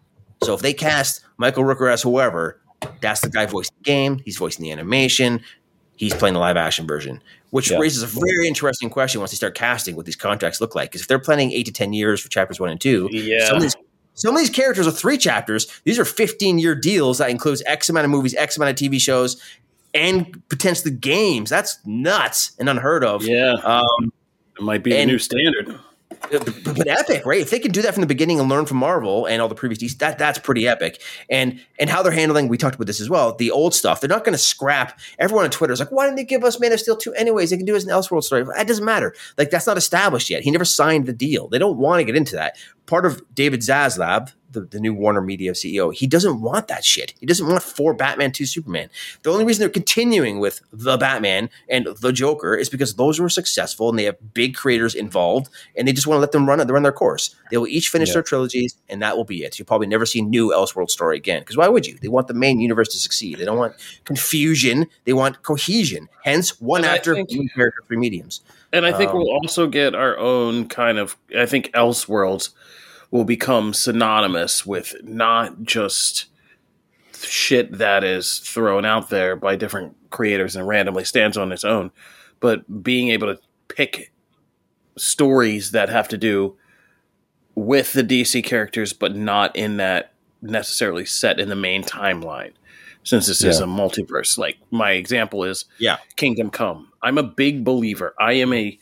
So 0.42 0.54
if 0.54 0.60
they 0.60 0.72
cast 0.72 1.24
Michael 1.36 1.64
Rooker 1.64 1.92
as 1.92 2.02
whoever, 2.02 2.60
that's 3.00 3.20
the 3.20 3.28
guy 3.28 3.46
voicing 3.46 3.74
the 3.78 3.84
game. 3.84 4.20
He's 4.24 4.36
voicing 4.36 4.62
the 4.62 4.72
animation. 4.72 5.40
He's 5.96 6.14
playing 6.14 6.34
the 6.34 6.40
live 6.40 6.56
action 6.56 6.86
version, 6.86 7.20
which 7.50 7.72
yeah. 7.72 7.78
raises 7.78 8.04
a 8.04 8.06
very 8.06 8.46
interesting 8.46 8.88
question 8.88 9.20
once 9.20 9.32
they 9.32 9.36
start 9.36 9.56
casting 9.56 9.96
what 9.96 10.06
these 10.06 10.14
contracts 10.14 10.60
look 10.60 10.76
like. 10.76 10.90
Because 10.90 11.00
if 11.00 11.08
they're 11.08 11.18
planning 11.18 11.50
eight 11.50 11.66
to 11.66 11.72
ten 11.72 11.92
years 11.92 12.20
for 12.20 12.28
chapters 12.28 12.60
one 12.60 12.70
and 12.70 12.80
two, 12.80 13.08
yeah. 13.10 13.46
some 13.46 13.56
of 13.56 13.62
these 13.62 13.74
some 14.14 14.34
of 14.34 14.40
these 14.40 14.50
characters 14.50 14.86
are 14.86 14.92
three 14.92 15.16
chapters. 15.16 15.80
These 15.84 15.96
are 15.98 16.04
15 16.04 16.58
year 16.58 16.74
deals 16.74 17.18
that 17.18 17.30
includes 17.30 17.62
X 17.66 17.88
amount 17.88 18.04
of 18.04 18.10
movies, 18.10 18.34
X 18.34 18.56
amount 18.56 18.70
of 18.70 18.76
TV 18.76 19.00
shows, 19.00 19.40
and 19.94 20.42
potentially 20.48 20.92
games. 20.92 21.50
That's 21.50 21.78
nuts 21.86 22.52
and 22.58 22.68
unheard 22.68 23.04
of. 23.04 23.24
Yeah. 23.24 23.54
Um, 23.62 24.12
it 24.58 24.62
might 24.62 24.82
be 24.82 24.92
and, 24.96 25.08
the 25.08 25.12
new 25.12 25.18
standard. 25.18 25.78
But 26.30 26.88
epic, 26.88 27.24
right? 27.24 27.40
If 27.40 27.50
they 27.50 27.58
can 27.58 27.70
do 27.70 27.82
that 27.82 27.94
from 27.94 28.00
the 28.00 28.06
beginning 28.06 28.40
and 28.40 28.48
learn 28.48 28.66
from 28.66 28.78
Marvel 28.78 29.26
and 29.26 29.40
all 29.40 29.48
the 29.48 29.54
previous 29.54 29.94
that 29.94 30.18
that's 30.18 30.38
pretty 30.38 30.66
epic. 30.66 31.00
And 31.30 31.60
and 31.78 31.88
how 31.88 32.02
they're 32.02 32.12
handling, 32.12 32.48
we 32.48 32.58
talked 32.58 32.74
about 32.74 32.86
this 32.86 33.00
as 33.00 33.08
well. 33.08 33.34
The 33.34 33.50
old 33.50 33.74
stuff, 33.74 34.00
they're 34.00 34.08
not 34.08 34.24
going 34.24 34.32
to 34.32 34.38
scrap. 34.38 34.98
Everyone 35.18 35.44
on 35.44 35.50
Twitter 35.50 35.72
is 35.72 35.80
like, 35.80 35.92
why 35.92 36.06
didn't 36.06 36.16
they 36.16 36.24
give 36.24 36.44
us 36.44 36.58
Man 36.58 36.72
of 36.72 36.80
Steel 36.80 36.96
two 36.96 37.14
anyways? 37.14 37.50
They 37.50 37.56
can 37.56 37.66
do 37.66 37.74
it 37.74 37.78
as 37.78 37.84
an 37.84 37.90
Elseworld 37.90 38.24
story. 38.24 38.42
That 38.42 38.66
doesn't 38.66 38.84
matter. 38.84 39.14
Like 39.36 39.50
that's 39.50 39.66
not 39.66 39.76
established 39.76 40.28
yet. 40.28 40.42
He 40.42 40.50
never 40.50 40.64
signed 40.64 41.06
the 41.06 41.12
deal. 41.12 41.48
They 41.48 41.58
don't 41.58 41.78
want 41.78 42.00
to 42.00 42.04
get 42.04 42.16
into 42.16 42.34
that. 42.36 42.56
Part 42.86 43.06
of 43.06 43.22
David 43.34 43.60
Zaslav, 43.60 44.32
the, 44.50 44.60
the 44.60 44.80
new 44.80 44.94
Warner 44.94 45.20
Media 45.20 45.52
CEO, 45.52 45.92
he 45.92 46.06
doesn't 46.06 46.40
want 46.40 46.68
that 46.68 46.84
shit. 46.84 47.14
He 47.20 47.26
doesn't 47.26 47.46
want 47.46 47.62
four 47.62 47.94
Batman, 47.94 48.32
two 48.32 48.46
Superman. 48.46 48.90
The 49.22 49.30
only 49.30 49.44
reason 49.44 49.60
they're 49.60 49.68
continuing 49.68 50.38
with 50.38 50.60
the 50.72 50.96
Batman 50.96 51.50
and 51.68 51.88
the 52.00 52.12
Joker 52.12 52.54
is 52.54 52.68
because 52.68 52.94
those 52.94 53.18
were 53.18 53.28
successful 53.28 53.88
and 53.88 53.98
they 53.98 54.04
have 54.04 54.34
big 54.34 54.54
creators 54.54 54.94
involved, 54.94 55.48
and 55.76 55.86
they 55.86 55.92
just 55.92 56.06
want 56.06 56.16
to 56.16 56.20
let 56.20 56.32
them 56.32 56.48
run 56.48 56.58
run 56.66 56.82
their 56.82 56.92
course. 56.92 57.34
They 57.50 57.56
will 57.56 57.68
each 57.68 57.88
finish 57.88 58.08
yeah. 58.08 58.14
their 58.14 58.22
trilogies, 58.22 58.76
and 58.88 59.02
that 59.02 59.16
will 59.16 59.24
be 59.24 59.44
it. 59.44 59.58
You'll 59.58 59.66
probably 59.66 59.86
never 59.86 60.06
see 60.06 60.22
new 60.22 60.50
Elseworld 60.50 60.90
story 60.90 61.16
again. 61.16 61.40
Because 61.40 61.56
why 61.56 61.68
would 61.68 61.86
you? 61.86 61.96
They 62.00 62.08
want 62.08 62.28
the 62.28 62.34
main 62.34 62.60
universe 62.60 62.88
to 62.88 62.98
succeed. 62.98 63.38
They 63.38 63.44
don't 63.44 63.58
want 63.58 63.74
confusion. 64.04 64.86
They 65.04 65.12
want 65.12 65.42
cohesion. 65.42 66.08
Hence, 66.24 66.60
one 66.60 66.84
and 66.84 66.90
actor, 66.90 67.14
think, 67.14 67.30
one 67.30 67.48
character, 67.54 67.82
three 67.86 67.96
mediums. 67.96 68.40
And 68.72 68.84
I 68.84 68.92
think 68.92 69.10
um, 69.10 69.18
we'll 69.18 69.30
also 69.30 69.66
get 69.66 69.94
our 69.94 70.18
own 70.18 70.68
kind 70.68 70.98
of. 70.98 71.16
I 71.36 71.46
think 71.46 71.70
Elseworlds 71.72 72.50
will 73.10 73.24
become 73.24 73.72
synonymous 73.72 74.66
with 74.66 74.94
not 75.02 75.62
just 75.62 76.26
shit 77.14 77.78
that 77.78 78.04
is 78.04 78.38
thrown 78.38 78.84
out 78.84 79.08
there 79.08 79.34
by 79.34 79.56
different 79.56 79.96
creators 80.10 80.54
and 80.54 80.66
randomly 80.66 81.04
stands 81.04 81.36
on 81.36 81.52
its 81.52 81.64
own, 81.64 81.90
but 82.40 82.82
being 82.82 83.08
able 83.08 83.34
to 83.34 83.40
pick 83.68 84.12
stories 84.96 85.70
that 85.72 85.88
have 85.88 86.08
to 86.08 86.18
do 86.18 86.56
with 87.54 87.92
the 87.92 88.04
DC 88.04 88.44
characters, 88.44 88.92
but 88.92 89.16
not 89.16 89.54
in 89.56 89.78
that 89.78 90.12
necessarily 90.42 91.04
set 91.04 91.40
in 91.40 91.48
the 91.48 91.56
main 91.56 91.82
timeline. 91.82 92.52
Since 93.02 93.26
this 93.26 93.42
yeah. 93.42 93.50
is 93.50 93.60
a 93.60 93.64
multiverse, 93.64 94.36
like 94.36 94.58
my 94.70 94.92
example 94.92 95.44
is 95.44 95.64
yeah. 95.78 95.96
Kingdom 96.16 96.50
Come. 96.50 96.92
I'm 97.02 97.16
a 97.16 97.22
big 97.22 97.64
believer. 97.64 98.14
I 98.18 98.34
am 98.34 98.52
a 98.52 98.78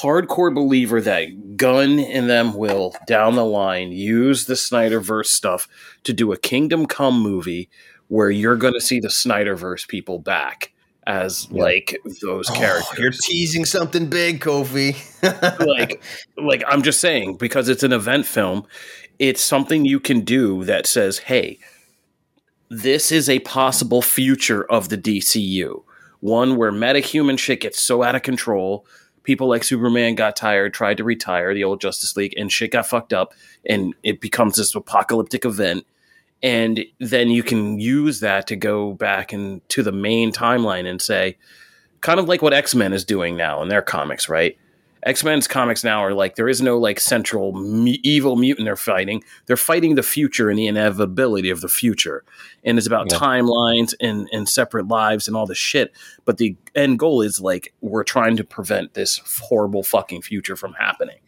hardcore 0.00 0.54
believer 0.54 1.00
that 1.00 1.56
Gunn 1.56 1.98
and 1.98 2.28
them 2.28 2.54
will 2.54 2.94
down 3.06 3.34
the 3.36 3.44
line 3.44 3.92
use 3.92 4.46
the 4.46 4.54
Snyderverse 4.54 5.26
stuff 5.26 5.68
to 6.04 6.12
do 6.12 6.32
a 6.32 6.38
Kingdom 6.38 6.86
Come 6.86 7.20
movie 7.22 7.68
where 8.08 8.30
you're 8.30 8.56
going 8.56 8.74
to 8.74 8.80
see 8.80 9.00
the 9.00 9.08
Snyderverse 9.08 9.86
people 9.88 10.18
back 10.18 10.72
as 11.06 11.48
Yeah. 11.50 11.62
like 11.64 12.00
those 12.22 12.48
Oh, 12.50 12.54
characters. 12.54 12.98
you're 12.98 13.10
teasing 13.10 13.64
something 13.64 14.06
big, 14.08 14.40
Kofi. 14.40 14.94
like 15.66 16.02
like 16.38 16.62
I'm 16.66 16.82
just 16.82 17.00
saying 17.00 17.36
because 17.36 17.68
it's 17.68 17.82
an 17.82 17.92
event 17.92 18.24
film, 18.26 18.64
it's 19.18 19.40
something 19.42 19.84
you 19.84 20.00
can 20.00 20.20
do 20.22 20.64
that 20.64 20.86
says, 20.86 21.18
"Hey, 21.18 21.58
this 22.70 23.12
is 23.12 23.28
a 23.28 23.40
possible 23.40 24.00
future 24.02 24.64
of 24.70 24.88
the 24.88 24.96
DCU. 24.96 25.82
One 26.20 26.56
where 26.56 26.72
metahuman 26.72 27.38
shit 27.38 27.60
gets 27.60 27.80
so 27.82 28.02
out 28.02 28.14
of 28.14 28.22
control, 28.22 28.86
people 29.22 29.48
like 29.48 29.64
Superman 29.64 30.14
got 30.14 30.36
tired, 30.36 30.74
tried 30.74 30.96
to 30.98 31.04
retire, 31.04 31.54
the 31.54 31.64
old 31.64 31.80
Justice 31.80 32.16
League, 32.16 32.34
and 32.36 32.50
shit 32.50 32.72
got 32.72 32.86
fucked 32.86 33.12
up, 33.12 33.34
and 33.66 33.94
it 34.02 34.20
becomes 34.20 34.56
this 34.56 34.74
apocalyptic 34.74 35.44
event." 35.44 35.86
And 36.42 36.84
then 36.98 37.30
you 37.30 37.44
can 37.44 37.78
use 37.78 38.18
that 38.20 38.48
to 38.48 38.56
go 38.56 38.94
back 38.94 39.32
into 39.32 39.82
the 39.82 39.92
main 39.92 40.32
timeline 40.32 40.86
and 40.86 41.00
say, 41.00 41.36
kind 42.00 42.18
of 42.18 42.28
like 42.28 42.42
what 42.42 42.52
X 42.52 42.74
Men 42.74 42.92
is 42.92 43.04
doing 43.04 43.36
now 43.36 43.62
in 43.62 43.68
their 43.68 43.80
comics, 43.80 44.28
right? 44.28 44.58
X 45.04 45.24
Men's 45.24 45.48
comics 45.48 45.82
now 45.82 45.98
are 46.04 46.14
like 46.14 46.36
there 46.36 46.48
is 46.48 46.62
no 46.62 46.78
like 46.78 47.00
central 47.00 47.52
mu- 47.52 47.96
evil 48.04 48.36
mutant 48.36 48.66
they're 48.66 48.76
fighting. 48.76 49.24
They're 49.46 49.56
fighting 49.56 49.96
the 49.96 50.02
future 50.02 50.48
and 50.48 50.58
the 50.58 50.68
inevitability 50.68 51.50
of 51.50 51.60
the 51.60 51.68
future, 51.68 52.24
and 52.64 52.78
it's 52.78 52.86
about 52.86 53.10
Yeah. 53.10 53.18
timelines 53.18 53.94
and 54.00 54.28
and 54.32 54.48
separate 54.48 54.86
lives 54.88 55.26
and 55.26 55.36
all 55.36 55.46
this 55.46 55.58
shit. 55.58 55.92
But 56.24 56.36
the 56.38 56.56
end 56.74 56.98
goal 57.00 57.20
is 57.22 57.40
like 57.40 57.74
we're 57.80 58.04
trying 58.04 58.36
to 58.36 58.44
prevent 58.44 58.94
this 58.94 59.20
horrible 59.40 59.82
fucking 59.82 60.22
future 60.22 60.54
from 60.54 60.74
happening, 60.74 61.18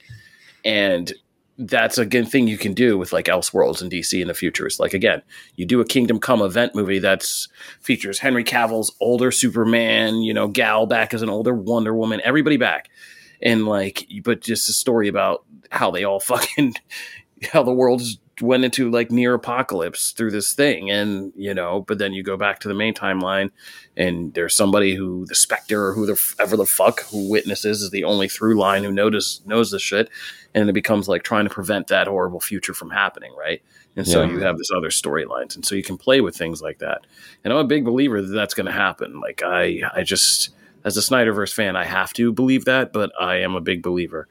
and 0.65 1.13
that's 1.57 1.99
a 1.99 2.05
good 2.07 2.29
thing 2.29 2.49
you 2.49 2.59
can 2.59 2.75
do 2.75 2.99
with 2.99 3.13
like 3.13 3.27
Elseworlds 3.27 3.81
and 3.81 3.89
DC 3.91 4.21
in 4.21 4.27
the 4.27 4.35
future. 4.35 4.67
It's 4.67 4.81
like 4.81 4.93
again, 4.95 5.23
you 5.57 5.65
do 5.67 5.81
a 5.81 5.85
Kingdom 5.85 6.19
Come 6.19 6.43
event 6.43 6.75
movie 6.75 6.99
that's 6.99 7.49
features 7.81 8.19
Henry 8.19 8.43
Cavill's 8.45 8.93
older 9.01 9.31
Superman, 9.31 10.17
you 10.23 10.35
know, 10.35 10.49
Gal 10.49 10.87
back 10.87 11.15
as 11.15 11.23
an 11.23 11.31
older 11.31 11.55
Wonder 11.55 11.95
Woman, 11.95 12.21
everybody 12.25 12.57
back, 12.57 12.89
and 13.45 13.67
like, 13.67 14.09
but 14.25 14.41
just 14.41 14.69
a 14.69 14.73
story 14.73 15.07
about 15.09 15.45
how 15.71 15.91
they 15.93 16.03
all 16.05 16.21
fucking 16.33 16.75
how 17.53 17.63
the 17.63 17.73
world 17.73 18.01
just 18.01 18.19
went 18.41 18.65
into 18.65 18.91
like 18.91 19.13
near 19.13 19.35
apocalypse 19.35 20.11
through 20.11 20.31
this 20.33 20.55
thing, 20.55 20.91
and 20.91 21.33
you 21.37 21.55
know, 21.55 21.83
but 21.87 21.99
then 21.99 22.13
you 22.13 22.23
go 22.25 22.37
back 22.37 22.59
to 22.61 22.69
the 22.69 22.75
main 22.75 22.95
timeline, 22.95 23.51
and 23.97 24.35
there's 24.35 24.57
somebody 24.57 24.95
who 24.97 25.25
the 25.27 25.35
Spectre 25.37 25.87
or 25.89 25.93
who 25.93 26.07
the 26.07 26.35
ever 26.41 26.57
the 26.57 26.67
fuck 26.67 27.03
who 27.11 27.29
witnesses 27.31 27.83
is 27.83 27.91
the 27.91 28.03
only 28.05 28.29
through 28.29 28.59
line 28.59 28.83
who 28.83 28.91
notice 28.93 29.41
knows 29.47 29.71
this 29.71 29.83
shit, 29.83 30.09
and 30.55 30.69
it 30.69 30.73
becomes 30.73 31.09
like 31.09 31.23
trying 31.23 31.45
to 31.45 31.55
prevent 31.55 31.87
that 31.89 32.09
horrible 32.09 32.41
future 32.41 32.75
from 32.75 32.91
happening, 32.91 33.33
right? 33.39 33.63
And 33.97 34.07
so 34.09 34.23
Yeah. 34.23 34.31
you 34.31 34.41
have 34.41 34.59
this 34.59 34.71
other 34.77 34.91
storylines, 34.91 35.55
and 35.55 35.65
so 35.65 35.77
you 35.77 35.85
can 35.85 35.97
play 35.97 36.21
with 36.21 36.37
things 36.37 36.61
like 36.61 36.79
that. 36.79 37.03
And 37.45 37.53
I'm 37.53 37.61
a 37.61 37.65
big 37.65 37.85
believer 37.85 38.21
that 38.21 38.33
that's 38.33 38.55
going 38.55 38.67
to 38.67 38.73
happen. 38.73 39.21
Like 39.21 39.43
I, 39.45 39.83
I 39.95 40.03
just 40.03 40.51
as 40.85 40.97
a 40.97 41.01
Snyderverse 41.01 41.53
fan, 41.53 41.77
I 41.77 41.85
have 41.85 42.13
to 42.15 42.33
believe 42.33 42.65
that, 42.67 42.93
but 42.93 43.11
I 43.21 43.37
am 43.37 43.55
a 43.55 43.61
big 43.61 43.83
believer 43.83 44.29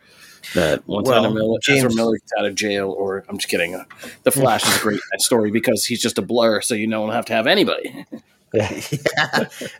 that 0.55 0.87
once 0.87 1.07
Well, 1.07 1.25
Ezra 1.25 1.33
Miller, 1.33 1.59
James- 1.61 1.77
Ezra 1.85 1.95
Miller 1.95 2.17
gets 2.17 2.31
out 2.37 2.45
of 2.45 2.55
jail, 2.55 2.91
or 2.91 3.23
I'm 3.29 3.37
just 3.37 3.49
kidding. 3.49 3.75
Uh, 3.75 3.85
the 4.23 4.31
Flash 4.31 4.67
is 4.67 4.77
a 4.77 4.79
great 4.81 4.99
story 5.19 5.51
because 5.51 5.85
he's 5.85 6.01
just 6.01 6.17
a 6.17 6.21
blur, 6.21 6.61
so 6.61 6.75
you 6.75 6.89
don't 6.89 7.11
have 7.11 7.25
to 7.27 7.33
have 7.33 7.47
anybody. 7.47 8.05
yeah. 8.53 8.81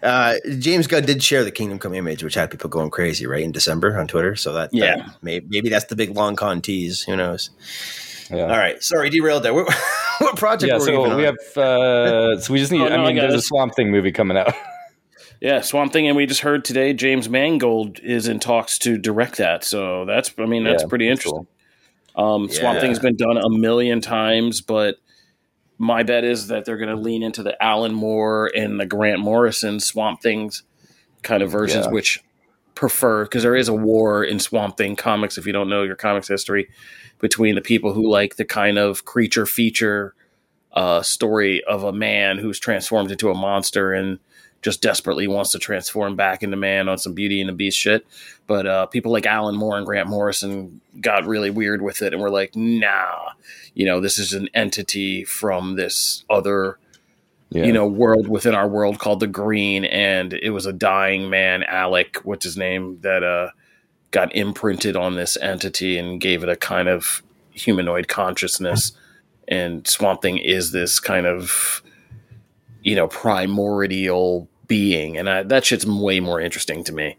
Uh, 0.02 0.36
James 0.58 0.88
Gunn 0.88 1.06
did 1.06 1.22
share 1.22 1.44
the 1.44 1.52
Kingdom 1.52 1.78
Come 1.80 1.94
image, 1.94 2.24
which 2.24 2.34
had 2.36 2.50
people 2.50 2.70
going 2.70 2.90
crazy, 2.90 3.28
right, 3.28 3.44
in 3.44 3.52
December 3.52 4.00
on 4.00 4.08
Twitter. 4.08 4.36
So 4.36 4.54
that, 4.54 4.70
Yeah. 4.74 4.96
that 4.98 5.16
maybe, 5.22 5.46
maybe 5.50 5.70
that's 5.70 5.86
the 5.86 5.96
big 5.96 6.16
long 6.16 6.36
con 6.36 6.62
tease. 6.62 7.04
Who 7.04 7.16
knows? 7.16 7.52
Yeah. 8.32 8.44
All 8.44 8.58
right. 8.58 8.82
Sorry, 8.82 9.10
derailed 9.12 9.44
there. 9.44 9.54
What, 9.54 9.72
what 10.20 10.38
project 10.38 10.70
Yeah, 10.72 10.80
were 10.80 10.86
we 10.86 10.86
so 11.10 11.16
we 11.18 11.28
on? 11.28 11.36
have. 11.36 11.58
Uh, 11.58 12.40
so 12.40 12.54
we 12.54 12.60
just 12.60 12.72
need. 12.72 12.82
Oh, 12.82 12.88
no, 12.90 12.96
I 12.96 13.04
I 13.04 13.08
mean, 13.08 13.16
got 13.18 13.22
there's 13.24 13.34
a. 13.36 13.42
Swamp 13.42 13.76
Thing 13.76 13.92
movie 13.92 14.12
coming 14.12 14.38
out. 14.38 14.54
Yeah, 15.44 15.60
Swamp 15.60 15.92
Thing, 15.92 16.08
and 16.08 16.16
we 16.16 16.26
just 16.26 16.40
heard 16.40 16.64
today 16.64 16.94
James 16.94 17.28
Mangold 17.28 18.00
is 18.00 18.30
in 18.30 18.40
talks 18.40 18.80
to 18.80 18.98
direct 18.98 19.36
that. 19.40 19.66
So 19.66 20.06
that's, 20.06 20.34
I 20.38 20.46
mean, 20.46 20.64
that's 20.64 20.84
Yeah, 20.84 20.88
pretty 20.88 21.10
that's 21.10 21.20
interesting. 21.20 21.48
Um, 22.16 22.50
Swamp 22.50 22.80
Thing's 22.80 23.00
been 23.00 23.18
done 23.18 23.36
a 23.36 23.50
million 23.50 24.00
times, 24.00 24.62
but 24.62 24.96
my 25.78 26.04
bet 26.04 26.24
is 26.24 26.48
that 26.48 26.64
they're 26.64 26.78
going 26.78 26.96
to 26.96 27.02
lean 27.02 27.24
into 27.24 27.44
the 27.44 27.62
Alan 27.62 27.94
Moore 27.94 28.50
and 28.56 28.80
the 28.80 28.86
Grant 28.86 29.20
Morrison 29.20 29.82
Swamp 29.82 30.22
Things 30.22 30.64
kind 31.24 31.44
of 31.44 31.52
versions, 31.52 31.88
Yeah. 31.88 31.92
which 31.92 32.24
prefer 32.74 33.26
because 33.26 33.44
there 33.44 33.56
is 33.56 33.68
a 33.68 33.74
war 33.74 34.24
in 34.24 34.40
Swamp 34.40 34.78
Thing 34.78 34.96
comics. 34.96 35.38
If 35.38 35.46
you 35.46 35.52
don't 35.52 35.68
know 35.68 35.84
your 35.84 35.98
comics 35.98 36.30
history, 36.30 36.70
between 37.20 37.56
the 37.56 37.62
people 37.62 37.92
who 37.92 38.10
like 38.10 38.38
the 38.38 38.46
kind 38.46 38.78
of 38.78 39.04
creature 39.04 39.46
feature 39.46 40.16
uh, 40.72 41.02
story 41.02 41.62
of 41.66 41.84
a 41.84 41.92
man 41.92 42.38
who's 42.38 42.62
transformed 42.62 43.12
into 43.12 43.30
a 43.30 43.36
monster 43.36 43.92
and 43.92 44.20
just 44.64 44.82
desperately 44.82 45.28
wants 45.28 45.52
to 45.52 45.60
transform 45.60 46.16
back 46.16 46.42
into 46.42 46.58
man 46.58 46.90
on 46.90 46.98
some 46.98 47.14
Beauty 47.14 47.40
and 47.42 47.50
the 47.50 47.54
Beast 47.54 47.78
shit. 47.78 48.08
But 48.48 48.66
uh, 48.66 48.86
people 48.88 49.12
like 49.12 49.26
Alan 49.26 49.56
Moore 49.56 49.78
and 49.78 49.86
Grant 49.86 50.10
Morrison 50.10 50.82
got 51.00 51.26
really 51.28 51.50
weird 51.50 51.82
with 51.82 52.02
it 52.02 52.14
and 52.14 52.22
were 52.22 52.32
like, 52.32 52.56
nah, 52.56 53.32
you 53.74 53.86
know, 53.86 54.00
this 54.00 54.18
is 54.18 54.34
an 54.34 54.50
entity 54.54 55.24
from 55.26 55.76
this 55.76 56.24
other, 56.30 56.80
Yeah. 57.50 57.66
you 57.66 57.74
know, 57.74 57.86
world 57.86 58.28
within 58.28 58.56
our 58.56 58.68
world 58.68 59.00
called 59.00 59.20
the 59.20 59.28
Green. 59.28 59.86
And 59.86 60.34
it 60.34 60.52
was 60.52 60.66
a 60.66 60.74
dying 60.74 61.30
man, 61.30 61.64
Alec, 61.64 62.18
what's 62.24 62.46
his 62.46 62.58
name, 62.58 63.00
that 63.02 63.24
uh, 63.24 63.50
got 64.12 64.34
imprinted 64.36 64.96
on 64.96 65.16
this 65.16 65.38
entity 65.38 65.98
and 65.98 66.22
gave 66.22 66.42
it 66.42 66.50
a 66.50 66.56
kind 66.56 66.88
of 66.88 67.22
humanoid 67.52 68.08
consciousness. 68.08 68.94
And 69.48 69.86
Swamp 69.86 70.22
Thing 70.22 70.38
is 70.38 70.72
this 70.72 71.00
kind 71.02 71.26
of, 71.26 71.82
you 72.82 72.96
know, 72.96 73.08
primordial 73.08 74.48
being. 74.74 75.18
And 75.18 75.30
I, 75.30 75.44
that 75.44 75.66
shit's 75.66 75.86
way 75.86 76.20
more 76.20 76.40
interesting 76.42 76.84
to 76.86 76.92
me 76.94 77.18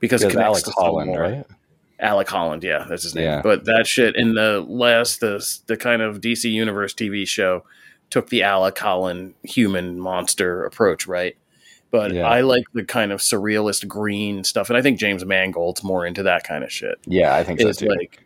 because 0.00 0.22
it 0.22 0.28
Because 0.28 0.32
connects 0.34 0.46
Alex 0.48 0.62
to 0.64 0.70
Holland, 0.72 1.08
more- 1.08 1.20
right? 1.20 1.44
Alec 1.98 2.28
Holland, 2.28 2.62
yeah, 2.64 2.84
that's 2.88 3.04
his 3.04 3.14
name. 3.14 3.24
Yeah. 3.24 3.40
But 3.42 3.64
that 3.64 3.86
shit 3.86 4.16
in 4.16 4.34
the 4.34 4.64
last 4.68 5.20
the 5.20 5.34
the 5.66 5.76
kind 5.76 6.02
of 6.02 6.20
DC 6.20 6.44
Universe 6.50 6.92
TV 6.92 7.26
show 7.26 7.64
took 8.10 8.28
the 8.28 8.42
Alec 8.42 8.78
Holland 8.78 9.34
human 9.44 9.98
monster 9.98 10.64
approach, 10.64 11.06
right? 11.06 11.36
But 11.90 12.12
Yeah. 12.12 12.26
I 12.28 12.42
like 12.42 12.64
the 12.74 12.84
kind 12.84 13.12
of 13.12 13.20
surrealist 13.20 13.86
green 13.88 14.44
stuff, 14.44 14.68
and 14.68 14.76
I 14.76 14.82
think 14.82 14.98
James 14.98 15.24
Mangold's 15.24 15.82
more 15.82 16.04
into 16.04 16.22
that 16.24 16.44
kind 16.44 16.64
of 16.64 16.70
shit. 16.70 16.98
Yeah, 17.06 17.34
I 17.34 17.42
think 17.44 17.60
so 17.60 17.72
too. 17.72 17.88
like, 17.88 18.20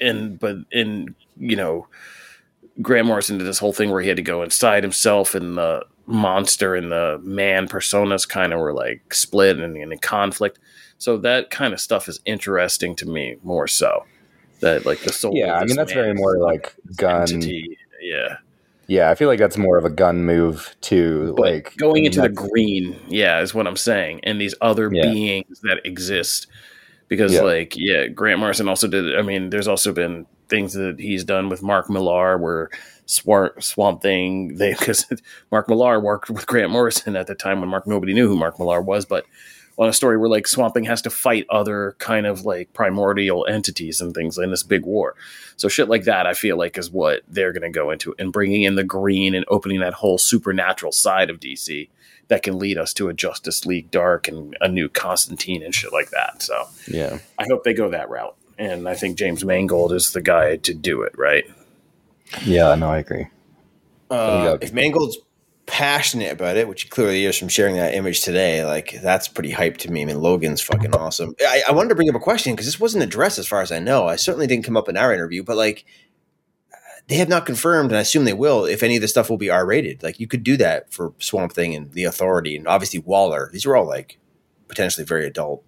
and 0.00 0.36
but 0.40 0.56
in 0.72 1.14
you 1.36 1.54
know, 1.56 1.86
Grant 2.82 3.06
Morrison 3.06 3.38
did 3.38 3.46
this 3.46 3.60
whole 3.60 3.72
thing 3.72 3.90
where 3.92 4.00
he 4.02 4.08
had 4.08 4.16
to 4.16 4.22
go 4.22 4.42
inside 4.42 4.82
himself, 4.82 5.36
and 5.36 5.56
the 5.56 5.84
monster 6.06 6.74
and 6.74 6.92
the 6.92 7.18
man 7.22 7.68
personas 7.68 8.28
kind 8.28 8.52
of 8.52 8.60
were 8.60 8.72
like 8.72 9.14
split 9.14 9.58
and, 9.58 9.76
in 9.76 9.98
conflict. 9.98 10.58
So 10.98 11.16
that 11.18 11.50
kind 11.50 11.72
of 11.74 11.80
stuff 11.80 12.08
is 12.08 12.20
interesting 12.24 12.94
to 12.96 13.06
me 13.06 13.36
more 13.42 13.66
so. 13.66 14.04
That 14.60 14.86
like 14.86 15.00
the 15.00 15.12
soul. 15.12 15.32
yeah, 15.34 15.54
I 15.56 15.64
mean 15.64 15.76
that's 15.76 15.92
very 15.92 16.14
more 16.14 16.38
like 16.38 16.74
Gunn. 16.96 17.22
entity. 17.22 17.76
Yeah, 18.00 18.36
Yeah, 18.86 19.10
I 19.10 19.14
feel 19.14 19.28
like 19.28 19.38
that's 19.38 19.56
more 19.58 19.76
of 19.78 19.84
a 19.84 19.90
Gunn 19.90 20.24
move 20.24 20.74
too. 20.80 21.34
but 21.36 21.42
like 21.52 21.76
going 21.76 22.04
into 22.04 22.20
the 22.20 22.28
green, 22.28 22.96
yeah, 23.08 23.40
is 23.40 23.54
what 23.54 23.66
I'm 23.66 23.76
saying, 23.76 24.20
and 24.24 24.40
these 24.40 24.54
other 24.60 24.90
Yeah. 24.92 25.10
beings 25.10 25.60
that 25.62 25.80
exist. 25.84 26.46
Because 27.08 27.34
Yeah. 27.34 27.42
like 27.42 27.74
yeah, 27.76 28.06
Grant 28.06 28.40
Morrison 28.40 28.68
also 28.68 28.88
did. 28.88 29.16
I 29.16 29.22
mean, 29.22 29.50
there's 29.50 29.68
also 29.68 29.92
been 29.92 30.26
things 30.54 30.74
that 30.74 31.00
he's 31.00 31.24
done 31.24 31.48
with 31.48 31.62
Mark 31.62 31.90
Millar 31.90 32.38
where 32.38 32.70
Swamp, 33.06 33.60
Swamp 33.62 34.02
Thing. 34.02 34.56
They 34.56 34.72
because 34.78 35.06
Mark 35.50 35.68
Millar 35.68 36.00
worked 36.00 36.30
with 36.30 36.46
Grant 36.46 36.70
Morrison 36.70 37.16
at 37.16 37.26
the 37.26 37.34
time 37.34 37.60
when 37.60 37.68
Mark 37.68 37.86
nobody 37.86 38.14
knew 38.14 38.28
who 38.28 38.36
Mark 38.36 38.58
Millar 38.58 38.80
was, 38.80 39.04
but 39.04 39.26
on 39.76 39.88
a 39.88 39.92
story 39.92 40.16
where 40.16 40.28
like 40.28 40.46
Swamp 40.46 40.74
Thing 40.74 40.84
has 40.84 41.02
to 41.02 41.10
fight 41.10 41.46
other 41.50 41.96
kind 41.98 42.26
of 42.26 42.44
like 42.44 42.72
primordial 42.72 43.44
entities 43.46 44.00
and 44.00 44.14
things 44.14 44.38
in 44.38 44.50
this 44.50 44.62
big 44.62 44.86
war. 44.86 45.16
So 45.56 45.68
shit 45.68 45.88
like 45.88 46.04
that, 46.04 46.26
I 46.26 46.34
feel 46.34 46.56
like 46.56 46.78
is 46.78 46.90
what 46.90 47.22
they're 47.26 47.52
going 47.52 47.70
to 47.70 47.76
go 47.76 47.90
into 47.90 48.14
and 48.18 48.32
bringing 48.32 48.62
in 48.62 48.76
the 48.76 48.84
green 48.84 49.34
and 49.34 49.44
opening 49.48 49.80
that 49.80 49.94
whole 49.94 50.18
supernatural 50.18 50.92
side 50.92 51.30
of 51.30 51.40
DC 51.40 51.88
that 52.28 52.44
can 52.44 52.58
lead 52.58 52.78
us 52.78 52.94
to 52.94 53.08
a 53.08 53.14
Justice 53.14 53.66
League 53.66 53.90
Dark 53.90 54.28
and 54.28 54.56
a 54.60 54.68
new 54.68 54.88
Constantine 54.88 55.62
and 55.62 55.74
shit 55.74 55.92
like 55.92 56.10
that. 56.10 56.40
So 56.42 56.68
Yeah, 56.86 57.18
I 57.38 57.44
hope 57.50 57.64
they 57.64 57.74
go 57.74 57.90
that 57.90 58.08
route. 58.08 58.36
And 58.58 58.88
I 58.88 58.94
think 58.94 59.18
James 59.18 59.44
Mangold 59.44 59.92
is 59.92 60.12
the 60.12 60.22
guy 60.22 60.56
to 60.56 60.74
do 60.74 61.02
it, 61.02 61.16
right? 61.16 61.44
yeah, 62.44 62.74
no, 62.74 62.90
I 62.90 62.98
agree. 62.98 63.28
Uh, 64.10 64.50
think 64.50 64.64
if 64.64 64.72
Mangold's 64.72 65.18
passionate 65.66 66.32
about 66.32 66.56
it, 66.56 66.68
which 66.68 66.82
he 66.82 66.88
clearly 66.88 67.24
is 67.24 67.38
from 67.38 67.48
sharing 67.48 67.76
that 67.76 67.94
image 67.94 68.22
today, 68.22 68.64
like 68.64 69.00
that's 69.02 69.28
pretty 69.28 69.50
hype 69.50 69.78
to 69.78 69.90
me. 69.90 70.02
I 70.02 70.04
mean, 70.04 70.20
Logan's 70.20 70.60
fucking 70.60 70.94
awesome. 70.94 71.34
I, 71.40 71.62
I 71.68 71.72
wanted 71.72 71.90
to 71.90 71.94
bring 71.94 72.08
up 72.08 72.14
a 72.14 72.20
question 72.20 72.52
because 72.52 72.66
this 72.66 72.80
wasn't 72.80 73.04
addressed 73.04 73.38
as 73.38 73.48
far 73.48 73.62
as 73.62 73.72
I 73.72 73.78
know. 73.78 74.06
I 74.06 74.16
certainly 74.16 74.46
didn't 74.46 74.64
come 74.64 74.76
up 74.76 74.88
in 74.88 74.96
our 74.96 75.12
interview, 75.12 75.42
but 75.42 75.56
like 75.56 75.84
they 77.08 77.16
have 77.16 77.28
not 77.28 77.46
confirmed, 77.46 77.90
and 77.90 77.98
I 77.98 78.00
assume 78.00 78.24
they 78.24 78.32
will, 78.32 78.64
if 78.64 78.82
any 78.82 78.96
of 78.96 79.02
the 79.02 79.08
stuff 79.08 79.28
will 79.28 79.36
be 79.36 79.50
R 79.50 79.66
rated. 79.66 80.02
Like 80.02 80.20
you 80.20 80.26
could 80.26 80.42
do 80.42 80.56
that 80.58 80.92
for 80.92 81.12
Swamp 81.18 81.52
Thing 81.52 81.74
and 81.74 81.92
The 81.92 82.04
Authority, 82.04 82.56
and 82.56 82.66
obviously 82.66 82.98
Waller. 83.00 83.50
These 83.52 83.66
are 83.66 83.76
all 83.76 83.86
like 83.86 84.18
potentially 84.68 85.04
very 85.04 85.26
adult 85.26 85.64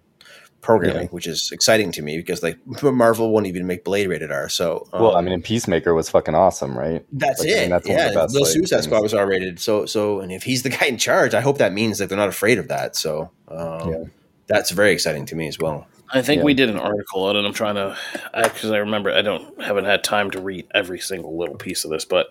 programming, 0.67 1.03
Yeah. 1.03 1.07
which 1.09 1.25
is 1.25 1.49
exciting 1.51 1.91
to 1.93 2.01
me 2.03 2.17
because 2.17 2.43
like 2.43 2.57
Marvel 2.83 3.31
won't 3.31 3.47
even 3.47 3.65
make 3.65 3.83
Blade 3.85 4.07
rated 4.07 4.31
R. 4.31 4.49
So 4.49 4.87
um, 4.93 5.01
Well, 5.01 5.15
I 5.15 5.21
mean, 5.21 5.41
Peacemaker 5.41 5.93
was 5.93 6.09
fucking 6.09 6.35
awesome, 6.35 6.77
right? 6.77 7.03
that's 7.13 7.39
like, 7.39 7.49
I 7.49 7.51
it. 7.53 7.61
mean, 7.61 7.69
that's 7.71 7.87
one 7.87 7.95
of 7.97 8.01
yeah, 8.03 8.09
the 8.09 8.15
best, 8.19 8.33
the 8.33 8.45
Suicide 8.45 8.75
things. 8.75 8.85
Squad 8.85 9.01
was 9.01 9.13
R 9.13 9.25
rated. 9.27 9.59
So 9.59 9.85
so, 9.85 10.19
and 10.19 10.31
if 10.31 10.43
he's 10.43 10.63
the 10.63 10.69
guy 10.77 10.85
in 10.87 10.97
charge, 10.97 11.33
I 11.33 11.41
hope 11.41 11.57
that 11.57 11.71
means 11.73 11.97
that 11.99 12.09
they're 12.09 12.17
not 12.17 12.29
afraid 12.29 12.57
of 12.59 12.67
that. 12.67 12.95
So 12.95 13.31
um, 13.47 13.89
Yeah. 13.89 14.03
that's 14.47 14.71
very 14.71 14.91
exciting 14.91 15.25
to 15.27 15.35
me 15.35 15.47
as 15.47 15.57
well. 15.57 15.87
I 16.13 16.21
think 16.21 16.39
Yeah. 16.39 16.45
we 16.45 16.53
did 16.53 16.69
an 16.69 16.77
article 16.77 17.23
on 17.23 17.35
it. 17.37 17.45
I'm 17.45 17.53
trying 17.53 17.75
to, 17.75 17.97
because 18.43 18.71
I 18.71 18.77
remember 18.77 19.11
I 19.11 19.21
don't 19.21 19.61
haven't 19.61 19.85
had 19.85 20.03
time 20.03 20.29
to 20.31 20.41
read 20.41 20.67
every 20.73 20.99
single 20.99 21.37
little 21.37 21.55
piece 21.55 21.85
of 21.85 21.91
this, 21.91 22.05
but 22.05 22.27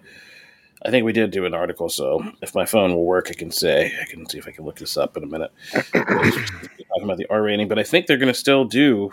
I 0.87 0.91
think 0.91 1.05
we 1.05 1.13
did 1.13 1.31
do 1.31 1.45
an 1.45 1.55
article. 1.55 1.89
So 1.89 2.21
mm-hmm. 2.21 2.29
if 2.43 2.55
my 2.55 2.65
phone 2.65 2.95
will 2.95 3.05
work, 3.05 3.29
I 3.31 3.35
can 3.35 3.51
say 3.51 3.93
I 4.01 4.05
can 4.05 4.29
see 4.29 4.39
if 4.39 4.47
I 4.47 4.51
can 4.51 4.65
look 4.65 4.79
this 4.79 4.97
up 4.97 5.17
in 5.17 5.25
a 5.25 5.27
minute. 5.27 5.53
Talking 5.73 7.03
about 7.03 7.19
the 7.19 7.27
R 7.29 7.43
rating, 7.43 7.69
but 7.69 7.79
I 7.79 7.83
think 7.83 8.07
they're 8.07 8.17
going 8.17 8.33
to 8.33 8.39
still 8.39 8.65
do 8.65 9.11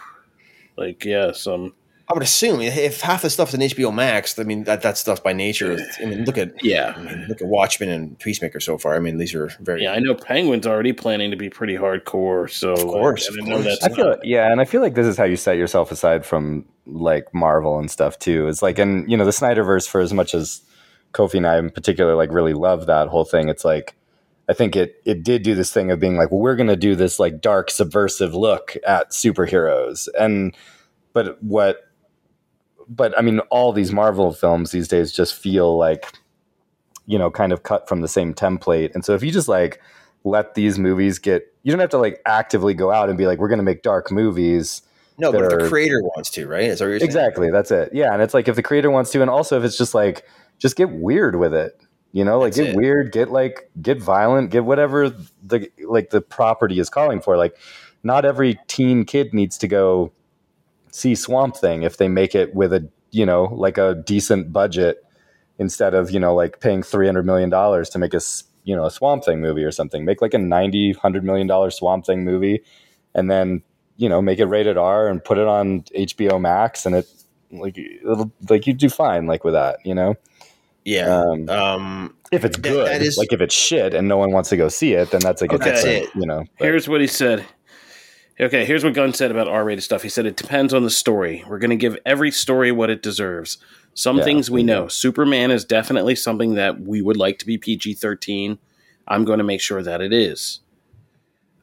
like 0.78 1.06
yeah 1.06 1.32
some 1.32 1.74
I 2.10 2.14
would 2.14 2.24
assume 2.24 2.60
if 2.60 3.00
half 3.00 3.22
the 3.22 3.30
stuff's 3.30 3.54
in 3.54 3.62
HBO 3.62 3.94
Max, 3.94 4.38
I 4.38 4.44
mean 4.44 4.66
that 4.66 4.82
that 4.82 4.98
stuff 4.98 5.24
by 5.24 5.32
nature. 5.32 5.78
I 6.02 6.06
mean, 6.06 6.26
look 6.26 6.38
at 6.38 6.64
yeah 6.64 6.94
I 6.96 7.02
mean, 7.02 7.26
look 7.30 7.42
at 7.42 7.48
Watchmen 7.48 7.90
and 7.90 8.20
Peacemaker 8.20 8.60
so 8.60 8.78
far. 8.78 8.96
I 8.96 9.00
mean, 9.00 9.18
these 9.18 9.34
are 9.34 9.48
very 9.62 9.84
yeah. 9.84 9.94
I 9.94 10.00
know 10.00 10.14
Penguin's 10.14 10.68
already 10.68 10.92
planning 10.92 11.32
to 11.32 11.38
be 11.38 11.50
pretty 11.50 11.76
hardcore. 11.76 12.50
So 12.50 12.74
of 12.74 12.80
course, 12.82 13.30
I 13.30 13.34
of 13.34 13.48
know 13.48 13.56
course. 13.56 13.66
that's 13.66 13.84
I 13.86 13.96
feel 13.96 14.10
not- 14.10 14.26
yeah, 14.26 14.52
and 14.52 14.60
I 14.60 14.66
feel 14.66 14.82
like 14.82 14.96
this 14.96 15.08
is 15.08 15.18
how 15.18 15.24
you 15.24 15.38
set 15.38 15.56
yourself 15.56 15.92
aside 15.92 16.26
from 16.26 16.66
like 16.86 17.34
Marvel 17.34 17.80
and 17.80 17.90
stuff 17.90 18.20
too. 18.20 18.50
It's 18.50 18.62
like, 18.62 18.80
and 18.80 19.10
you 19.10 19.16
know, 19.16 19.24
the 19.24 19.32
Snyderverse 19.32 19.88
for 19.88 20.02
as 20.02 20.14
much 20.14 20.36
as 20.36 20.62
Kofi 21.14 21.36
and 21.36 21.48
I 21.48 21.58
in 21.58 21.70
particular 21.70 22.16
like 22.16 22.32
really 22.32 22.54
love 22.54 22.88
that 22.88 23.08
whole 23.08 23.26
thing. 23.26 23.50
It's 23.50 23.64
like 23.64 23.96
I 24.50 24.54
think 24.54 24.76
it 24.76 25.02
it 25.06 25.24
did 25.24 25.44
do 25.44 25.56
this 25.56 25.72
thing 25.72 25.92
of 25.92 26.00
being 26.00 26.18
like, 26.18 26.32
well, 26.32 26.42
we're 26.42 26.56
gonna 26.56 26.76
do 26.76 26.96
this 26.96 27.20
like 27.20 27.40
dark 27.40 27.72
subversive 27.72 28.34
look 28.34 28.76
at 28.86 29.12
superheroes, 29.12 30.10
and 30.20 30.56
but 31.14 31.42
what, 31.42 31.88
but 32.90 33.18
I 33.18 33.22
mean, 33.22 33.40
all 33.50 33.72
these 33.72 33.94
Marvel 33.94 34.34
films 34.34 34.72
these 34.72 34.88
days 34.88 35.12
just 35.12 35.36
feel 35.36 35.78
like 35.78 36.12
you 37.06 37.18
know 37.18 37.32
kind 37.32 37.54
of 37.54 37.64
cut 37.64 37.88
from 37.88 38.02
the 38.02 38.08
same 38.08 38.34
template, 38.34 38.94
and 38.94 39.06
so 39.06 39.14
if 39.14 39.24
you 39.24 39.32
just 39.32 39.48
like 39.48 39.82
let 40.26 40.56
these 40.56 40.80
movies 40.80 41.20
get 41.20 41.54
you 41.64 41.72
don't 41.72 41.80
have 41.80 41.90
to 41.90 41.98
like 41.98 42.22
actively 42.26 42.74
go 42.74 42.92
out 42.92 43.10
and 43.10 43.18
be 43.18 43.28
like 43.28 43.40
we're 43.40 43.50
going 43.50 43.58
to 43.58 43.64
make 43.64 43.82
dark 43.82 44.12
movies 44.12 44.82
no. 45.18 45.32
But 45.32 45.44
if 45.44 45.50
that 45.52 45.60
the 45.60 45.70
creator 45.70 46.02
wants 46.02 46.32
to, 46.32 46.48
right? 46.48 46.64
Is 46.64 46.80
that 46.80 46.86
what 46.86 46.90
you're 46.90 47.00
saying? 47.00 47.10
exactly 47.10 47.52
that's 47.52 47.72
it 47.72 47.90
yeah 47.94 48.14
and 48.14 48.22
it's 48.22 48.34
like 48.34 48.48
if 48.48 48.56
the 48.56 48.64
creator 48.64 48.90
wants 48.90 49.12
to 49.12 49.22
and 49.22 49.30
also 49.30 49.58
if 49.58 49.64
it's 49.64 49.78
just 49.78 49.94
like 49.94 50.26
just 50.64 50.76
get 50.76 50.90
weird 50.90 51.36
with 51.36 51.54
it 51.54 51.80
you 52.14 52.24
know 52.24 52.40
like 52.40 52.54
That's 52.54 52.68
get 52.68 52.76
it. 52.76 52.78
weird 52.78 53.12
get 53.12 53.32
like 53.32 53.70
get 53.82 54.02
violent 54.02 54.52
get 54.52 54.64
whatever 54.64 55.10
the 55.10 55.70
like 55.86 56.12
the 56.12 56.22
property 56.22 56.80
is 56.80 56.90
calling 56.90 57.20
for. 57.20 57.36
Like 57.36 57.58
not 58.04 58.24
every 58.24 58.60
teen 58.68 59.04
kid 59.04 59.34
needs 59.34 59.58
to 59.58 59.68
go 59.68 60.14
see 60.92 61.16
swamp 61.16 61.58
thing 61.58 61.82
if 61.82 61.98
they 61.98 62.08
make 62.08 62.36
it 62.36 62.54
with 62.54 62.72
a 62.72 62.88
you 63.12 63.26
know 63.26 63.46
like 63.46 63.80
a 63.80 63.96
decent 64.06 64.54
budget 64.54 65.04
instead 65.58 65.96
of 65.96 66.12
you 66.12 66.20
know 66.20 66.36
like 66.36 66.60
paying 66.60 66.84
300 66.84 67.26
million 67.26 67.50
dollars 67.50 67.90
to 67.90 67.98
make 68.00 68.14
a 68.14 68.22
you 68.64 68.76
know 68.76 68.86
a 68.86 68.92
swamp 68.92 69.26
thing 69.26 69.42
movie 69.42 69.64
or 69.64 69.72
something. 69.72 70.06
Make 70.06 70.22
like 70.22 70.36
a 70.36 70.40
90 70.40 70.94
100 70.94 71.24
million 71.24 71.48
dollar 71.48 71.72
swamp 71.72 72.06
thing 72.06 72.24
movie 72.24 72.64
and 73.16 73.30
then 73.30 73.64
you 73.98 74.08
know 74.08 74.22
make 74.22 74.38
it 74.38 74.46
rated 74.46 74.78
r 74.78 75.08
and 75.08 75.24
put 75.24 75.38
it 75.40 75.48
on 75.48 75.82
hbo 75.96 76.40
max 76.42 76.86
and 76.86 76.96
it 76.96 77.08
like 77.52 77.78
it'll 77.78 78.32
like 78.50 78.66
you 78.66 78.74
do 78.74 78.90
fine 78.90 79.28
like 79.28 79.44
with 79.44 79.54
that 79.54 79.78
you 79.86 79.94
know 79.94 80.16
Yeah. 80.86 81.08
um, 81.22 81.50
Um, 81.50 82.16
if 82.32 82.44
it's 82.46 82.58
that- 82.58 82.62
good 82.70 82.88
that 82.88 83.02
is- 83.02 83.18
like 83.18 83.32
if 83.34 83.42
it's 83.42 83.56
shit 83.56 83.94
and 83.94 84.08
no 84.08 84.18
one 84.18 84.32
wants 84.32 84.50
to 84.50 84.58
go 84.58 84.68
see 84.70 84.94
it 84.94 85.12
then 85.12 85.22
that's 85.22 85.42
like 85.42 85.52
a 85.52 85.56
Okay. 85.56 85.72
different 85.72 85.86
That's 86.04 86.16
it. 86.16 86.20
you 86.20 86.26
know 86.26 86.44
but- 86.58 86.66
Here's 86.66 86.88
what 86.90 87.02
he 87.02 87.08
said. 87.08 87.46
Okay, 88.42 88.66
here's 88.66 88.84
what 88.84 88.94
Gunn 88.96 89.14
said 89.14 89.30
about 89.30 89.48
R-rated 89.48 89.84
stuff. 89.84 90.02
He 90.02 90.10
said 90.10 90.26
it 90.26 90.36
depends 90.36 90.74
on 90.74 90.84
the 90.84 90.90
story. 90.90 91.44
We're 91.48 91.60
going 91.60 91.70
to 91.70 91.76
give 91.76 91.98
every 92.04 92.32
story 92.32 92.72
what 92.72 92.90
it 92.90 93.04
deserves. 93.04 93.60
Some 93.94 94.18
Yeah, 94.18 94.24
things 94.24 94.50
we 94.50 94.62
yeah. 94.62 94.66
know. 94.66 94.88
Superman 94.88 95.52
is 95.52 95.64
definitely 95.64 96.16
something 96.16 96.56
that 96.56 96.80
we 96.82 97.00
would 97.04 97.16
like 97.16 97.38
to 97.40 97.46
be 97.46 97.60
PG-13. 97.60 98.58
I'm 99.08 99.24
going 99.24 99.38
to 99.38 99.44
make 99.44 99.62
sure 99.62 99.84
that 99.84 100.02
it 100.02 100.12
is. 100.12 100.62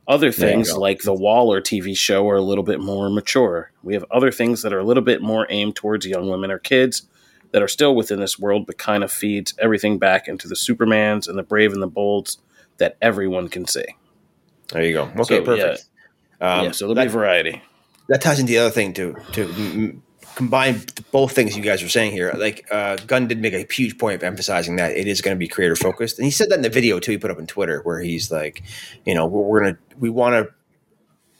Other 0.07 0.31
things 0.31 0.77
like 0.77 1.03
the 1.03 1.13
Waller 1.13 1.61
TV 1.61 1.97
show 1.97 2.29
are 2.29 2.37
a 2.37 2.41
little 2.43 2.65
bit 2.65 2.79
more 2.81 3.11
mature. 3.11 3.73
We 3.83 3.95
have 3.95 4.05
other 4.11 4.31
things 4.31 4.63
that 4.63 4.73
are 4.73 4.79
a 4.79 4.85
little 4.85 5.03
bit 5.03 5.23
more 5.23 5.49
aimed 5.51 5.75
towards 5.75 6.07
young 6.07 6.29
women 6.31 6.53
or 6.53 6.59
kids 6.59 7.03
that 7.53 7.63
are 7.63 7.69
still 7.69 7.95
within 7.97 8.21
this 8.21 8.39
world, 8.39 8.67
but 8.67 8.79
kind 8.79 9.03
of 9.05 9.11
feeds 9.13 9.55
everything 9.59 9.99
back 9.99 10.29
into 10.29 10.47
the 10.49 10.55
Supermans 10.55 11.29
and 11.29 11.37
the 11.39 11.43
Brave 11.43 11.73
and 11.73 11.83
the 11.83 11.87
Bolds 11.87 12.39
that 12.79 12.97
everyone 13.03 13.49
can 13.49 13.67
see. 13.67 13.85
there 14.73 14.85
you 14.85 14.93
go. 14.93 15.03
Okay, 15.19 15.39
So, 15.39 15.43
perfect. 15.45 15.85
Um, 16.41 16.65
yeah, 16.67 16.71
so 16.71 16.85
there'll 16.87 16.95
that, 16.95 17.05
be 17.05 17.11
variety. 17.11 17.63
that 18.09 18.23
ties 18.23 18.39
into 18.39 18.51
the 18.53 18.59
other 18.59 18.71
thing 18.71 18.95
too. 18.95 19.15
to 19.33 19.43
m- 19.45 20.03
combine 20.37 20.81
both 21.11 21.33
things 21.33 21.57
you 21.57 21.63
guys 21.63 21.83
are 21.83 21.89
saying 21.89 22.13
here. 22.13 22.33
Like 22.37 22.67
uh, 22.71 22.97
Gunn 23.07 23.27
did 23.27 23.41
make 23.43 23.53
a 23.53 23.67
huge 23.71 23.99
point 23.99 24.15
of 24.15 24.23
emphasizing 24.23 24.77
that 24.77 24.97
it 24.97 25.07
is 25.07 25.21
going 25.21 25.35
to 25.35 25.39
be 25.39 25.49
creator 25.49 25.77
focused, 25.77 26.19
and 26.19 26.25
he 26.25 26.31
said 26.31 26.49
that 26.51 26.55
in 26.55 26.63
the 26.63 26.71
video 26.71 26.99
too. 27.01 27.11
He 27.13 27.19
put 27.19 27.31
up 27.31 27.37
on 27.39 27.47
Twitter 27.47 27.81
where 27.83 28.01
he's 28.01 28.31
like, 28.31 28.63
you 29.05 29.15
know, 29.15 29.27
we're, 29.27 29.43
we're 29.43 29.61
gonna 29.61 29.79
we 29.99 30.09
want 30.09 30.35
to. 30.47 30.55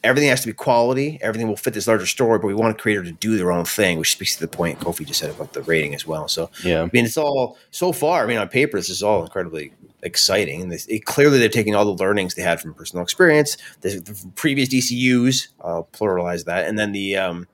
Everything 0.03 0.29
has 0.29 0.41
to 0.41 0.47
be 0.47 0.53
quality. 0.53 1.19
Everything 1.21 1.47
will 1.47 1.55
fit 1.55 1.73
this 1.75 1.87
larger 1.87 2.07
story, 2.07 2.39
but 2.39 2.47
we 2.47 2.55
want 2.55 2.75
a 2.75 2.81
creator 2.81 3.03
to 3.03 3.11
do 3.11 3.37
their 3.37 3.51
own 3.51 3.65
thing, 3.65 3.99
which 3.99 4.11
speaks 4.11 4.33
to 4.35 4.41
the 4.41 4.47
point 4.47 4.79
Kofi 4.79 5.05
just 5.05 5.19
said 5.19 5.29
about 5.29 5.53
the 5.53 5.61
rating 5.61 5.93
as 5.93 6.07
well. 6.07 6.27
So 6.27 6.49
yeah 6.63 6.81
I 6.83 6.89
mean, 6.91 7.05
it's 7.05 7.17
all 7.17 7.57
so 7.69 7.91
far. 7.91 8.23
I 8.23 8.27
mean, 8.27 8.37
on 8.37 8.49
paper, 8.49 8.77
this 8.77 8.89
is 8.89 9.03
all 9.03 9.21
incredibly 9.23 9.73
exciting. 10.01 10.61
And 10.63 10.71
this, 10.71 10.87
it, 10.87 11.05
clearly, 11.05 11.37
they're 11.37 11.49
taking 11.49 11.75
all 11.75 11.85
the 11.85 12.03
learnings 12.03 12.33
they 12.33 12.41
had 12.41 12.59
from 12.59 12.73
personal 12.73 13.03
experience, 13.03 13.57
the, 13.81 13.99
the 13.99 14.31
previous 14.35 14.69
DCUs, 14.69 15.49
I'll 15.63 15.87
pluralize 15.93 16.45
that, 16.45 16.67
and 16.67 16.79
then 16.79 16.91
the 16.93 17.17
um, 17.17 17.47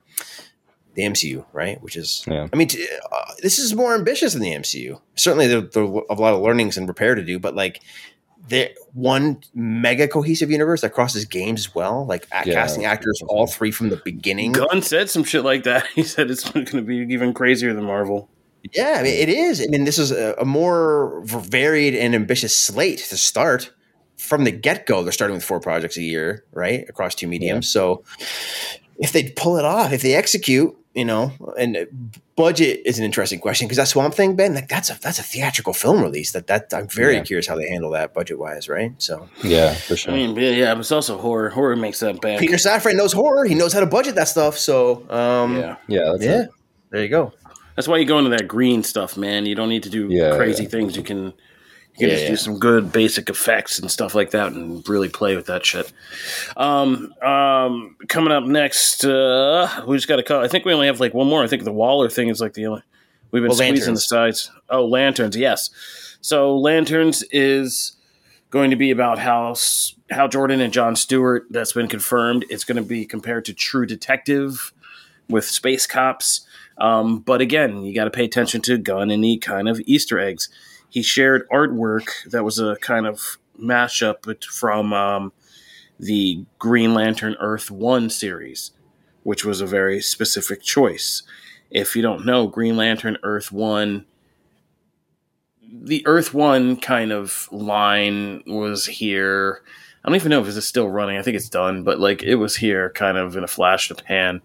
the 0.94 1.02
MCU, 1.02 1.44
right? 1.52 1.80
Which 1.82 1.96
is, 1.96 2.24
Yeah. 2.26 2.48
I 2.52 2.56
mean, 2.56 2.68
t- 2.68 2.88
uh, 3.12 3.32
this 3.40 3.58
is 3.58 3.72
more 3.74 3.94
ambitious 3.94 4.32
than 4.32 4.42
the 4.42 4.52
MCU. 4.52 5.00
Certainly, 5.14 5.46
there, 5.46 5.60
there 5.60 5.84
are 5.84 6.02
a 6.10 6.14
lot 6.14 6.34
of 6.34 6.40
learnings 6.40 6.76
and 6.76 6.88
repair 6.88 7.14
to 7.14 7.22
do, 7.22 7.38
but 7.38 7.54
like. 7.54 7.80
There 8.48 8.70
one 8.94 9.40
mega 9.54 10.08
cohesive 10.08 10.50
universe 10.50 10.80
that 10.80 10.92
crosses 10.94 11.24
games 11.24 11.60
as 11.66 11.74
well, 11.74 12.06
like 12.06 12.26
a- 12.32 12.46
Yeah. 12.46 12.54
casting 12.54 12.84
actors 12.84 13.20
all 13.28 13.46
three 13.46 13.70
from 13.70 13.90
the 13.90 14.00
beginning. 14.04 14.52
Gunn 14.52 14.82
said 14.82 15.10
some 15.10 15.24
shit 15.24 15.44
like 15.44 15.64
that. 15.64 15.86
He 15.94 16.02
said 16.02 16.30
it's 16.30 16.48
going 16.48 16.66
to 16.66 16.82
be 16.82 16.96
even 17.12 17.32
crazier 17.34 17.74
than 17.74 17.84
Marvel. 17.84 18.28
Yeah, 18.74 18.96
I 18.98 19.02
mean, 19.02 19.14
it 19.14 19.28
is. 19.28 19.60
I 19.60 19.66
mean, 19.66 19.84
this 19.84 19.98
is 19.98 20.10
a, 20.10 20.34
a 20.38 20.44
more 20.44 21.22
varied 21.24 21.94
and 21.94 22.14
ambitious 22.14 22.54
slate 22.56 22.98
to 22.98 23.16
start 23.16 23.72
from 24.16 24.44
the 24.44 24.50
get 24.50 24.84
go. 24.86 25.02
They're 25.02 25.12
starting 25.12 25.36
with 25.36 25.44
four 25.44 25.60
projects 25.60 25.96
a 25.96 26.02
year, 26.02 26.44
right, 26.52 26.84
across 26.88 27.14
two 27.14 27.28
mediums. 27.28 27.68
So, 27.68 28.02
if 28.98 29.12
they 29.12 29.30
pull 29.30 29.58
it 29.58 29.64
off, 29.64 29.92
if 29.92 30.02
they 30.02 30.14
execute, 30.14 30.76
you 30.94 31.04
know, 31.04 31.32
and 31.58 31.76
uh, 31.76 31.84
budget 32.36 32.80
is 32.84 32.98
an 32.98 33.04
interesting 33.04 33.38
question 33.40 33.66
because 33.66 33.76
that 33.76 33.88
Swamp 33.88 34.14
Thing, 34.14 34.34
Ben, 34.36 34.54
like 34.54 34.68
that's 34.68 34.90
a 34.90 34.98
that's 35.00 35.18
a 35.18 35.22
theatrical 35.22 35.72
film 35.72 36.02
release. 36.02 36.32
That 36.32 36.46
that 36.48 36.72
I'm 36.72 36.88
very 36.88 37.14
Yeah. 37.16 37.22
curious 37.22 37.46
how 37.46 37.56
they 37.56 37.68
handle 37.68 37.90
that 37.90 38.14
budget 38.14 38.38
wise, 38.38 38.68
right? 38.68 38.92
So, 38.98 39.28
yeah 39.42 39.74
for 39.74 39.96
sure 39.96 40.12
I 40.12 40.16
mean, 40.16 40.34
yeah, 40.36 40.50
yeah, 40.50 40.74
but 40.74 40.80
it's 40.80 40.92
also 40.92 41.18
horror. 41.18 41.50
Horror 41.50 41.76
makes 41.76 42.00
that 42.00 42.20
back. 42.20 42.40
Peter 42.40 42.56
Safran 42.56 42.96
knows 42.96 43.12
horror. 43.12 43.44
He 43.44 43.54
knows 43.54 43.72
how 43.72 43.80
to 43.80 43.86
budget 43.86 44.14
that 44.16 44.28
stuff. 44.28 44.58
So, 44.58 45.08
um, 45.10 45.56
yeah, 45.56 45.76
yeah 45.88 46.04
that's 46.12 46.24
yeah, 46.24 46.42
it. 46.42 46.50
there 46.90 47.02
you 47.02 47.08
go. 47.08 47.32
that's 47.76 47.86
why 47.86 47.98
you 47.98 48.04
go 48.04 48.18
into 48.18 48.30
that 48.30 48.48
green 48.48 48.82
stuff, 48.82 49.16
man. 49.16 49.46
You 49.46 49.54
don't 49.54 49.68
need 49.68 49.84
to 49.84 49.90
do 49.90 50.08
Yeah, 50.10 50.36
crazy 50.36 50.64
yeah. 50.64 50.68
things. 50.70 50.96
You 50.96 51.02
can. 51.04 51.32
You 51.98 52.06
can 52.06 52.08
Yeah, 52.08 52.14
just 52.14 52.22
yeah. 52.24 52.30
do 52.30 52.36
some 52.36 52.58
good 52.58 52.92
basic 52.92 53.28
effects 53.28 53.78
and 53.78 53.90
stuff 53.90 54.14
like 54.14 54.30
that, 54.30 54.52
and 54.52 54.86
really 54.88 55.08
play 55.08 55.34
with 55.36 55.46
that 55.46 55.66
shit. 55.66 55.92
Um, 56.56 57.12
um, 57.22 57.96
coming 58.08 58.32
up 58.32 58.44
next, 58.44 59.04
uh, 59.04 59.84
we 59.86 59.96
just 59.96 60.08
got 60.08 60.16
to 60.16 60.22
call. 60.22 60.42
I 60.42 60.48
think 60.48 60.64
we 60.64 60.72
only 60.72 60.86
have 60.86 61.00
like 61.00 61.14
one 61.14 61.26
more. 61.26 61.42
I 61.42 61.46
think 61.48 61.64
the 61.64 61.72
Waller 61.72 62.08
thing 62.08 62.28
is 62.28 62.40
like 62.40 62.54
the 62.54 62.66
only. 62.66 62.82
We've 63.30 63.42
been 63.42 63.48
Well, 63.50 63.58
squeezing 63.58 63.94
the 63.94 64.00
sides. 64.00 64.50
Oh, 64.70 64.86
lanterns, 64.86 65.36
yes. 65.36 65.70
So 66.20 66.56
lanterns 66.56 67.22
is 67.30 67.96
going 68.50 68.70
to 68.70 68.76
be 68.76 68.90
about 68.90 69.18
how 69.18 69.54
Hal 70.08 70.28
Jordan 70.28 70.60
and 70.60 70.72
John 70.72 70.96
Stewart. 70.96 71.46
That's 71.50 71.72
been 71.74 71.88
confirmed. 71.88 72.46
It's 72.48 72.64
going 72.64 72.76
to 72.76 72.82
be 72.82 73.04
compared 73.04 73.44
to 73.46 73.52
True 73.52 73.84
Detective 73.84 74.72
with 75.28 75.44
space 75.44 75.86
cops. 75.86 76.46
Um, 76.78 77.18
but 77.18 77.40
again, 77.42 77.82
you 77.82 77.94
got 77.94 78.04
to 78.04 78.10
pay 78.10 78.24
attention 78.24 78.62
to 78.62 78.78
Gunn 78.78 79.10
and 79.10 79.22
the 79.22 79.36
kind 79.36 79.68
of 79.68 79.80
Easter 79.84 80.18
eggs. 80.18 80.48
He 80.90 81.02
shared 81.02 81.48
artwork 81.50 82.08
that 82.30 82.44
was 82.44 82.58
a 82.58 82.76
kind 82.76 83.06
of 83.06 83.38
mashup 83.60 84.44
from 84.44 84.92
um, 84.92 85.32
the 85.98 86.44
Green 86.58 86.94
Lantern 86.94 87.36
Earth 87.40 87.70
One 87.70 88.08
series, 88.10 88.70
which 89.22 89.44
was 89.44 89.60
a 89.60 89.66
very 89.66 90.00
specific 90.00 90.62
choice. 90.62 91.22
If 91.70 91.94
you 91.94 92.02
don't 92.02 92.24
know, 92.24 92.46
Green 92.46 92.76
Lantern 92.76 93.18
Earth 93.22 93.52
One, 93.52 94.06
the 95.70 96.06
Earth 96.06 96.32
One 96.32 96.76
kind 96.76 97.12
of 97.12 97.48
line 97.52 98.42
was 98.46 98.86
here. 98.86 99.60
I 100.02 100.08
don't 100.08 100.16
even 100.16 100.30
know 100.30 100.40
if 100.40 100.48
it's 100.48 100.66
still 100.66 100.88
running. 100.88 101.18
I 101.18 101.22
think 101.22 101.36
it's 101.36 101.50
done, 101.50 101.82
but 101.82 101.98
like 101.98 102.22
it 102.22 102.36
was 102.36 102.56
here 102.56 102.90
kind 102.90 103.18
of 103.18 103.36
in 103.36 103.44
a 103.44 103.48
flash 103.48 103.90
of 103.90 104.02
pan. 104.04 104.40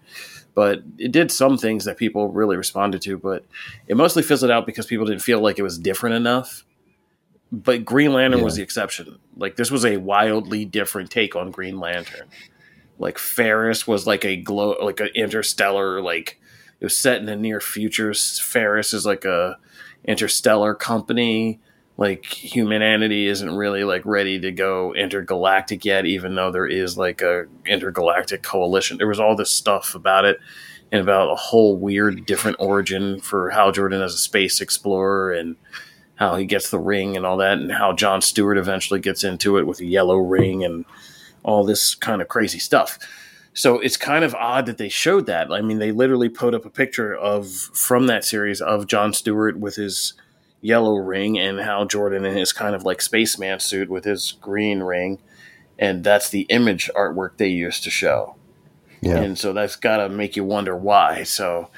But 0.54 0.82
it 0.98 1.10
did 1.10 1.32
some 1.32 1.58
things 1.58 1.84
that 1.84 1.96
people 1.96 2.28
really 2.28 2.56
responded 2.56 3.02
to, 3.02 3.18
but 3.18 3.44
it 3.88 3.96
mostly 3.96 4.22
fizzled 4.22 4.52
out 4.52 4.66
because 4.66 4.86
people 4.86 5.04
didn't 5.06 5.22
feel 5.22 5.40
like 5.40 5.58
it 5.58 5.62
was 5.62 5.78
different 5.78 6.14
enough. 6.16 6.64
But 7.50 7.84
Green 7.84 8.12
Lantern 8.12 8.42
was 8.42 8.56
the 8.56 8.62
exception. 8.62 9.18
Like 9.36 9.56
this 9.56 9.70
was 9.70 9.84
a 9.84 9.96
wildly 9.96 10.64
different 10.64 11.10
take 11.10 11.34
on 11.36 11.50
Green 11.50 11.78
Lantern. 11.80 12.28
like 12.98 13.18
Ferris 13.18 13.86
was 13.86 14.06
like 14.06 14.24
a 14.24 14.36
glow 14.36 14.76
like 14.82 15.00
an 15.00 15.10
interstellar 15.14 16.00
like 16.00 16.40
it 16.80 16.84
was 16.84 16.96
set 16.96 17.18
in 17.18 17.26
the 17.26 17.36
near 17.36 17.60
future. 17.60 18.12
Ferris 18.14 18.92
is 18.92 19.06
like 19.06 19.24
a 19.24 19.58
interstellar 20.04 20.74
company. 20.74 21.60
Like 21.96 22.24
humanity 22.24 23.28
isn't 23.28 23.54
really 23.54 23.84
like 23.84 24.04
ready 24.04 24.40
to 24.40 24.50
go 24.50 24.92
intergalactic 24.94 25.84
yet, 25.84 26.06
even 26.06 26.34
though 26.34 26.50
there 26.50 26.66
is 26.66 26.98
like 26.98 27.22
a 27.22 27.46
intergalactic 27.64 28.42
coalition. 28.42 28.98
There 28.98 29.06
was 29.06 29.20
all 29.20 29.36
this 29.36 29.50
stuff 29.50 29.94
about 29.94 30.24
it 30.24 30.40
and 30.90 31.00
about 31.00 31.30
a 31.30 31.36
whole 31.36 31.76
weird 31.76 32.26
different 32.26 32.56
origin 32.58 33.20
for 33.20 33.50
Hal 33.50 33.72
Jordan 33.72 34.02
as 34.02 34.14
a 34.14 34.18
space 34.18 34.60
explorer 34.60 35.32
and 35.32 35.56
how 36.16 36.36
he 36.36 36.46
gets 36.46 36.70
the 36.70 36.78
ring 36.78 37.16
and 37.16 37.26
all 37.26 37.36
that, 37.38 37.58
and 37.58 37.72
how 37.72 37.92
John 37.92 38.20
Stewart 38.20 38.58
eventually 38.58 39.00
gets 39.00 39.24
into 39.24 39.58
it 39.58 39.66
with 39.66 39.80
a 39.80 39.84
yellow 39.84 40.16
ring 40.16 40.64
and 40.64 40.84
all 41.42 41.64
this 41.64 41.94
kind 41.94 42.22
of 42.22 42.28
crazy 42.28 42.58
stuff. 42.58 42.98
So 43.52 43.78
it's 43.78 43.96
kind 43.96 44.24
of 44.24 44.34
odd 44.34 44.66
that 44.66 44.78
they 44.78 44.88
showed 44.88 45.26
that. 45.26 45.52
I 45.52 45.60
mean, 45.60 45.78
they 45.78 45.92
literally 45.92 46.28
put 46.28 46.54
up 46.54 46.64
a 46.64 46.70
picture 46.70 47.14
of 47.14 47.48
from 47.48 48.06
that 48.08 48.24
series 48.24 48.60
of 48.60 48.86
John 48.86 49.12
Stewart 49.12 49.58
with 49.58 49.76
his 49.76 50.14
yellow 50.64 50.96
ring 50.96 51.38
and 51.38 51.60
Hal 51.60 51.84
Jordan 51.84 52.24
in 52.24 52.34
his 52.34 52.52
kind 52.52 52.74
of 52.74 52.84
like 52.84 53.02
spaceman 53.02 53.60
suit 53.60 53.90
with 53.90 54.04
his 54.04 54.32
green 54.32 54.80
ring, 54.80 55.20
and 55.78 56.02
that's 56.02 56.30
the 56.30 56.42
image 56.48 56.90
artwork 56.96 57.36
they 57.36 57.48
used 57.48 57.84
to 57.84 57.90
show. 57.90 58.36
Yeah. 59.02 59.18
And 59.18 59.38
so 59.38 59.52
that's 59.52 59.76
got 59.76 59.98
to 59.98 60.08
make 60.08 60.36
you 60.36 60.44
wonder 60.44 60.74
why. 60.74 61.24
So 61.24 61.68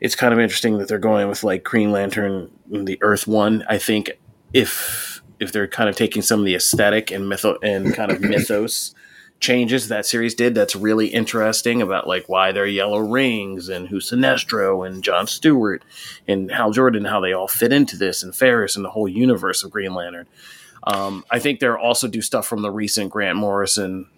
it's 0.00 0.16
kind 0.16 0.32
of 0.32 0.40
interesting 0.40 0.78
that 0.78 0.88
they're 0.88 0.98
going 0.98 1.28
with 1.28 1.44
like 1.44 1.62
Green 1.62 1.92
Lantern, 1.92 2.50
the 2.70 2.98
Earth 3.02 3.26
one. 3.26 3.64
I 3.68 3.76
think 3.76 4.12
if 4.54 5.20
if 5.38 5.52
they're 5.52 5.68
kind 5.68 5.90
of 5.90 5.96
taking 5.96 6.22
some 6.22 6.40
of 6.40 6.46
the 6.46 6.54
aesthetic 6.54 7.10
and 7.10 7.24
mytho 7.24 7.56
and 7.62 7.94
kind 7.94 8.10
of 8.10 8.20
mythos 8.22 8.94
changes 9.42 9.88
that 9.88 10.06
series 10.06 10.34
did, 10.34 10.54
that's 10.54 10.76
really 10.76 11.08
interesting 11.08 11.82
about 11.82 12.06
like 12.06 12.28
why 12.28 12.52
they're 12.52 12.64
yellow 12.64 13.00
rings 13.00 13.68
and 13.68 13.88
who's 13.88 14.08
Sinestro 14.08 14.86
and 14.86 15.02
John 15.02 15.26
Stewart 15.26 15.84
and 16.28 16.50
Hal 16.52 16.70
Jordan, 16.70 17.04
how 17.04 17.20
they 17.20 17.32
all 17.32 17.48
fit 17.48 17.72
into 17.72 17.96
this 17.96 18.22
and 18.22 18.34
Ferris 18.34 18.76
and 18.76 18.84
the 18.84 18.90
whole 18.90 19.08
universe 19.08 19.64
of 19.64 19.72
Green 19.72 19.94
Lantern. 19.94 20.28
Um, 20.84 21.24
I 21.28 21.40
think 21.40 21.58
they're 21.58 21.78
also 21.78 22.06
do 22.06 22.22
stuff 22.22 22.46
from 22.46 22.62
the 22.62 22.70
recent 22.70 23.10
Grant 23.10 23.36
Morrison 23.36 24.08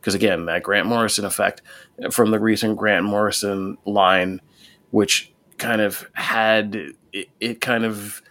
because 0.00 0.14
again, 0.14 0.44
that 0.44 0.62
Grant 0.62 0.86
Morrison 0.86 1.24
effect 1.24 1.62
from 2.10 2.30
the 2.30 2.38
recent 2.38 2.76
Grant 2.76 3.04
Morrison 3.04 3.78
line 3.86 4.40
which 4.90 5.32
kind 5.56 5.80
of 5.80 6.08
had 6.12 6.94
it, 7.12 7.28
it 7.40 7.60
kind 7.60 7.84
of 7.84 8.22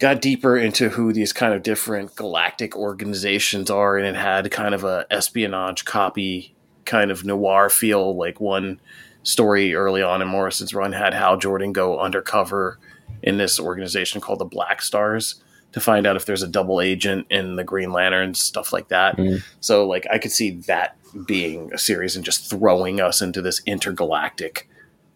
got 0.00 0.20
deeper 0.20 0.56
into 0.56 0.88
who 0.88 1.12
these 1.12 1.32
kind 1.32 1.54
of 1.54 1.62
different 1.62 2.14
galactic 2.16 2.76
organizations 2.76 3.70
are 3.70 3.96
and 3.96 4.06
it 4.06 4.16
had 4.16 4.50
kind 4.50 4.74
of 4.74 4.82
a 4.82 5.06
espionage 5.10 5.84
copy 5.84 6.54
kind 6.84 7.10
of 7.10 7.24
noir 7.24 7.70
feel 7.70 8.16
like 8.16 8.40
one 8.40 8.80
story 9.22 9.74
early 9.74 10.02
on 10.02 10.22
in 10.22 10.28
morrison's 10.28 10.74
run 10.74 10.92
had 10.92 11.14
hal 11.14 11.36
jordan 11.36 11.72
go 11.72 12.00
undercover 12.00 12.78
in 13.22 13.36
this 13.36 13.60
organization 13.60 14.20
called 14.20 14.38
the 14.38 14.44
black 14.44 14.82
stars 14.82 15.42
to 15.72 15.80
find 15.80 16.06
out 16.06 16.16
if 16.16 16.24
there's 16.24 16.42
a 16.42 16.48
double 16.48 16.80
agent 16.80 17.26
in 17.30 17.54
the 17.56 17.62
green 17.62 17.92
lantern 17.92 18.34
stuff 18.34 18.72
like 18.72 18.88
that 18.88 19.16
mm. 19.16 19.42
so 19.60 19.86
like 19.86 20.06
i 20.10 20.18
could 20.18 20.32
see 20.32 20.52
that 20.52 20.96
being 21.26 21.72
a 21.72 21.78
series 21.78 22.16
and 22.16 22.24
just 22.24 22.48
throwing 22.48 23.00
us 23.00 23.20
into 23.20 23.42
this 23.42 23.60
intergalactic 23.66 24.68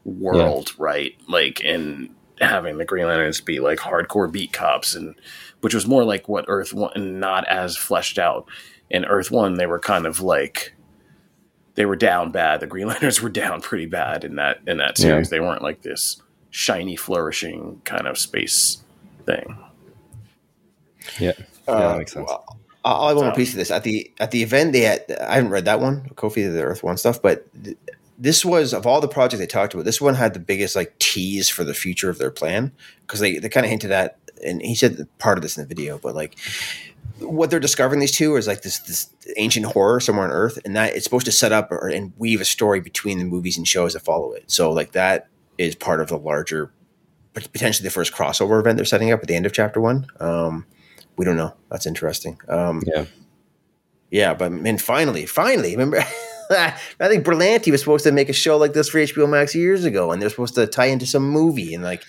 world, 0.04 0.70
yeah. 0.70 0.84
right? 0.84 1.14
Like, 1.28 1.62
and 1.64 2.10
having 2.48 2.78
the 2.78 2.84
Green 2.84 3.06
Lanterns 3.06 3.40
be 3.40 3.60
like 3.60 3.78
hardcore 3.78 4.30
beat 4.30 4.52
cops, 4.52 4.94
and 4.94 5.14
which 5.60 5.74
was 5.74 5.86
more 5.86 6.04
like 6.04 6.28
what 6.28 6.44
Earth 6.48 6.72
One, 6.72 7.20
not 7.20 7.46
as 7.48 7.76
fleshed 7.76 8.18
out. 8.18 8.46
In 8.90 9.04
Earth 9.04 9.30
One, 9.30 9.54
they 9.54 9.66
were 9.66 9.78
kind 9.78 10.06
of 10.06 10.20
like 10.20 10.74
they 11.74 11.86
were 11.86 11.96
down 11.96 12.30
bad. 12.30 12.60
The 12.60 12.66
Green 12.66 12.86
Lanterns 12.88 13.20
were 13.22 13.28
down 13.28 13.60
pretty 13.60 13.86
bad 13.86 14.24
in 14.24 14.36
that 14.36 14.60
in 14.66 14.78
that 14.78 14.98
series. 14.98 15.28
Yeah. 15.28 15.38
They 15.38 15.40
weren't 15.40 15.62
like 15.62 15.82
this 15.82 16.20
shiny, 16.50 16.96
flourishing 16.96 17.80
kind 17.84 18.06
of 18.06 18.18
space 18.18 18.78
thing. 19.26 19.58
Yeah, 21.18 21.32
yeah 21.36 21.44
that 21.66 21.94
uh, 21.94 21.98
makes 21.98 22.12
sense. 22.12 22.28
Well, 22.28 22.58
I'll 22.84 23.08
have 23.08 23.16
one 23.16 23.32
so. 23.32 23.36
piece 23.36 23.50
of 23.50 23.56
this 23.56 23.70
at 23.70 23.82
the 23.82 24.10
at 24.20 24.30
the 24.30 24.42
event. 24.42 24.72
They 24.72 24.82
had 24.82 25.04
I 25.26 25.36
haven't 25.36 25.50
read 25.50 25.64
that 25.64 25.80
one, 25.80 26.10
Kofi 26.16 26.52
the 26.52 26.62
Earth 26.62 26.82
One 26.82 26.96
stuff, 26.96 27.20
but 27.20 27.46
this 28.18 28.44
was 28.44 28.72
of 28.72 28.86
all 28.86 29.00
the 29.00 29.08
projects 29.08 29.40
they 29.40 29.46
talked 29.46 29.74
about, 29.74 29.84
this 29.84 30.00
one 30.00 30.14
had 30.14 30.34
the 30.34 30.40
biggest 30.40 30.76
like 30.76 30.98
tease 30.98 31.48
for 31.48 31.64
the 31.64 31.74
future 31.74 32.10
of 32.10 32.18
their 32.18 32.30
plan 32.30 32.72
because 33.02 33.20
they, 33.20 33.38
they 33.38 33.48
kind 33.48 33.66
of 33.66 33.70
hinted 33.70 33.90
at, 33.90 34.18
and 34.44 34.62
he 34.62 34.74
said 34.74 35.06
part 35.18 35.38
of 35.38 35.42
this 35.42 35.56
in 35.56 35.62
the 35.62 35.68
video, 35.68 35.98
but 35.98 36.14
like 36.14 36.36
what 37.20 37.50
they're 37.50 37.60
discovering 37.60 38.00
these 38.00 38.12
two 38.12 38.36
is 38.36 38.46
like 38.46 38.62
this 38.62 38.78
this 38.80 39.08
ancient 39.36 39.66
horror 39.66 40.00
somewhere 40.00 40.26
on 40.26 40.32
Earth, 40.32 40.58
and 40.64 40.74
that 40.76 40.94
it's 40.94 41.04
supposed 41.04 41.26
to 41.26 41.32
set 41.32 41.52
up 41.52 41.70
or, 41.70 41.88
and 41.88 42.12
weave 42.18 42.40
a 42.40 42.44
story 42.44 42.80
between 42.80 43.18
the 43.18 43.24
movies 43.24 43.56
and 43.56 43.66
shows 43.66 43.92
that 43.92 44.00
follow 44.00 44.32
it. 44.32 44.44
So 44.50 44.72
like 44.72 44.92
that 44.92 45.28
is 45.58 45.74
part 45.74 46.00
of 46.00 46.08
the 46.08 46.18
larger, 46.18 46.72
potentially 47.34 47.84
the 47.86 47.92
first 47.92 48.12
crossover 48.12 48.58
event 48.58 48.76
they're 48.76 48.84
setting 48.84 49.12
up 49.12 49.20
at 49.20 49.28
the 49.28 49.36
end 49.36 49.46
of 49.46 49.52
chapter 49.52 49.80
one. 49.80 50.06
Um, 50.20 50.66
we 51.16 51.24
don't 51.24 51.36
know. 51.36 51.54
That's 51.70 51.86
interesting. 51.86 52.38
Um, 52.48 52.82
yeah, 52.86 53.04
yeah, 54.10 54.34
but 54.34 54.50
and 54.50 54.80
finally, 54.80 55.26
finally, 55.26 55.72
remember. 55.72 56.04
I 56.50 57.08
think 57.08 57.24
Berlanti 57.24 57.70
was 57.70 57.80
supposed 57.80 58.04
to 58.04 58.12
make 58.12 58.28
a 58.28 58.32
show 58.32 58.56
like 58.56 58.72
this 58.72 58.88
for 58.88 58.98
HBO 58.98 59.28
Max 59.28 59.54
years 59.54 59.84
ago, 59.84 60.12
and 60.12 60.20
they're 60.20 60.30
supposed 60.30 60.54
to 60.56 60.66
tie 60.66 60.86
into 60.86 61.06
some 61.06 61.28
movie. 61.28 61.74
And 61.74 61.84
like, 61.84 62.02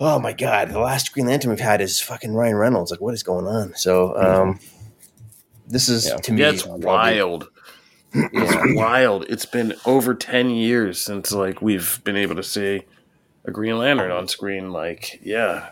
oh 0.00 0.18
my 0.18 0.32
god, 0.32 0.70
the 0.70 0.78
last 0.78 1.12
Green 1.12 1.26
Lantern 1.26 1.50
we've 1.50 1.60
had 1.60 1.80
is 1.80 2.00
fucking 2.00 2.34
Ryan 2.34 2.56
Reynolds. 2.56 2.90
Like, 2.90 3.00
what 3.00 3.14
is 3.14 3.22
going 3.22 3.46
on? 3.46 3.74
So, 3.74 4.16
um, 4.16 4.60
this 5.66 5.88
is 5.88 6.08
yeah. 6.08 6.16
to 6.16 6.32
me, 6.32 6.40
yeah, 6.42 6.50
it's 6.50 6.66
wild. 6.66 7.48
It's 8.18 8.76
wild. 8.78 9.26
It's 9.28 9.44
been 9.44 9.74
over 9.84 10.14
ten 10.14 10.48
years 10.48 11.02
since 11.02 11.32
like 11.32 11.60
we've 11.60 12.00
been 12.02 12.16
able 12.16 12.36
to 12.36 12.42
see 12.42 12.84
a 13.44 13.50
Green 13.50 13.76
Lantern 13.76 14.10
on 14.10 14.26
screen. 14.26 14.70
Like, 14.70 15.20
yeah, 15.22 15.70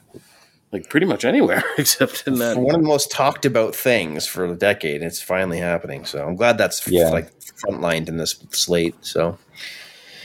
like 0.75 0.91
pretty 0.91 1.07
much 1.07 1.25
anywhere 1.25 1.63
except 1.79 2.25
in 2.27 2.35
that. 2.41 2.57
one 2.57 2.75
of 2.75 2.83
the 2.83 2.87
most 2.87 3.11
talked 3.11 3.47
about 3.47 3.75
things 3.75 4.27
for 4.27 4.45
a 4.45 4.55
decade. 4.57 5.03
It's 5.03 5.23
finally 5.23 5.59
happening. 5.59 6.05
So 6.05 6.27
I'm 6.27 6.35
glad 6.35 6.59
that's 6.59 6.87
yeah. 6.89 7.11
like 7.11 7.31
frontlined 7.57 8.09
in 8.09 8.17
this 8.17 8.33
slate. 8.51 8.95
So 9.01 9.39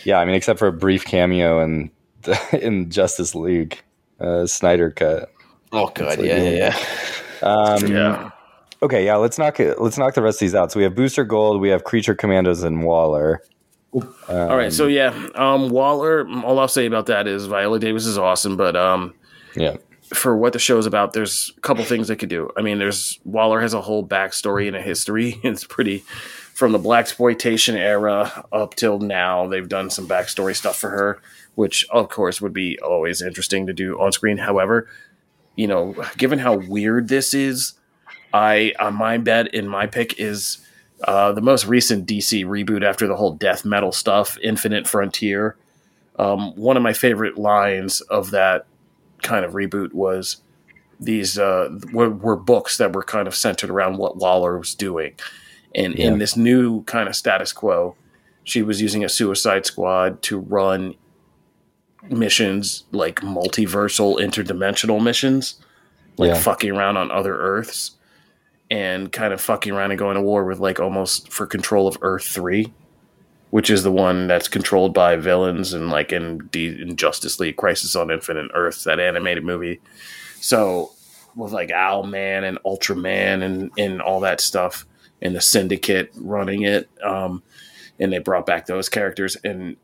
yeah, 0.03 0.19
I 0.19 0.25
mean, 0.25 0.35
except 0.35 0.59
for 0.59 0.67
a 0.67 0.73
brief 0.73 1.05
cameo 1.05 1.61
in 1.63 1.91
in 2.53 2.89
Justice 2.89 3.35
League, 3.35 3.81
uh, 4.19 4.45
Snyder 4.45 4.91
cut. 4.91 5.31
Oh 5.71 5.87
god, 5.93 6.19
yeah, 6.21 6.37
yeah, 6.37 6.75
yeah. 7.41 7.47
Um, 7.47 7.87
yeah. 7.87 8.31
Okay, 8.81 9.05
yeah. 9.05 9.15
Let's 9.17 9.37
knock 9.37 9.59
it. 9.59 9.81
Let's 9.81 9.97
knock 9.97 10.13
the 10.13 10.21
rest 10.21 10.37
of 10.37 10.39
these 10.41 10.55
out. 10.55 10.71
So 10.71 10.79
we 10.79 10.83
have 10.83 10.95
Booster 10.95 11.25
Gold, 11.25 11.61
we 11.61 11.69
have 11.69 11.83
Creature 11.83 12.15
Commandos, 12.15 12.63
and 12.63 12.83
Waller. 12.83 13.43
Um, 13.93 14.13
all 14.29 14.55
right, 14.55 14.71
so 14.71 14.87
yeah, 14.87 15.29
um, 15.35 15.69
Waller. 15.69 16.27
All 16.43 16.59
I'll 16.59 16.67
say 16.67 16.85
about 16.85 17.07
that 17.07 17.27
is 17.27 17.47
Viola 17.47 17.79
Davis 17.79 18.05
is 18.05 18.17
awesome, 18.17 18.55
but 18.55 18.75
um, 18.75 19.13
yeah, 19.55 19.77
for 20.13 20.37
what 20.37 20.53
the 20.53 20.59
show 20.59 20.77
is 20.77 20.85
about, 20.85 21.13
there's 21.13 21.51
a 21.57 21.61
couple 21.61 21.83
things 21.83 22.07
they 22.07 22.15
could 22.15 22.29
do. 22.29 22.51
I 22.57 22.61
mean, 22.61 22.77
there's 22.77 23.19
Waller 23.25 23.59
has 23.61 23.73
a 23.73 23.81
whole 23.81 24.05
backstory 24.05 24.67
and 24.67 24.75
a 24.75 24.81
history. 24.81 25.39
It's 25.43 25.63
pretty 25.63 26.03
from 26.59 26.73
the 26.73 26.79
blaxploitation 26.79 27.75
era 27.75 28.45
up 28.51 28.75
till 28.75 28.99
now. 28.99 29.47
They've 29.47 29.67
done 29.67 29.89
some 29.89 30.09
backstory 30.09 30.53
stuff 30.53 30.77
for 30.77 30.89
her, 30.89 31.21
which 31.55 31.87
of 31.89 32.09
course 32.09 32.41
would 32.41 32.53
be 32.53 32.77
always 32.79 33.21
interesting 33.21 33.65
to 33.67 33.73
do 33.73 33.97
on 33.97 34.11
screen. 34.11 34.37
However, 34.37 34.89
you 35.55 35.67
know, 35.67 35.95
given 36.17 36.37
how 36.37 36.57
weird 36.57 37.07
this 37.07 37.33
is, 37.33 37.73
I 38.33 38.73
uh, 38.77 38.91
my 38.91 39.17
bet 39.17 39.53
in 39.53 39.69
my 39.69 39.87
pick 39.87 40.19
is 40.19 40.57
uh, 41.05 41.31
the 41.31 41.41
most 41.41 41.65
recent 41.65 42.05
DC 42.05 42.45
reboot 42.45 42.83
after 42.83 43.07
the 43.07 43.15
whole 43.15 43.33
death 43.33 43.63
metal 43.63 43.93
stuff, 43.93 44.37
Infinite 44.43 44.85
Frontier. 44.85 45.55
Um, 46.17 46.53
one 46.57 46.75
of 46.75 46.83
my 46.83 46.91
favorite 46.91 47.37
lines 47.37 48.01
of 48.01 48.31
that 48.31 48.65
kind 49.23 49.45
of 49.45 49.53
reboot 49.53 49.93
was 49.93 50.41
these 50.99 51.39
uh, 51.39 51.69
were, 51.93 52.09
were, 52.09 52.35
books 52.35 52.75
that 52.77 52.93
were 52.93 53.03
kind 53.03 53.29
of 53.29 53.33
centered 53.33 53.69
around 53.69 53.97
what 53.97 54.17
Waller 54.17 54.57
was 54.59 54.75
doing. 54.75 55.13
And 55.75 55.97
yeah. 55.97 56.07
in 56.07 56.19
this 56.19 56.35
new 56.35 56.83
kind 56.83 57.07
of 57.07 57.15
status 57.15 57.53
quo, 57.53 57.95
she 58.43 58.61
was 58.61 58.81
using 58.81 59.03
a 59.03 59.09
suicide 59.09 59.65
squad 59.65 60.21
to 60.23 60.39
run 60.39 60.95
missions 62.09 62.83
like 62.91 63.17
multiversal, 63.17 64.19
interdimensional 64.19 65.01
missions, 65.01 65.55
like 66.17 66.29
yeah. 66.29 66.39
fucking 66.39 66.71
around 66.71 66.97
on 66.97 67.11
other 67.11 67.35
Earths 67.37 67.91
and 68.71 69.11
kind 69.11 69.33
of 69.33 69.41
fucking 69.41 69.73
around 69.73 69.91
and 69.91 69.99
going 69.99 70.15
to 70.15 70.21
war 70.21 70.45
with 70.45 70.59
like 70.59 70.79
almost 70.79 71.31
for 71.31 71.45
control 71.45 71.87
of 71.87 71.97
Earth 72.01 72.25
3 72.25 72.71
which 73.49 73.69
is 73.69 73.83
the 73.83 73.91
one 73.91 74.27
that's 74.27 74.47
controlled 74.47 74.93
by 74.93 75.15
villains 75.15 75.73
and 75.73 75.89
like 75.89 76.11
in, 76.11 76.37
D- 76.51 76.81
in 76.81 76.95
Justice 76.95 77.39
League 77.39 77.57
Crisis 77.57 77.95
on 77.95 78.11
Infinite 78.11 78.51
Earths, 78.53 78.83
that 78.83 78.99
animated 78.99 79.43
movie. 79.43 79.81
So 80.39 80.91
with 81.35 81.51
like 81.51 81.69
Owlman 81.69 82.47
and 82.47 82.59
Ultraman 82.65 83.43
and, 83.43 83.71
and 83.77 84.01
all 84.01 84.19
that 84.19 84.41
stuff 84.41 84.85
and 85.21 85.35
the 85.35 85.41
Syndicate 85.41 86.11
running 86.15 86.63
it. 86.63 86.89
Um, 87.03 87.43
and 87.99 88.11
they 88.13 88.19
brought 88.19 88.45
back 88.45 88.65
those 88.65 88.89
characters. 88.89 89.35
And 89.43 89.75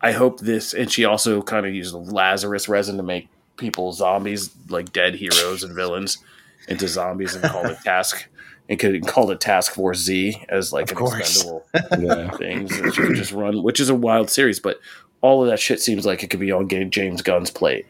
I 0.00 0.12
hope 0.12 0.40
this, 0.40 0.74
and 0.74 0.90
she 0.90 1.04
also 1.04 1.42
kind 1.42 1.64
of 1.66 1.74
used 1.74 1.94
Lazarus 1.94 2.68
resin 2.68 2.96
to 2.98 3.02
make 3.02 3.28
people 3.56 3.92
zombies, 3.92 4.50
like 4.68 4.92
dead 4.92 5.14
heroes 5.14 5.62
and 5.62 5.74
villains, 5.74 6.18
into 6.68 6.86
zombies 6.88 7.34
and 7.34 7.44
called 7.44 7.70
it 7.70 7.78
Task 7.84 8.28
and 8.68 8.78
could 8.78 9.06
call 9.06 9.30
it 9.30 9.40
Task 9.40 9.72
Force 9.72 9.98
Z 9.98 10.44
as 10.48 10.72
like 10.72 10.84
Of 10.84 10.92
an 10.92 10.98
course. 10.98 11.12
expendable 11.18 11.66
things 12.38 12.76
that 12.76 12.96
you 12.96 13.04
could 13.04 13.16
just 13.16 13.32
run, 13.32 13.62
which 13.62 13.80
is 13.80 13.88
a 13.90 13.94
wild 13.94 14.30
series, 14.30 14.60
but 14.60 14.78
all 15.20 15.42
of 15.42 15.48
that 15.50 15.60
shit 15.60 15.80
seems 15.80 16.04
like 16.06 16.22
it 16.22 16.30
could 16.30 16.40
be 16.40 16.50
on 16.52 16.68
James 16.90 17.22
Gunn's 17.22 17.50
plate, 17.50 17.86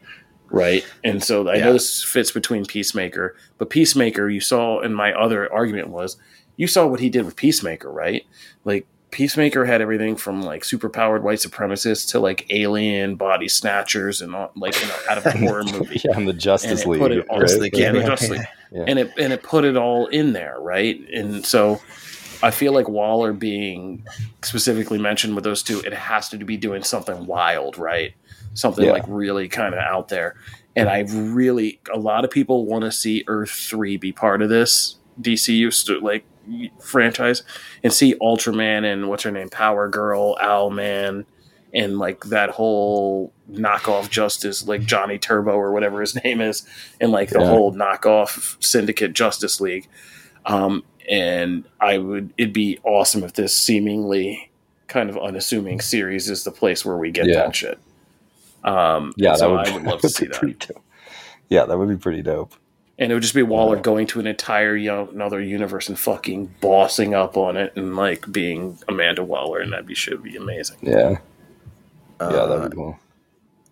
right? 0.51 0.83
And 1.03 1.23
so 1.23 1.49
I 1.49 1.55
Yeah. 1.55 1.65
know 1.65 1.73
this 1.73 2.03
fits 2.03 2.31
between 2.31 2.65
Peacemaker, 2.65 3.35
but 3.57 3.69
Peacemaker, 3.69 4.29
you 4.29 4.39
saw, 4.39 4.79
and 4.81 4.95
my 4.95 5.13
other 5.13 5.51
argument 5.51 5.89
was, 5.89 6.17
you 6.57 6.67
saw 6.67 6.85
what 6.87 6.99
he 6.99 7.09
did 7.09 7.25
with 7.25 7.35
Peacemaker, 7.35 7.91
right? 7.91 8.25
Like 8.63 8.85
Peacemaker 9.11 9.65
had 9.65 9.81
everything 9.81 10.15
from 10.15 10.41
like 10.41 10.63
superpowered 10.63 11.21
white 11.21 11.37
supremacists 11.39 12.09
to 12.11 12.19
like 12.19 12.45
alien 12.51 13.15
body 13.15 13.47
snatchers 13.47 14.21
and 14.21 14.33
all, 14.35 14.51
like 14.55 14.79
you 14.81 14.87
know, 14.87 14.95
out 15.09 15.17
of 15.19 15.25
a 15.27 15.31
horror 15.31 15.63
movie. 15.63 16.01
Yeah, 16.03 16.15
on 16.15 16.25
the 16.25 16.31
And 16.31 16.39
Justice 16.39 16.81
it 16.81 16.87
League. 16.87 16.99
put 16.99 17.11
it 17.11 17.29
on 17.29 17.39
right? 17.41 17.49
League, 17.59 17.77
yeah, 17.77 17.91
the 17.91 17.99
Yeah. 17.99 18.05
Justice 18.07 18.29
League. 18.29 18.41
Yeah. 18.71 18.85
and 18.87 18.97
it 18.97 19.13
and 19.19 19.31
it 19.31 19.43
put 19.43 19.65
it 19.65 19.77
all 19.77 20.07
in 20.07 20.33
there, 20.33 20.55
right? 20.59 20.99
And 21.13 21.45
so 21.45 21.79
I 22.41 22.49
feel 22.49 22.73
like 22.73 22.89
Waller 22.89 23.31
being 23.31 24.03
specifically 24.41 24.97
mentioned 24.97 25.35
with 25.35 25.43
those 25.43 25.61
two, 25.61 25.79
it 25.81 25.93
has 25.93 26.27
to 26.29 26.37
be 26.39 26.57
doing 26.57 26.81
something 26.81 27.27
wild, 27.27 27.77
right? 27.77 28.15
Something 28.55 28.85
Yeah. 28.85 28.93
like 28.93 29.03
really 29.07 29.47
kind 29.47 29.75
of 29.75 29.79
out 29.79 30.07
there. 30.07 30.35
And 30.75 30.89
I 30.89 31.01
really, 31.11 31.79
a 31.93 31.99
lot 31.99 32.25
of 32.25 32.31
people 32.31 32.65
want 32.65 32.83
to 32.83 32.91
see 32.91 33.23
Earth 33.27 33.51
three 33.51 33.97
be 33.97 34.11
part 34.11 34.41
of 34.41 34.49
this 34.49 34.95
DCU 35.21 35.71
st- 35.71 36.01
like 36.01 36.25
franchise 36.79 37.43
and 37.83 37.91
see 37.93 38.15
Ultraman 38.15 38.83
and 38.91 39.09
what's 39.09 39.23
her 39.23 39.31
name, 39.31 39.49
Power 39.49 39.87
Girl, 39.87 40.35
Owlman, 40.41 41.25
and 41.73 41.97
like 41.99 42.25
that 42.25 42.51
whole 42.51 43.33
knockoff 43.51 44.09
Justice, 44.09 44.67
like 44.67 44.81
Johnny 44.81 45.17
Turbo 45.17 45.51
or 45.53 45.71
whatever 45.71 46.01
his 46.01 46.15
name 46.23 46.41
is, 46.41 46.67
and 47.01 47.11
like 47.11 47.29
the 47.29 47.39
Yeah. 47.39 47.47
whole 47.49 47.73
knockoff 47.73 48.63
Syndicate 48.63 49.13
Justice 49.13 49.59
League. 49.61 49.87
Um, 50.45 50.83
and 51.09 51.65
I 51.79 51.97
would, 51.97 52.33
it'd 52.37 52.53
be 52.53 52.79
awesome 52.83 53.23
if 53.23 53.33
this 53.33 53.55
seemingly 53.57 54.51
kind 54.87 55.09
of 55.09 55.17
unassuming 55.17 55.81
series 55.81 56.29
is 56.29 56.43
the 56.43 56.51
place 56.51 56.85
where 56.85 56.97
we 56.97 57.11
get 57.11 57.25
Yeah. 57.25 57.35
that 57.35 57.55
shit. 57.55 57.79
Um, 58.63 59.13
Yeah, 59.17 59.35
so 59.35 59.49
that 59.49 59.51
would, 59.51 59.67
I 59.67 59.73
would 59.73 59.83
love 59.83 60.01
to 60.01 60.09
see 60.09 60.27
that. 60.27 60.41
dope. 60.59 60.83
Yeah, 61.49 61.65
that 61.65 61.77
would 61.77 61.89
be 61.89 61.97
pretty 61.97 62.21
dope. 62.21 62.53
And 62.99 63.11
it 63.11 63.15
would 63.15 63.23
just 63.23 63.33
be 63.33 63.41
Waller 63.43 63.75
Yeah. 63.77 63.81
going 63.81 64.07
to 64.07 64.19
an 64.19 64.27
entire 64.27 64.75
you 64.75 64.89
know, 64.89 65.09
another 65.11 65.41
universe 65.41 65.89
and 65.89 65.97
fucking 65.97 66.53
bossing 66.61 67.13
up 67.15 67.37
on 67.37 67.57
it 67.57 67.73
and 67.75 67.95
like 67.95 68.31
being 68.31 68.77
Amanda 68.87 69.23
Waller, 69.23 69.59
and 69.59 69.73
that'd 69.73 69.87
be 69.87 69.95
should 69.95 70.21
be 70.21 70.35
amazing. 70.35 70.77
Yeah, 70.81 71.09
yeah, 71.09 71.17
Uh, 72.27 72.45
that'd 72.47 72.69
be 72.71 72.75
cool. 72.77 72.99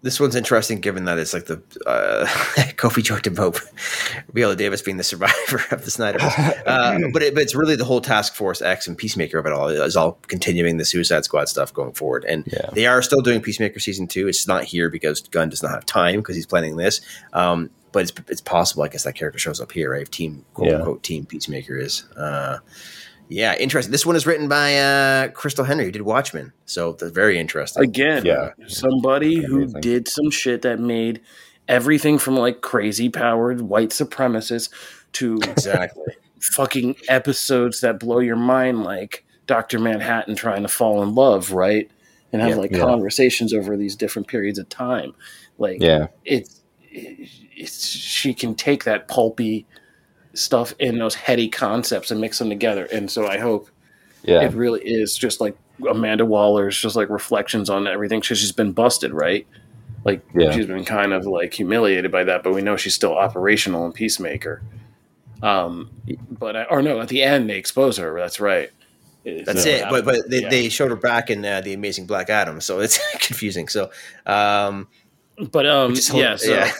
this 0.01 0.19
one's 0.19 0.35
interesting 0.35 0.79
given 0.79 1.05
that 1.05 1.19
it's 1.19 1.35
like 1.35 1.45
the 1.45 1.61
uh, 1.85 2.25
Kofi 2.77 3.03
joked 3.03 3.27
about 3.27 3.59
Viola 4.33 4.55
Davis 4.55 4.81
being 4.81 4.97
the 4.97 5.03
survivor 5.03 5.61
of 5.71 5.85
the 5.85 5.91
Snyderverse. 5.91 6.63
Uh, 6.65 7.09
but, 7.13 7.21
it, 7.21 7.35
but 7.35 7.43
it's 7.43 7.53
really 7.53 7.75
the 7.75 7.85
whole 7.85 8.01
Task 8.01 8.33
Force 8.33 8.59
X 8.63 8.87
and 8.87 8.97
Peacemaker 8.97 9.37
of 9.37 9.45
it 9.45 9.53
all 9.53 9.67
is 9.69 9.95
all 9.95 10.17
continuing 10.27 10.77
the 10.77 10.85
Suicide 10.85 11.25
Squad 11.25 11.47
stuff 11.47 11.71
going 11.71 11.93
forward. 11.93 12.25
And 12.25 12.43
Yeah. 12.47 12.71
they 12.73 12.87
are 12.87 13.03
still 13.03 13.21
doing 13.21 13.39
Peacemaker 13.39 13.79
season 13.79 14.07
two. 14.07 14.27
It's 14.27 14.47
not 14.47 14.63
here 14.63 14.89
because 14.89 15.21
Gunn 15.21 15.49
does 15.49 15.61
not 15.61 15.73
have 15.73 15.85
time 15.85 16.15
because 16.21 16.35
he's 16.35 16.47
planning 16.47 16.75
this. 16.77 17.01
Um, 17.33 17.69
but 17.91 18.03
it's 18.03 18.13
it's 18.29 18.41
possible, 18.41 18.83
I 18.83 18.87
guess, 18.87 19.03
that 19.03 19.13
character 19.15 19.39
shows 19.39 19.59
up 19.61 19.71
here, 19.71 19.91
right? 19.91 20.01
If 20.01 20.11
Team 20.11 20.45
quote 20.53 20.69
Yeah. 20.69 20.75
unquote 20.77 21.03
Team 21.03 21.25
Peacemaker 21.25 21.77
is. 21.77 22.03
Uh, 22.15 22.59
yeah, 23.29 23.55
interesting. 23.57 23.91
This 23.91 24.05
one 24.05 24.15
is 24.17 24.25
written 24.27 24.49
by 24.49 24.77
uh, 24.77 25.27
Christal 25.29 25.65
Henry, 25.65 25.85
who 25.85 25.91
did 25.91 26.01
Watchmen. 26.01 26.51
So 26.65 26.93
that's 26.93 27.11
very 27.13 27.39
interesting. 27.39 27.81
Again, 27.83 28.25
Yeah. 28.25 28.49
somebody 28.67 29.41
who 29.41 29.59
Amazing. 29.63 29.81
did 29.81 30.07
some 30.09 30.29
shit 30.31 30.61
that 30.63 30.79
made 30.79 31.21
everything 31.67 32.17
from 32.17 32.35
like 32.35 32.59
crazy 32.61 33.07
powered 33.09 33.61
white 33.61 33.89
supremacists 33.91 34.69
to 35.13 35.39
Exactly. 35.43 36.13
fucking 36.41 36.95
episodes 37.07 37.79
that 37.81 37.99
blow 37.99 38.19
your 38.19 38.35
mind, 38.35 38.83
like 38.83 39.23
Doctor 39.47 39.79
Manhattan 39.79 40.35
trying 40.35 40.63
to 40.63 40.67
fall 40.67 41.01
in 41.03 41.15
love, 41.15 41.51
right? 41.51 41.89
And 42.33 42.41
have 42.41 42.51
Yeah. 42.51 42.55
like 42.57 42.71
Yeah. 42.71 42.79
conversations 42.79 43.53
over 43.53 43.77
these 43.77 43.95
different 43.95 44.27
periods 44.27 44.59
of 44.59 44.67
time. 44.69 45.13
Like, 45.57 45.81
Yeah, 45.81 46.07
it's 46.25 46.49
it's 46.49 46.60
she 47.65 48.33
can 48.33 48.55
take 48.55 48.83
that 48.85 49.07
pulpy 49.07 49.65
stuff 50.33 50.73
and 50.79 50.99
those 50.99 51.15
heady 51.15 51.49
concepts 51.49 52.11
and 52.11 52.19
mix 52.21 52.39
them 52.39 52.49
together. 52.49 52.85
And 52.85 53.09
so 53.09 53.27
I 53.27 53.37
hope 53.37 53.69
yeah, 54.23 54.41
it 54.43 54.53
really 54.53 54.81
is 54.81 55.17
just 55.17 55.41
like 55.41 55.57
Amanda 55.89 56.25
Waller's 56.25 56.79
just 56.79 56.95
like 56.95 57.09
reflections 57.09 57.69
on 57.69 57.87
everything. 57.87 58.21
She- 58.21 58.35
She's 58.35 58.51
been 58.51 58.71
busted, 58.71 59.13
right? 59.13 59.45
Like 60.05 60.21
Yeah. 60.35 60.51
she's 60.51 60.67
been 60.67 60.85
kind 60.85 61.13
of 61.13 61.25
like 61.25 61.53
humiliated 61.53 62.11
by 62.11 62.23
that, 62.25 62.43
but 62.43 62.53
we 62.53 62.61
know 62.61 62.77
she's 62.77 62.95
still 62.95 63.17
operational 63.17 63.85
in 63.85 63.91
Peacemaker. 63.93 64.61
Um, 65.43 65.89
but 66.29 66.55
I, 66.55 66.63
or 66.65 66.81
no, 66.81 66.99
at 67.01 67.07
the 67.07 67.23
end 67.23 67.49
they 67.49 67.57
expose 67.57 67.97
her. 67.97 68.17
That's 68.17 68.39
right. 68.39 68.69
It's- 69.23 69.45
That's 69.45 69.65
it. 69.65 69.85
But 69.89 70.05
but 70.05 70.29
they, 70.29 70.41
yeah. 70.41 70.49
they 70.49 70.69
showed 70.69 70.89
her 70.89 70.95
back 70.95 71.29
in 71.29 71.43
uh, 71.45 71.61
the 71.61 71.73
Amazing 71.73 72.05
Black 72.07 72.29
Adam, 72.29 72.61
so 72.61 72.79
it's 72.79 72.99
confusing. 73.19 73.67
So 73.67 73.91
um, 74.25 74.87
but 75.51 75.65
um, 75.65 75.95
yeah, 76.13 76.35
so 76.35 76.51
yeah, 76.51 76.71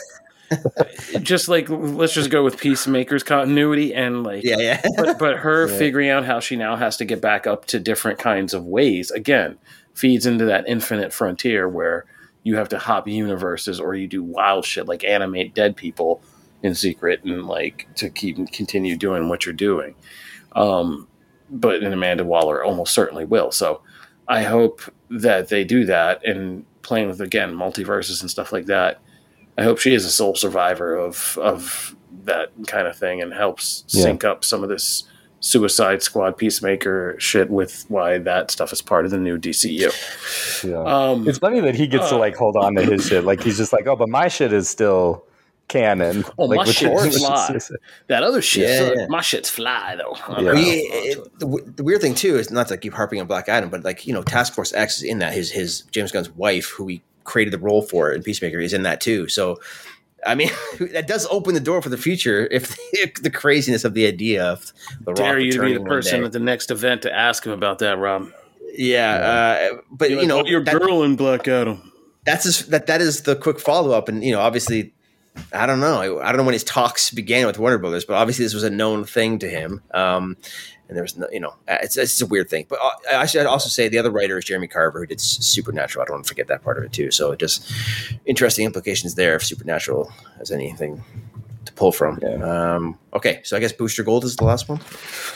just 1.22 1.48
like 1.48 1.70
let's 1.70 2.14
just 2.14 2.30
go 2.30 2.44
with 2.44 2.58
Peacemaker's 2.58 3.24
continuity 3.24 3.94
and 3.94 4.24
like 4.24 4.44
yeah, 4.44 4.58
yeah. 4.58 4.82
but 4.98 5.18
but 5.18 5.38
her 5.38 5.68
Yeah. 5.72 5.78
figuring 5.78 6.10
out 6.10 6.26
how 6.26 6.40
she 6.40 6.56
now 6.56 6.76
has 6.76 6.98
to 6.98 7.06
get 7.06 7.22
back 7.22 7.48
up 7.48 7.66
to 7.68 7.80
different 7.80 8.20
kinds 8.20 8.54
of 8.54 8.66
ways 8.66 9.12
again 9.12 9.58
feeds 9.94 10.26
into 10.26 10.46
that 10.46 10.68
infinite 10.68 11.14
frontier 11.14 11.68
where 11.68 12.06
you 12.44 12.56
have 12.56 12.70
to 12.70 12.80
hop 12.80 13.08
universes 13.08 13.80
or 13.80 13.94
you 13.94 14.08
do 14.08 14.24
wild 14.24 14.66
shit 14.66 14.88
like 14.88 15.04
animate 15.04 15.54
dead 15.54 15.76
people 15.76 16.22
in 16.64 16.76
secret 16.76 17.24
and 17.24 17.46
like 17.48 17.88
to 17.96 18.10
keep 18.10 18.36
continue 18.52 18.96
doing 18.98 19.30
what 19.30 19.46
you're 19.46 19.54
doing 19.54 19.96
um 20.56 21.08
but 21.50 21.84
and 21.84 21.94
amanda 21.94 22.24
waller 22.24 22.64
almost 22.64 22.94
certainly 22.94 23.26
will 23.26 23.52
so 23.52 23.82
i 24.28 24.44
hope 24.44 24.82
that 25.10 25.50
they 25.50 25.64
do 25.64 25.86
that 25.86 26.26
and 26.26 26.66
playing 26.82 27.08
with 27.08 27.22
again 27.22 27.54
multiverses 27.56 28.22
and 28.22 28.30
stuff 28.30 28.52
like 28.52 28.66
that 28.66 29.00
i 29.58 29.64
hope 29.64 29.78
she 29.80 29.94
is 29.94 30.06
a 30.06 30.10
sole 30.12 30.36
survivor 30.36 30.96
of 30.96 31.38
of 31.42 31.96
that 32.26 32.52
kind 32.68 32.88
of 32.88 32.96
thing 32.98 33.22
and 33.22 33.34
helps 33.34 33.84
Yeah. 33.90 34.04
sync 34.04 34.24
up 34.24 34.44
some 34.46 34.64
of 34.64 34.70
this 34.70 35.04
Suicide 35.44 36.04
Squad 36.04 36.38
Peacemaker 36.38 37.16
shit 37.18 37.50
with 37.50 37.86
why 37.88 38.20
that 38.20 38.52
stuff 38.52 38.72
is 38.72 38.80
part 38.80 39.06
of 39.06 39.12
the 39.12 39.18
new 39.18 39.40
DCU. 39.40 39.92
yeah. 40.64 40.84
Um, 40.84 41.28
it's 41.28 41.40
funny 41.40 41.60
that 41.62 41.74
he 41.74 41.88
gets 41.88 42.10
to 42.10 42.16
uh, 42.16 42.20
like 42.20 42.36
hold 42.36 42.56
on 42.56 42.76
to 42.76 42.84
his 42.84 43.08
shit. 43.08 43.24
Like 43.24 43.42
he's 43.42 43.58
just 43.58 43.74
like, 43.74 43.88
oh, 43.88 43.96
but 43.96 44.08
my 44.08 44.28
shit 44.28 44.54
is 44.54 44.70
still 44.70 45.26
canon. 45.72 46.26
Oh, 46.38 46.46
like, 46.46 46.58
my 46.58 46.64
which 46.66 46.78
shit 46.78 46.92
is- 46.92 47.00
is 47.02 47.06
which 47.06 47.56
is- 47.56 47.68
fly. 47.68 47.76
that 48.08 48.24
other 48.24 48.42
shit, 48.42 48.70
Yeah, 48.70 48.78
so 48.80 48.94
yeah. 48.94 49.06
my 49.10 49.22
shit's 49.22 49.50
fly 49.50 49.96
though. 49.98 50.16
Yeah. 50.16 50.36
not- 50.36 50.44
Well, 50.44 50.58
yeah, 50.58 50.74
it- 50.76 51.40
the, 51.40 51.74
the 51.78 51.84
weird 51.84 52.02
thing 52.02 52.14
too 52.16 52.38
is 52.38 52.52
not 52.52 52.68
to 52.68 52.78
keep 52.78 52.94
harping 52.94 53.20
on 53.22 53.28
Black 53.28 53.48
Adam, 53.50 53.70
but 53.70 53.84
like 53.84 54.06
you 54.06 54.14
know, 54.14 54.24
Task 54.24 54.54
Force 54.54 54.74
X 54.74 54.98
is 54.98 55.04
in 55.04 55.20
that. 55.20 55.34
His 55.34 55.52
his 55.52 55.82
James 55.92 56.12
Gunn's 56.12 56.30
wife, 56.32 56.70
who 56.70 56.88
he 56.88 57.02
created 57.24 57.54
the 57.54 57.60
role 57.60 57.82
for 57.82 58.12
in 58.12 58.24
Peacemaker, 58.24 58.60
is 58.60 58.74
in 58.74 58.84
that 58.84 59.00
too. 59.00 59.28
So, 59.28 59.60
I 60.26 60.36
mean, 60.36 60.50
that 60.94 61.08
does 61.08 61.26
open 61.32 61.54
the 61.54 61.60
door 61.60 61.82
for 61.82 61.90
the 61.90 61.98
future 61.98 62.48
if 62.52 62.76
the, 63.22 63.30
craziness 63.30 63.86
of 63.86 63.94
the 63.94 64.06
idea 64.08 64.44
of 64.44 64.74
the 65.06 65.14
Dare 65.14 65.36
Rock 65.36 65.44
you 65.44 65.52
to 65.54 65.62
be 65.62 65.74
the 65.74 65.80
person 65.82 66.24
at 66.24 66.32
the 66.32 66.40
next 66.40 66.70
event 66.72 67.04
to 67.04 67.14
ask 67.16 67.46
him 67.46 67.52
about 67.54 67.80
that, 67.80 67.98
Rob? 67.98 68.30
Yeah, 68.74 69.70
uh, 69.74 69.78
but 69.92 70.10
You're 70.10 70.22
you 70.22 70.28
like, 70.28 70.28
know, 70.30 70.42
"Oh, 70.42 70.46
your 70.46 70.64
that- 70.64 70.80
girl 70.80 71.04
in 71.04 71.16
Black 71.16 71.48
Adam. 71.48 71.92
that's 72.26 72.46
just, 72.46 72.72
that 72.72 72.88
that 72.88 73.02
is 73.02 73.24
the 73.24 73.36
quick 73.36 73.60
follow 73.60 73.92
up, 73.92 74.08
and 74.10 74.24
you 74.24 74.32
know, 74.32 74.40
obviously, 74.40 74.94
I 75.54 75.66
don't 75.66 75.80
know, 75.80 76.20
I 76.20 76.32
don't 76.32 76.38
know 76.38 76.44
when 76.44 76.54
his 76.54 76.64
talks 76.64 77.12
began 77.12 77.48
with 77.48 77.58
Warner 77.58 77.78
Brothers, 77.78 78.06
but 78.06 78.16
obviously 78.16 78.46
this 78.46 78.54
was 78.54 78.64
a 78.64 78.70
known 78.70 79.06
thing 79.06 79.40
to 79.40 79.50
him. 79.50 79.82
Um, 79.94 80.38
and 80.92 80.98
there 80.98 81.04
was 81.04 81.16
no, 81.16 81.26
you 81.32 81.40
know, 81.40 81.56
uh, 81.70 81.78
it's 81.82 81.96
it's 81.96 82.22
a 82.22 82.28
weird 82.28 82.50
thing. 82.50 82.66
But 82.68 82.80
uh, 82.82 83.16
I 83.16 83.26
should 83.26 83.46
also 83.46 83.70
say 83.70 83.88
the 83.88 83.98
other 83.98 84.12
writer 84.12 84.38
is 84.38 84.44
Jeremy 84.44 84.68
Carver, 84.68 85.00
who 85.00 85.06
did 85.06 85.22
Supernatural. 85.22 86.04
I 86.04 86.06
don't 86.06 86.18
want 86.18 86.26
to 86.26 86.28
forget 86.28 86.48
that 86.48 86.64
part 86.64 86.78
of 86.78 86.84
it 86.84 86.92
too. 86.92 87.12
So 87.12 87.32
it 87.32 87.40
just 87.40 87.72
interesting 88.26 88.66
implications 88.66 89.16
there 89.16 89.36
if 89.36 89.44
Supernatural 89.46 90.12
has 90.38 90.52
anything 90.52 91.02
to 91.64 91.72
pull 91.74 91.94
from. 91.94 92.20
Yeah. 92.22 92.76
Um, 92.76 93.00
okay, 93.14 93.40
so 93.46 93.56
I 93.56 93.62
guess 93.62 93.72
Booster 93.72 94.04
Gold 94.04 94.26
is 94.26 94.36
the 94.36 94.44
last 94.44 94.68
one. 94.68 94.82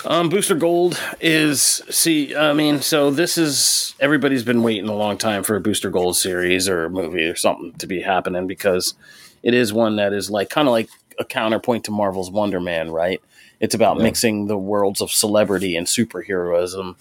Um, 0.03 0.27
Booster 0.27 0.55
Gold 0.55 0.99
is 1.21 1.61
see. 1.89 2.35
I 2.35 2.51
mean, 2.51 2.81
so 2.81 3.09
this 3.09 3.37
is 3.37 3.95
everybody's 4.01 4.43
been 4.43 4.61
waiting 4.61 4.89
a 4.89 4.95
long 4.95 5.17
time 5.17 5.43
for 5.43 5.55
a 5.55 5.61
Booster 5.61 5.89
Gold 5.89 6.17
series 6.17 6.67
or 6.67 6.83
a 6.83 6.89
movie 6.89 7.27
or 7.27 7.35
something 7.35 7.71
to 7.75 7.87
be 7.87 8.01
happening 8.01 8.45
because 8.45 8.93
it 9.45 9.53
is 9.53 9.71
one 9.71 9.95
that 9.95 10.11
is 10.11 10.29
like 10.29 10.49
kind 10.49 10.67
of 10.67 10.73
like 10.73 10.89
a 11.17 11.23
counterpoint 11.23 11.85
to 11.85 11.91
Marvel's 11.91 12.29
Wonder 12.29 12.59
Man, 12.59 12.91
right? 12.91 13.21
It's 13.61 13.73
about 13.73 13.95
Yeah. 13.97 14.03
mixing 14.03 14.47
the 14.47 14.57
worlds 14.57 14.99
of 14.99 15.09
celebrity 15.11 15.77
and 15.77 15.87
superheroism 15.87 16.95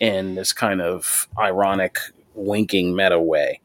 in 0.00 0.34
this 0.34 0.52
kind 0.52 0.80
of 0.82 1.28
ironic, 1.38 1.98
winking 2.34 2.96
meta 2.96 3.20
way. 3.20 3.60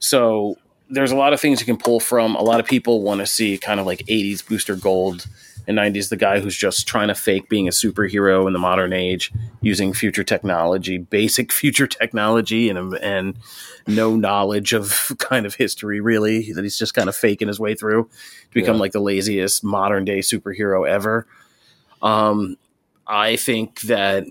So 0.00 0.58
there's 0.90 1.12
a 1.12 1.16
lot 1.16 1.32
of 1.32 1.40
things 1.40 1.60
you 1.60 1.66
can 1.66 1.78
pull 1.78 1.98
from. 2.00 2.34
A 2.36 2.42
lot 2.42 2.60
of 2.60 2.66
people 2.66 3.00
want 3.02 3.20
to 3.20 3.26
see 3.26 3.56
kind 3.56 3.80
of 3.80 3.86
like 3.86 4.00
80s 4.06 4.42
Booster 4.46 4.76
Gold 4.76 5.26
and 5.66 5.78
90s 5.78 6.08
the 6.08 6.16
guy 6.16 6.40
who's 6.40 6.56
just 6.56 6.86
trying 6.88 7.08
to 7.08 7.14
fake 7.14 7.48
being 7.48 7.68
a 7.68 7.70
superhero 7.70 8.46
in 8.46 8.52
the 8.52 8.58
modern 8.58 8.92
age 8.92 9.32
using 9.60 9.92
future 9.92 10.24
technology, 10.24 10.98
basic 10.98 11.52
future 11.62 11.86
technology, 11.86 12.68
and 12.68 12.94
and 12.96 13.36
no 13.86 14.16
knowledge 14.16 14.72
of 14.72 15.12
kind 15.18 15.46
of 15.46 15.54
history 15.54 16.00
really. 16.00 16.52
That 16.52 16.62
he's 16.64 16.78
just 16.78 16.94
kind 16.94 17.08
of 17.08 17.16
faking 17.16 17.48
his 17.48 17.60
way 17.60 17.74
through 17.74 18.04
to 18.04 18.54
become 18.54 18.76
Yeah. 18.76 18.80
like 18.80 18.92
the 18.92 19.00
laziest 19.00 19.62
modern 19.64 20.04
day 20.04 20.18
superhero 20.20 20.88
ever. 20.88 21.26
Um, 22.02 22.56
I 23.06 23.36
think 23.36 23.80
that 23.82 24.24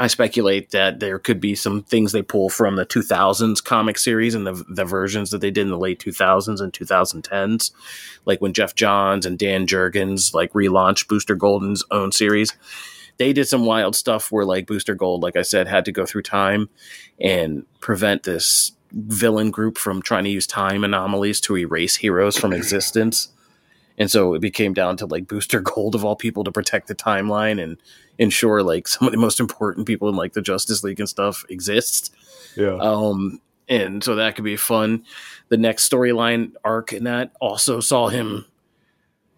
I 0.00 0.06
speculate 0.06 0.70
that 0.70 0.98
there 0.98 1.18
could 1.18 1.42
be 1.42 1.54
some 1.54 1.82
things 1.82 2.12
they 2.12 2.22
pull 2.22 2.48
from 2.48 2.76
the 2.76 2.86
2000s 2.86 3.62
comic 3.62 3.98
series 3.98 4.34
and 4.34 4.46
the, 4.46 4.64
the 4.66 4.86
versions 4.86 5.30
that 5.30 5.42
they 5.42 5.50
did 5.50 5.66
in 5.66 5.68
the 5.68 5.76
late 5.76 6.00
2000s 6.00 6.58
and 6.58 6.72
2010s, 6.72 7.70
like 8.24 8.40
when 8.40 8.54
Geoff 8.54 8.74
Johns 8.74 9.26
and 9.26 9.38
Dan 9.38 9.66
Jurgens 9.66 10.32
like 10.32 10.54
relaunched 10.54 11.06
Booster 11.06 11.34
Golden's 11.34 11.84
own 11.90 12.12
series. 12.12 12.56
They 13.18 13.34
did 13.34 13.46
some 13.46 13.66
wild 13.66 13.94
stuff 13.94 14.32
where 14.32 14.46
like 14.46 14.66
Booster 14.66 14.94
Gold, 14.94 15.22
like 15.22 15.36
I 15.36 15.42
said, 15.42 15.68
had 15.68 15.84
to 15.84 15.92
go 15.92 16.06
through 16.06 16.22
time 16.22 16.70
and 17.20 17.66
prevent 17.80 18.22
this 18.22 18.72
villain 18.92 19.50
group 19.50 19.76
from 19.76 20.00
trying 20.00 20.24
to 20.24 20.30
use 20.30 20.46
time 20.46 20.82
anomalies 20.82 21.42
to 21.42 21.58
erase 21.58 21.96
heroes 21.96 22.38
from 22.38 22.54
existence. 22.54 23.28
And 23.98 24.10
so 24.10 24.32
it 24.32 24.40
became 24.40 24.72
down 24.72 24.96
to 24.96 25.06
like 25.06 25.28
Booster 25.28 25.60
Gold 25.60 25.94
of 25.94 26.06
all 26.06 26.16
people 26.16 26.42
to 26.44 26.50
protect 26.50 26.88
the 26.88 26.94
timeline 26.94 27.62
and 27.62 27.76
ensure 28.20 28.62
like 28.62 28.86
some 28.86 29.08
of 29.08 29.12
the 29.12 29.18
most 29.18 29.40
important 29.40 29.86
people 29.86 30.08
in 30.08 30.14
like 30.14 30.34
the 30.34 30.42
Justice 30.42 30.84
League 30.84 31.00
and 31.00 31.08
stuff 31.08 31.44
exist. 31.48 32.14
Yeah. 32.54 32.76
Um, 32.76 33.40
and 33.68 34.04
so 34.04 34.14
that 34.16 34.36
could 34.36 34.44
be 34.44 34.56
fun. 34.56 35.04
The 35.48 35.56
next 35.56 35.90
storyline 35.90 36.52
arc 36.62 36.92
in 36.92 37.04
that 37.04 37.32
also 37.40 37.80
saw 37.80 38.08
him 38.08 38.44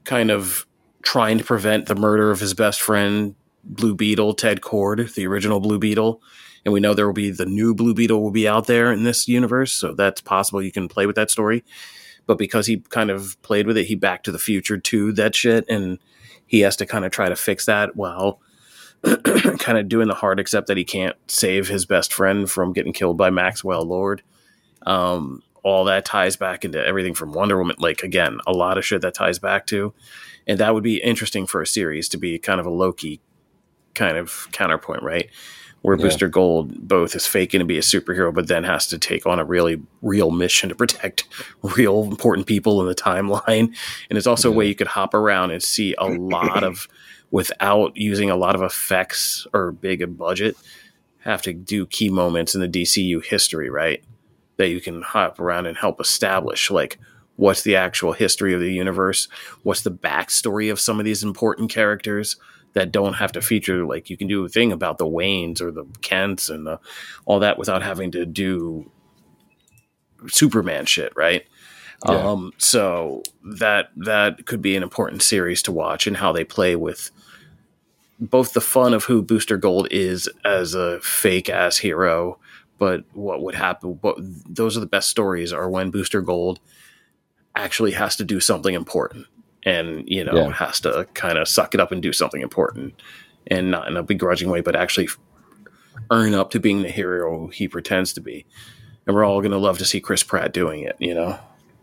kind 0.04 0.30
of 0.30 0.66
trying 1.02 1.38
to 1.38 1.44
prevent 1.44 1.86
the 1.86 1.94
murder 1.94 2.30
of 2.30 2.40
his 2.40 2.54
best 2.54 2.80
friend, 2.80 3.36
Blue 3.62 3.94
Beetle, 3.94 4.34
Ted 4.34 4.60
Kord, 4.60 5.14
the 5.14 5.26
original 5.26 5.60
Blue 5.60 5.78
Beetle. 5.78 6.20
And 6.64 6.72
we 6.72 6.80
know 6.80 6.92
there 6.92 7.06
will 7.06 7.12
be 7.12 7.30
the 7.30 7.46
new 7.46 7.74
Blue 7.74 7.94
Beetle 7.94 8.20
will 8.20 8.30
be 8.30 8.48
out 8.48 8.66
there 8.66 8.92
in 8.92 9.04
this 9.04 9.28
universe, 9.28 9.72
so 9.72 9.94
that's 9.94 10.20
possible 10.20 10.62
you 10.62 10.72
can 10.72 10.88
play 10.88 11.06
with 11.06 11.16
that 11.16 11.30
story. 11.30 11.64
But 12.26 12.38
because 12.38 12.66
he 12.66 12.78
kind 12.88 13.10
of 13.10 13.40
played 13.42 13.66
with 13.66 13.76
it, 13.76 13.86
he 13.86 13.94
back 13.94 14.22
to 14.24 14.32
the 14.32 14.38
future 14.38 14.78
to 14.78 15.12
that 15.12 15.34
shit, 15.34 15.64
and 15.68 15.98
he 16.46 16.60
has 16.60 16.76
to 16.76 16.86
kind 16.86 17.04
of 17.04 17.10
try 17.10 17.28
to 17.28 17.36
fix 17.36 17.66
that 17.66 17.96
while 17.96 18.40
kind 19.58 19.78
of 19.78 19.88
doing 19.88 20.08
the 20.08 20.14
hard 20.14 20.38
accept 20.38 20.68
that 20.68 20.76
he 20.76 20.84
can't 20.84 21.16
save 21.28 21.68
his 21.68 21.86
best 21.86 22.12
friend 22.12 22.50
from 22.50 22.72
getting 22.72 22.92
killed 22.92 23.16
by 23.16 23.30
Maxwell 23.30 23.84
Lord. 23.84 24.22
Um, 24.86 25.42
all 25.62 25.84
that 25.84 26.04
ties 26.04 26.36
back 26.36 26.64
into 26.64 26.84
everything 26.84 27.14
from 27.14 27.32
Wonder 27.32 27.56
Woman. 27.58 27.76
Like 27.78 28.02
again, 28.02 28.38
a 28.46 28.52
lot 28.52 28.78
of 28.78 28.84
shit 28.84 29.02
that 29.02 29.14
ties 29.14 29.38
back 29.38 29.66
to, 29.66 29.92
and 30.46 30.58
that 30.58 30.74
would 30.74 30.82
be 30.82 31.02
interesting 31.02 31.46
for 31.46 31.62
a 31.62 31.66
series 31.66 32.08
to 32.10 32.16
be 32.16 32.38
kind 32.38 32.60
of 32.60 32.66
a 32.66 32.70
Loki 32.70 33.20
kind 33.94 34.16
of 34.16 34.48
counterpoint, 34.52 35.02
right? 35.02 35.28
Where 35.82 35.96
Yeah. 35.96 36.04
Booster 36.04 36.28
Gold 36.28 36.86
both 36.86 37.16
is 37.16 37.26
faking 37.26 37.58
to 37.58 37.64
be 37.64 37.76
a 37.76 37.82
superhero, 37.82 38.32
but 38.32 38.46
then 38.46 38.64
has 38.64 38.86
to 38.88 38.98
take 38.98 39.26
on 39.26 39.38
a 39.38 39.44
really 39.44 39.82
real 40.00 40.30
mission 40.30 40.68
to 40.68 40.74
protect 40.74 41.26
real 41.62 42.04
important 42.04 42.46
people 42.46 42.80
in 42.80 42.86
the 42.86 42.94
timeline. 42.94 43.74
And 44.08 44.16
it's 44.16 44.26
also 44.26 44.48
a 44.48 44.52
way 44.52 44.66
you 44.66 44.74
could 44.76 44.86
hop 44.86 45.12
around 45.12 45.50
and 45.50 45.62
see 45.62 45.94
a 45.98 46.06
lot 46.06 46.62
of 46.62 46.86
without 47.32 47.96
using 47.96 48.30
a 48.30 48.36
lot 48.36 48.54
of 48.54 48.62
effects 48.62 49.46
or 49.52 49.72
big 49.72 50.02
a 50.02 50.06
budget, 50.06 50.54
have 51.20 51.42
to 51.42 51.52
do 51.52 51.86
key 51.86 52.10
moments 52.10 52.54
in 52.54 52.60
the 52.60 52.68
DCU 52.68 53.24
history, 53.24 53.70
right? 53.70 54.04
That 54.58 54.68
you 54.68 54.80
can 54.80 55.02
hop 55.02 55.40
around 55.40 55.66
and 55.66 55.76
help 55.76 56.00
establish 56.00 56.70
like 56.70 56.98
what's 57.36 57.62
the 57.62 57.74
actual 57.74 58.12
history 58.12 58.52
of 58.52 58.60
the 58.60 58.72
universe, 58.72 59.28
what's 59.62 59.80
the 59.80 59.90
backstory 59.90 60.70
of 60.70 60.78
some 60.78 60.98
of 60.98 61.06
these 61.06 61.24
important 61.24 61.70
characters 61.70 62.36
that 62.74 62.92
don't 62.92 63.14
have 63.14 63.32
to 63.32 63.42
feature 63.42 63.84
like 63.84 64.10
you 64.10 64.16
can 64.16 64.28
do 64.28 64.44
a 64.44 64.48
thing 64.48 64.70
about 64.70 64.98
the 64.98 65.06
Waynes 65.06 65.60
or 65.60 65.70
the 65.70 65.86
Kents 66.02 66.50
and 66.50 66.66
the, 66.66 66.78
all 67.24 67.38
that 67.40 67.58
without 67.58 67.82
having 67.82 68.10
to 68.12 68.26
do 68.26 68.90
Superman 70.28 70.84
shit, 70.84 71.12
right? 71.16 71.46
Yeah. 72.06 72.14
Um, 72.14 72.52
so 72.58 73.22
that 73.44 73.90
that 73.96 74.44
could 74.46 74.60
be 74.60 74.76
an 74.76 74.82
important 74.82 75.22
series 75.22 75.62
to 75.62 75.72
watch 75.72 76.06
and 76.06 76.16
how 76.16 76.32
they 76.32 76.44
play 76.44 76.74
with 76.74 77.10
both 78.30 78.52
the 78.52 78.60
fun 78.60 78.94
of 78.94 79.04
who 79.04 79.20
Booster 79.22 79.56
Gold 79.56 79.88
is 79.90 80.28
as 80.44 80.74
a 80.74 81.00
fake 81.00 81.48
ass 81.50 81.78
hero, 81.78 82.38
but 82.78 83.04
what 83.12 83.42
would 83.42 83.54
happen? 83.54 83.98
What 84.00 84.16
those 84.48 84.76
are 84.76 84.80
the 84.80 84.86
best 84.86 85.08
stories 85.08 85.52
are 85.52 85.68
when 85.68 85.90
Booster 85.90 86.20
Gold 86.20 86.60
actually 87.56 87.92
has 87.92 88.16
to 88.16 88.24
do 88.24 88.40
something 88.40 88.74
important, 88.74 89.26
and 89.64 90.04
you 90.06 90.24
know 90.24 90.34
Yeah. 90.34 90.52
has 90.52 90.80
to 90.80 91.06
kind 91.14 91.36
of 91.38 91.48
suck 91.48 91.74
it 91.74 91.80
up 91.80 91.92
and 91.92 92.00
do 92.02 92.12
something 92.12 92.40
important, 92.42 92.94
and 93.48 93.70
not 93.70 93.88
in 93.88 93.96
a 93.96 94.02
begrudging 94.02 94.50
way, 94.50 94.60
but 94.60 94.76
actually 94.76 95.08
earn 96.10 96.34
up 96.34 96.50
to 96.50 96.60
being 96.60 96.82
the 96.82 96.90
hero 96.90 97.48
he 97.48 97.68
pretends 97.68 98.12
to 98.14 98.20
be. 98.20 98.46
And 99.06 99.14
we're 99.16 99.24
all 99.24 99.40
going 99.40 99.50
to 99.52 99.58
love 99.58 99.78
to 99.78 99.84
see 99.84 100.00
Chris 100.00 100.22
Pratt 100.22 100.52
doing 100.52 100.82
it, 100.82 100.96
you 100.98 101.14
know, 101.14 101.38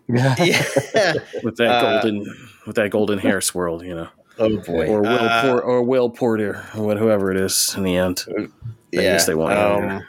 Yeah. 0.07 0.35
yeah. 0.43 1.13
with 1.43 1.57
that 1.57 1.69
Uh, 1.69 2.01
golden 2.01 2.25
with 2.65 2.75
that 2.77 2.89
golden 2.91 3.19
hair 3.19 3.41
swirled, 3.41 3.83
you 3.83 3.93
know, 3.95 4.07
Oh 4.39 4.57
boy. 4.65 4.87
or 4.87 5.01
Will 5.01 5.07
Uh, 5.09 5.41
Por- 5.41 5.61
or 5.61 5.83
Will 5.83 6.09
Poulter, 6.09 6.65
or 6.77 6.95
whoever 6.95 7.31
it 7.31 7.37
is 7.37 7.73
in 7.77 7.83
the 7.83 7.97
end. 7.97 8.23
I 8.91 8.95
guess 8.95 9.25
they 9.27 9.35
want 9.35 9.57
um, 9.57 10.03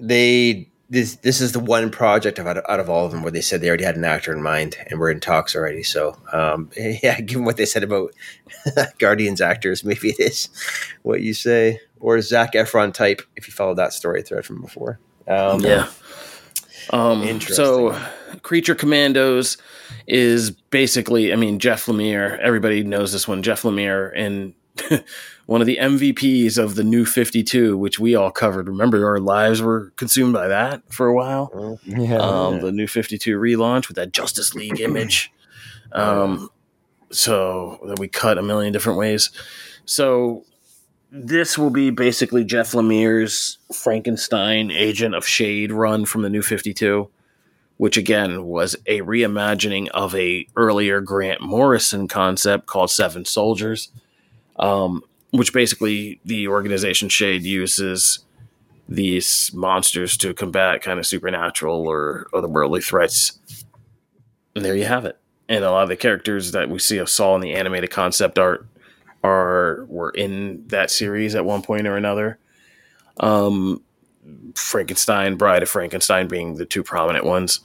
they 0.00 0.68
this 0.90 1.16
this 1.16 1.42
is 1.42 1.52
the 1.52 1.60
one 1.60 1.90
project 1.90 2.38
out, 2.38 2.56
of, 2.56 2.64
out 2.66 2.80
of 2.80 2.88
all 2.88 3.04
of 3.04 3.12
them 3.12 3.22
where 3.22 3.30
they 3.30 3.42
said 3.42 3.60
they 3.60 3.68
already 3.68 3.84
had 3.84 3.96
an 3.96 4.04
actor 4.04 4.32
in 4.32 4.42
mind 4.42 4.76
and 4.88 4.98
we're 4.98 5.10
in 5.10 5.20
talks 5.20 5.54
already. 5.54 5.82
So 5.82 6.16
um, 6.32 6.70
yeah, 6.76 7.20
given 7.20 7.44
what 7.44 7.56
they 7.58 7.66
said 7.66 7.82
about 7.82 8.12
Guardians 8.98 9.40
actors, 9.42 9.84
maybe 9.84 10.08
it 10.10 10.20
is 10.20 10.48
what 11.02 11.20
you 11.20 11.34
say, 11.34 11.80
or 12.00 12.20
Zac 12.22 12.54
Efron 12.54 12.94
type 12.94 13.20
if 13.36 13.46
you 13.46 13.52
follow 13.52 13.74
that 13.74 13.92
story 13.92 14.22
thread 14.22 14.46
from 14.46 14.62
before. 14.62 14.98
Um, 15.26 15.60
yeah. 15.60 15.88
Um, 16.90 17.22
Interesting. 17.22 17.54
so, 17.56 18.00
Creature 18.42 18.76
Commandos 18.76 19.56
is 20.06 20.50
basically, 20.50 21.32
I 21.32 21.36
mean, 21.36 21.58
Jeff 21.58 21.86
Lemire. 21.86 22.38
Everybody 22.38 22.82
knows 22.82 23.12
this 23.12 23.28
one. 23.28 23.42
Jeff 23.42 23.62
Lemire 23.62 24.12
and 24.14 24.54
one 25.46 25.60
of 25.60 25.66
the 25.66 25.78
MVPs 25.80 26.58
of 26.58 26.74
the 26.74 26.84
New 26.84 27.04
Fifty 27.04 27.42
Two, 27.42 27.76
which 27.76 27.98
we 27.98 28.14
all 28.14 28.30
covered. 28.30 28.68
Remember, 28.68 29.06
our 29.06 29.18
lives 29.18 29.60
were 29.60 29.92
consumed 29.96 30.32
by 30.32 30.48
that 30.48 30.82
for 30.92 31.06
a 31.06 31.14
while. 31.14 31.78
Yeah. 31.84 32.18
um, 32.18 32.60
the 32.60 32.72
new 32.72 32.86
52 32.86 33.38
relaunch 33.38 33.88
with 33.88 33.96
that 33.96 34.12
Justice 34.12 34.54
League 34.54 34.80
image. 34.80 35.32
Um, 35.92 36.50
so 37.10 37.80
that 37.86 37.98
we 37.98 38.08
cut 38.08 38.38
a 38.38 38.42
million 38.42 38.72
different 38.72 38.98
ways. 38.98 39.30
So 39.84 40.44
this 41.10 41.56
will 41.56 41.70
be 41.70 41.90
basically 41.90 42.44
Jeff 42.44 42.72
Lemire's 42.72 43.58
Frankenstein 43.72 44.70
Agent 44.70 45.14
of 45.14 45.26
Shade 45.26 45.72
run 45.72 46.04
from 46.04 46.22
the 46.22 46.28
new 46.28 46.42
52, 46.42 47.08
which 47.78 47.96
again 47.96 48.44
was 48.44 48.76
a 48.86 49.00
reimagining 49.00 49.88
of 49.88 50.14
a 50.14 50.46
earlier 50.56 51.00
Grant 51.00 51.40
Morrison 51.40 52.06
concept 52.06 52.66
called 52.66 52.90
Seven 52.90 53.24
Soldiers, 53.24 53.90
um, 54.58 55.02
which 55.30 55.52
basically 55.52 56.20
the 56.24 56.48
organization 56.48 57.08
Shade 57.08 57.44
uses 57.44 58.20
these 58.88 59.50
monsters 59.54 60.16
to 60.16 60.34
combat 60.34 60.82
kind 60.82 60.98
of 60.98 61.06
supernatural 61.06 61.86
or 61.86 62.26
otherworldly 62.32 62.84
threats. 62.84 63.38
And 64.56 64.64
there 64.64 64.76
you 64.76 64.84
have 64.84 65.04
it. 65.04 65.18
And 65.48 65.64
a 65.64 65.70
lot 65.70 65.84
of 65.84 65.88
the 65.88 65.96
characters 65.96 66.52
that 66.52 66.68
we 66.68 66.78
see 66.78 67.04
saw 67.06 67.34
in 67.36 67.40
the 67.40 67.54
animated 67.54 67.90
concept 67.90 68.38
art 68.38 68.66
are 69.22 69.84
were 69.88 70.10
in 70.10 70.66
that 70.68 70.90
series 70.90 71.34
at 71.34 71.44
one 71.44 71.62
point 71.62 71.86
or 71.86 71.96
another. 71.96 72.38
Um, 73.20 73.82
Frankenstein, 74.54 75.36
Bride 75.36 75.62
of 75.62 75.68
Frankenstein 75.68 76.28
being 76.28 76.54
the 76.54 76.64
two 76.64 76.82
prominent 76.82 77.24
ones. 77.24 77.60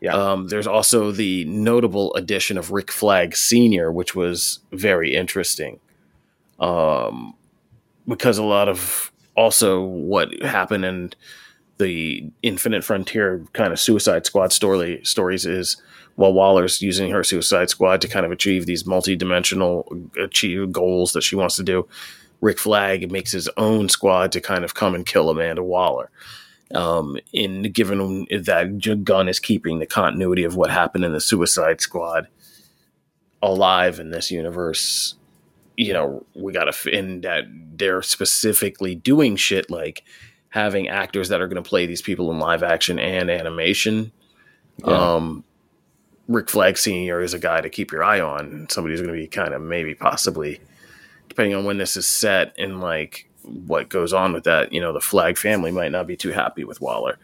Yeah. 0.00 0.14
Um, 0.14 0.48
there's 0.48 0.66
also 0.66 1.10
the 1.10 1.44
notable 1.46 2.14
addition 2.14 2.56
of 2.58 2.70
Rick 2.70 2.90
Flag 2.90 3.36
Sr., 3.36 3.90
which 3.90 4.14
was 4.14 4.60
very 4.72 5.14
interesting. 5.14 5.80
Um, 6.60 7.34
because 8.06 8.38
a 8.38 8.44
lot 8.44 8.68
of 8.68 9.12
also 9.36 9.82
what 9.82 10.42
happened 10.42 10.84
in 10.84 11.12
the 11.78 12.28
Infinite 12.42 12.82
Frontier 12.84 13.44
kind 13.52 13.72
of 13.72 13.78
Suicide 13.78 14.26
Squad 14.26 14.52
story 14.52 15.00
stories 15.04 15.46
is 15.46 15.80
while 16.16 16.32
Waller's 16.32 16.82
using 16.82 17.10
her 17.12 17.22
Suicide 17.22 17.70
Squad 17.70 18.00
to 18.00 18.08
kind 18.08 18.26
of 18.26 18.32
achieve 18.32 18.66
these 18.66 18.84
multi-dimensional 18.84 19.86
achieve 20.20 20.72
goals 20.72 21.12
that 21.12 21.22
she 21.22 21.36
wants 21.36 21.54
to 21.56 21.62
do, 21.62 21.86
Rick 22.40 22.58
Flag 22.58 23.10
makes 23.10 23.32
his 23.32 23.48
own 23.56 23.88
squad 23.88 24.32
to 24.32 24.40
kind 24.40 24.64
of 24.64 24.74
come 24.74 24.94
and 24.94 25.04
kill 25.04 25.30
Amanda 25.30 25.62
Waller. 25.62 26.10
Um, 26.74 27.16
in 27.32 27.62
given 27.72 28.26
that 28.30 29.00
Gunn 29.02 29.28
is 29.28 29.40
keeping 29.40 29.78
the 29.78 29.86
continuity 29.86 30.44
of 30.44 30.54
what 30.54 30.70
happened 30.70 31.04
in 31.04 31.12
the 31.12 31.20
Suicide 31.20 31.80
Squad 31.80 32.28
alive 33.42 33.98
in 33.98 34.10
this 34.10 34.30
universe, 34.30 35.14
you 35.76 35.94
know, 35.94 36.26
we 36.34 36.52
got 36.52 36.72
to 36.72 36.90
in 36.90 37.22
that 37.22 37.44
they're 37.48 38.02
specifically 38.02 38.94
doing 38.94 39.36
shit 39.36 39.70
like 39.70 40.04
having 40.50 40.88
actors 40.88 41.28
that 41.28 41.40
are 41.40 41.48
going 41.48 41.62
to 41.62 41.68
play 41.68 41.86
these 41.86 42.02
people 42.02 42.30
in 42.30 42.38
live 42.38 42.62
action 42.62 42.98
and 42.98 43.30
animation. 43.30 44.12
Yeah. 44.78 45.14
Um, 45.14 45.44
Rick 46.26 46.50
Flag 46.50 46.76
Senior 46.76 47.22
is 47.22 47.32
a 47.32 47.38
guy 47.38 47.62
to 47.62 47.70
keep 47.70 47.90
your 47.90 48.04
eye 48.04 48.20
on. 48.20 48.66
Somebody 48.68 48.92
who's 48.92 49.00
going 49.00 49.14
to 49.14 49.20
be 49.20 49.26
kind 49.26 49.54
of 49.54 49.62
maybe 49.62 49.94
possibly, 49.94 50.60
depending 51.38 51.56
on 51.56 51.64
when 51.64 51.78
this 51.78 51.96
is 51.96 52.04
set 52.04 52.52
and 52.58 52.80
like 52.80 53.28
what 53.44 53.88
goes 53.88 54.12
on 54.12 54.32
with 54.32 54.42
that. 54.42 54.72
You 54.72 54.80
know, 54.80 54.92
the 54.92 55.00
Flag 55.00 55.38
family 55.38 55.70
might 55.70 55.92
not 55.92 56.08
be 56.08 56.16
too 56.16 56.30
happy 56.32 56.64
with 56.64 56.80
Waller. 56.80 57.16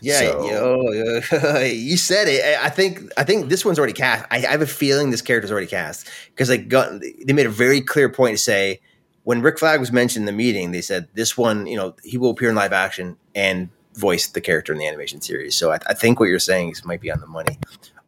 Yeah, 0.00 0.20
So- 0.20 0.48
yo, 0.48 1.60
you 1.64 1.96
said 1.96 2.28
it. 2.28 2.44
I- 2.62 2.70
think 2.70 3.00
I 3.16 3.24
think 3.24 3.48
this 3.48 3.64
one's 3.64 3.76
already 3.78 3.94
cast. 3.94 4.24
I, 4.30 4.36
I 4.36 4.50
have 4.52 4.62
a 4.62 4.66
feeling 4.66 5.10
this 5.10 5.22
character's 5.22 5.50
already 5.50 5.66
cast 5.66 6.08
because 6.28 6.46
they 6.46 6.58
got 6.58 7.00
they 7.00 7.32
made 7.32 7.46
a 7.46 7.50
very 7.50 7.80
clear 7.80 8.08
point 8.08 8.36
to 8.36 8.42
say 8.42 8.80
when 9.24 9.42
Rick 9.42 9.58
Flag 9.58 9.80
was 9.80 9.90
mentioned 9.90 10.22
in 10.22 10.26
the 10.26 10.38
meeting, 10.44 10.70
they 10.70 10.80
said 10.80 11.08
this 11.14 11.36
one, 11.36 11.66
you 11.66 11.76
know, 11.76 11.96
he 12.04 12.16
will 12.16 12.30
appear 12.30 12.50
in 12.50 12.54
live 12.54 12.72
action 12.72 13.16
and 13.34 13.70
voice 13.94 14.28
the 14.28 14.40
character 14.40 14.72
in 14.72 14.78
the 14.78 14.86
animation 14.86 15.20
series. 15.20 15.56
So 15.56 15.72
I, 15.72 15.80
I 15.88 15.94
think 15.94 16.20
what 16.20 16.26
you're 16.28 16.38
saying 16.38 16.70
is 16.70 16.84
might 16.84 17.00
be 17.00 17.10
on 17.10 17.20
the 17.20 17.26
money. 17.26 17.58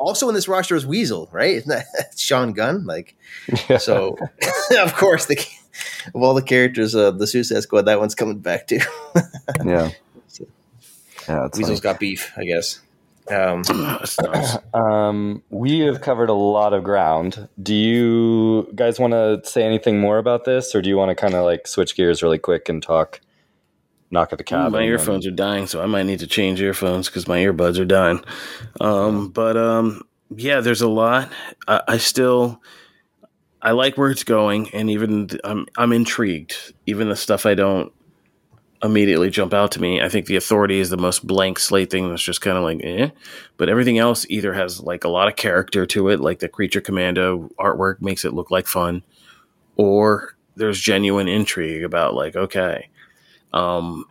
Also, 0.00 0.28
in 0.28 0.34
this 0.34 0.48
roster 0.48 0.74
is 0.74 0.86
Weasel, 0.86 1.28
right? 1.30 1.54
Isn't 1.54 1.68
that 1.68 1.84
Sean 2.18 2.52
Gunn? 2.52 2.86
Like, 2.86 3.14
Yeah. 3.68 3.76
so 3.78 4.16
of 4.78 4.94
course 4.94 5.26
the 5.26 5.36
of 6.14 6.22
all 6.22 6.34
the 6.34 6.42
characters, 6.42 6.94
of 6.94 7.18
the 7.18 7.26
Suicide 7.26 7.60
Squad, 7.62 7.82
that 7.82 8.00
one's 8.00 8.14
coming 8.14 8.38
back 8.38 8.66
too. 8.66 8.80
yeah. 9.64 9.90
Yeah, 11.28 11.46
it's 11.46 11.58
Weasel's 11.58 11.80
got 11.80 12.00
beef, 12.00 12.32
I 12.36 12.44
guess. 12.44 12.80
Um, 13.30 13.62
nice. 13.68 14.18
Um, 14.74 15.42
we 15.50 15.80
have 15.80 16.00
covered 16.00 16.30
a 16.30 16.34
lot 16.34 16.72
of 16.72 16.82
ground. 16.82 17.48
Do 17.62 17.74
you 17.74 18.70
guys 18.74 18.98
want 18.98 19.12
to 19.12 19.40
say 19.44 19.62
anything 19.62 20.00
more 20.00 20.18
about 20.18 20.44
this, 20.44 20.74
or 20.74 20.82
do 20.82 20.88
you 20.88 20.96
want 20.96 21.10
to 21.10 21.14
kind 21.14 21.34
of 21.34 21.44
like 21.44 21.66
switch 21.68 21.94
gears 21.96 22.22
really 22.22 22.38
quick 22.38 22.68
and 22.68 22.82
talk 22.82 23.20
knock 24.10 24.32
at 24.32 24.38
the 24.38 24.44
cabin? 24.44 24.72
my 24.72 24.82
earphones 24.82 25.26
are 25.26 25.32
dying, 25.32 25.66
so 25.66 25.82
I 25.82 25.86
might 25.86 26.04
need 26.04 26.20
to 26.20 26.26
change 26.26 26.60
earphones 26.60 27.08
because 27.08 27.28
my 27.28 27.38
earbuds 27.38 27.78
are 27.78 27.84
dying. 27.84 28.22
Um, 28.80 29.28
but 29.28 29.56
um, 29.56 30.02
yeah, 30.34 30.60
there's 30.60 30.82
a 30.82 30.88
lot. 30.88 31.30
I, 31.66 31.82
I 31.88 31.98
still, 31.98 32.60
I 33.62 33.72
like 33.72 33.96
where 33.96 34.10
it's 34.10 34.24
going, 34.24 34.70
and 34.70 34.90
even 34.90 35.30
I'm 35.44 35.66
I'm 35.76 35.92
intrigued. 35.92 36.74
Even 36.86 37.08
the 37.08 37.16
stuff 37.16 37.46
I 37.46 37.54
don't 37.54 37.92
immediately 38.82 39.30
jump 39.30 39.52
out 39.52 39.72
to 39.72 39.80
me. 39.80 40.00
I 40.00 40.08
think 40.08 40.26
the 40.26 40.36
authority 40.36 40.80
is 40.80 40.90
the 40.90 40.96
most 40.96 41.26
blank 41.26 41.58
slate 41.58 41.90
thing 41.90 42.08
that's 42.08 42.22
just 42.22 42.40
kind 42.40 42.56
of 42.56 42.62
like, 42.62 42.80
eh. 42.82 43.10
But 43.56 43.68
everything 43.68 43.98
else 43.98 44.24
either 44.28 44.54
has 44.54 44.80
like 44.80 45.04
a 45.04 45.08
lot 45.08 45.28
of 45.28 45.36
character 45.36 45.84
to 45.86 46.08
it, 46.08 46.20
like 46.20 46.38
the 46.38 46.48
creature 46.48 46.80
commando 46.80 47.50
artwork 47.58 48.00
makes 48.00 48.24
it 48.24 48.32
look 48.32 48.50
like 48.50 48.66
fun, 48.66 49.02
or 49.76 50.34
there's 50.56 50.80
genuine 50.80 51.28
intrigue 51.28 51.84
about 51.84 52.14
like, 52.14 52.36
okay, 52.36 52.88
um, 53.52 54.04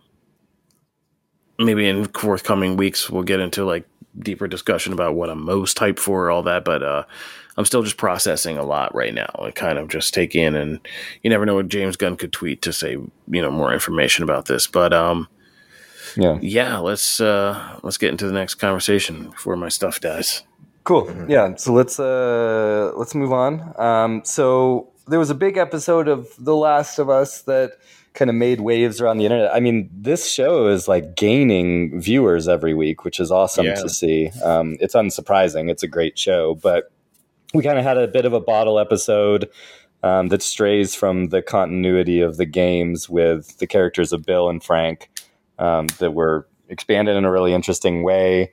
maybe 1.57 1.88
in 1.88 2.06
forthcoming 2.06 2.78
weeks 2.78 3.10
we'll 3.10 3.24
get 3.24 3.40
into 3.40 3.66
like 3.66 3.86
deeper 4.18 4.48
discussion 4.48 4.91
about 4.94 5.16
what 5.16 5.30
I'm 5.30 5.44
most 5.44 5.78
hyped 5.78 5.99
for, 5.99 6.30
all 6.32 6.44
that. 6.44 6.66
But 6.66 6.84
uh, 6.84 7.03
I'm 7.57 7.66
still 7.66 7.84
just 7.84 7.98
processing 7.98 8.57
a 8.57 8.64
lot 8.64 8.94
right 8.95 9.14
now 9.14 9.30
and 9.40 9.53
kind 9.56 9.78
of 9.78 9.88
just 9.90 10.14
take 10.14 10.36
in. 10.36 10.56
And 10.56 10.80
you 11.24 11.30
never 11.30 11.45
know 11.45 11.56
what 11.56 11.68
James 11.68 11.95
Gunn 11.95 12.16
could 12.18 12.34
tweet 12.34 12.61
to 12.64 12.74
say, 12.74 12.91
you 12.94 13.41
know, 13.41 13.52
more 13.52 13.74
information 13.74 14.24
about 14.24 14.45
this. 14.45 14.68
But 14.68 14.94
um, 14.94 15.28
Yeah. 16.16 16.38
yeah, 16.41 16.78
let's 16.78 17.22
uh, 17.22 17.80
let's 17.84 17.98
get 17.98 18.11
into 18.11 18.26
the 18.28 18.34
next 18.34 18.56
conversation 18.56 19.30
before 19.30 19.56
my 19.56 19.70
stuff 19.70 19.99
dies. 19.99 20.44
Cool. 20.84 21.14
Yeah. 21.28 21.56
So 21.56 21.74
let's 21.74 21.99
uh 21.99 22.91
let's 22.95 23.14
move 23.14 23.32
on. 23.32 23.74
Um, 23.80 24.22
so 24.26 24.90
there 25.07 25.20
was 25.20 25.30
a 25.30 25.36
big 25.36 25.57
episode 25.57 26.07
of 26.07 26.28
The 26.40 26.56
Last 26.56 26.99
of 26.99 27.10
Us 27.10 27.44
that 27.44 27.74
kind 28.14 28.30
of 28.30 28.36
made 28.36 28.61
waves 28.61 28.99
around 28.99 29.18
the 29.18 29.26
internet. 29.26 29.53
I 29.53 29.60
mean, 29.60 29.90
this 29.94 30.30
show 30.30 30.68
is 30.68 30.88
like 30.88 31.15
gaining 31.15 31.99
viewers 32.02 32.48
every 32.48 32.73
week, 32.73 33.03
which 33.06 33.19
is 33.19 33.31
awesome 33.31 33.65
Yeah. 33.65 33.76
to 33.76 33.90
see. 33.90 34.30
Um, 34.44 34.77
it's 34.80 34.95
unsurprising. 34.95 35.69
It's 35.69 35.84
a 35.84 35.88
great 35.88 36.18
show, 36.18 36.56
but 36.56 36.91
we 37.53 37.64
kind 37.64 37.77
of 37.77 37.84
had 37.84 37.98
a 37.98 38.07
bit 38.07 38.26
of 38.26 38.34
a 38.34 38.40
bottle 38.40 38.80
episode 38.80 39.49
um, 40.03 40.30
that 40.30 40.41
strays 40.41 40.95
from 40.95 41.27
the 41.30 41.41
continuity 41.41 42.22
of 42.22 42.38
the 42.38 42.45
games 42.45 43.10
with 43.10 43.57
the 43.57 43.68
characters 43.68 44.14
of 44.14 44.26
Bill 44.26 44.49
and 44.49 44.64
Frank 44.64 45.10
um, 45.57 45.88
that 45.99 46.14
were 46.14 46.48
expanded 46.69 47.15
in 47.15 47.26
a 47.26 47.31
really 47.31 47.53
interesting 47.53 48.03
way. 48.03 48.52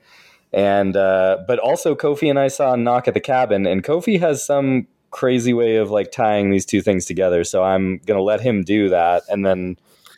And 0.52 0.96
uh, 0.96 1.38
but 1.46 1.58
also 1.58 1.94
Kofi 1.94 2.30
and 2.30 2.38
I 2.38 2.48
saw 2.48 2.74
Knock 2.76 3.08
at 3.08 3.14
the 3.14 3.20
Cabin, 3.20 3.66
and 3.66 3.84
Kofi 3.84 4.18
has 4.20 4.44
some 4.44 4.86
crazy 5.10 5.52
way 5.54 5.76
of 5.76 5.90
like 5.90 6.12
tying 6.12 6.50
these 6.50 6.66
two 6.66 6.82
things 6.82 7.04
together. 7.04 7.44
So 7.44 7.62
I'm 7.62 7.98
gonna 8.06 8.22
let 8.22 8.40
him 8.40 8.62
do 8.62 8.88
that, 8.90 9.22
and 9.28 9.44
then 9.44 9.76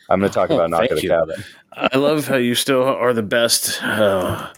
I'm 0.09 0.19
gonna 0.19 0.31
talk 0.31 0.49
about 0.49 0.69
Knock 0.69 0.81
Thank 0.81 0.91
at 0.91 0.97
the 0.97 1.03
you. 1.03 1.09
Cabin. 1.09 1.43
I 1.73 1.97
love 1.97 2.27
how 2.27 2.35
you 2.37 2.55
still 2.55 2.83
are 2.83 3.13
the 3.13 3.23
best. 3.23 3.81
Uh, 3.83 4.49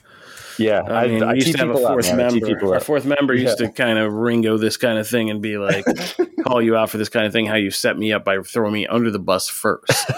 Yeah, 0.58 0.82
I 0.84 1.08
mean, 1.08 1.28
we 1.28 1.36
used 1.36 1.54
to 1.54 1.58
have 1.60 1.70
a 1.70 1.78
fourth. 1.78 2.14
Member. 2.16 2.74
Our 2.74 2.80
fourth 2.80 3.06
member 3.06 3.34
used 3.34 3.60
Yeah. 3.60 3.68
to 3.68 3.74
kind 3.74 3.98
of 3.98 4.14
ringo 4.14 4.58
this 4.58 4.78
kind 4.78 5.00
of 5.00 5.08
thing 5.08 5.30
and 5.32 5.42
be 5.42 5.58
like, 5.58 5.86
call 6.44 6.62
you 6.62 6.76
out 6.76 6.90
for 6.92 6.98
this 7.00 7.10
kind 7.10 7.26
of 7.26 7.34
thing. 7.34 7.48
How 7.48 7.56
you 7.56 7.72
set 7.72 7.98
me 7.98 8.14
up 8.14 8.24
by 8.24 8.38
throwing 8.42 8.74
me 8.74 8.86
under 8.86 9.10
the 9.10 9.18
bus 9.20 9.50
first 9.50 10.10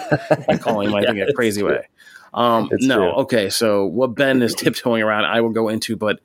and 0.49 0.59
calling 0.59 0.89
my 0.89 1.01
Yeah, 1.03 1.07
thing 1.11 1.21
a 1.21 1.33
crazy 1.33 1.61
true. 1.61 1.69
way. 1.71 1.87
Um, 2.33 2.67
It's 2.71 2.85
no, 2.85 2.95
true. 2.97 3.11
okay. 3.21 3.49
So 3.49 3.85
what 3.85 4.15
Ben 4.15 4.41
is 4.41 4.53
tiptoeing 4.57 5.01
around, 5.03 5.25
I 5.25 5.39
will 5.41 5.51
go 5.51 5.69
into, 5.69 5.95
but 5.95 6.19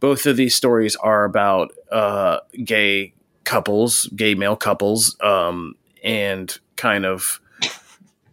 both 0.00 0.26
of 0.26 0.36
these 0.36 0.54
stories 0.54 0.94
are 0.96 1.24
about 1.24 1.72
uh, 1.90 2.40
gay 2.62 3.14
couples, 3.46 4.06
gay 4.14 4.34
male 4.34 4.56
couples, 4.56 5.16
um, 5.22 5.74
and 6.04 6.58
kind 6.76 7.06
of 7.06 7.40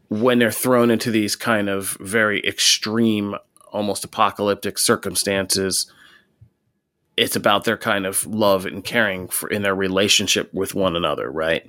when 0.10 0.40
they're 0.40 0.52
thrown 0.52 0.91
into 0.91 1.10
these 1.10 1.35
kind 1.38 1.69
of 1.69 1.95
very 2.02 2.45
extreme, 2.45 3.35
almost 3.72 4.03
apocalyptic 4.03 4.77
circumstances. 4.77 5.90
It's 7.15 7.35
about 7.35 7.64
their 7.64 7.77
kind 7.77 8.06
of 8.06 8.26
love 8.26 8.65
and 8.65 8.84
caring 8.84 9.27
for 9.27 9.48
in 9.48 9.61
their 9.61 9.76
relationship 9.76 10.52
with 10.53 10.73
one 10.76 10.95
another, 10.95 11.31
right? 11.31 11.64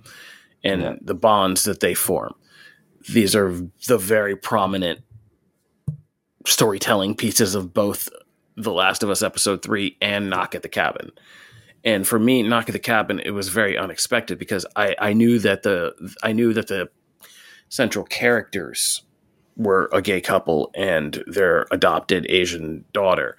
And 0.64 0.80
Yeah. 0.82 0.94
the 1.02 1.14
bonds 1.14 1.64
that 1.64 1.80
they 1.80 1.94
form. 1.94 2.34
These 3.12 3.36
are 3.36 3.52
the 3.86 3.98
very 3.98 4.34
prominent 4.36 5.00
storytelling 6.46 7.14
pieces 7.16 7.54
of 7.54 7.74
both 7.74 8.08
The 8.56 8.72
Last 8.72 9.02
of 9.02 9.10
Us 9.10 9.22
episode 9.22 9.62
3 9.62 9.96
and 10.00 10.30
Knock 10.30 10.54
at 10.54 10.62
the 10.62 10.68
Cabin. 10.68 11.10
And 11.84 12.06
for 12.08 12.18
me, 12.18 12.42
Knock 12.42 12.68
at 12.68 12.72
the 12.72 12.78
Cabin, 12.78 13.20
it 13.20 13.32
was 13.32 13.48
very 13.50 13.76
unexpected 13.76 14.38
because 14.38 14.64
I, 14.74 14.96
I 14.98 15.12
knew 15.12 15.38
that 15.40 15.62
the 15.64 15.94
I 16.22 16.32
knew 16.32 16.52
that 16.54 16.68
the 16.68 16.88
central 17.68 18.04
characters 18.04 19.02
were 19.56 19.88
a 19.92 20.00
gay 20.02 20.20
couple 20.20 20.70
and 20.74 21.22
their 21.26 21.66
adopted 21.70 22.26
Asian 22.28 22.84
daughter. 22.92 23.36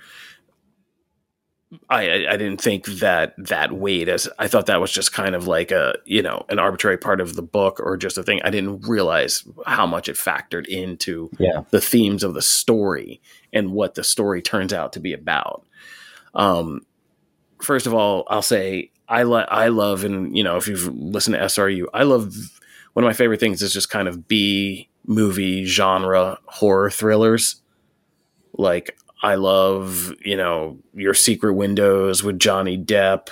I, 1.89 2.27
I 2.29 2.37
didn't 2.37 2.61
think 2.61 2.85
that 2.85 3.33
that 3.37 3.73
weighed 3.73 4.07
as 4.07 4.29
I 4.39 4.47
thought 4.47 4.67
that 4.67 4.79
was 4.79 4.91
just 4.91 5.11
kind 5.11 5.33
of 5.35 5.47
like 5.47 5.71
a 5.71 5.95
you 6.05 6.21
know 6.21 6.45
an 6.47 6.59
arbitrary 6.59 6.97
part 6.97 7.19
of 7.19 7.35
the 7.35 7.41
book 7.41 7.79
or 7.79 7.97
just 7.97 8.17
a 8.17 8.23
thing. 8.23 8.39
I 8.43 8.51
didn't 8.51 8.87
realize 8.87 9.43
how 9.65 9.87
much 9.87 10.07
it 10.07 10.15
factored 10.15 10.67
into 10.67 11.31
Yeah. 11.39 11.63
the 11.71 11.81
themes 11.81 12.23
of 12.23 12.33
the 12.35 12.41
story 12.41 13.19
and 13.51 13.71
what 13.73 13.95
the 13.95 14.03
story 14.03 14.41
turns 14.41 14.71
out 14.71 14.93
to 14.93 14.99
be 14.99 15.11
about. 15.11 15.65
Um, 16.35 16.85
first 17.65 17.87
of 17.87 17.93
all, 17.93 18.25
I'll 18.29 18.41
say 18.41 18.91
I 19.07 19.23
lo- 19.23 19.45
I 19.49 19.67
love 19.67 20.03
and 20.03 20.35
you 20.35 20.43
know 20.43 20.57
if 20.57 20.67
you've 20.67 20.87
listened 20.93 21.35
to 21.35 21.41
SRU, 21.41 21.85
I 21.93 22.03
love 22.03 22.33
one 22.93 23.03
of 23.03 23.09
my 23.09 23.13
favorite 23.13 23.39
things 23.39 23.61
is 23.61 23.73
just 23.73 23.89
kind 23.89 24.07
of 24.07 24.27
B 24.27 24.89
movie 25.05 25.65
genre 25.65 26.39
horror 26.45 26.89
thrillers. 26.89 27.61
Like 28.53 28.97
I 29.21 29.35
love, 29.35 30.13
you 30.23 30.37
know, 30.37 30.77
Your 30.93 31.13
Secret 31.13 31.53
Windows 31.53 32.23
with 32.23 32.39
Johnny 32.39 32.77
Depp, 32.77 33.29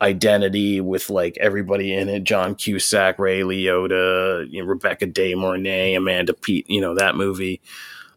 Identity 0.00 0.80
with 0.80 1.10
like 1.10 1.36
everybody 1.38 1.94
in 1.94 2.08
it, 2.08 2.24
John 2.24 2.54
Cusack, 2.54 3.18
Ray 3.18 3.40
Liotta, 3.40 4.46
you 4.50 4.62
know, 4.62 4.68
Rebecca 4.68 5.06
De 5.06 5.34
Mornay, 5.34 5.94
Amanda 5.94 6.34
Peet, 6.34 6.68
you 6.68 6.80
know, 6.80 6.94
that 6.94 7.16
movie. 7.16 7.60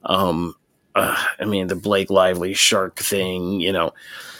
Um 0.03 0.55
uh, 0.95 1.23
I 1.39 1.45
mean 1.45 1.67
the 1.67 1.75
Blake 1.75 2.09
Lively 2.09 2.53
shark 2.53 2.97
thing, 2.99 3.59
you 3.61 3.71
know. 3.71 3.91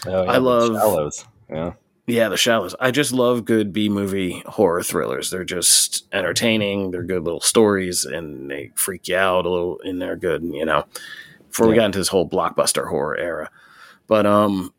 Oh, 0.06 0.26
I 0.26 0.34
the 0.34 0.40
love- 0.40 0.74
shallows. 0.74 1.24
Yeah. 1.50 1.72
Yeah, 2.08 2.28
the 2.28 2.36
shallows. 2.36 2.74
I 2.80 2.90
just 2.90 3.12
love 3.12 3.44
good 3.44 3.72
B 3.72 3.88
movie 3.88 4.42
horror 4.46 4.82
thrillers. 4.82 5.30
They're 5.30 5.44
just 5.44 6.04
entertaining. 6.12 6.90
They're 6.90 7.04
good 7.04 7.22
little 7.22 7.40
stories, 7.40 8.04
and 8.04 8.50
they 8.50 8.72
freak 8.74 9.06
you 9.06 9.16
out 9.16 9.46
a 9.46 9.48
little, 9.48 9.80
and 9.84 10.02
they're 10.02 10.16
good. 10.16 10.42
You 10.42 10.64
know, 10.64 10.84
before 11.48 11.68
we 11.68 11.76
got 11.76 11.86
into 11.86 11.98
this 11.98 12.08
whole 12.08 12.28
blockbuster 12.28 12.88
horror 12.88 13.16
era, 13.16 13.50
but 14.08 14.26
um, 14.26 14.74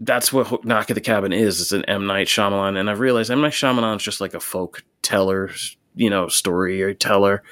that's 0.00 0.32
what 0.32 0.64
Knock 0.64 0.90
at 0.90 0.94
the 0.94 1.00
Cabin 1.00 1.32
is. 1.32 1.60
It's 1.60 1.70
an 1.70 1.84
M 1.84 2.08
Night 2.08 2.26
Shyamalan, 2.26 2.76
and 2.76 2.90
I've 2.90 2.98
realized 3.00 3.30
M 3.30 3.40
Night 3.40 3.52
Shyamalan's 3.52 4.02
just 4.02 4.20
like 4.20 4.34
a 4.34 4.40
folk 4.40 4.82
teller, 5.00 5.52
you 5.94 6.10
know, 6.10 6.26
story 6.26 6.92
teller, 6.96 7.44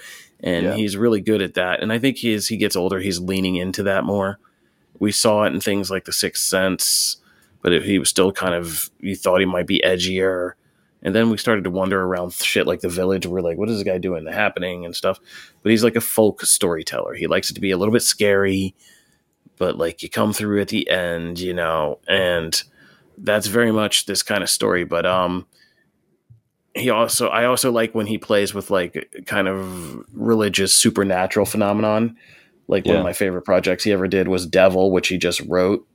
and 0.43 0.65
Yeah. 0.67 0.75
he's 0.75 0.97
really 0.97 1.21
good 1.21 1.41
at 1.43 1.55
that. 1.55 1.83
And 1.83 1.93
I 1.93 1.99
think 1.99 2.17
he, 2.19 2.35
as 2.35 2.49
he 2.49 2.57
gets 2.57 2.77
older, 2.77 3.01
he's 3.01 3.21
leaning 3.21 3.57
into 3.57 3.83
that 3.85 4.05
more. 4.05 4.39
We 4.99 5.13
saw 5.13 5.45
it 5.45 5.53
in 5.53 5.61
things 5.61 5.91
like 5.91 6.05
The 6.05 6.13
Sixth 6.13 6.45
Sense 6.45 7.17
but 7.63 7.73
if 7.73 7.85
he 7.85 7.97
was 7.97 8.09
still 8.09 8.33
kind 8.33 8.55
of 8.57 8.91
you 8.99 9.15
thought 9.15 9.39
he 9.39 9.47
might 9.47 9.69
be 9.69 9.81
edgier 9.85 10.55
and 11.01 11.15
then 11.15 11.31
we 11.31 11.37
started 11.37 11.63
to 11.63 11.71
wonder 11.71 12.03
around 12.03 12.33
shit 12.33 12.67
like 12.67 12.81
the 12.81 12.89
village 12.89 13.25
we're 13.25 13.41
like 13.41 13.57
what 13.57 13.69
is 13.69 13.77
this 13.77 13.85
guy 13.87 13.99
doing 13.99 14.25
the 14.25 14.33
happening 14.33 14.85
and 14.85 14.97
stuff 14.97 15.21
but 15.63 15.71
he's 15.71 15.85
like 15.85 15.95
a 15.95 16.01
folk 16.01 16.43
storyteller 16.43 17.15
he 17.15 17.29
likes 17.29 17.51
it 17.51 17.55
to 17.55 17.61
be 17.61 17.71
a 17.71 17.77
little 17.77 17.93
bit 17.93 18.03
scary 18.03 18.75
but 19.59 19.79
like 19.79 20.03
you 20.03 20.11
come 20.11 20.33
through 20.33 20.61
at 20.61 20.67
the 20.69 20.91
end 20.91 21.39
you 21.39 21.55
know 21.55 22.01
and 22.09 22.65
that's 23.19 23.47
very 23.47 23.71
much 23.71 24.07
this 24.07 24.25
kind 24.25 24.43
of 24.43 24.51
story 24.51 24.83
but 24.83 25.07
um 25.07 25.47
he 26.75 26.89
also 26.91 27.29
i 27.29 27.45
also 27.45 27.71
like 27.71 27.95
when 27.95 28.07
he 28.07 28.19
plays 28.19 28.55
with 28.55 28.71
like 28.71 29.13
kind 29.27 29.47
of 29.49 30.05
religious 30.13 30.75
supernatural 30.75 31.45
phenomenon 31.47 32.17
like 32.69 32.87
one 32.87 32.97
of 32.97 33.03
my 33.05 33.13
favorite 33.13 33.43
projects 33.43 33.85
he 33.85 33.93
ever 33.93 34.09
did 34.09 34.29
was 34.29 34.47
devil 34.47 34.91
which 34.91 35.09
he 35.09 35.19
just 35.19 35.41
wrote 35.43 35.87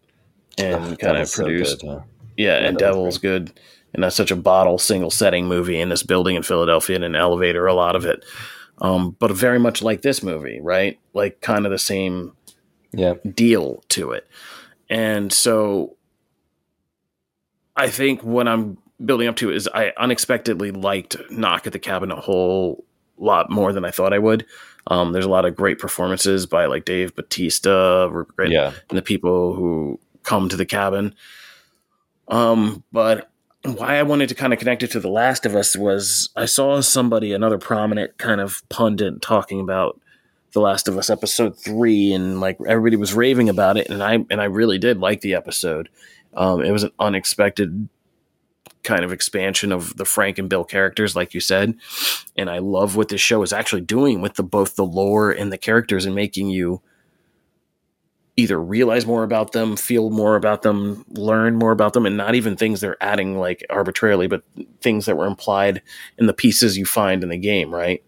and 0.60 0.94
Oh, 0.94 0.96
kind 0.98 1.18
of 1.18 1.22
was 1.22 1.34
so 1.34 1.44
produced 1.44 1.82
good, 1.82 1.88
yeah. 1.88 2.00
yeah, 2.36 2.60
Yeah, 2.62 2.68
and 2.68 2.78
Devil's 2.78 3.18
good. 3.20 3.60
and 3.94 4.04
that's 4.04 4.16
such 4.16 4.32
a 4.32 4.36
bottle 4.36 4.78
single 4.78 5.10
setting 5.12 5.46
movie 5.48 5.80
in 5.80 5.90
this 5.90 6.04
building 6.04 6.36
in 6.36 6.44
Philadelphia 6.44 6.96
in 6.96 7.04
an 7.04 7.16
elevator, 7.16 7.66
a 7.68 7.74
lot 7.74 7.96
of 7.96 8.06
it. 8.06 8.24
Um, 8.80 9.16
but 9.20 9.32
very 9.32 9.60
much 9.60 9.82
like 9.82 10.02
this 10.02 10.22
movie, 10.22 10.60
right? 10.62 11.00
Like 11.14 11.42
kind 11.42 11.66
of 11.66 11.72
the 11.72 11.78
same 11.80 12.34
Yeah. 12.92 13.16
deal 13.34 13.84
to 13.90 14.12
it. 14.12 14.28
And 14.90 15.32
so 15.34 15.96
I 17.76 17.90
think 17.90 18.24
what 18.24 18.48
I'm 18.48 18.78
building 19.04 19.28
up 19.28 19.36
to 19.38 19.52
is 19.52 19.68
I 19.74 19.94
unexpectedly 19.98 20.72
liked 20.72 21.16
Knock 21.30 21.68
at 21.68 21.74
the 21.74 21.80
Cabin 21.80 22.12
a 22.12 22.16
whole 22.20 22.84
lot 23.18 23.50
more 23.50 23.74
than 23.74 23.86
I 23.86 23.92
thought 23.92 24.14
I 24.14 24.20
would. 24.20 24.46
Um, 24.88 25.12
there's 25.12 25.26
a 25.26 25.30
lot 25.30 25.46
of 25.46 25.56
great 25.56 25.80
performances 25.80 26.46
by 26.46 26.66
like 26.66 26.86
Dave 26.86 27.16
Batista, 27.16 28.08
Rupert 28.12 28.50
Yeah. 28.50 28.72
and 28.90 28.98
the 28.98 29.02
people 29.02 29.54
who 29.54 30.00
come 30.24 30.48
to 30.50 30.56
the 30.56 30.66
cabin. 30.66 31.14
Um, 32.28 32.84
but 32.92 33.30
why 33.64 33.98
I 33.98 34.04
wanted 34.04 34.30
to 34.30 34.36
kind 34.36 34.54
of 34.54 34.60
connect 34.60 34.84
it 34.84 34.92
to 34.92 35.00
The 35.00 35.10
Last 35.10 35.46
of 35.46 35.56
Us 35.56 35.76
was 35.76 36.30
I 36.36 36.46
saw 36.46 36.80
somebody, 36.82 37.34
another 37.34 37.58
prominent 37.58 38.18
kind 38.18 38.40
of 38.42 38.62
pundit, 38.70 39.22
talking 39.22 39.60
about 39.60 40.00
The 40.54 40.62
Last 40.62 40.88
of 40.88 40.98
Us 40.98 41.10
episode 41.10 41.58
three, 41.58 42.14
and 42.14 42.40
like 42.40 42.58
everybody 42.68 42.96
was 42.96 43.14
raving 43.14 43.50
about 43.50 43.78
it, 43.78 43.90
and 43.90 44.02
I 44.04 44.14
and 44.30 44.40
I 44.42 44.46
really 44.46 44.78
did 44.78 45.00
like 45.00 45.22
the 45.22 45.34
episode. 45.34 45.90
Um, 46.34 46.62
it 46.62 46.72
was 46.72 46.84
an 46.84 46.92
unexpected 47.00 47.90
kind 48.88 49.04
of 49.04 49.12
expansion 49.12 49.72
of 49.72 49.98
the 49.98 50.06
Frank 50.06 50.40
and 50.40 50.50
Bill 50.50 50.64
characters, 50.64 51.16
like 51.16 51.34
you 51.34 51.42
said, 51.42 51.76
and 52.38 52.50
I 52.50 52.60
love 52.60 52.96
what 52.96 53.10
this 53.10 53.22
show 53.22 53.44
is 53.44 53.54
actually 53.54 53.82
doing 53.82 54.22
with 54.22 54.36
the 54.36 54.44
both 54.44 54.76
the 54.76 54.86
lore 54.86 55.30
and 55.30 55.52
the 55.52 55.58
characters, 55.58 56.06
and 56.06 56.16
making 56.16 56.50
you 56.50 56.82
either 58.38 58.62
realize 58.62 59.06
more 59.06 59.24
about 59.24 59.52
them, 59.52 59.76
feel 59.76 60.10
more 60.10 60.36
about 60.36 60.62
them, 60.62 61.04
learn 61.10 61.56
more 61.56 61.72
about 61.72 61.94
them, 61.94 62.06
and 62.06 62.16
not 62.16 62.36
even 62.36 62.56
things 62.56 62.80
they're 62.80 63.04
adding 63.04 63.38
like 63.38 63.66
arbitrarily, 63.70 64.28
but 64.28 64.44
things 64.80 65.06
that 65.06 65.18
were 65.18 65.26
implied 65.26 65.82
in 66.18 66.28
the 66.28 66.34
pieces 66.34 66.78
you 66.78 66.86
find 66.86 67.24
in 67.24 67.30
the 67.30 67.38
game, 67.38 67.74
right? 67.74 68.04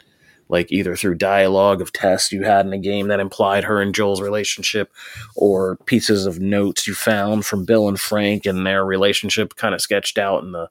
Like 0.49 0.71
either 0.71 0.95
through 0.95 1.15
dialogue 1.15 1.79
of 1.79 1.93
Tess 1.93 2.31
you 2.31 2.43
had 2.43 2.65
in 2.65 2.73
a 2.73 2.77
game 2.79 3.07
that 3.09 3.19
implied 3.19 3.63
her 3.65 3.79
and 3.81 3.93
Joel's 3.93 4.19
relationship, 4.21 4.91
or 5.35 5.77
pieces 5.85 6.25
of 6.25 6.39
notes 6.39 6.87
you 6.87 6.95
found 6.95 7.45
from 7.45 7.65
Bill 7.65 7.87
and 7.87 7.99
Frank 7.99 8.45
and 8.47 8.65
their 8.65 8.83
relationship 8.83 9.55
kind 9.55 9.75
of 9.75 9.81
sketched 9.81 10.17
out 10.17 10.43
in 10.43 10.51
the 10.51 10.67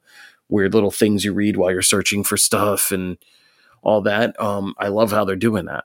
weird 0.48 0.74
little 0.74 0.90
things 0.90 1.24
you 1.24 1.32
read 1.32 1.56
while 1.56 1.70
you're 1.70 1.82
searching 1.82 2.24
for 2.24 2.36
stuff 2.36 2.90
and 2.90 3.18
all 3.82 4.00
that. 4.02 4.38
Um, 4.40 4.74
I 4.78 4.88
love 4.88 5.12
how 5.12 5.24
they're 5.24 5.36
doing 5.36 5.66
that. 5.66 5.84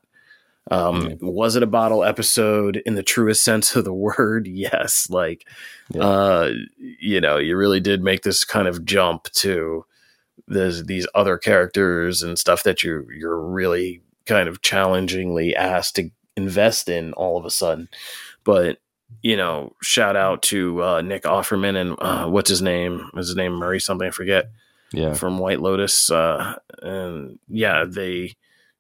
Um, 0.71 1.17
Was 1.21 1.55
it 1.57 1.61
a 1.63 1.67
bottle 1.67 2.03
episode 2.05 2.77
in 2.85 2.95
the 2.95 3.03
truest 3.03 3.43
sense 3.43 3.75
of 3.75 3.83
the 3.83 3.93
word? 4.17 4.47
Yes. 4.47 5.07
Like, 5.09 5.45
Yeah. 5.93 6.01
uh, 6.03 6.51
you 6.79 7.19
know, 7.21 7.37
you 7.37 7.57
really 7.57 7.79
did 7.81 8.01
make 8.01 8.23
this 8.23 8.43
kind 8.45 8.67
of 8.67 8.85
jump 8.85 9.25
to 9.33 9.85
there's 10.47 10.83
these 10.83 11.07
other 11.15 11.37
characters 11.37 12.21
and 12.21 12.37
stuff 12.37 12.63
that 12.63 12.83
you 12.83 13.07
you're 13.15 13.39
really 13.39 14.01
kind 14.25 14.47
of 14.49 14.61
challengingly 14.61 15.55
asked 15.55 15.95
to 15.95 16.09
invest 16.35 16.89
in 16.89 17.13
all 17.13 17.37
of 17.37 17.45
a 17.45 17.49
sudden. 17.49 17.87
But 18.43 18.77
you 19.21 19.37
know, 19.37 19.73
shout 19.81 20.15
out 20.15 20.41
to 20.43 20.81
uh, 20.83 21.01
Nick 21.01 21.23
Offerman 21.23 21.75
and 21.79 21.95
uh, 21.99 22.27
what's 22.27 22.49
his 22.49 22.61
name? 22.61 23.09
Is 23.15 23.27
his 23.27 23.35
name 23.35 23.53
Murray 23.53 23.79
something? 23.79 24.07
I 24.07 24.11
forget 24.11 24.49
Yeah. 24.91 25.13
from 25.13 25.37
White 25.37 25.59
Lotus. 25.61 26.09
Uh, 26.09 26.55
and 26.81 27.37
yeah, 27.47 27.85
they 27.87 28.33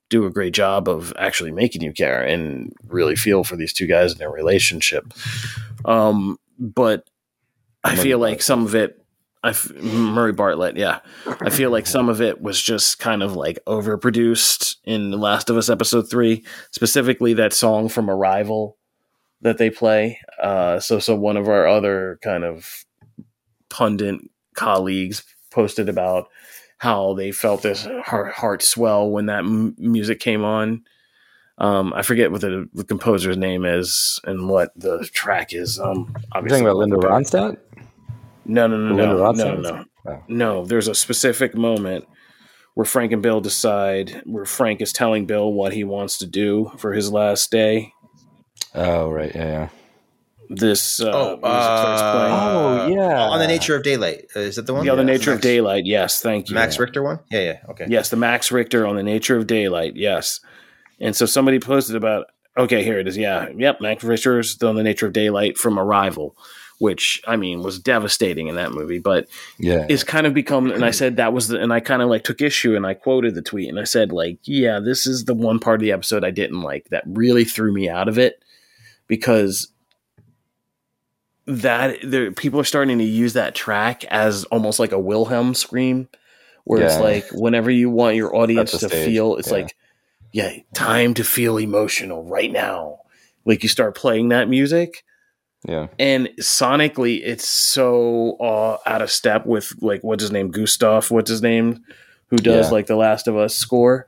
do 0.09 0.25
a 0.25 0.31
great 0.31 0.53
job 0.53 0.89
of 0.89 1.13
actually 1.17 1.51
making 1.51 1.81
you 1.83 1.91
care 1.93 2.21
and 2.23 2.73
really 2.87 3.15
feel 3.15 3.43
for 3.43 3.55
these 3.55 3.73
two 3.73 3.85
guys 3.87 4.11
and 4.11 4.19
their 4.19 4.31
relationship. 4.31 5.13
Um, 5.85 6.39
but 6.59 7.07
I 7.83 7.95
feel 7.95 8.17
like 8.19 8.41
some 8.41 8.65
of 8.65 8.73
it, 8.75 9.02
I 9.43 9.49
f- 9.49 9.73
Murray 9.73 10.31
Bartlett, 10.31 10.77
yeah, 10.77 10.99
I 11.25 11.49
feel 11.49 11.69
like 11.69 11.85
some 11.85 12.07
of 12.07 12.21
it 12.21 12.41
was 12.41 12.61
just 12.61 12.99
kind 12.99 13.21
of 13.21 13.35
like 13.35 13.59
overproduced 13.67 14.77
in 14.85 15.11
The 15.11 15.17
Last 15.17 15.49
of 15.49 15.57
Us 15.57 15.69
episode 15.69 16.09
three, 16.09 16.45
specifically 16.71 17.33
that 17.33 17.51
song 17.51 17.89
from 17.89 18.09
Arrival 18.09 18.77
that 19.41 19.57
they 19.57 19.69
play. 19.69 20.19
Uh, 20.41 20.79
so, 20.79 20.99
so 20.99 21.15
one 21.15 21.35
of 21.35 21.49
our 21.49 21.67
other 21.67 22.19
kind 22.23 22.45
of 22.45 22.85
pundit 23.69 24.21
colleagues 24.55 25.23
posted 25.51 25.89
about 25.89 26.29
how 26.77 27.13
they 27.13 27.31
felt 27.31 27.61
this 27.61 27.87
heart, 28.05 28.33
heart 28.33 28.61
swell 28.61 29.09
when 29.09 29.25
that 29.25 29.39
m- 29.39 29.75
music 29.77 30.19
came 30.19 30.45
on. 30.45 30.83
Um, 31.57 31.93
I 31.93 32.01
forget 32.01 32.31
what 32.31 32.41
the, 32.41 32.67
the 32.73 32.83
composer's 32.83 33.37
name 33.37 33.63
is 33.65 34.19
and 34.23 34.49
what 34.49 34.71
the 34.75 35.07
track 35.13 35.53
is. 35.53 35.79
Um, 35.79 36.13
You're 36.15 36.23
obviously, 36.31 36.61
talking 36.61 36.67
about 36.67 36.77
Linda 36.77 36.95
Ronstadt? 36.97 37.57
No, 38.45 38.67
no, 38.67 38.77
no, 38.77 38.95
Linda 38.95 39.45
no, 39.45 39.55
no, 39.55 39.61
no, 39.61 39.85
Oh. 40.07 40.23
no. 40.27 40.65
There's 40.65 40.87
a 40.87 40.95
specific 40.95 41.55
moment 41.55 42.05
where 42.73 42.85
Frank 42.85 43.11
and 43.11 43.21
Bill 43.21 43.39
decide 43.41 44.21
where 44.25 44.45
Frank 44.45 44.81
is 44.81 44.91
telling 44.91 45.25
Bill 45.25 45.51
what 45.53 45.73
he 45.73 45.83
wants 45.83 46.17
to 46.19 46.25
do 46.25 46.71
for 46.77 46.93
his 46.93 47.11
last 47.11 47.51
day. 47.51 47.93
Oh, 48.75 49.09
right. 49.09 49.31
Yeah, 49.33 49.45
yeah. 49.45 49.69
This 50.49 50.99
uh, 51.01 51.09
Oh, 51.11 51.27
music 51.29 51.39
starts 51.41 52.01
playing. 52.01 52.33
Oh, 52.33 52.87
yeah. 53.09 53.21
On 53.29 53.39
the 53.39 53.47
Nature 53.47 53.75
of 53.75 53.83
Daylight. 53.83 54.25
Uh, 54.35 54.41
is 54.41 54.57
that 54.57 54.65
the 54.67 54.73
one? 54.73 54.83
the 54.85 54.91
other 54.91 55.01
Yeah. 55.03 55.07
nature 55.07 55.31
of 55.31 55.41
daylight. 55.41 55.85
Yes, 55.85 56.21
thank 56.21 56.49
you. 56.49 56.55
Max 56.55 56.77
Richter 56.77 57.01
one? 57.01 57.19
Yeah, 57.31 57.39
yeah. 57.41 57.59
Okay. 57.69 57.85
Yes, 57.87 58.09
the 58.09 58.17
Max 58.17 58.51
Richter 58.51 58.85
on 58.85 58.95
the 58.95 59.03
nature 59.03 59.37
of 59.37 59.47
daylight. 59.47 59.95
Yes. 59.95 60.41
And 60.99 61.15
so 61.15 61.25
somebody 61.25 61.59
posted 61.59 61.95
about, 61.95 62.25
okay, 62.57 62.83
here 62.83 62.99
it 62.99 63.07
is. 63.07 63.17
Yeah. 63.17 63.47
Yep. 63.55 63.81
Max 63.81 64.03
Richter's 64.03 64.61
on 64.61 64.75
the 64.75 64.83
nature 64.83 65.07
of 65.07 65.13
daylight 65.13 65.57
from 65.57 65.79
Arrival, 65.79 66.35
which 66.83 67.21
I 67.25 67.37
mean 67.37 67.63
was 67.63 67.79
devastating 67.79 68.49
in 68.49 68.55
that 68.55 68.73
movie, 68.73 68.99
but 68.99 69.29
Yeah. 69.57 69.85
it's 69.87 70.03
kind 70.03 70.27
of 70.27 70.33
become, 70.33 70.69
and 70.69 70.83
I 70.83 70.91
said 70.91 71.15
that 71.15 71.31
was 71.31 71.47
the, 71.47 71.57
and 71.57 71.71
I 71.71 71.79
kind 71.79 72.01
of 72.01 72.09
like 72.09 72.25
took 72.25 72.41
issue 72.41 72.75
and 72.75 72.85
I 72.85 72.93
quoted 72.93 73.35
the 73.35 73.41
tweet 73.41 73.69
and 73.69 73.79
I 73.79 73.85
said, 73.85 74.11
like, 74.11 74.39
yeah, 74.43 74.81
this 74.81 75.07
is 75.07 75.23
the 75.23 75.33
one 75.33 75.59
part 75.59 75.75
of 75.75 75.79
the 75.81 75.93
episode 75.93 76.25
I 76.25 76.31
didn't 76.31 76.59
like 76.59 76.89
that 76.89 77.05
really 77.07 77.45
threw 77.45 77.71
me 77.73 77.87
out 77.87 78.09
of 78.09 78.19
it 78.19 78.43
because 79.07 79.69
that 81.45 81.99
there 82.03 82.33
people 82.33 82.59
are 82.59 82.65
starting 82.65 82.97
to 82.97 83.05
use 83.05 83.31
that 83.31 83.55
track 83.55 84.03
as 84.09 84.43
almost 84.45 84.77
like 84.77 84.91
a 84.91 84.99
Wilhelm 84.99 85.53
scream 85.53 86.09
where 86.65 86.81
it's 86.81 86.99
like 86.99 87.23
whenever 87.31 87.71
you 87.71 87.89
want 87.89 88.17
your 88.17 88.35
audience 88.35 88.71
to 88.71 88.89
stage, 88.89 89.05
feel 89.05 89.37
it's 89.37 89.47
yeah. 89.47 89.53
like 89.53 89.75
yeah 90.33 90.51
time 90.73 91.13
to 91.13 91.23
feel 91.23 91.57
emotional 91.57 92.25
right 92.25 92.51
now 92.51 92.99
like 93.45 93.63
you 93.63 93.69
start 93.69 93.95
playing 93.95 94.29
that 94.29 94.49
music 94.49 95.05
yeah. 95.67 95.87
and 95.99 96.27
sonically 96.39 97.21
it's 97.23 97.47
so 97.47 98.37
uh, 98.39 98.77
out 98.85 99.01
of 99.01 99.09
step 99.11 99.45
with 99.45 99.73
like 99.81 100.03
what's 100.03 100.21
his 100.23 100.31
name 100.31 100.49
gustav 100.51 101.09
what's 101.11 101.29
his 101.29 101.41
name 101.41 101.83
who 102.27 102.37
does 102.37 102.67
Yeah. 102.67 102.71
like 102.71 102.87
the 102.87 102.95
last 102.95 103.27
of 103.27 103.35
us 103.37 103.55
score 103.55 104.07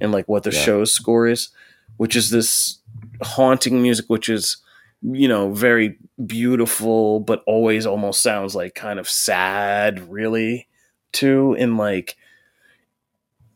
and 0.00 0.12
like 0.12 0.28
what 0.28 0.42
the 0.42 0.52
Yeah. 0.52 0.60
show's 0.60 0.92
score 0.92 1.26
is 1.26 1.50
which 1.96 2.16
is 2.16 2.30
this 2.30 2.78
haunting 3.22 3.80
music 3.82 4.06
which 4.08 4.28
is 4.28 4.58
you 5.02 5.28
know 5.28 5.50
very 5.52 5.98
beautiful 6.26 7.20
but 7.20 7.42
always 7.46 7.86
almost 7.86 8.22
sounds 8.22 8.54
like 8.54 8.74
kind 8.74 8.98
of 8.98 9.08
sad 9.08 10.10
really 10.12 10.66
too 11.12 11.54
and 11.58 11.76
like 11.76 12.16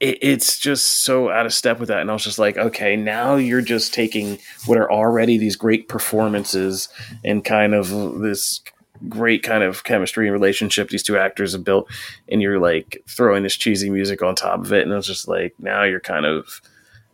it, 0.01 0.19
it's 0.23 0.59
just 0.59 1.03
so 1.03 1.31
out 1.31 1.47
of 1.47 1.53
step 1.53 1.79
with 1.79 1.89
that. 1.89 2.01
And 2.01 2.11
i 2.11 2.13
was 2.13 2.25
just 2.25 2.39
like 2.39 2.57
okay 2.57 2.97
now 2.97 3.37
you're 3.37 3.61
just 3.61 3.95
taking 3.95 4.39
what 4.67 4.79
are 4.79 4.91
already 4.91 5.39
these 5.39 5.57
great 5.57 5.89
performances 5.89 6.89
and 7.25 7.45
kind 7.45 7.75
of 7.75 8.19
this 8.21 8.61
great 9.09 9.43
kind 9.43 9.63
of 9.63 9.85
chemistry 9.85 10.27
and 10.27 10.33
relationship 10.33 10.91
these 10.91 11.03
two 11.03 11.17
actors 11.17 11.53
have 11.53 11.65
built. 11.65 11.91
And 12.29 12.43
you're 12.43 12.59
like 12.59 13.03
throwing 13.09 13.43
this 13.43 13.57
cheesy 13.57 13.91
music 13.91 14.23
on 14.23 14.35
top 14.35 14.61
of 14.61 14.73
it. 14.73 14.83
And 14.83 14.93
I 14.93 14.97
was 14.97 15.07
just 15.07 15.29
like 15.29 15.55
now 15.59 15.85
you're 15.85 16.01
kind 16.01 16.27
of 16.27 16.61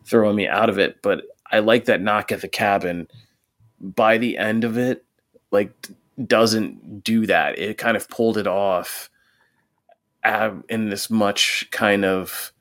throwing 0.05 0.37
me 0.37 0.49
out 0.49 0.69
of 0.69 0.79
it. 0.79 1.03
But 1.03 1.23
i 1.53 1.59
like 1.59 1.85
that 1.85 2.01
knock 2.01 2.33
at 2.33 2.41
the 2.41 2.49
cabin. 2.49 3.09
By 3.81 4.19
the 4.19 4.39
end 4.39 4.65
of 4.65 4.79
it 4.79 5.05
like 5.51 5.73
doesn't 6.25 7.05
do 7.05 7.27
that. 7.27 7.59
It 7.59 7.79
kind 7.79 7.97
of 7.97 8.09
pulled 8.09 8.39
it 8.39 8.47
off 8.47 9.11
in 10.69 10.89
this 10.89 11.09
much 11.09 11.69
kind 11.71 12.05
of 12.05 12.53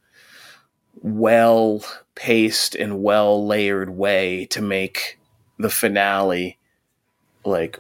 well 1.05 1.83
paced 2.15 2.73
and 2.73 3.03
well 3.03 3.45
layered 3.45 3.91
way 3.91 4.47
to 4.47 4.59
make 4.59 5.19
the 5.59 5.69
finale 5.69 6.57
like 7.45 7.79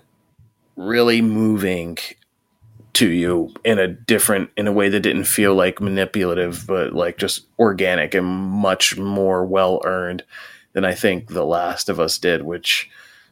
really 0.75 1.23
moving 1.23 1.97
to 2.93 3.09
you 3.09 3.51
in 3.63 3.79
a 3.79 3.87
different 3.87 4.51
in 4.55 4.67
a 4.67 4.71
way 4.71 4.89
that 4.89 4.99
didn't 4.99 5.23
feel 5.23 5.55
like 5.55 5.81
manipulative 5.81 6.65
but 6.67 6.93
like 6.93 7.17
just 7.17 7.47
organic 7.57 8.13
and 8.13 8.27
much 8.27 8.95
more 8.95 9.43
well 9.43 9.81
earned 9.85 10.23
than 10.73 10.85
I 10.85 10.93
think 10.93 11.29
The 11.29 11.45
Last 11.45 11.89
of 11.89 11.99
Us 11.99 12.19
did 12.19 12.43
which 12.43 12.91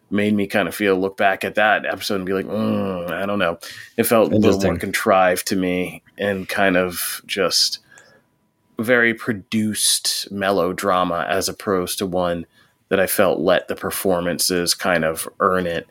made 0.09 0.33
me 0.33 0.47
kind 0.47 0.67
of 0.67 0.73
feel 0.73 0.95
look 0.95 1.17
back 1.17 1.43
at 1.43 1.53
that 1.53 1.85
episode 1.85 2.15
and 2.15 2.25
be 2.25 2.33
like 2.33 2.47
mm, 2.47 3.11
I 3.11 3.27
don't 3.27 3.39
know. 3.39 3.59
It 3.95 4.05
felt 4.05 4.33
a 4.33 4.37
little 4.37 4.59
more 4.59 4.79
contrived 4.79 5.45
to 5.49 5.55
me 5.55 6.01
and 6.17 6.49
kind 6.49 6.77
of 6.77 7.21
just 7.27 7.77
very 8.79 9.13
produced 9.13 10.31
melodrama 10.31 11.25
as 11.29 11.47
opposed 11.47 11.97
to 11.99 12.05
one 12.05 12.45
that 12.89 12.99
I 12.99 13.07
felt 13.07 13.39
let 13.39 13.67
the 13.67 13.75
performances 13.75 14.73
kind 14.73 15.03
of 15.03 15.27
earn 15.39 15.67
it 15.67 15.87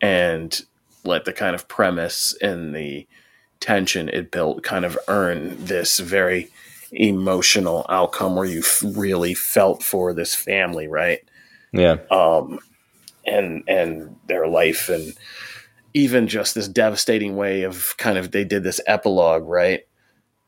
and 0.00 0.60
let 1.04 1.24
the 1.24 1.32
kind 1.32 1.54
of 1.54 1.68
premise 1.68 2.36
and 2.40 2.74
the 2.74 3.06
tension 3.60 4.08
it 4.08 4.30
built 4.30 4.62
kind 4.62 4.84
of 4.84 4.98
earn 5.08 5.56
this 5.64 5.98
very 5.98 6.50
emotional 6.92 7.86
outcome 7.88 8.36
where 8.36 8.44
you 8.44 8.60
f- 8.60 8.82
really 8.84 9.34
felt 9.34 9.82
for 9.82 10.12
this 10.12 10.34
family, 10.34 10.88
right? 10.88 11.20
Yeah. 11.72 11.96
Um, 12.10 12.58
and 13.24 13.62
and 13.68 14.16
their 14.26 14.48
life 14.48 14.88
and 14.88 15.14
even 15.94 16.26
just 16.26 16.54
this 16.54 16.68
devastating 16.68 17.36
way 17.36 17.62
of 17.62 17.94
kind 17.98 18.18
of 18.18 18.32
they 18.32 18.44
did 18.44 18.64
this 18.64 18.80
epilogue, 18.86 19.44
right? 19.46 19.86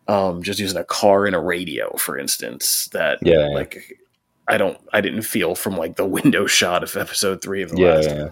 Um, 0.06 0.42
just 0.42 0.58
using 0.58 0.78
a 0.78 0.84
car 0.84 1.24
and 1.26 1.34
a 1.34 1.40
radio, 1.40 1.96
for 1.96 2.18
instance, 2.18 2.88
that 2.92 3.20
Yeah, 3.22 3.46
like 3.54 3.82
I 4.46 4.58
don't 4.58 4.78
I 4.92 5.00
didn't 5.00 5.22
feel 5.22 5.54
from 5.54 5.76
like 5.76 5.96
the 5.96 6.06
window 6.18 6.46
shot 6.46 6.82
of 6.82 6.96
episode 6.96 7.40
three 7.42 7.62
of 7.62 7.70
the 7.70 7.78
Yeah, 7.78 7.94
last 7.94 8.10
yeah, 8.10 8.14
yeah. 8.18 8.28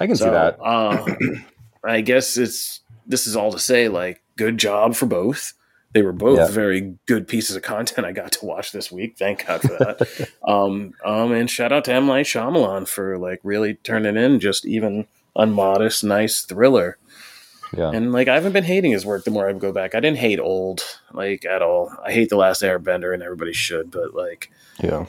I 0.00 0.06
can 0.06 0.16
So, 0.16 0.26
see 0.26 0.30
that. 0.30 0.60
uh, 0.60 1.14
I 1.84 2.00
guess 2.02 2.36
it's 2.36 2.80
this 3.06 3.26
is 3.26 3.36
all 3.36 3.50
to 3.52 3.58
say 3.58 3.88
like 3.88 4.22
good 4.36 4.58
job 4.58 4.94
for 4.94 5.06
both. 5.06 5.54
They 5.92 6.02
were 6.02 6.12
both 6.12 6.38
Yeah. 6.38 6.46
very 6.48 6.96
good 7.06 7.26
pieces 7.26 7.56
of 7.56 7.62
content 7.62 8.06
I 8.06 8.12
got 8.12 8.32
to 8.32 8.46
watch 8.46 8.70
this 8.70 8.92
week. 8.92 9.16
Thank 9.18 9.44
God 9.46 9.60
for 9.62 9.72
that. 9.78 10.28
um, 10.48 10.94
um, 11.04 11.32
and 11.32 11.50
shout 11.50 11.72
out 11.72 11.84
to 11.86 11.92
M 11.92 12.06
Night 12.06 12.26
Shyamalan 12.26 12.86
for 12.86 13.18
like 13.18 13.40
really 13.42 13.74
turning 13.74 14.16
in 14.16 14.38
just 14.38 14.64
even 14.66 15.06
unmodest, 15.36 16.04
nice 16.04 16.42
thriller. 16.42 16.98
Yeah. 17.76 17.90
And 17.90 18.12
like 18.12 18.28
I 18.28 18.34
haven't 18.34 18.52
been 18.52 18.64
hating 18.64 18.92
his 18.92 19.06
work 19.06 19.24
the 19.24 19.30
more 19.30 19.48
I 19.48 19.52
go 19.52 19.72
back. 19.72 19.94
I 19.94 20.00
didn't 20.00 20.18
hate 20.18 20.40
old 20.40 20.82
like 21.12 21.44
at 21.44 21.62
all. 21.62 21.92
I 22.04 22.12
hate 22.12 22.28
the 22.28 22.36
Last 22.36 22.62
Airbender, 22.62 23.14
and 23.14 23.22
everybody 23.22 23.52
should. 23.52 23.90
But 23.90 24.14
like, 24.14 24.50
Yeah. 24.82 25.06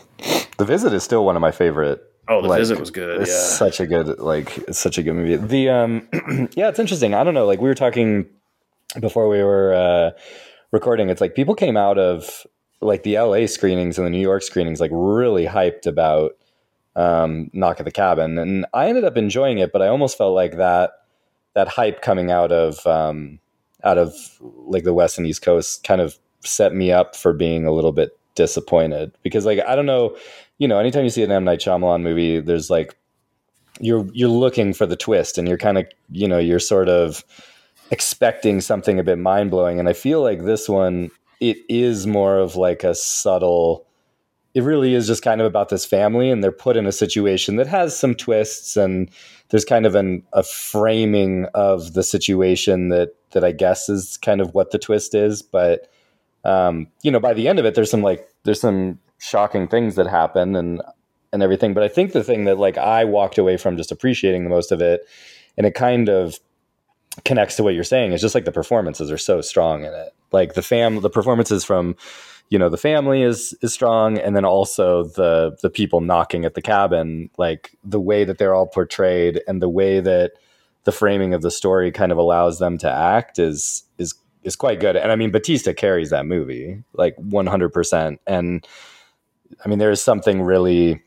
The 0.58 0.66
Visit 0.66 0.94
is 0.94 1.04
still 1.04 1.26
one 1.26 1.36
of 1.36 1.42
my 1.42 1.52
favorite 1.52 2.04
oh, 2.28 2.42
the 2.42 2.48
Like, 2.48 2.60
visit 2.60 2.80
was 2.80 2.92
good. 2.92 3.22
It's 3.22 3.30
Yeah, 3.32 3.58
such 3.58 3.80
a 3.80 3.88
good 3.88 4.20
like 4.20 4.58
it's 4.60 4.80
such 4.80 4.98
a 4.98 5.04
good 5.04 5.14
movie. 5.14 5.36
The 5.36 5.70
um 5.70 6.08
yeah, 6.56 6.70
it's 6.70 6.80
interesting. 6.80 7.14
I 7.14 7.24
don't 7.24 7.34
know, 7.34 7.46
like 7.46 7.60
we 7.60 7.70
were 7.70 7.76
talking 7.76 8.28
before 9.00 9.28
we 9.28 9.44
were 9.44 9.74
uh 9.74 10.12
recording, 10.72 11.10
it's 11.10 11.22
like 11.22 11.36
people 11.36 11.56
came 11.56 11.78
out 11.78 11.98
of 11.98 12.46
like 12.82 13.04
the 13.04 13.18
LA 13.18 13.46
screenings 13.46 13.98
and 13.98 14.06
the 14.06 14.12
New 14.12 14.22
York 14.22 14.44
screenings 14.44 14.80
like 14.80 14.92
really 14.94 15.46
hyped 15.46 15.86
about 15.86 16.32
um 16.96 17.50
Knock 17.54 17.80
at 17.80 17.86
the 17.86 17.92
Cabin 17.92 18.38
and 18.38 18.66
I 18.74 18.88
ended 18.88 19.04
up 19.04 19.18
enjoying 19.18 19.60
it, 19.60 19.72
but 19.72 19.82
I 19.82 19.88
almost 19.88 20.18
felt 20.18 20.36
like 20.36 20.58
that 20.58 20.92
that 21.54 21.68
hype 21.68 22.02
coming 22.02 22.32
out 22.32 22.52
of 22.52 22.86
um 22.88 23.40
out 23.84 23.98
of 23.98 24.14
like 24.42 24.84
the 24.84 24.94
West 24.94 25.18
and 25.18 25.26
East 25.26 25.42
Coast 25.42 25.84
kind 25.84 26.02
of 26.02 26.18
set 26.42 26.74
me 26.74 26.92
up 26.92 27.16
for 27.16 27.34
being 27.34 27.66
a 27.66 27.72
little 27.72 27.92
bit 27.92 28.18
disappointed 28.36 29.12
because 29.24 29.46
like 29.46 29.60
I 29.60 29.76
don't 29.76 29.86
know 29.86 30.16
you 30.62 30.68
know, 30.68 30.78
anytime 30.78 31.04
you 31.04 31.10
see 31.10 31.24
an 31.24 31.32
M 31.32 31.44
Night 31.44 31.60
Shyamalan 31.60 32.04
movie, 32.04 32.40
there's 32.40 32.70
like 32.70 32.96
you're 33.80 34.08
you're 34.14 34.30
looking 34.30 34.74
for 34.74 34.86
the 34.86 34.96
twist, 34.96 35.40
and 35.40 35.48
you're 35.48 35.58
kind 35.58 35.80
of 35.80 35.88
you 36.12 36.28
know 36.28 36.38
you're 36.38 36.60
sort 36.60 36.88
of 36.88 37.24
expecting 37.90 38.62
something 38.62 39.00
a 39.00 39.04
bit 39.04 39.18
mind 39.18 39.50
blowing. 39.50 39.80
And 39.80 39.90
I 39.90 39.94
feel 39.94 40.22
like 40.22 40.44
this 40.44 40.70
one 40.70 41.10
it 41.40 41.58
is 41.68 42.06
more 42.06 42.38
of 42.38 42.58
like 42.58 42.84
a 42.84 42.94
subtle. 42.94 43.88
It 44.54 44.64
really 44.64 44.94
is 44.94 45.08
just 45.08 45.24
kind 45.24 45.40
of 45.40 45.48
about 45.48 45.70
this 45.70 45.86
family, 45.86 46.30
and 46.30 46.44
they're 46.44 46.52
put 46.52 46.78
in 46.78 46.86
a 46.86 46.92
situation 46.92 47.56
that 47.56 47.68
has 47.68 47.98
some 47.98 48.16
twists, 48.16 48.76
and 48.76 49.10
there's 49.50 49.66
kind 49.66 49.86
of 49.86 49.96
an 49.96 50.24
a 50.34 50.44
framing 50.44 51.46
of 51.54 51.94
the 51.94 52.04
situation 52.04 52.90
that 52.90 53.16
that 53.32 53.44
I 53.44 53.52
guess 53.52 53.88
is 53.90 54.18
kind 54.18 54.42
of 54.42 54.54
what 54.54 54.72
the 54.72 54.80
twist 54.80 55.16
is, 55.16 55.42
but 55.42 55.90
um, 56.44 56.88
you 57.04 57.12
know, 57.12 57.20
by 57.20 57.34
the 57.34 57.48
end 57.48 57.60
of 57.60 57.66
it, 57.66 57.76
there's 57.76 57.92
some 57.92 58.02
like 58.02 58.28
there's 58.44 58.62
some 58.62 59.00
shocking 59.20 59.68
things 59.68 59.96
that 59.96 60.08
happen 60.08 60.56
and 60.56 60.82
and 61.34 61.44
everything. 61.44 61.74
But 61.74 61.84
I 61.84 61.88
think 61.88 62.12
the 62.12 62.24
thing 62.24 62.46
that 62.46 62.58
like 62.58 62.78
I 62.78 63.06
walked 63.06 63.38
away 63.38 63.58
from 63.58 63.78
just 63.78 63.92
appreciating 63.92 64.44
the 64.44 64.50
most 64.50 64.72
of 64.72 64.82
it, 64.82 65.02
and 65.58 65.66
it 65.66 65.76
kind 65.76 66.10
of 66.10 66.40
connects 67.26 67.56
to 67.58 67.64
what 67.64 67.74
you're 67.74 67.84
saying, 67.84 68.14
is 68.14 68.22
just 68.22 68.36
like 68.36 68.46
the 68.46 68.52
performances 68.52 69.12
are 69.12 69.18
so 69.18 69.42
strong 69.42 69.86
in 69.86 69.94
it. 69.94 70.14
Like 70.32 70.54
the 70.54 70.62
fam, 70.62 71.02
the 71.02 71.10
performances 71.10 71.64
from 71.64 71.96
you 72.52 72.60
know 72.60 72.70
the 72.70 72.78
family 72.78 73.24
is 73.24 73.56
is 73.64 73.74
strong, 73.74 74.20
and 74.20 74.36
then 74.36 74.46
also 74.46 75.06
the 75.06 75.58
the 75.64 75.70
people 75.72 76.02
knocking 76.02 76.46
at 76.46 76.54
the 76.54 76.62
cabin, 76.62 77.32
like 77.40 77.72
the 77.84 78.00
way 78.00 78.24
that 78.26 78.38
they're 78.38 78.54
all 78.54 78.68
portrayed 78.68 79.42
and 79.48 79.62
the 79.62 79.70
way 79.70 80.00
that 80.00 80.34
the 80.84 80.92
framing 80.92 81.34
of 81.34 81.42
the 81.42 81.52
story 81.52 81.92
kind 81.92 82.12
of 82.12 82.18
allows 82.18 82.60
them 82.60 82.78
to 82.80 82.92
act 82.92 83.40
is 83.40 83.84
is 83.98 84.14
is 84.44 84.56
quite 84.56 84.80
good. 84.80 84.96
And 84.96 85.12
I 85.12 85.16
mean, 85.16 85.32
Bautista 85.32 85.74
carries 85.74 86.10
that 86.10 86.26
movie 86.26 86.84
like 86.94 87.16
100%. 87.18 88.18
And 88.26 88.68
I 89.64 89.70
mean, 89.70 89.80
there 89.80 89.92
is 89.92 90.02
something 90.02 90.42
really 90.42 91.02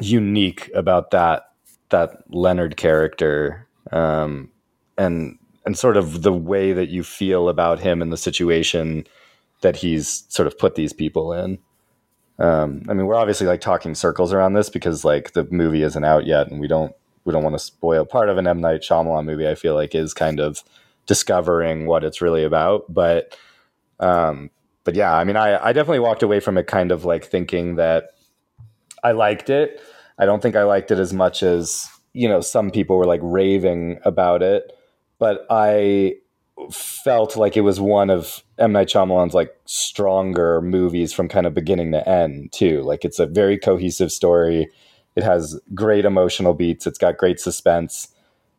unique 0.00 0.70
about 0.74 1.10
that, 1.10 1.52
that 1.88 2.22
Leonard 2.28 2.76
character. 2.76 3.66
Um, 3.92 4.50
and, 4.98 5.38
and 5.64 5.76
sort 5.76 5.96
of 5.96 6.22
the 6.22 6.32
way 6.32 6.72
that 6.72 6.88
you 6.88 7.02
feel 7.02 7.48
about 7.48 7.80
him 7.80 8.02
and 8.02 8.12
the 8.12 8.16
situation 8.18 9.06
that 9.60 9.76
he's 9.76 10.24
sort 10.28 10.46
of 10.46 10.58
put 10.58 10.74
these 10.74 10.92
people 10.92 11.32
in. 11.32 11.58
Um, 12.38 12.82
I 12.88 12.94
mean, 12.94 13.06
we're 13.06 13.16
obviously 13.16 13.46
like 13.46 13.60
talking 13.60 13.94
circles 13.94 14.32
around 14.32 14.54
this 14.54 14.70
because 14.70 15.04
like 15.04 15.32
the 15.32 15.46
movie 15.50 15.82
isn't 15.82 16.04
out 16.04 16.26
yet 16.26 16.48
and 16.48 16.58
we 16.58 16.66
don't, 16.66 16.94
we 17.24 17.32
don't 17.32 17.44
want 17.44 17.54
to 17.54 17.58
spoil 17.58 18.06
part 18.06 18.30
of 18.30 18.38
an 18.38 18.46
M 18.46 18.60
Night 18.60 18.80
Shyamalan 18.80 19.26
movie. 19.26 19.46
I 19.46 19.54
feel 19.54 19.74
like 19.74 19.94
is 19.94 20.14
kind 20.14 20.40
of 20.40 20.62
discovering 21.06 21.86
what 21.86 22.04
it's 22.04 22.22
really 22.22 22.44
about. 22.44 22.92
But 22.92 23.36
um, 23.98 24.50
but 24.84 24.94
yeah, 24.94 25.14
I 25.14 25.24
mean, 25.24 25.36
I, 25.36 25.62
I 25.62 25.72
definitely 25.72 26.00
walked 26.00 26.22
away 26.22 26.40
from 26.40 26.56
it 26.56 26.66
kind 26.66 26.90
of 26.90 27.04
like 27.04 27.24
thinking 27.24 27.76
that 27.76 28.14
I 29.04 29.12
liked 29.12 29.50
it. 29.50 29.80
I 30.18 30.24
don't 30.24 30.42
think 30.42 30.56
I 30.56 30.62
liked 30.62 30.90
it 30.90 30.98
as 30.98 31.12
much 31.12 31.42
as 31.42 31.88
you 32.12 32.28
know 32.28 32.40
some 32.40 32.70
people 32.70 32.96
were 32.96 33.06
like 33.06 33.20
raving 33.22 34.00
about 34.04 34.42
it, 34.42 34.72
but 35.18 35.46
I 35.50 36.16
felt 36.70 37.36
like 37.36 37.56
it 37.56 37.62
was 37.62 37.80
one 37.80 38.10
of 38.10 38.42
M 38.58 38.72
Night 38.72 38.88
Shyamalan's 38.88 39.34
like 39.34 39.54
stronger 39.64 40.60
movies 40.60 41.12
from 41.12 41.28
kind 41.28 41.46
of 41.46 41.54
beginning 41.54 41.92
to 41.92 42.08
end 42.08 42.52
too. 42.52 42.82
Like 42.82 43.04
it's 43.04 43.18
a 43.18 43.26
very 43.26 43.58
cohesive 43.58 44.12
story. 44.12 44.68
It 45.16 45.22
has 45.22 45.58
great 45.74 46.04
emotional 46.04 46.54
beats. 46.54 46.86
It's 46.86 46.98
got 46.98 47.16
great 47.16 47.40
suspense, 47.40 48.08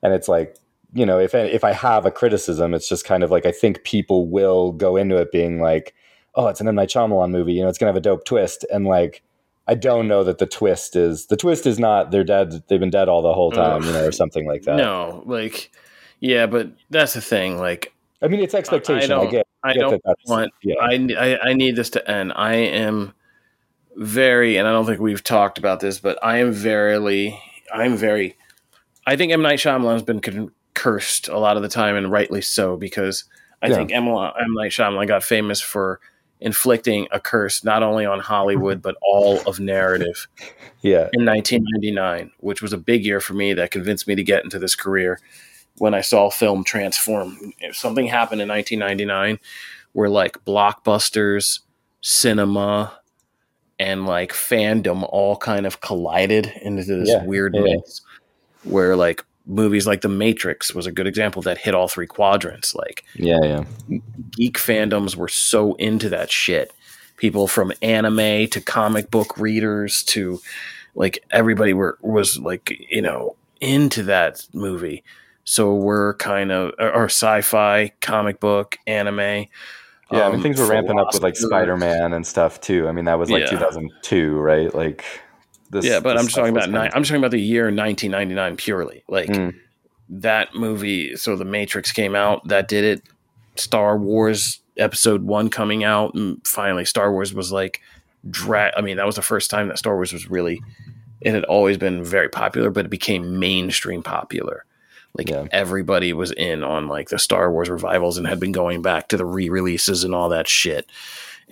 and 0.03 0.13
it's 0.13 0.27
like 0.27 0.57
you 0.93 1.05
know, 1.05 1.19
if 1.19 1.33
if 1.33 1.63
I 1.63 1.71
have 1.71 2.05
a 2.05 2.11
criticism, 2.11 2.73
it's 2.73 2.89
just 2.89 3.05
kind 3.05 3.23
of 3.23 3.31
like 3.31 3.45
I 3.45 3.51
think 3.51 3.83
people 3.83 4.27
will 4.27 4.71
go 4.71 4.97
into 4.97 5.15
it 5.17 5.31
being 5.31 5.61
like, 5.61 5.93
"Oh, 6.35 6.47
it's 6.47 6.59
an 6.59 6.67
M 6.67 6.75
Night 6.75 6.89
Shyamalan 6.89 7.31
movie. 7.31 7.53
You 7.53 7.63
know, 7.63 7.69
it's 7.69 7.77
gonna 7.77 7.89
have 7.89 7.97
a 7.97 8.01
dope 8.01 8.25
twist." 8.25 8.65
And 8.71 8.85
like, 8.85 9.23
I 9.67 9.75
don't 9.75 10.07
know 10.07 10.23
that 10.25 10.39
the 10.39 10.45
twist 10.45 10.95
is 10.95 11.27
the 11.27 11.37
twist 11.37 11.65
is 11.65 11.79
not 11.79 12.11
they're 12.11 12.25
dead. 12.25 12.63
They've 12.67 12.79
been 12.79 12.89
dead 12.89 13.07
all 13.07 13.21
the 13.21 13.33
whole 13.33 13.51
time, 13.51 13.83
you 13.83 13.93
know, 13.93 14.05
or 14.05 14.11
something 14.11 14.45
like 14.45 14.63
that. 14.63 14.75
no, 14.75 15.23
like 15.25 15.71
yeah, 16.22 16.45
but 16.45 16.72
that's 16.89 17.14
the 17.14 17.22
thing. 17.22 17.57
Like 17.60 17.93
I 18.22 18.27
mean, 18.30 18.39
it's 18.39 18.53
expectation. 18.53 19.11
I, 19.11 19.15
don't- 19.15 19.31
get. 19.31 19.48
I 19.64 19.73
get 19.73 19.80
don't 19.81 20.03
that 20.06 20.15
want 20.27 20.52
Yeah, 20.64 20.76
I, 20.80 20.93
I 21.19 21.49
I 21.49 21.53
need 21.53 21.76
this 21.76 21.89
to 21.91 22.10
end. 22.10 22.31
I 22.35 22.53
am 22.56 23.14
very, 23.95 24.57
and 24.57 24.68
I 24.68 24.72
don't 24.72 24.85
think 24.85 24.99
we've 25.02 25.23
talked 25.23 25.57
about 25.57 25.81
this, 25.81 25.99
but 25.99 26.18
I 26.23 26.38
am 26.38 26.52
verily, 26.53 27.38
I'm 27.73 27.98
very. 27.98 28.38
I 29.06 29.15
think 29.18 29.31
M 29.31 29.41
Night 29.41 29.60
Shyamalan 29.60 29.93
has 29.93 30.03
been 30.03 30.22
con- 30.22 30.52
cursed 30.73 31.27
a 31.27 31.38
lot 31.38 31.57
of 31.57 31.64
the 31.64 31.69
time, 31.69 31.95
and 31.95 32.11
rightly 32.11 32.41
so, 32.41 32.77
because 32.77 33.26
I 33.61 33.68
Yeah. 33.68 33.76
think 33.76 33.91
M, 33.91 34.07
M 34.07 34.53
Night 34.53 34.72
Shyamalan 34.72 35.07
got 35.07 35.23
famous 35.23 35.60
for 35.61 35.99
inflicting 36.39 37.07
a 37.11 37.19
curse 37.19 37.64
not 37.64 37.84
only 37.84 38.03
on 38.03 38.19
Hollywood 38.19 38.81
but 38.88 38.95
all 39.03 39.39
of 39.45 39.60
narrative 39.60 40.27
yeah, 40.81 41.07
in 41.14 41.23
1999, 41.26 42.31
which 42.39 42.61
was 42.64 42.73
a 42.73 42.77
big 42.77 43.06
year 43.06 43.19
for 43.22 43.34
me 43.35 43.53
that 43.53 43.69
convinced 43.69 44.07
me 44.07 44.15
to 44.15 44.23
get 44.23 44.43
into 44.43 44.57
this 44.57 44.73
career 44.76 45.19
when 45.77 45.93
I 45.93 46.02
saw 46.02 46.30
film 46.30 46.64
transform. 46.64 47.53
If 47.60 47.76
something 47.76 48.07
happened 48.07 48.41
in 48.41 48.48
1999 48.49 49.39
where 49.93 50.10
like 50.10 50.43
blockbusters, 50.45 51.60
cinema, 52.02 52.93
and 53.80 54.06
like 54.06 54.31
fandom 54.31 55.07
all 55.10 55.35
kind 55.38 55.65
of 55.65 55.81
collided 55.81 56.53
into 56.61 56.84
this 56.84 57.10
Yeah, 57.10 57.23
weird 57.26 57.56
yeah. 57.56 57.61
mix 57.61 58.02
where 58.64 58.95
like 58.95 59.26
movies 59.48 59.88
like 59.88 60.02
The 60.02 60.07
Matrix 60.10 60.73
was 60.73 60.85
a 60.85 60.91
good 60.91 61.07
example 61.07 61.41
that 61.41 61.57
hit 61.57 61.73
all 61.73 61.88
three 61.88 62.07
quadrants. 62.07 62.76
Like 62.76 63.03
yeah, 63.15 63.39
yeah, 63.89 63.99
geek 64.31 64.57
fandoms 64.57 65.15
were 65.15 65.27
so 65.27 65.73
into 65.76 66.10
that 66.10 66.31
shit. 66.31 66.72
People 67.18 67.48
from 67.48 67.72
anime 67.81 68.48
to 68.49 68.61
comic 68.61 69.11
book 69.11 69.38
readers 69.38 70.03
to 70.03 70.39
like 70.95 71.23
everybody 71.31 71.73
were 71.73 71.98
was 72.02 72.38
like 72.38 72.72
you 72.89 73.02
know 73.02 73.35
into 73.60 74.03
that 74.03 74.45
movie. 74.53 75.03
So 75.43 75.73
we're 75.76 76.13
kind 76.15 76.51
of 76.51 76.73
or, 76.80 77.05
sci-fi, 77.05 77.91
comic 78.01 78.39
book, 78.39 78.77
anime. 78.88 79.19
yeah. 79.19 79.45
I 80.11 80.27
mean, 80.27 80.35
um, 80.35 80.41
things 80.41 80.59
were 80.59 80.68
ramping 80.68 80.99
up 80.99 81.07
with 81.13 81.23
like. 81.23 81.35
Spider 81.35 81.77
Man 81.77 82.13
and 82.13 82.26
stuff 82.26 82.61
too. 82.61 82.88
I 82.88 82.91
mean, 82.91 83.05
that 83.05 83.18
was 83.19 83.30
like 83.30 83.43
Yeah. 83.43 83.49
2002, 83.51 84.35
right? 84.38 84.73
Like, 84.73 85.03
this. 85.72 85.85
Yeah, 85.85 85.99
but 85.99 86.13
this 86.13 86.19
I'm 86.22 86.26
just 86.27 86.35
talking 86.35 86.55
about 86.55 86.69
ni- 86.69 86.77
I'm 86.93 87.01
just 87.01 87.09
talking 87.09 87.22
about 87.22 87.31
the 87.31 87.39
year 87.41 87.63
1999 87.72 88.55
purely. 88.57 89.03
Like 89.07 89.30
Mm. 89.30 89.55
that 90.09 90.53
movie. 90.53 91.15
So 91.15 91.35
the 91.35 91.45
Matrix 91.45 91.91
came 91.91 92.13
out. 92.15 92.47
That 92.49 92.68
did 92.68 92.84
it. 92.84 93.01
Star 93.55 93.97
Wars 93.97 94.59
Episode 94.77 95.23
One 95.23 95.49
coming 95.49 95.84
out, 95.84 96.13
and 96.13 96.45
finally 96.47 96.85
Star 96.85 97.11
Wars 97.11 97.34
was 97.34 97.51
like 97.51 97.81
dra- 98.30 98.72
I 98.77 98.81
mean, 98.81 98.97
that 98.97 99.05
was 99.05 99.15
the 99.15 99.22
first 99.22 99.49
time 99.49 99.68
that 99.69 99.77
Star 99.80 99.95
Wars 99.95 100.13
was 100.13 100.30
really. 100.30 100.61
It 101.22 101.34
had 101.34 101.43
always 101.45 101.77
been 101.77 102.03
very 102.03 102.30
popular, 102.30 102.69
but 102.69 102.85
it 102.85 102.89
became 102.89 103.39
mainstream 103.39 104.01
popular. 104.03 104.65
Like 105.17 105.29
Yeah. 105.29 105.45
everybody 105.51 106.13
was 106.13 106.31
in 106.31 106.63
on 106.63 106.88
like 106.88 107.09
the 107.09 107.19
Star 107.19 107.51
Wars 107.51 107.69
revivals 107.69 108.17
and 108.17 108.25
had 108.27 108.39
been 108.39 108.51
going 108.53 108.81
back 108.81 109.07
to 109.09 109.17
the 109.17 109.25
re-releases 109.25 110.03
and 110.03 110.15
all 110.15 110.29
that 110.29 110.47
shit. 110.47 110.89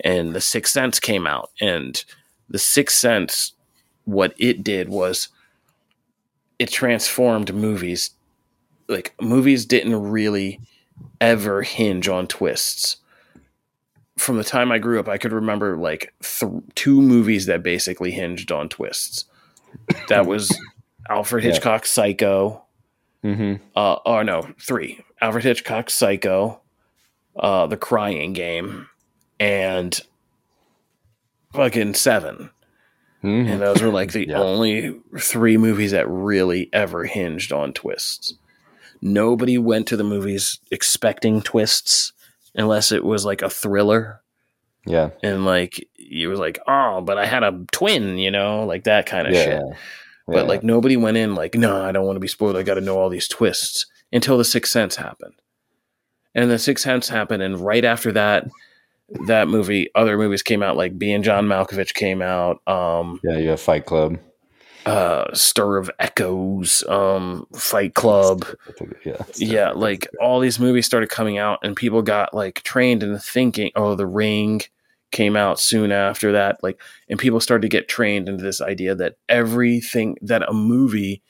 And 0.02 0.34
The 0.34 0.40
Sixth 0.40 0.72
Sense 0.72 0.98
came 0.98 1.26
out, 1.26 1.50
and 1.60 2.02
The 2.48 2.58
Sixth 2.58 2.96
Sense, 2.96 3.52
what 4.04 4.32
it 4.38 4.64
did 4.64 4.88
was 4.88 5.28
it 6.58 6.70
transformed 6.70 7.54
movies. 7.54 8.10
Like 8.88 9.14
movies 9.20 9.66
didn't 9.66 10.00
really 10.10 10.60
ever 11.20 11.62
hinge 11.62 12.08
on 12.08 12.26
twists. 12.26 12.96
From 14.16 14.36
the 14.36 14.44
time 14.44 14.70
I 14.72 14.78
grew 14.78 14.98
up, 15.00 15.08
I 15.08 15.16
could 15.18 15.32
remember 15.32 15.76
like 15.76 16.12
th- 16.22 16.52
two 16.74 17.00
movies 17.00 17.46
that 17.46 17.62
basically 17.62 18.10
hinged 18.10 18.50
on 18.52 18.68
twists. 18.68 19.24
That 20.08 20.26
was 20.26 20.54
Alfred 21.10 21.44
Yeah. 21.44 21.50
Hitchcock's 21.52 21.90
Psycho. 21.90 22.62
Mm-hmm. 23.24 23.62
Uh, 23.76 23.94
or 24.06 24.24
no, 24.24 24.48
three. 24.60 25.04
Alfred 25.20 25.44
Hitchcock's 25.44 25.94
Psycho, 25.94 26.60
uh, 27.36 27.66
The 27.66 27.76
Crying 27.76 28.32
Game, 28.32 28.88
and 29.38 29.98
fucking 31.52 31.94
Seven. 31.94 32.50
Mm-hmm. 33.22 33.50
And 33.52 33.60
those 33.60 33.82
were 33.82 33.90
like 33.90 34.12
the 34.12 34.26
Yeah. 34.28 34.38
only 34.40 34.98
three 35.18 35.56
movies 35.58 35.90
that 35.90 36.08
really 36.08 36.70
ever 36.72 37.04
hinged 37.04 37.52
on 37.52 37.72
twists. 37.74 38.34
Nobody 39.02 39.58
went 39.58 39.86
to 39.88 39.96
the 39.96 40.04
movies 40.04 40.58
expecting 40.70 41.42
twists 41.42 42.12
unless 42.54 42.92
it 42.92 43.04
was 43.04 43.24
like 43.26 43.42
a 43.42 43.50
thriller 43.50 44.22
Yeah. 44.86 45.10
and 45.22 45.44
like 45.44 45.86
you 45.96 46.30
was 46.30 46.38
like, 46.40 46.58
oh, 46.66 47.02
but 47.02 47.18
I 47.18 47.26
had 47.26 47.42
a 47.42 47.64
twin, 47.72 48.16
you 48.18 48.30
know, 48.30 48.64
like 48.64 48.84
that 48.84 49.04
kind 49.06 49.26
of 49.28 49.34
Yeah. 49.34 49.44
shit. 49.44 49.62
But 50.26 50.46
like 50.46 50.62
nobody 50.62 50.96
went 50.96 51.16
in 51.16 51.34
like, 51.34 51.54
no, 51.54 51.82
I 51.82 51.90
don't 51.92 52.06
want 52.06 52.16
to 52.16 52.20
be 52.20 52.28
spoiled. 52.28 52.56
I 52.56 52.62
got 52.62 52.74
to 52.74 52.80
know 52.80 52.98
all 52.98 53.08
these 53.08 53.26
twists 53.26 53.86
until 54.12 54.38
the 54.38 54.44
Sixth 54.44 54.70
Sense 54.72 54.96
happened. 54.96 55.34
And 56.34 56.48
the 56.50 56.58
Sixth 56.58 56.84
Sense 56.84 57.08
happened, 57.08 57.42
and 57.42 57.58
right 57.58 57.84
after 57.84 58.12
that, 58.12 58.48
that 59.26 59.48
movie, 59.48 59.88
other 59.96 60.16
movies 60.16 60.42
came 60.44 60.62
out. 60.62 60.76
Like 60.76 60.96
Being 60.96 61.24
John 61.24 61.46
Malkovich 61.48 61.94
came 61.94 62.22
out. 62.22 62.60
Um, 62.68 63.18
yeah, 63.24 63.38
you 63.38 63.48
have 63.48 63.60
Fight 63.60 63.86
Club. 63.86 64.18
uh, 64.86 65.24
Stir 65.34 65.76
of 65.76 65.90
Echoes, 65.98 66.84
um, 66.88 67.46
Fight 67.54 67.94
Club. 67.94 68.46
Yeah. 69.04 69.22
Yeah, 69.36 69.70
like 69.72 70.08
all 70.20 70.40
these 70.40 70.58
movies 70.60 70.86
started 70.86 71.08
coming 71.08 71.38
out, 71.38 71.58
and 71.62 71.76
people 71.76 72.02
got 72.02 72.32
like 72.32 72.62
trained 72.62 73.02
in 73.02 73.18
thinking, 73.18 73.72
oh, 73.74 73.94
The 73.96 74.06
Ring 74.06 74.60
came 75.10 75.36
out 75.36 75.58
soon 75.60 75.92
after 75.92 76.32
that. 76.32 76.62
Like, 76.62 76.80
and 77.08 77.18
people 77.18 77.40
started 77.40 77.62
to 77.62 77.68
get 77.68 77.88
trained 77.88 78.28
into 78.28 78.42
this 78.42 78.60
idea 78.60 78.94
that 78.94 79.16
everything 79.28 80.16
that 80.22 80.48
a 80.48 80.52
movie 80.52 81.22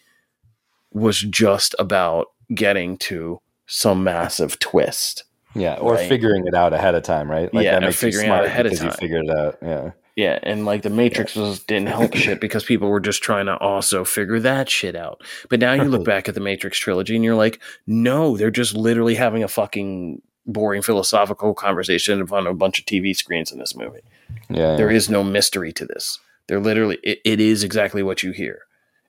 was 0.92 1.20
just 1.20 1.74
about 1.78 2.28
getting 2.54 2.96
to 2.98 3.40
some 3.66 4.02
massive 4.04 4.58
twist. 4.58 5.24
Yeah, 5.54 5.74
or 5.76 5.94
Right. 5.94 6.08
figuring 6.08 6.46
it 6.46 6.54
out 6.54 6.72
ahead 6.72 6.94
of 6.94 7.02
time, 7.02 7.30
right? 7.30 7.48
Yeah, 7.52 7.72
that 7.72 7.82
makes 7.82 8.02
you 8.02 8.08
figuring 8.08 8.28
out 8.28 8.34
smart 8.36 8.46
ahead 8.46 8.66
of 8.66 8.72
because 8.72 8.80
time. 8.80 8.88
You 8.90 9.08
figured 9.08 9.24
it 9.26 9.36
out. 9.36 9.58
Yeah. 9.62 9.90
Yeah, 10.16 10.38
and 10.42 10.66
like 10.66 10.82
the 10.82 10.90
Matrix 10.90 11.34
was 11.34 11.60
didn't 11.60 11.88
help 11.88 12.14
shit 12.14 12.40
because 12.42 12.62
people 12.64 12.88
were 12.88 13.00
just 13.00 13.22
trying 13.22 13.46
to 13.46 13.56
also 13.56 14.04
figure 14.04 14.38
that 14.40 14.68
shit 14.68 14.94
out. 14.94 15.22
But 15.48 15.60
now 15.60 15.72
you 15.72 15.84
look 15.84 16.04
back 16.12 16.28
at 16.28 16.34
the 16.34 16.40
Matrix 16.40 16.78
trilogy 16.78 17.14
and 17.16 17.24
you're 17.24 17.36
like, 17.36 17.60
no, 17.86 18.36
they're 18.36 18.50
just 18.50 18.74
literally 18.74 19.14
having 19.14 19.42
a 19.42 19.48
fucking 19.48 20.20
boring 20.46 20.82
philosophical 20.82 21.54
conversation 21.54 22.20
in 22.20 22.26
front 22.26 22.46
of 22.46 22.52
a 22.52 22.56
bunch 22.56 22.78
of 22.78 22.86
TV 22.86 23.14
screens 23.14 23.52
in 23.52 23.58
this 23.58 23.76
movie. 23.76 24.00
Yeah. 24.48 24.76
There 24.76 24.90
is 24.90 25.08
no 25.10 25.22
mystery 25.22 25.72
to 25.74 25.84
this. 25.86 26.18
They're 26.46 26.60
literally 26.60 26.98
it, 27.02 27.20
it 27.24 27.40
is 27.40 27.62
exactly 27.62 28.02
what 28.02 28.22
you 28.22 28.32
hear. 28.32 28.62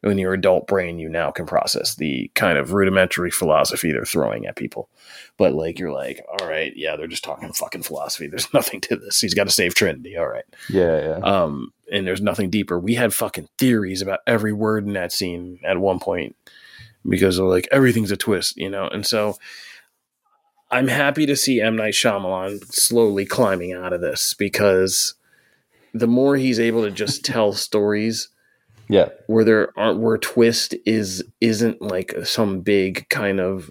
In 0.04 0.18
your 0.18 0.34
adult 0.34 0.66
brain, 0.66 0.98
you 0.98 1.08
now 1.10 1.30
can 1.30 1.46
process 1.46 1.94
the 1.94 2.32
kind 2.34 2.58
of 2.58 2.74
rudimentary 2.74 3.30
philosophy 3.30 3.92
they're 3.92 4.04
throwing 4.04 4.48
at 4.48 4.56
people. 4.56 4.90
But 5.38 5.54
like 5.54 5.78
you're 5.78 5.92
like, 5.92 6.26
all 6.28 6.48
right, 6.48 6.74
yeah, 6.76 6.96
they're 6.96 7.06
just 7.06 7.24
talking 7.24 7.54
fucking 7.54 7.84
philosophy. 7.84 8.26
There's 8.26 8.52
nothing 8.54 8.82
to 8.82 8.96
this. 8.96 9.22
He's 9.22 9.36
got 9.36 9.44
to 9.44 9.54
save 9.54 9.76
Trinity. 9.76 10.18
All 10.18 10.28
right 10.28 10.44
yeah, 10.70 11.00
yeah. 11.00 11.18
um, 11.18 11.72
and 11.92 12.08
there's 12.08 12.22
nothing 12.22 12.50
deeper. 12.50 12.80
We 12.80 12.96
had 12.96 13.14
fucking 13.14 13.50
theories 13.60 14.02
about 14.02 14.22
every 14.26 14.54
word 14.54 14.88
in 14.88 14.94
that 14.94 15.12
scene 15.12 15.60
at 15.64 15.78
one 15.78 16.00
point 16.00 16.36
because 17.08 17.38
of 17.38 17.46
like 17.46 17.68
everything's 17.72 18.12
a 18.12 18.18
twist, 18.18 18.58
you 18.58 18.70
know. 18.70 18.88
And 18.88 19.06
so 19.06 19.38
I'm 20.72 20.88
happy 20.88 21.26
to 21.26 21.36
see 21.36 21.60
M 21.62 21.76
Night 21.76 21.94
Shyamalan 21.94 22.66
slowly 22.74 23.26
climbing 23.26 23.74
out 23.74 23.94
of 23.94 24.02
this 24.02 24.34
because 24.34 25.16
the 25.94 26.08
more 26.08 26.38
he's 26.38 26.60
able 26.60 26.84
to 26.84 26.92
just 26.92 27.26
tell 27.26 27.52
stories 27.68 28.30
yeah. 28.88 29.10
where 29.28 29.44
there 29.44 29.78
aren't 29.78 30.00
where 30.00 30.18
twist 30.18 30.76
is 30.86 31.24
isn't 31.42 31.82
like 31.82 32.14
some 32.24 32.62
big 32.62 33.08
kind 33.10 33.40
of 33.40 33.70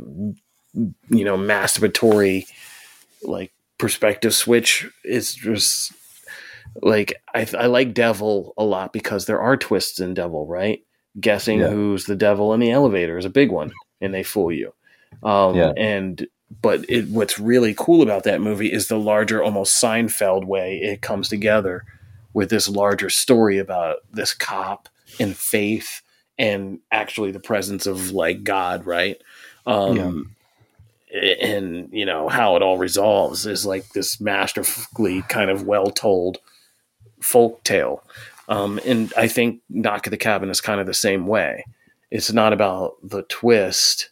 you 0.75 1.25
know 1.25 1.37
masturbatory 1.37 2.47
like 3.23 3.53
perspective 3.79 4.35
switch 4.35 4.89
it's 5.05 5.35
just 5.35 5.93
like 6.83 7.15
I, 7.35 7.47
I 7.59 7.67
like 7.67 7.93
devil 7.95 8.55
a 8.57 8.65
lot 8.65 8.93
because 8.93 9.27
there 9.27 9.41
are 9.41 9.57
twists 9.57 10.01
in 10.01 10.15
devil 10.15 10.47
right 10.47 10.83
guessing 11.19 11.61
Yeah. 11.61 11.69
who's 11.71 12.05
the 12.05 12.15
devil 12.17 12.55
in 12.55 12.61
the 12.61 12.71
elevator 12.71 13.19
is 13.19 13.25
a 13.25 13.31
big 13.31 13.51
one 13.51 13.73
and 14.01 14.15
they 14.15 14.23
fool 14.23 14.53
you 14.53 14.73
um 15.23 15.57
Yeah. 15.57 15.73
and 15.77 16.27
but 16.63 16.85
it, 16.89 17.09
what's 17.09 17.39
really 17.39 17.75
cool 17.77 18.03
about 18.03 18.25
that 18.25 18.41
movie 18.41 18.73
is 18.73 18.89
the 18.89 18.99
larger 18.99 19.43
almost 19.43 19.83
seinfeld 19.83 20.45
way 20.45 20.79
it 20.79 21.01
comes 21.01 21.29
together 21.29 21.85
with 22.33 22.51
this 22.51 22.69
larger 22.69 23.11
story 23.11 23.59
about 23.59 23.99
this 24.13 24.35
cop 24.35 24.89
and 25.19 25.37
faith 25.37 26.03
and 26.39 26.79
actually 26.91 27.31
the 27.31 27.41
presence 27.41 27.87
of 27.87 28.13
like 28.13 28.45
God, 28.45 28.87
right? 28.87 29.21
Um, 29.67 29.97
And 31.13 31.89
you 31.93 32.07
know 32.07 32.29
how 32.29 32.55
it 32.55 32.63
all 32.63 32.79
resolves 32.79 33.45
is 33.45 33.67
like 33.67 33.89
this 33.91 34.21
masterfully 34.21 35.23
kind 35.23 35.51
of 35.51 35.67
well 35.67 35.91
told 35.91 36.39
folk 37.21 37.65
tale. 37.65 38.05
Um, 38.49 38.81
and 38.87 39.13
I 39.17 39.27
think 39.27 39.61
Knock 39.69 40.07
at 40.07 40.13
the 40.13 40.17
Cabin 40.17 40.51
is 40.51 40.61
kind 40.61 40.81
of 40.81 40.87
the 40.87 40.95
same 40.95 41.27
way. 41.27 41.65
It's 42.13 42.33
not 42.33 42.53
about 42.53 42.97
the 43.03 43.23
twist, 43.23 44.11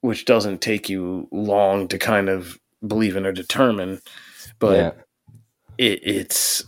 which 0.00 0.24
doesn't 0.24 0.60
take 0.60 0.88
you 0.88 1.28
long 1.30 1.88
to 1.88 1.98
kind 1.98 2.28
of 2.28 2.58
believe 2.86 3.16
in 3.16 3.26
or 3.26 3.32
determine, 3.32 4.00
but 4.58 4.76
yeah. 4.76 4.90
it, 5.78 6.00
it's 6.02 6.64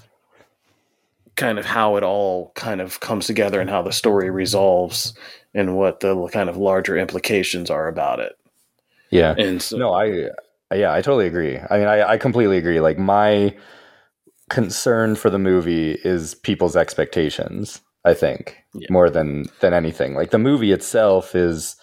kind 1.36 1.58
of 1.58 1.64
how 1.64 1.96
it 1.96 2.02
all 2.02 2.52
kind 2.54 2.80
of 2.80 3.00
comes 3.00 3.26
together 3.26 3.60
and 3.60 3.70
how 3.70 3.80
the 3.82 3.92
story 3.92 4.30
resolves 4.30 5.14
and 5.54 5.76
what 5.76 6.00
the 6.00 6.26
kind 6.28 6.48
of 6.50 6.56
larger 6.56 6.96
implications 6.96 7.70
are 7.70 7.88
about 7.88 8.20
it. 8.20 8.32
Yeah. 9.10 9.34
And 9.36 9.60
so, 9.62 9.76
No, 9.78 9.92
I 9.92 10.28
yeah, 10.74 10.92
I 10.92 11.00
totally 11.02 11.26
agree. 11.26 11.58
I 11.58 11.78
mean, 11.78 11.86
I, 11.88 12.12
I 12.12 12.16
completely 12.18 12.56
agree. 12.58 12.80
Like 12.80 12.98
my 12.98 13.54
concern 14.50 15.16
for 15.16 15.30
the 15.30 15.38
movie 15.38 15.92
is 16.04 16.34
people's 16.34 16.76
expectations. 16.76 17.80
I 18.04 18.14
think 18.14 18.56
Yeah. 18.74 18.88
more 18.90 19.08
than 19.10 19.46
than 19.60 19.72
anything. 19.72 20.14
Like 20.14 20.30
the 20.30 20.38
movie 20.38 20.72
itself 20.72 21.34
is 21.34 21.76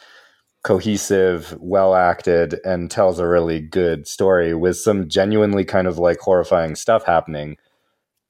cohesive, 0.63 1.55
well 1.59 1.95
acted, 1.95 2.59
and 2.65 2.91
tells 2.91 3.19
a 3.19 3.27
really 3.27 3.59
good 3.59 4.07
story 4.07 4.53
with 4.53 4.77
some 4.77 5.07
genuinely 5.07 5.63
kind 5.63 5.87
of 5.87 5.97
like 5.97 6.19
horrifying 6.19 6.75
stuff 6.75 7.05
happening. 7.05 7.57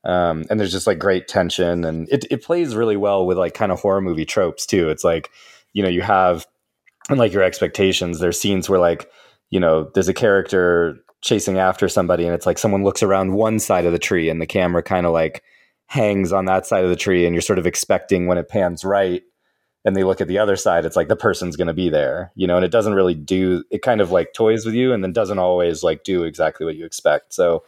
Um, 0.03 0.45
and 0.49 0.59
there's 0.59 0.71
just 0.71 0.87
like 0.87 0.99
great 0.99 1.27
tension, 1.27 1.83
and 1.83 2.07
it 2.09 2.25
it 2.31 2.43
plays 2.43 2.75
really 2.75 2.97
well 2.97 3.25
with 3.25 3.37
like 3.37 3.53
kind 3.53 3.71
of 3.71 3.79
horror 3.79 4.01
movie 4.01 4.25
tropes 4.25 4.65
too. 4.65 4.89
It's 4.89 5.03
like 5.03 5.29
you 5.73 5.83
know 5.83 5.89
you 5.89 6.01
have 6.01 6.45
and 7.09 7.19
like 7.19 7.33
your 7.33 7.43
expectations. 7.43 8.19
There's 8.19 8.39
scenes 8.39 8.69
where 8.69 8.79
like 8.79 9.09
you 9.49 9.59
know 9.59 9.89
there's 9.93 10.07
a 10.07 10.13
character 10.13 10.97
chasing 11.21 11.57
after 11.57 11.89
somebody, 11.89 12.25
and 12.25 12.33
it's 12.33 12.45
like 12.45 12.57
someone 12.57 12.83
looks 12.83 13.03
around 13.03 13.33
one 13.33 13.59
side 13.59 13.85
of 13.85 13.91
the 13.91 13.99
tree, 13.99 14.29
and 14.29 14.41
the 14.41 14.45
camera 14.45 14.83
kind 14.83 15.05
of 15.05 15.11
like 15.11 15.43
hangs 15.87 16.31
on 16.31 16.45
that 16.45 16.65
side 16.65 16.83
of 16.83 16.89
the 16.89 16.95
tree, 16.95 17.25
and 17.25 17.33
you're 17.33 17.41
sort 17.41 17.59
of 17.59 17.67
expecting 17.67 18.27
when 18.27 18.37
it 18.37 18.47
pans 18.47 18.85
right 18.85 19.23
and 19.85 19.95
they 19.95 20.03
look 20.03 20.21
at 20.21 20.27
the 20.27 20.37
other 20.37 20.55
side, 20.55 20.85
it's 20.85 20.95
like 20.95 21.07
the 21.07 21.15
person's 21.15 21.55
going 21.55 21.67
to 21.67 21.73
be 21.73 21.89
there, 21.89 22.31
you 22.35 22.45
know, 22.45 22.57
and 22.57 22.65
it 22.65 22.71
doesn't 22.71 22.93
really 22.93 23.15
do, 23.15 23.63
it 23.71 23.81
kind 23.81 24.01
of 24.01 24.11
like 24.11 24.33
toys 24.33 24.65
with 24.65 24.75
you 24.75 24.91
and 24.91 25.03
then 25.03 25.13
doesn't 25.13 25.39
always 25.39 25.83
like 25.83 26.03
do 26.03 26.23
exactly 26.23 26.65
what 26.65 26.75
you 26.75 26.85
expect. 26.85 27.33
So, 27.33 27.63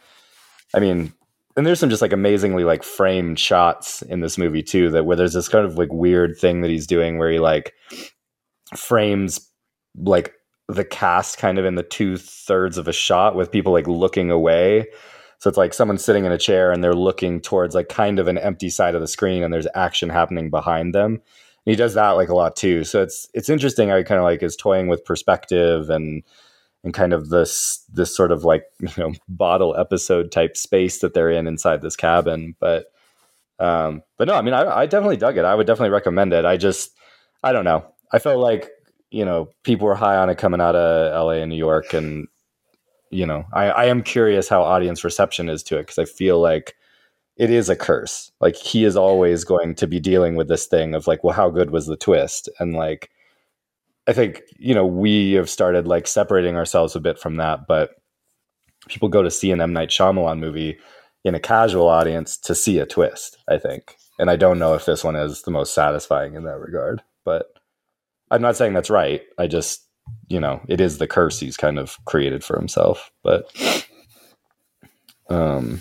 I 0.74 0.80
mean, 0.80 1.12
and 1.56 1.66
there's 1.66 1.80
some 1.80 1.90
just 1.90 2.02
like 2.02 2.12
amazingly 2.12 2.64
like 2.64 2.82
framed 2.82 3.38
shots 3.38 4.02
in 4.02 4.20
this 4.20 4.36
movie 4.36 4.62
too, 4.62 4.90
that 4.90 5.04
where 5.04 5.16
there's 5.16 5.32
this 5.32 5.48
kind 5.48 5.64
of 5.64 5.78
like 5.78 5.92
weird 5.92 6.38
thing 6.38 6.60
that 6.60 6.70
he's 6.70 6.86
doing 6.86 7.18
where 7.18 7.30
he 7.30 7.38
like 7.38 7.74
frames 8.76 9.50
like 9.96 10.34
the 10.68 10.84
cast 10.84 11.38
kind 11.38 11.58
of 11.58 11.64
in 11.64 11.74
the 11.74 11.82
two 11.82 12.16
thirds 12.16 12.78
of 12.78 12.88
a 12.88 12.92
shot 12.92 13.34
with 13.34 13.50
people 13.50 13.72
like 13.72 13.88
looking 13.88 14.30
away. 14.30 14.86
So 15.38 15.48
it's 15.48 15.58
like 15.58 15.74
someone 15.74 15.98
sitting 15.98 16.24
in 16.24 16.32
a 16.32 16.38
chair 16.38 16.70
and 16.70 16.84
they're 16.84 16.94
looking 16.94 17.40
towards 17.40 17.74
like 17.74 17.88
kind 17.88 18.18
of 18.18 18.28
an 18.28 18.38
empty 18.38 18.70
side 18.70 18.94
of 18.94 19.00
the 19.00 19.08
screen 19.08 19.42
and 19.42 19.52
there's 19.52 19.66
action 19.74 20.08
happening 20.08 20.50
behind 20.50 20.94
them 20.94 21.20
he 21.64 21.76
does 21.76 21.94
that 21.94 22.10
like 22.10 22.28
a 22.28 22.34
lot 22.34 22.56
too. 22.56 22.84
So 22.84 23.02
it's 23.02 23.28
it's 23.34 23.48
interesting 23.48 23.88
how 23.88 23.96
he 23.96 24.04
kind 24.04 24.18
of 24.18 24.24
like 24.24 24.42
is 24.42 24.56
toying 24.56 24.88
with 24.88 25.04
perspective 25.04 25.90
and 25.90 26.22
and 26.84 26.92
kind 26.92 27.12
of 27.12 27.28
this 27.28 27.84
this 27.92 28.14
sort 28.14 28.32
of 28.32 28.44
like 28.44 28.64
you 28.80 28.88
know 28.96 29.12
bottle 29.28 29.76
episode 29.76 30.32
type 30.32 30.56
space 30.56 30.98
that 30.98 31.14
they're 31.14 31.30
in 31.30 31.46
inside 31.46 31.82
this 31.82 31.96
cabin. 31.96 32.54
But 32.58 32.86
um, 33.58 34.02
but 34.16 34.28
no, 34.28 34.34
I 34.34 34.42
mean 34.42 34.54
I, 34.54 34.80
I 34.80 34.86
definitely 34.86 35.18
dug 35.18 35.36
it. 35.36 35.44
I 35.44 35.54
would 35.54 35.66
definitely 35.66 35.90
recommend 35.90 36.32
it. 36.32 36.44
I 36.44 36.56
just 36.56 36.92
I 37.42 37.52
don't 37.52 37.64
know. 37.64 37.84
I 38.12 38.18
felt 38.18 38.38
like 38.38 38.70
you 39.12 39.26
know, 39.26 39.50
people 39.62 39.86
were 39.86 39.94
high 39.94 40.16
on 40.16 40.30
it 40.30 40.38
coming 40.38 40.60
out 40.60 40.74
of 40.74 41.26
LA 41.26 41.42
and 41.42 41.50
New 41.50 41.56
York. 41.56 41.92
And, 41.92 42.26
you 43.10 43.26
know, 43.26 43.44
I, 43.52 43.66
I 43.66 43.84
am 43.84 44.02
curious 44.02 44.48
how 44.48 44.62
audience 44.62 45.04
reception 45.04 45.50
is 45.50 45.62
to 45.64 45.76
it 45.76 45.82
because 45.82 45.98
I 45.98 46.06
feel 46.06 46.40
like 46.40 46.74
it 47.36 47.50
is 47.50 47.68
a 47.68 47.76
curse. 47.76 48.30
Like 48.40 48.56
he 48.56 48.84
is 48.84 48.96
always 48.96 49.44
going 49.44 49.74
to 49.76 49.86
be 49.86 50.00
dealing 50.00 50.36
with 50.36 50.48
this 50.48 50.66
thing 50.66 50.94
of 50.94 51.06
like, 51.06 51.24
well, 51.24 51.34
how 51.34 51.50
good 51.50 51.70
was 51.70 51.86
the 51.86 51.96
twist? 51.96 52.48
And 52.58 52.74
like, 52.74 53.10
I 54.06 54.12
think, 54.12 54.42
you 54.58 54.74
know, 54.74 54.86
we 54.86 55.32
have 55.32 55.48
started 55.48 55.86
like 55.86 56.06
separating 56.06 56.56
ourselves 56.56 56.96
a 56.96 57.00
bit 57.00 57.18
from 57.18 57.36
that, 57.36 57.66
but 57.66 57.96
people 58.88 59.08
go 59.08 59.22
to 59.22 59.30
see 59.30 59.50
an 59.50 59.60
M. 59.60 59.72
Night 59.72 59.90
Shyamalan 59.90 60.38
movie 60.38 60.78
in 61.24 61.34
a 61.34 61.40
casual 61.40 61.88
audience 61.88 62.36
to 62.36 62.54
see 62.54 62.78
a 62.78 62.86
twist, 62.86 63.38
I 63.48 63.58
think. 63.58 63.96
And 64.18 64.28
I 64.28 64.36
don't 64.36 64.58
know 64.58 64.74
if 64.74 64.84
this 64.84 65.04
one 65.04 65.16
is 65.16 65.42
the 65.42 65.50
most 65.50 65.74
satisfying 65.74 66.34
in 66.34 66.44
that 66.44 66.58
regard, 66.58 67.02
but 67.24 67.46
I'm 68.30 68.42
not 68.42 68.56
saying 68.56 68.74
that's 68.74 68.90
right. 68.90 69.22
I 69.38 69.46
just, 69.46 69.86
you 70.28 70.40
know, 70.40 70.60
it 70.68 70.80
is 70.80 70.98
the 70.98 71.06
curse 71.06 71.38
he's 71.38 71.56
kind 71.56 71.78
of 71.78 71.96
created 72.04 72.42
for 72.42 72.58
himself. 72.58 73.12
But, 73.22 73.86
um, 75.30 75.80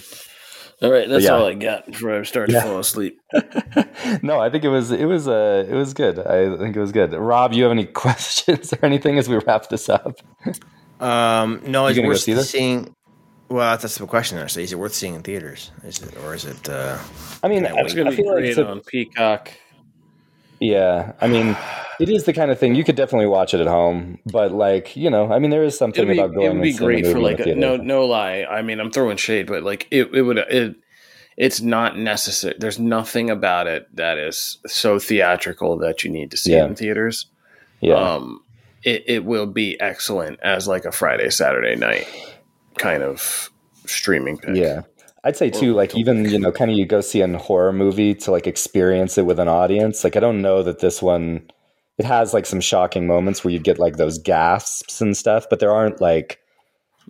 All 0.81 0.91
right, 0.91 1.07
that's 1.07 1.25
yeah. 1.25 1.31
all 1.31 1.45
I 1.45 1.53
got 1.53 1.85
before 1.85 2.19
I 2.19 2.23
start 2.23 2.49
Yeah. 2.49 2.61
to 2.61 2.67
fall 2.67 2.79
asleep. 2.79 3.19
no, 4.23 4.39
I 4.39 4.49
think 4.49 4.63
it 4.63 4.69
was 4.69 4.91
it 4.91 5.05
was 5.05 5.27
uh 5.27 5.65
it 5.69 5.73
was 5.75 5.93
good. 5.93 6.17
I 6.19 6.57
think 6.57 6.75
it 6.75 6.79
was 6.79 6.91
good. 6.91 7.13
Rob, 7.13 7.53
you 7.53 7.63
have 7.63 7.71
any 7.71 7.85
questions 8.05 8.73
or 8.73 8.83
anything 8.85 9.17
as 9.19 9.29
we 9.29 9.37
wrap 9.37 9.69
this 9.69 9.89
up? 9.89 10.15
Um, 10.99 11.61
no, 11.65 11.85
it's 11.87 11.95
gonna 11.97 12.07
go 12.07 12.07
worth 12.09 12.21
see 12.21 12.33
this? 12.33 12.49
seeing. 12.49 12.95
Well, 13.49 13.77
that's 13.77 13.97
the 13.97 14.07
question. 14.07 14.37
Actually, 14.37 14.63
is 14.63 14.71
it 14.71 14.79
worth 14.79 14.93
seeing 14.93 15.13
in 15.13 15.23
theaters? 15.23 15.71
Is 15.83 16.01
it, 16.01 16.15
or 16.23 16.33
is 16.33 16.45
it? 16.45 16.69
Uh, 16.69 16.97
I 17.43 17.47
mean, 17.49 17.63
Can't 17.63 17.77
I, 17.77 17.81
It's 17.81 17.93
going 17.93 18.07
I 18.07 18.11
to 18.11 18.15
be 18.17 18.23
feel 18.23 18.31
like 18.33 18.41
great 18.41 18.49
it's 18.51 18.57
a- 18.57 18.67
on 18.67 18.79
Peacock. 18.79 19.51
Yeah. 20.61 21.11
I 21.19 21.27
mean, 21.27 21.57
it 21.99 22.07
is 22.09 22.23
the 22.23 22.33
kind 22.33 22.49
of 22.51 22.57
thing 22.59 22.75
you 22.75 22.83
could 22.85 22.95
definitely 22.95 23.27
watch 23.27 23.53
it 23.53 23.59
at 23.59 23.67
home, 23.67 24.19
but 24.25 24.51
like 24.53 24.95
you 24.95 25.09
know, 25.09 25.31
I 25.31 25.39
mean, 25.39 25.51
there 25.51 25.63
is 25.63 25.77
something 25.77 26.07
be, 26.07 26.13
about 26.17 26.33
going. 26.33 26.45
To 26.45 26.51
it 26.51 26.53
would 26.53 26.63
be 26.63 26.73
great 26.73 27.05
for 27.05 27.19
like 27.19 27.39
a, 27.39 27.53
no 27.55 27.75
no 27.75 28.05
lie. 28.05 28.45
I 28.49 28.61
mean, 28.61 28.79
I'm 28.79 28.91
throwing 28.91 29.17
shade, 29.17 29.47
but 29.47 29.63
like 29.63 29.87
it 29.91 30.13
it 30.13 30.21
would 30.21 30.37
it. 30.37 30.75
It's 31.37 31.61
not 31.61 31.97
necessary. 31.97 32.55
There's 32.59 32.77
nothing 32.77 33.29
about 33.29 33.65
it 33.65 33.87
that 33.95 34.17
is 34.17 34.57
so 34.67 34.99
theatrical 34.99 35.77
that 35.79 36.03
you 36.03 36.11
need 36.11 36.29
to 36.31 36.37
see 36.37 36.51
Yeah. 36.51 36.65
it 36.65 36.67
in 36.67 36.75
theaters. 36.75 37.25
Yeah, 37.79 37.95
Um, 37.95 38.43
it 38.83 39.03
it 39.07 39.25
will 39.25 39.47
be 39.47 39.79
excellent 39.79 40.39
as 40.41 40.67
like 40.67 40.85
a 40.85 40.91
Friday 40.91 41.29
Saturday 41.29 41.75
night 41.75 42.05
kind 42.77 43.01
of 43.01 43.49
streaming 43.85 44.37
pick. 44.37 44.55
yeah. 44.55 44.81
I'd 45.23 45.37
say 45.37 45.49
too, 45.51 45.73
like 45.73 45.95
even 45.95 46.25
you 46.25 46.39
know, 46.39 46.51
kind 46.51 46.71
of 46.71 46.77
you 46.77 46.85
go 46.85 47.01
see 47.01 47.21
a 47.21 47.37
horror 47.37 47.73
movie 47.73 48.15
to 48.15 48.31
like 48.31 48.47
experience 48.47 49.17
it 49.17 49.25
with 49.25 49.39
an 49.39 49.47
audience. 49.47 50.03
Like 50.03 50.15
I 50.15 50.19
don't 50.19 50.41
know 50.41 50.63
that 50.63 50.79
this 50.79 51.01
one, 51.01 51.49
it 51.97 52.05
has 52.05 52.33
like 52.33 52.45
some 52.47 52.61
shocking 52.61 53.05
moments 53.07 53.43
where 53.43 53.53
you 53.53 53.59
get 53.59 53.77
like 53.79 53.97
those 53.97 54.17
gasps 54.17 54.99
and 55.01 55.15
stuff, 55.15 55.45
but 55.49 55.59
there 55.59 55.71
aren't 55.71 56.01
like 56.01 56.39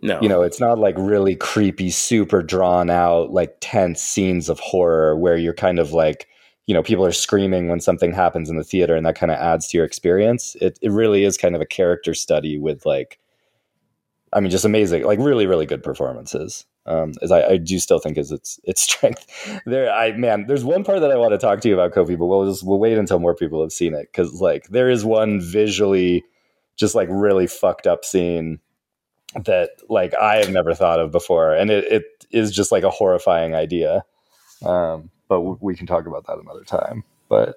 No, 0.01 0.19
you 0.21 0.27
know, 0.29 0.41
it's 0.41 0.59
not 0.59 0.79
like 0.79 0.95
really 0.97 1.35
creepy, 1.35 1.89
super 1.89 2.41
drawn 2.43 2.89
out, 2.89 3.31
like 3.31 3.55
tense 3.61 4.01
scenes 4.01 4.49
of 4.49 4.59
horror 4.59 5.17
where 5.17 5.38
you're 5.38 5.53
kind 5.53 5.79
of 5.79 5.93
like, 5.93 6.27
you 6.67 6.73
know, 6.73 6.83
people 6.83 7.05
are 7.05 7.11
screaming 7.13 7.69
when 7.69 7.79
something 7.79 8.11
happens 8.13 8.49
in 8.49 8.57
the 8.57 8.63
theater 8.63 8.95
and 8.95 9.05
that 9.05 9.15
kind 9.15 9.31
of 9.31 9.38
adds 9.39 9.67
to 9.69 9.77
your 9.77 9.85
experience. 9.85 10.55
It, 10.61 10.79
it 10.81 10.91
really 10.91 11.23
is 11.23 11.38
kind 11.38 11.55
of 11.55 11.61
a 11.61 11.65
character 11.65 12.13
study 12.13 12.57
with 12.57 12.85
like, 12.85 13.19
I 14.33 14.39
mean, 14.39 14.49
just 14.49 14.65
amazing, 14.65 15.03
like 15.03 15.19
really, 15.19 15.45
really 15.45 15.65
good 15.65 15.83
performances. 15.83 16.65
Um, 16.85 17.13
as 17.21 17.31
I, 17.31 17.43
I 17.43 17.57
do 17.57 17.79
still 17.79 17.99
think 17.99 18.17
is 18.17 18.31
its 18.31 18.59
its 18.63 18.81
strength. 18.89 19.25
There, 19.65 19.91
I 19.91 20.13
man, 20.13 20.45
there's 20.47 20.63
one 20.63 20.83
part 20.83 21.01
that 21.01 21.11
I 21.11 21.17
want 21.17 21.31
to 21.33 21.37
talk 21.37 21.61
to 21.61 21.67
you 21.69 21.73
about, 21.73 21.93
Kofi, 21.93 22.17
but 22.17 22.25
we'll 22.25 22.49
just 22.49 22.65
we'll 22.65 22.79
wait 22.79 22.97
until 22.97 23.19
more 23.19 23.35
people 23.35 23.61
have 23.61 23.73
seen 23.73 23.93
it 23.93 24.07
because 24.11 24.41
like 24.41 24.67
there 24.69 24.89
is 24.89 25.03
one 25.05 25.41
visually, 25.41 26.23
just 26.75 26.95
like 26.95 27.09
really 27.11 27.47
fucked 27.47 27.87
up 27.87 28.05
scene 28.05 28.59
that 29.45 29.71
like 29.89 30.13
I 30.15 30.37
have 30.37 30.49
never 30.51 30.73
thought 30.73 30.99
of 30.99 31.11
before, 31.11 31.53
and 31.53 31.69
it, 31.69 31.85
it 31.85 32.03
is 32.31 32.51
just 32.51 32.71
like 32.71 32.83
a 32.83 32.89
horrifying 32.89 33.53
idea. 33.55 34.03
Um, 34.65 35.09
but 35.27 35.37
w- 35.37 35.57
we 35.61 35.75
can 35.75 35.87
talk 35.87 36.05
about 36.05 36.27
that 36.27 36.37
another 36.37 36.63
time. 36.63 37.03
But 37.29 37.55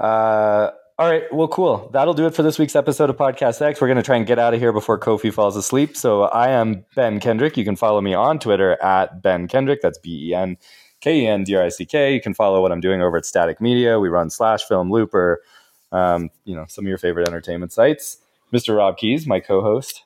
uh, 0.00 0.70
all 0.96 1.10
right, 1.10 1.24
well, 1.32 1.48
cool. 1.48 1.90
That'll 1.92 2.14
do 2.14 2.26
it 2.26 2.34
for 2.36 2.44
this 2.44 2.56
week's 2.58 2.76
episode 2.76 3.10
of 3.10 3.16
Podcast 3.16 3.60
X. 3.60 3.80
We're 3.80 3.88
going 3.88 3.96
to 3.96 4.02
try 4.02 4.16
and 4.16 4.26
get 4.26 4.38
out 4.38 4.54
of 4.54 4.60
here 4.60 4.72
before 4.72 4.98
Kofi 4.98 5.32
falls 5.32 5.56
asleep. 5.56 5.96
So 5.96 6.22
I 6.24 6.50
am 6.50 6.84
Ben 6.94 7.18
Kendrick. 7.18 7.56
You 7.56 7.64
can 7.64 7.74
follow 7.74 8.00
me 8.00 8.14
on 8.14 8.38
Twitter 8.38 8.80
at 8.80 9.20
Ben 9.20 9.48
Kendrick. 9.48 9.82
That's 9.82 9.98
B 9.98 10.28
E 10.28 10.34
N 10.34 10.56
K 11.00 11.22
E 11.22 11.26
N 11.26 11.42
D 11.42 11.56
R 11.56 11.64
I 11.64 11.68
C 11.68 11.84
K. 11.84 12.14
You 12.14 12.20
can 12.20 12.32
follow 12.32 12.62
what 12.62 12.70
I'm 12.70 12.80
doing 12.80 13.02
over 13.02 13.16
at 13.16 13.26
Static 13.26 13.60
Media. 13.60 13.98
We 13.98 14.08
run 14.08 14.30
Slash 14.30 14.62
Film 14.64 14.88
Looper. 14.90 15.42
Um, 15.90 16.30
you 16.44 16.54
know 16.54 16.64
some 16.68 16.84
of 16.84 16.88
your 16.88 16.98
favorite 16.98 17.26
entertainment 17.26 17.72
sites. 17.72 18.18
Mr. 18.52 18.76
Rob 18.76 18.96
Keyes, 18.96 19.26
my 19.26 19.40
co-host. 19.40 20.04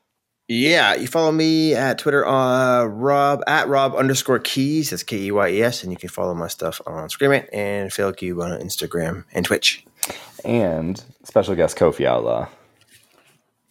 yeah, 0.49 0.95
you 0.95 1.07
follow 1.07 1.33
me 1.33 1.75
at 1.75 1.99
Twitter, 1.99 2.27
uh, 2.27 2.85
Rob 2.85 3.43
at 3.47 3.69
Rob 3.69 3.95
underscore 3.95 4.39
Keyes. 4.39 4.89
That's 4.89 5.03
K 5.03 5.19
E 5.25 5.31
Y 5.33 5.49
E 5.51 5.63
S, 5.63 5.83
and 5.83 5.93
you 5.93 5.99
can 5.99 6.09
follow 6.09 6.35
my 6.35 6.49
stuff 6.49 6.81
on 6.87 7.11
Screen 7.11 7.31
Rant 7.31 7.49
and 7.53 7.93
Phil 7.93 8.11
Cube 8.15 8.41
on 8.41 8.59
Instagram 8.59 9.25
and 9.35 9.45
Twitch. 9.45 9.85
And 10.45 11.03
special 11.25 11.55
guest 11.55 11.77
Kofi 11.77 12.07
Outlaw. 12.07 12.49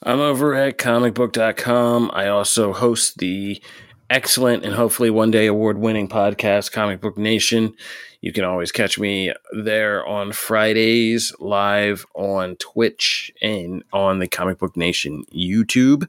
I'm 0.03 0.19
over 0.19 0.53
at 0.55 0.77
comicbook.com. 0.77 2.11
I 2.13 2.27
also 2.27 2.71
host 2.71 3.17
the 3.17 3.61
excellent 4.09 4.63
and 4.63 4.75
hopefully 4.75 5.09
one 5.09 5.31
day 5.31 5.47
award 5.47 5.77
winning 5.77 6.07
podcast, 6.07 6.71
Comic 6.71 7.01
Book 7.01 7.17
Nation. 7.17 7.73
You 8.21 8.31
can 8.31 8.43
always 8.43 8.71
catch 8.71 8.97
me 8.97 9.33
there 9.51 10.05
on 10.05 10.31
Fridays 10.31 11.33
live 11.39 12.05
on 12.15 12.55
Twitch 12.57 13.31
and 13.41 13.83
on 13.93 14.19
the 14.19 14.27
Comic 14.27 14.59
Book 14.59 14.77
Nation 14.77 15.23
YouTube. 15.33 16.07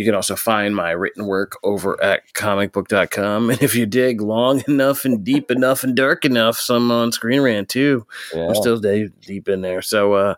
You 0.00 0.06
can 0.06 0.14
also 0.14 0.34
find 0.34 0.74
my 0.74 0.92
written 0.92 1.26
work 1.26 1.58
over 1.62 2.02
at 2.02 2.32
comicbook.com. 2.32 3.50
And 3.50 3.62
if 3.62 3.74
you 3.74 3.84
dig 3.84 4.22
long 4.22 4.62
enough 4.66 5.04
and 5.04 5.22
deep 5.22 5.50
enough 5.50 5.84
and 5.84 5.94
dark 5.94 6.24
enough, 6.24 6.58
some 6.58 6.90
on 6.90 7.12
Screen 7.12 7.42
Rant 7.42 7.68
too. 7.68 8.06
Yeah. 8.34 8.46
I'm 8.46 8.54
still 8.54 8.78
day 8.78 9.10
deep 9.20 9.46
in 9.46 9.60
there. 9.60 9.82
So 9.82 10.14
uh 10.14 10.34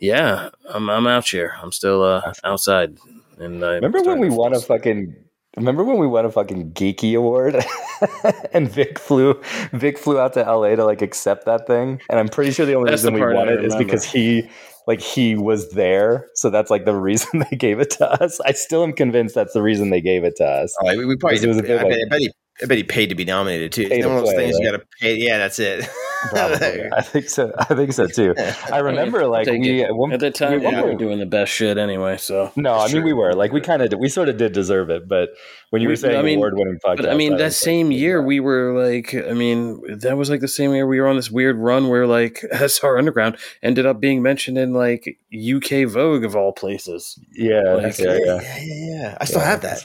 yeah, 0.00 0.50
I'm 0.68 0.90
I'm 0.90 1.06
out 1.06 1.28
here. 1.28 1.54
I'm 1.62 1.70
still 1.70 2.02
uh 2.02 2.32
outside. 2.42 2.98
And 3.38 3.64
I 3.64 3.74
Remember 3.74 4.02
when 4.02 4.18
we 4.18 4.30
won 4.30 4.52
a 4.52 4.58
fucking 4.58 5.14
Remember 5.56 5.84
when 5.84 5.98
we 5.98 6.08
won 6.08 6.24
a 6.24 6.32
fucking 6.32 6.72
geeky 6.72 7.16
award 7.16 7.64
and 8.52 8.68
Vic 8.68 8.98
flew 8.98 9.40
Vic 9.70 9.96
flew 9.96 10.18
out 10.18 10.32
to 10.32 10.42
LA 10.42 10.74
to 10.74 10.84
like 10.84 11.02
accept 11.02 11.44
that 11.44 11.68
thing? 11.68 12.00
And 12.10 12.18
I'm 12.18 12.26
pretty 12.26 12.50
sure 12.50 12.66
the 12.66 12.74
only 12.74 12.90
That's 12.90 13.04
reason 13.04 13.14
the 13.14 13.24
we 13.24 13.32
won 13.32 13.48
it 13.48 13.64
is 13.64 13.76
because 13.76 14.02
he 14.02 14.50
like 14.86 15.00
he 15.00 15.36
was 15.36 15.70
there. 15.70 16.28
So 16.34 16.50
that's 16.50 16.70
like 16.70 16.84
the 16.84 16.94
reason 16.94 17.44
they 17.50 17.56
gave 17.56 17.80
it 17.80 17.90
to 17.90 18.10
us. 18.22 18.40
I 18.40 18.52
still 18.52 18.82
am 18.82 18.92
convinced 18.92 19.34
that's 19.34 19.52
the 19.52 19.62
reason 19.62 19.90
they 19.90 20.00
gave 20.00 20.24
it 20.24 20.36
to 20.36 20.44
us. 20.44 20.74
Oh, 20.82 20.96
we, 20.96 21.04
we 21.04 21.16
probably 21.16 21.38
it 21.38 21.46
was 21.46 21.56
a 21.58 21.62
did, 21.62 21.68
bit 21.68 21.80
I, 21.80 21.82
bet, 21.82 21.90
like- 21.90 22.00
I, 22.06 22.08
bet 22.10 22.20
he, 22.20 22.32
I 22.62 22.66
bet 22.66 22.76
he 22.78 22.84
paid 22.84 23.08
to 23.08 23.14
be 23.16 23.24
nominated 23.24 23.72
too. 23.72 23.88
Pay 23.88 23.96
It's 23.96 24.04
to 24.04 24.08
one 24.08 24.18
of 24.18 24.24
those 24.24 24.34
play, 24.34 24.44
things 24.46 24.58
you 24.60 24.64
got 24.70 24.78
to 24.78 24.86
pay. 25.00 25.16
Yeah, 25.16 25.38
that's 25.38 25.58
it. 25.58 25.88
Probably. 26.30 26.88
I 26.96 27.02
think 27.02 27.28
so. 27.28 27.52
I 27.58 27.64
think 27.74 27.92
so 27.92 28.06
too. 28.06 28.32
I 28.72 28.78
remember 28.78 29.26
like 29.26 29.46
we 29.48 29.82
at 29.82 29.94
one, 29.94 30.12
at 30.12 30.20
the 30.20 30.30
time 30.30 30.60
we- 30.60 30.66
we 30.68 30.82
were 30.82 30.94
doing 30.94 31.18
the 31.18 31.26
best 31.26 31.52
shit 31.52 31.76
anyway, 31.78 32.16
so 32.16 32.52
No, 32.56 32.74
I 32.74 32.84
mean 32.84 32.88
Sure. 32.90 33.02
we 33.02 33.12
were 33.12 33.34
like 33.34 33.52
we 33.52 33.60
kind 33.60 33.82
of 33.82 33.92
we 33.98 34.08
sort 34.08 34.28
of 34.28 34.36
did 34.36 34.52
deserve 34.52 34.88
it, 34.88 35.08
but 35.08 35.30
when 35.70 35.82
you 35.82 35.88
We- 35.88 35.92
were 35.92 35.96
saying 35.96 36.16
I 36.16 36.22
mean- 36.22 36.38
award-winning 36.38 36.78
podcast, 36.84 36.96
But 36.98 37.08
I 37.10 37.14
mean, 37.14 37.36
that 37.38 37.44
was 37.46 37.56
same 37.56 37.88
like, 37.88 37.98
year 37.98 38.22
we 38.22 38.38
were 38.38 38.72
like, 38.88 39.12
I 39.14 39.32
mean, 39.34 39.82
that 39.98 40.16
was 40.16 40.30
like 40.30 40.40
the 40.40 40.48
same 40.48 40.72
year 40.72 40.86
we 40.86 41.00
were 41.00 41.08
on 41.08 41.16
this 41.16 41.30
weird 41.32 41.56
run 41.58 41.88
where 41.88 42.06
like 42.06 42.40
SR 42.52 42.96
Underground 42.98 43.36
ended 43.64 43.84
up 43.84 44.00
being 44.00 44.22
mentioned 44.22 44.56
in 44.58 44.72
like 44.72 45.18
UK 45.34 45.86
Vogue 45.88 46.24
of 46.24 46.36
all 46.36 46.52
places. 46.52 47.18
yeah, 47.32 47.74
like, 47.74 47.98
yeah, 47.98 48.12
yeah. 48.14 48.18
yeah, 48.24 48.58
yeah, 48.62 49.00
yeah. 49.00 49.18
I 49.20 49.24
still 49.24 49.40
have 49.40 49.60
that. 49.62 49.84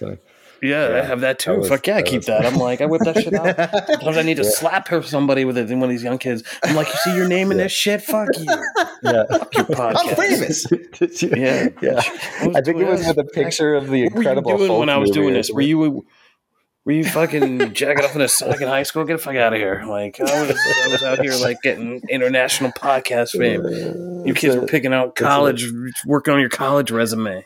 Yeah, 0.61 0.89
Yeah, 0.89 0.97
I 0.97 1.05
have 1.05 1.21
that 1.21 1.39
too. 1.39 1.51
that 1.51 1.59
was- 1.59 1.69
Fuck 1.69 1.87
yeah, 1.87 1.97
I 1.97 2.01
keep 2.01 2.23
that. 2.23 2.45
I'm 2.45 2.55
like, 2.55 2.81
I 2.81 2.85
whip 2.85 3.01
that 3.03 3.21
shit 3.21 3.33
out. 3.33 3.55
Sometimes 3.87 4.17
I 4.17 4.21
need 4.23 4.37
to 4.37 4.43
Yeah. 4.43 4.49
slap 4.49 4.87
her 4.89 5.01
somebody 5.01 5.45
with 5.45 5.57
it. 5.57 5.69
And 5.69 5.79
one 5.81 5.89
of 5.89 5.93
these 5.93 6.03
young 6.03 6.17
kids, 6.17 6.43
I'm 6.63 6.75
like, 6.75 6.87
you 6.87 6.93
see 7.03 7.15
your 7.15 7.27
name 7.27 7.51
in 7.51 7.57
this 7.57 7.71
shit? 7.71 8.01
Fuck 8.01 8.29
you. 8.37 8.45
Yeah, 9.01 9.23
Fuck 9.29 9.55
Your 9.55 9.65
podcast. 9.65 9.95
I'm 9.95 10.15
famous. 10.15 10.71
You- 10.71 11.29
Yeah. 11.41 11.69
yeah. 11.81 12.01
I 12.55 12.61
think 12.61 12.79
it 12.79 12.85
was 12.87 13.07
with 13.07 13.17
a 13.17 13.23
picture 13.23 13.75
of 13.75 13.87
the 13.89 14.03
What 14.03 14.13
were 14.13 14.21
you 14.23 14.29
incredible 14.29 14.57
doing 14.57 14.79
when 14.79 14.89
I 14.89 14.97
was 14.97 15.11
doing 15.11 15.33
this? 15.33 15.49
Were 15.51 15.61
you 15.61 16.05
were 16.85 16.93
you 16.93 17.03
fucking 17.05 17.73
jacking 17.73 18.03
off 18.03 18.15
in 18.15 18.21
a 18.21 18.27
sock 18.27 18.59
in 18.61 18.67
high 18.67 18.83
school? 18.83 19.03
Get 19.05 19.13
the 19.13 19.19
fuck 19.19 19.35
out 19.35 19.53
of 19.53 19.59
here! 19.59 19.83
Like 19.85 20.19
I 20.19 20.23
was, 20.23 20.51
I 20.83 20.87
was 20.89 21.03
out 21.03 21.19
here 21.19 21.33
like 21.35 21.61
getting 21.61 22.01
international 22.09 22.71
podcast 22.71 23.37
fame. 23.37 23.65
Uh, 23.65 24.23
you 24.25 24.33
kids 24.33 24.55
were 24.55 24.65
picking 24.65 24.93
out 24.93 25.15
college, 25.15 25.65
working 26.05 26.33
on 26.33 26.39
your 26.39 26.49
college 26.49 26.89
resume. 26.91 27.45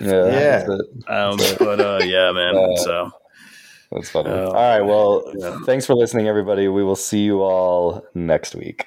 Yeah, 0.00 0.26
Yeah. 0.26 0.64
that's, 0.66 0.68
it. 0.70 1.10
Um, 1.10 1.36
but 1.58 1.80
uh, 1.80 2.00
yeah, 2.04 2.32
man. 2.32 2.56
Uh, 2.56 2.76
so 2.76 3.10
That's 3.92 4.10
funny. 4.10 4.30
Oh, 4.30 4.46
all 4.46 4.52
right, 4.54 4.80
well, 4.82 5.32
yeah. 5.36 5.58
thanks 5.66 5.86
for 5.86 5.94
listening, 5.94 6.26
everybody. 6.28 6.68
We 6.68 6.82
will 6.82 6.96
see 6.96 7.20
you 7.20 7.42
all 7.42 8.04
next 8.14 8.54
week. 8.54 8.86